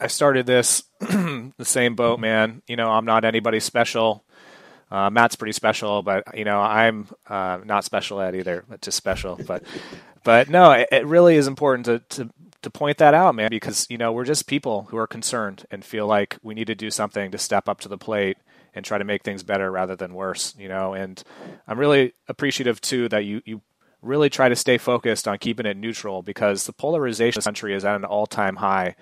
I 0.00 0.08
started 0.08 0.44
this 0.44 0.82
the 1.00 1.52
same 1.62 1.94
boat, 1.94 2.18
man. 2.18 2.62
You 2.66 2.74
know, 2.74 2.90
I'm 2.90 3.04
not 3.04 3.24
anybody 3.24 3.60
special. 3.60 4.24
Uh, 4.90 5.10
Matt's 5.10 5.36
pretty 5.36 5.52
special, 5.52 6.02
but 6.02 6.36
you 6.36 6.44
know 6.44 6.60
I'm 6.60 7.08
uh, 7.26 7.58
not 7.64 7.84
special 7.84 8.20
at 8.20 8.34
either, 8.34 8.64
just 8.80 8.96
special. 8.96 9.38
But 9.46 9.62
but 10.24 10.48
no, 10.48 10.72
it, 10.72 10.88
it, 10.90 11.06
really 11.06 11.36
is 11.36 11.46
important 11.46 11.86
to, 11.86 11.98
to 12.16 12.30
to 12.62 12.70
point 12.70 12.98
that 12.98 13.14
out, 13.14 13.34
man, 13.34 13.50
because 13.50 13.86
you 13.88 13.98
know 13.98 14.12
we're 14.12 14.24
just 14.24 14.46
people 14.46 14.84
who 14.90 14.96
are 14.96 15.06
concerned 15.06 15.66
and 15.70 15.84
feel 15.84 16.06
like 16.06 16.38
we 16.42 16.54
need 16.54 16.66
to 16.66 16.74
do 16.74 16.90
something 16.90 17.30
to 17.30 17.38
step 17.38 17.68
up 17.68 17.80
to 17.80 17.88
the 17.88 17.98
plate 17.98 18.38
and 18.74 18.84
try 18.84 18.98
to 18.98 19.04
make 19.04 19.22
things 19.22 19.42
better 19.42 19.70
rather 19.70 19.96
than 19.96 20.14
worse. 20.14 20.54
You 20.58 20.68
know, 20.68 20.94
and 20.94 21.22
I'm 21.68 21.78
really 21.78 22.12
appreciative 22.28 22.80
too 22.80 23.08
that 23.10 23.24
you 23.24 23.42
you 23.44 23.62
really 24.02 24.28
try 24.30 24.48
to 24.48 24.56
stay 24.56 24.78
focused 24.78 25.26
on 25.26 25.38
keeping 25.38 25.66
it 25.66 25.76
neutral 25.76 26.22
because 26.22 26.66
the 26.66 26.72
polarization 26.72 27.38
of 27.38 27.44
the 27.44 27.48
country 27.48 27.74
is 27.74 27.84
at 27.84 27.96
an 27.96 28.04
all 28.04 28.26
time 28.26 28.56
high, 28.56 28.96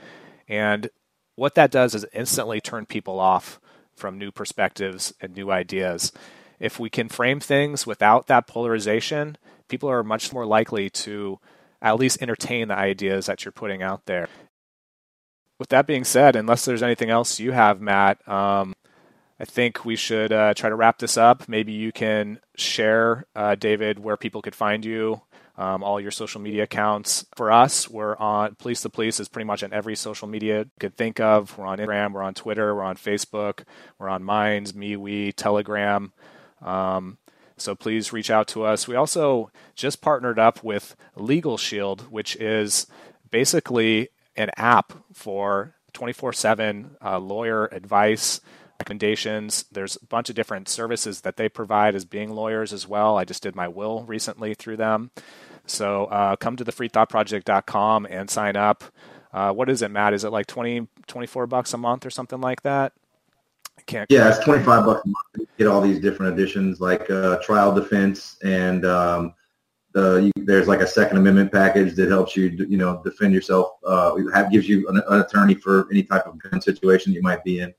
and 0.49 0.89
what 1.35 1.55
that 1.55 1.71
does 1.71 1.95
is 1.95 2.07
instantly 2.13 2.61
turn 2.61 2.87
people 2.87 3.19
off 3.19 3.61
from 3.97 4.19
new 4.19 4.31
perspectives 4.31 5.13
and 5.21 5.35
new 5.35 5.51
ideas. 5.51 6.13
If 6.59 6.79
we 6.79 6.91
can 6.91 7.09
frame 7.09 7.41
things 7.41 7.87
without 7.87 8.27
that 8.29 8.47
polarization, 8.47 9.37
people 9.69 9.91
are 9.91 10.05
much 10.05 10.33
more 10.33 10.47
likely 10.47 10.91
to 10.91 11.39
at 11.81 11.99
least 11.99 12.23
entertain 12.23 12.69
the 12.69 12.77
ideas 12.77 13.27
that 13.27 13.45
you're 13.45 13.53
putting 13.53 13.83
out 13.83 14.07
there. 14.07 14.29
With 15.59 15.69
that 15.71 15.87
being 15.87 16.05
said, 16.05 16.37
unless 16.37 16.65
there's 16.65 16.83
anything 16.83 17.11
else 17.11 17.41
you 17.41 17.53
have, 17.53 17.81
Matt, 17.81 18.27
um, 18.29 18.75
I 19.41 19.45
think 19.45 19.85
we 19.85 19.97
should 19.97 20.33
uh, 20.33 20.55
try 20.55 20.71
to 20.71 20.77
wrap 20.77 20.99
this 20.99 21.17
up. 21.17 21.49
Maybe 21.49 21.73
you 21.73 21.91
can 21.91 22.39
share, 22.57 23.27
uh, 23.35 23.57
David, 23.57 23.99
where 23.99 24.17
people 24.17 24.43
could 24.43 24.55
find 24.55 24.85
you, 24.85 25.23
um, 25.57 25.83
all 25.83 26.01
your 26.01 26.11
social 26.11 26.41
media 26.41 26.65
accounts. 26.65 27.27
For 27.35 27.53
us, 27.53 27.89
we're 27.89 28.17
on 28.17 28.55
Police 28.57 28.83
the 28.83 28.91
Police 28.91 29.21
is 29.21 29.29
pretty 29.29 29.47
much 29.47 29.63
on 29.63 29.73
every 29.73 29.97
social 29.97 30.29
media 30.29 30.61
you 30.61 30.71
could 30.81 30.97
think 30.97 31.21
of. 31.21 31.57
We're 31.59 31.67
on 31.67 31.79
Instagram, 31.79 32.13
we're 32.13 32.23
on 32.23 32.35
Twitter, 32.35 32.75
we're 32.75 32.83
on 32.83 32.97
Facebook, 32.97 33.65
we're 33.99 34.09
on 34.09 34.23
Minds, 34.23 34.73
MeWe, 34.73 35.35
Telegram. 35.35 36.13
Um, 36.61 37.19
so 37.57 37.75
please 37.75 38.13
reach 38.13 38.31
out 38.31 38.49
to 38.49 38.65
us. 38.65 38.89
We 38.89 38.97
also 38.97 39.51
just 39.75 40.01
partnered 40.01 40.39
up 40.39 40.65
with 40.65 40.97
Legal 41.17 41.59
Shield, 41.59 42.11
which 42.11 42.35
is 42.37 42.87
basically 43.31 44.09
an 44.37 44.51
app 44.57 44.93
for 45.13 45.75
24 45.93 46.31
uh, 46.31 46.33
7 46.33 46.97
lawyer 47.21 47.67
advice 47.67 48.41
recommendations. 48.83 49.65
There's 49.71 49.95
a 49.95 50.07
bunch 50.07 50.29
of 50.29 50.35
different 50.35 50.69
services 50.69 51.21
that 51.21 51.37
they 51.37 51.49
provide 51.49 51.95
as 51.95 52.05
being 52.05 52.31
lawyers 52.31 52.73
as 52.73 52.89
well. 52.89 53.17
I 53.17 53.25
just 53.25 53.43
did 53.43 53.55
my 53.55 53.69
will 53.69 54.03
recently 54.03 54.55
through 54.55 54.77
them. 54.77 55.13
So 55.67 56.07
uh, 56.07 56.35
come 56.35 56.57
to 56.57 56.65
the 56.65 56.73
thefreethoughtproject.com 56.73 58.07
and 58.11 58.29
sign 58.29 58.57
up. 58.57 58.83
Uh, 59.33 59.53
what 59.53 59.71
is 59.71 59.83
it, 59.83 59.93
Matt? 59.93 60.15
Is 60.15 60.25
it 60.25 60.31
like 60.31 60.47
20, 60.47 60.89
24 61.07 61.47
bucks 61.47 61.73
a 61.73 61.79
month 61.79 62.05
or 62.05 62.11
something 62.11 62.41
like 62.41 62.63
that? 62.63 62.93
I 63.79 63.83
can't. 63.83 64.11
Yeah, 64.11 64.29
it's 64.29 64.45
25 64.45 64.85
bucks 64.85 65.03
a 65.05 65.09
month. 65.09 65.27
You 65.39 65.47
get 65.57 65.69
all 65.69 65.81
these 65.81 66.01
different 66.01 66.33
editions 66.33 66.81
like 66.81 67.09
uh, 67.09 67.39
trial 67.39 67.73
defense 67.73 68.37
and 68.43 68.85
um, 68.85 69.35
the, 69.93 70.31
you, 70.37 70.45
there's 70.45 70.67
like 70.67 70.81
a 70.81 70.87
Second 70.89 71.19
Amendment 71.19 71.53
package 71.53 71.95
that 71.95 72.09
helps 72.09 72.37
you, 72.37 72.49
you 72.69 72.77
know, 72.77 73.01
defend 73.05 73.33
yourself. 73.33 73.75
Uh, 73.87 74.17
have, 74.35 74.51
gives 74.51 74.69
you 74.69 74.89
an, 74.89 75.01
an 75.09 75.21
attorney 75.21 75.55
for 75.55 75.87
any 75.93 76.03
type 76.03 76.27
of 76.27 76.37
gun 76.43 76.61
situation 76.61 77.13
you 77.13 77.23
might 77.23 77.45
be 77.45 77.61
in. 77.61 77.73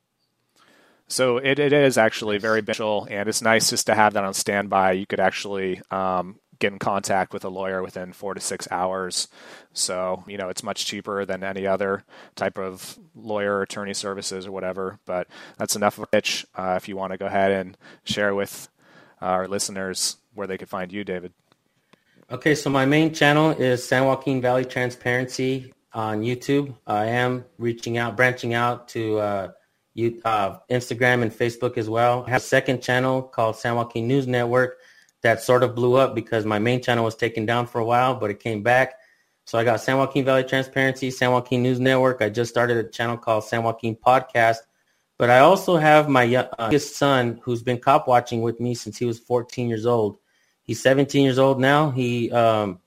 So 1.14 1.38
it, 1.38 1.60
it 1.60 1.74
is 1.74 2.00
actually 2.00 2.40
very 2.40 2.62
beneficial, 2.62 3.08
and 3.08 3.30
it's 3.30 3.44
nice 3.44 3.70
just 3.70 3.86
to 3.86 3.94
have 3.94 4.14
that 4.14 4.24
on 4.24 4.34
standby. 4.34 4.94
You 4.94 5.06
could 5.06 5.20
actually 5.20 5.80
um, 5.92 6.40
get 6.58 6.74
in 6.74 6.80
contact 6.80 7.34
with 7.34 7.46
a 7.46 7.50
lawyer 7.50 7.84
within 7.84 8.14
four 8.14 8.34
to 8.34 8.42
six 8.42 8.68
hours. 8.72 9.28
So, 9.74 10.24
you 10.28 10.40
know, 10.40 10.50
it's 10.50 10.64
much 10.64 10.88
cheaper 10.88 11.24
than 11.24 11.44
any 11.44 11.68
other 11.68 12.04
type 12.34 12.58
of 12.58 12.98
lawyer 13.14 13.62
attorney 13.62 13.94
services 13.94 14.48
or 14.48 14.52
whatever. 14.52 14.98
But 15.06 15.28
that's 15.56 15.76
enough 15.76 16.00
of 16.00 16.06
a 16.06 16.08
pitch. 16.08 16.48
Uh, 16.56 16.74
if 16.78 16.90
you 16.90 16.98
want 16.98 17.12
to 17.12 17.20
go 17.20 17.28
ahead 17.28 17.52
and 17.52 17.78
share 18.06 18.34
with 18.34 18.68
our 19.22 19.48
listeners 19.48 20.18
where 20.34 20.48
they 20.48 20.58
could 20.58 20.70
find 20.70 20.92
you, 20.92 21.04
David. 21.04 21.32
Okay, 22.32 22.56
so 22.56 22.72
my 22.72 22.88
main 22.88 23.14
channel 23.14 23.52
is 23.52 23.88
San 23.88 24.06
Joaquin 24.06 24.42
Valley 24.42 24.66
Transparency 24.66 25.76
on 25.94 26.24
YouTube. 26.24 26.74
I 26.88 27.06
am 27.06 27.46
reaching 27.60 28.00
out, 28.00 28.18
branching 28.18 28.56
out 28.56 28.88
to 28.90 29.20
uh, 29.20 29.52
you, 29.94 30.22
uh, 30.26 30.58
Instagram 30.70 31.22
and 31.22 31.32
Facebook 31.32 31.78
as 31.78 31.90
well. 31.90 32.24
I 32.28 32.32
have 32.32 32.42
a 32.42 32.46
second 32.46 32.82
channel 32.82 33.22
called 33.22 33.56
San 33.56 33.76
Joaquin 33.76 34.08
News 34.08 34.28
Network 34.28 34.78
that 35.22 35.42
sort 35.42 35.64
of 35.64 35.76
blew 35.76 35.96
up 35.96 36.16
because 36.16 36.46
my 36.46 36.60
main 36.60 36.82
channel 36.82 37.04
was 37.04 37.16
taken 37.16 37.46
down 37.46 37.68
for 37.68 37.80
a 37.80 37.86
while, 37.86 38.16
but 38.16 38.30
it 38.30 38.40
came 38.40 38.62
back. 38.64 38.96
So 39.46 39.58
I 39.58 39.64
got 39.64 39.82
San 39.82 39.98
Joaquin 39.98 40.26
Valley 40.26 40.44
Transparency, 40.44 41.12
San 41.12 41.32
Joaquin 41.32 41.64
News 41.64 41.80
Network. 41.80 42.22
I 42.22 42.30
just 42.30 42.52
started 42.52 42.78
a 42.78 42.90
channel 42.90 43.18
called 43.18 43.44
San 43.44 43.64
Joaquin 43.64 43.96
Podcast. 43.96 44.58
But 45.18 45.30
I 45.30 45.40
also 45.40 45.78
have 45.78 46.10
my 46.10 46.24
youngest 46.24 46.96
son 46.96 47.40
who's 47.44 47.62
been 47.62 47.80
cop 47.80 48.08
watching 48.08 48.42
with 48.42 48.60
me 48.60 48.74
since 48.74 48.98
he 48.98 49.06
was 49.06 49.20
14 49.20 49.70
years 49.70 49.86
old. 49.86 50.18
He's 50.64 50.82
17 50.82 51.24
years 51.24 51.40
old 51.40 51.60
now. 51.60 51.92
He 51.92 52.32
um, 52.32 52.80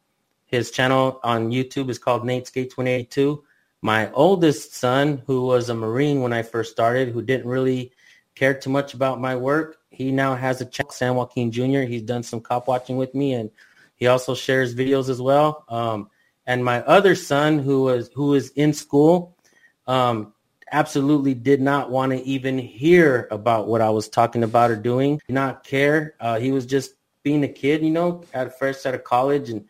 his 0.46 0.70
channel 0.70 1.20
on 1.22 1.50
YouTube 1.50 1.90
is 1.90 1.98
called 1.98 2.24
Nate 2.24 2.46
Skates 2.46 2.76
182. 2.76 3.44
My 3.86 4.10
oldest 4.14 4.74
son, 4.74 5.22
who 5.28 5.46
was 5.46 5.68
a 5.68 5.74
Marine 5.74 6.20
when 6.20 6.32
I 6.32 6.42
first 6.42 6.72
started, 6.72 7.10
who 7.10 7.22
didn't 7.22 7.46
really 7.46 7.92
care 8.34 8.52
too 8.52 8.68
much 8.68 8.94
about 8.94 9.20
my 9.20 9.36
work, 9.36 9.76
he 9.90 10.10
now 10.10 10.34
has 10.34 10.60
a 10.60 10.66
channel, 10.66 10.90
San 10.90 11.14
Joaquin 11.14 11.52
Jr. 11.52 11.82
He's 11.82 12.02
done 12.02 12.24
some 12.24 12.40
cop 12.40 12.66
watching 12.66 12.96
with 12.96 13.14
me, 13.14 13.34
and 13.34 13.48
he 13.94 14.08
also 14.08 14.34
shares 14.34 14.74
videos 14.74 15.08
as 15.08 15.22
well. 15.22 15.64
Um, 15.68 16.10
and 16.48 16.64
my 16.64 16.82
other 16.82 17.14
son, 17.14 17.60
who 17.60 17.84
was 17.84 18.10
who 18.12 18.34
is 18.34 18.50
in 18.56 18.72
school, 18.72 19.36
um, 19.86 20.34
absolutely 20.72 21.34
did 21.34 21.60
not 21.60 21.88
want 21.88 22.10
to 22.10 22.20
even 22.24 22.58
hear 22.58 23.28
about 23.30 23.68
what 23.68 23.80
I 23.80 23.90
was 23.90 24.08
talking 24.08 24.42
about 24.42 24.72
or 24.72 24.76
doing. 24.76 25.20
Did 25.28 25.34
not 25.34 25.62
care. 25.62 26.16
Uh, 26.18 26.40
he 26.40 26.50
was 26.50 26.66
just 26.66 26.96
being 27.22 27.44
a 27.44 27.48
kid, 27.48 27.84
you 27.84 27.90
know, 27.90 28.24
at 28.34 28.58
first 28.58 28.84
out 28.84 28.96
of 28.96 29.04
college 29.04 29.48
and 29.48 29.64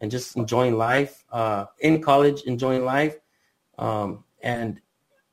and 0.00 0.10
just 0.10 0.36
enjoying 0.36 0.76
life. 0.76 1.24
Uh, 1.30 1.66
in 1.78 2.02
college, 2.02 2.42
enjoying 2.46 2.84
life. 2.84 3.14
Um, 3.80 4.24
and 4.42 4.80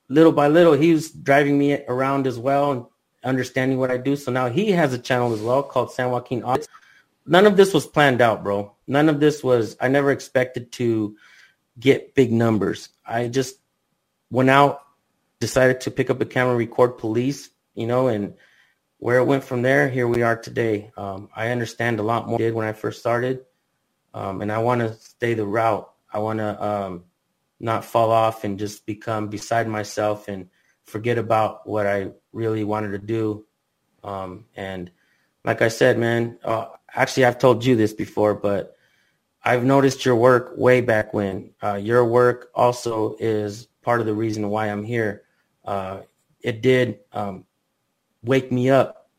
little 0.09 0.31
by 0.31 0.47
little, 0.47 0.73
he 0.73 0.93
was 0.93 1.11
driving 1.11 1.57
me 1.57 1.73
around 1.87 2.25
as 2.25 2.39
well 2.39 2.71
and 2.71 2.85
understanding 3.23 3.77
what 3.77 3.91
I 3.91 3.97
do. 3.97 4.15
So 4.15 4.31
now 4.31 4.49
he 4.49 4.71
has 4.71 4.93
a 4.93 4.97
channel 4.97 5.33
as 5.33 5.41
well 5.41 5.61
called 5.61 5.91
San 5.91 6.09
Joaquin 6.09 6.43
Audits. 6.43 6.67
None 7.25 7.45
of 7.45 7.57
this 7.57 7.73
was 7.73 7.85
planned 7.85 8.21
out, 8.21 8.43
bro. 8.43 8.73
None 8.87 9.09
of 9.09 9.19
this 9.19 9.43
was, 9.43 9.75
I 9.81 9.89
never 9.89 10.11
expected 10.11 10.71
to 10.73 11.17
get 11.77 12.15
big 12.15 12.31
numbers. 12.31 12.89
I 13.05 13.27
just 13.27 13.57
went 14.31 14.49
out, 14.49 14.81
decided 15.39 15.81
to 15.81 15.91
pick 15.91 16.09
up 16.09 16.21
a 16.21 16.25
camera, 16.25 16.55
record 16.55 16.97
police, 16.97 17.49
you 17.75 17.85
know, 17.85 18.07
and 18.07 18.33
where 18.99 19.19
it 19.19 19.25
went 19.25 19.43
from 19.43 19.61
there, 19.61 19.89
here 19.89 20.07
we 20.07 20.23
are 20.23 20.37
today. 20.37 20.91
Um, 20.97 21.29
I 21.35 21.49
understand 21.49 21.99
a 21.99 22.03
lot 22.03 22.27
more 22.27 22.39
did 22.39 22.53
when 22.53 22.65
I 22.65 22.73
first 22.73 22.99
started. 22.99 23.45
Um, 24.13 24.41
and 24.41 24.51
I 24.51 24.57
want 24.59 24.81
to 24.81 24.93
stay 24.95 25.35
the 25.35 25.45
route. 25.45 25.91
I 26.11 26.19
want 26.19 26.39
to 26.39 26.63
um, 26.63 27.03
not 27.59 27.85
fall 27.85 28.11
off 28.11 28.43
and 28.43 28.59
just 28.59 28.85
become 28.85 29.29
beside 29.29 29.67
myself 29.67 30.27
and 30.27 30.49
forget 30.83 31.17
about 31.17 31.67
what 31.67 31.87
I 31.87 32.11
really 32.31 32.63
wanted 32.63 32.91
to 32.91 32.99
do. 32.99 33.45
Um, 34.03 34.45
and 34.55 34.91
like 35.43 35.61
I 35.61 35.67
said, 35.67 35.97
man, 35.97 36.37
uh, 36.43 36.67
actually, 36.93 37.25
I've 37.25 37.39
told 37.39 37.65
you 37.65 37.75
this 37.75 37.93
before, 37.93 38.35
but 38.35 38.75
I've 39.43 39.63
noticed 39.63 40.05
your 40.05 40.15
work 40.15 40.53
way 40.57 40.81
back 40.81 41.13
when. 41.13 41.51
Uh, 41.63 41.75
your 41.75 42.05
work 42.05 42.49
also 42.53 43.15
is 43.19 43.67
part 43.81 44.01
of 44.01 44.05
the 44.05 44.13
reason 44.13 44.49
why 44.49 44.67
I'm 44.67 44.83
here. 44.83 45.23
Uh, 45.63 46.01
it 46.41 46.61
did 46.61 46.99
um, 47.13 47.45
wake 48.23 48.51
me 48.51 48.69
up, 48.69 49.09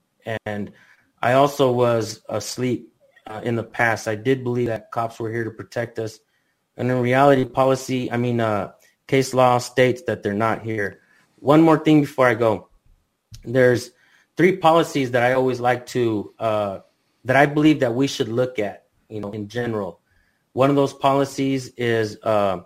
and 0.44 0.72
I 1.20 1.32
also 1.32 1.72
was 1.72 2.22
asleep 2.28 2.92
uh, 3.26 3.40
in 3.42 3.56
the 3.56 3.64
past. 3.64 4.08
I 4.08 4.14
did 4.14 4.44
believe 4.44 4.68
that 4.68 4.90
cops 4.90 5.18
were 5.18 5.32
here 5.32 5.44
to 5.44 5.50
protect 5.50 5.98
us. 5.98 6.18
And 6.78 6.90
in 6.90 7.00
reality, 7.00 7.44
policy, 7.44 8.10
I 8.10 8.16
mean, 8.16 8.40
uh, 8.40 8.72
case 9.08 9.34
law 9.34 9.58
states 9.58 10.02
that 10.06 10.22
they're 10.22 10.32
not 10.32 10.62
here. 10.62 11.00
One 11.40 11.60
more 11.60 11.78
thing 11.78 12.00
before 12.02 12.28
I 12.28 12.34
go. 12.34 12.68
There's 13.44 13.90
three 14.36 14.56
policies 14.56 15.10
that 15.10 15.24
I 15.24 15.32
always 15.32 15.58
like 15.58 15.86
to, 15.86 16.32
uh, 16.38 16.78
that 17.24 17.36
I 17.36 17.46
believe 17.46 17.80
that 17.80 17.94
we 17.94 18.06
should 18.06 18.28
look 18.28 18.60
at, 18.60 18.86
you 19.08 19.20
know, 19.20 19.32
in 19.32 19.48
general. 19.48 20.00
One 20.52 20.70
of 20.70 20.76
those 20.76 20.94
policies 20.94 21.68
is 21.76 22.16
uh, 22.22 22.60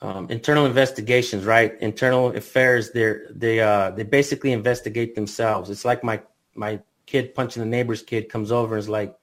um, 0.00 0.30
internal 0.30 0.64
investigations, 0.64 1.44
right? 1.44 1.74
Internal 1.80 2.28
affairs. 2.28 2.92
They're, 2.92 3.26
they 3.30 3.60
uh, 3.60 3.90
they 3.90 4.04
basically 4.04 4.52
investigate 4.52 5.14
themselves. 5.14 5.70
It's 5.70 5.84
like 5.84 6.02
my 6.02 6.22
my 6.54 6.80
kid 7.06 7.34
punching 7.34 7.62
the 7.62 7.68
neighbor's 7.68 8.02
kid 8.02 8.28
comes 8.28 8.50
over 8.50 8.74
and 8.76 8.82
is 8.82 8.88
like, 8.88 9.14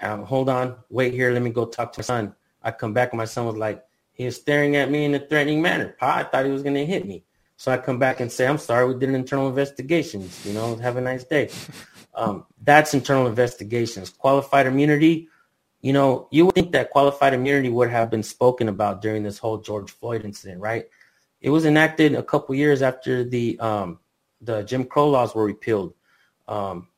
um, 0.00 0.22
"Hold 0.24 0.48
on, 0.48 0.76
wait 0.88 1.12
here. 1.12 1.32
Let 1.32 1.42
me 1.42 1.50
go 1.50 1.66
talk 1.66 1.92
to 1.92 2.00
my 2.00 2.04
son." 2.04 2.34
I 2.66 2.72
come 2.72 2.92
back 2.92 3.12
and 3.12 3.18
my 3.18 3.24
son 3.26 3.46
was 3.46 3.56
like, 3.56 3.84
he 4.12 4.24
was 4.24 4.34
staring 4.34 4.74
at 4.74 4.90
me 4.90 5.04
in 5.04 5.14
a 5.14 5.20
threatening 5.20 5.62
manner. 5.62 5.94
Pa, 6.00 6.16
I 6.16 6.24
thought 6.24 6.44
he 6.44 6.50
was 6.50 6.64
going 6.64 6.74
to 6.74 6.84
hit 6.84 7.06
me. 7.06 7.24
So 7.56 7.70
I 7.70 7.78
come 7.78 7.98
back 7.98 8.18
and 8.18 8.30
say, 8.30 8.46
I'm 8.46 8.58
sorry, 8.58 8.92
we 8.92 8.98
did 8.98 9.08
an 9.08 9.14
internal 9.14 9.48
investigations. 9.48 10.44
You 10.44 10.52
know, 10.52 10.74
have 10.76 10.96
a 10.96 11.00
nice 11.00 11.24
day. 11.24 11.50
Um, 12.18 12.46
that's 12.62 12.94
internal 12.94 13.26
investigations. 13.26 14.08
Qualified 14.08 14.66
immunity, 14.66 15.28
you 15.82 15.92
know, 15.92 16.28
you 16.30 16.46
would 16.46 16.54
think 16.54 16.72
that 16.72 16.88
qualified 16.88 17.34
immunity 17.34 17.68
would 17.68 17.90
have 17.90 18.10
been 18.10 18.22
spoken 18.22 18.68
about 18.70 19.02
during 19.02 19.22
this 19.22 19.36
whole 19.36 19.58
George 19.58 19.90
Floyd 19.90 20.24
incident, 20.24 20.62
right? 20.62 20.86
It 21.42 21.50
was 21.50 21.66
enacted 21.66 22.14
a 22.14 22.22
couple 22.22 22.54
years 22.54 22.80
after 22.80 23.22
the 23.22 23.60
um, 23.60 23.98
the 24.40 24.62
Jim 24.62 24.84
Crow 24.84 25.10
laws 25.10 25.34
were 25.34 25.44
repealed. 25.44 25.92
Um, 26.48 26.88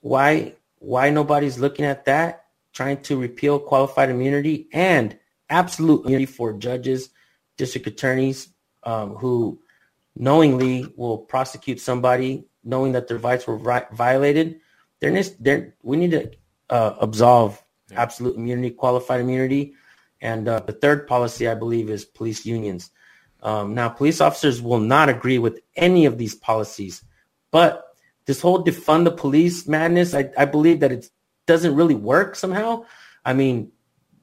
why 0.00 0.54
why 0.80 1.10
nobody's 1.10 1.60
looking 1.60 1.84
at 1.84 2.06
that? 2.06 2.45
Trying 2.76 3.00
to 3.08 3.16
repeal 3.18 3.58
qualified 3.58 4.10
immunity 4.10 4.68
and 4.70 5.16
absolute 5.48 6.04
immunity 6.04 6.26
for 6.26 6.52
judges, 6.52 7.08
district 7.56 7.86
attorneys 7.86 8.48
um, 8.82 9.14
who 9.14 9.58
knowingly 10.14 10.92
will 10.94 11.16
prosecute 11.16 11.80
somebody 11.80 12.44
knowing 12.62 12.92
that 12.92 13.08
their 13.08 13.16
rights 13.16 13.46
were 13.46 13.56
vi- 13.56 13.86
violated. 13.92 14.60
They're, 15.00 15.22
they're, 15.40 15.74
we 15.82 15.96
need 15.96 16.10
to 16.10 16.30
uh, 16.68 16.96
absolve 17.00 17.62
yeah. 17.90 18.02
absolute 18.02 18.36
immunity, 18.36 18.72
qualified 18.72 19.22
immunity. 19.22 19.72
And 20.20 20.46
uh, 20.46 20.60
the 20.60 20.72
third 20.72 21.06
policy, 21.06 21.48
I 21.48 21.54
believe, 21.54 21.88
is 21.88 22.04
police 22.04 22.44
unions. 22.44 22.90
Um, 23.42 23.74
now, 23.74 23.88
police 23.88 24.20
officers 24.20 24.60
will 24.60 24.80
not 24.80 25.08
agree 25.08 25.38
with 25.38 25.60
any 25.76 26.04
of 26.04 26.18
these 26.18 26.34
policies, 26.34 27.02
but 27.50 27.84
this 28.26 28.42
whole 28.42 28.62
defund 28.62 29.04
the 29.04 29.12
police 29.12 29.66
madness, 29.66 30.12
I, 30.12 30.30
I 30.36 30.44
believe 30.44 30.80
that 30.80 30.92
it 30.92 31.08
doesn't 31.46 31.74
really 31.74 31.94
work 31.94 32.36
somehow. 32.36 32.84
I 33.24 33.32
mean, 33.32 33.72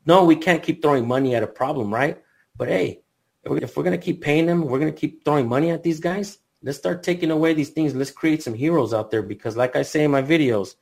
no, 0.05 0.25
we 0.25 0.35
can't 0.35 0.63
keep 0.63 0.81
throwing 0.81 1.07
money 1.07 1.35
at 1.35 1.43
a 1.43 1.47
problem, 1.47 1.93
right? 1.93 2.21
But 2.55 2.67
hey, 2.67 3.01
if 3.43 3.75
we're 3.75 3.83
going 3.83 3.97
to 3.99 4.03
keep 4.03 4.21
paying 4.21 4.45
them, 4.45 4.61
we're 4.61 4.79
going 4.79 4.93
to 4.93 4.99
keep 4.99 5.23
throwing 5.25 5.47
money 5.47 5.71
at 5.71 5.83
these 5.83 5.99
guys. 5.99 6.39
Let's 6.61 6.77
start 6.77 7.03
taking 7.03 7.31
away 7.31 7.53
these 7.53 7.69
things. 7.69 7.93
Let's 7.93 8.11
create 8.11 8.41
some 8.41 8.53
heroes 8.53 8.93
out 8.93 9.11
there 9.11 9.21
because, 9.21 9.57
like 9.57 9.75
I 9.75 9.81
say 9.81 10.05
in 10.05 10.11
my 10.11 10.21
videos, 10.21 10.75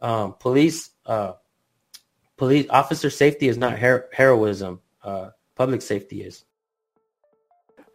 um, 0.00 0.34
police, 0.38 0.90
uh, 1.06 1.34
police 2.36 2.66
officer 2.68 3.08
safety 3.08 3.48
is 3.48 3.56
not 3.56 3.78
her- 3.78 4.08
heroism. 4.12 4.80
Uh, 5.02 5.30
public 5.54 5.80
safety 5.80 6.22
is. 6.22 6.44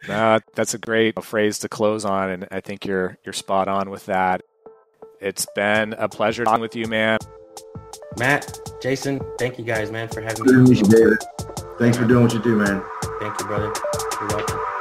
Uh, 0.08 0.40
that's 0.54 0.74
a 0.74 0.78
great 0.78 1.22
phrase 1.22 1.58
to 1.60 1.68
close 1.68 2.04
on, 2.04 2.30
and 2.30 2.48
I 2.50 2.60
think 2.60 2.86
you're 2.86 3.18
you're 3.24 3.32
spot 3.32 3.68
on 3.68 3.90
with 3.90 4.06
that. 4.06 4.42
It's 5.20 5.46
been 5.54 5.92
a 5.94 6.08
pleasure 6.08 6.44
talking 6.44 6.60
with 6.60 6.76
you, 6.76 6.86
man. 6.86 7.18
Matt, 8.18 8.58
Jason, 8.82 9.20
thank 9.38 9.58
you 9.58 9.64
guys, 9.64 9.90
man, 9.90 10.08
for 10.08 10.20
having 10.20 10.44
me. 10.64 10.74
David. 10.82 11.18
Thanks 11.78 11.96
for 11.96 12.04
doing 12.04 12.24
what 12.24 12.32
you 12.32 12.42
do, 12.42 12.56
man. 12.56 12.82
Thank 13.20 13.38
you, 13.40 13.46
brother. 13.46 13.72
You're 14.20 14.28
welcome. 14.28 14.77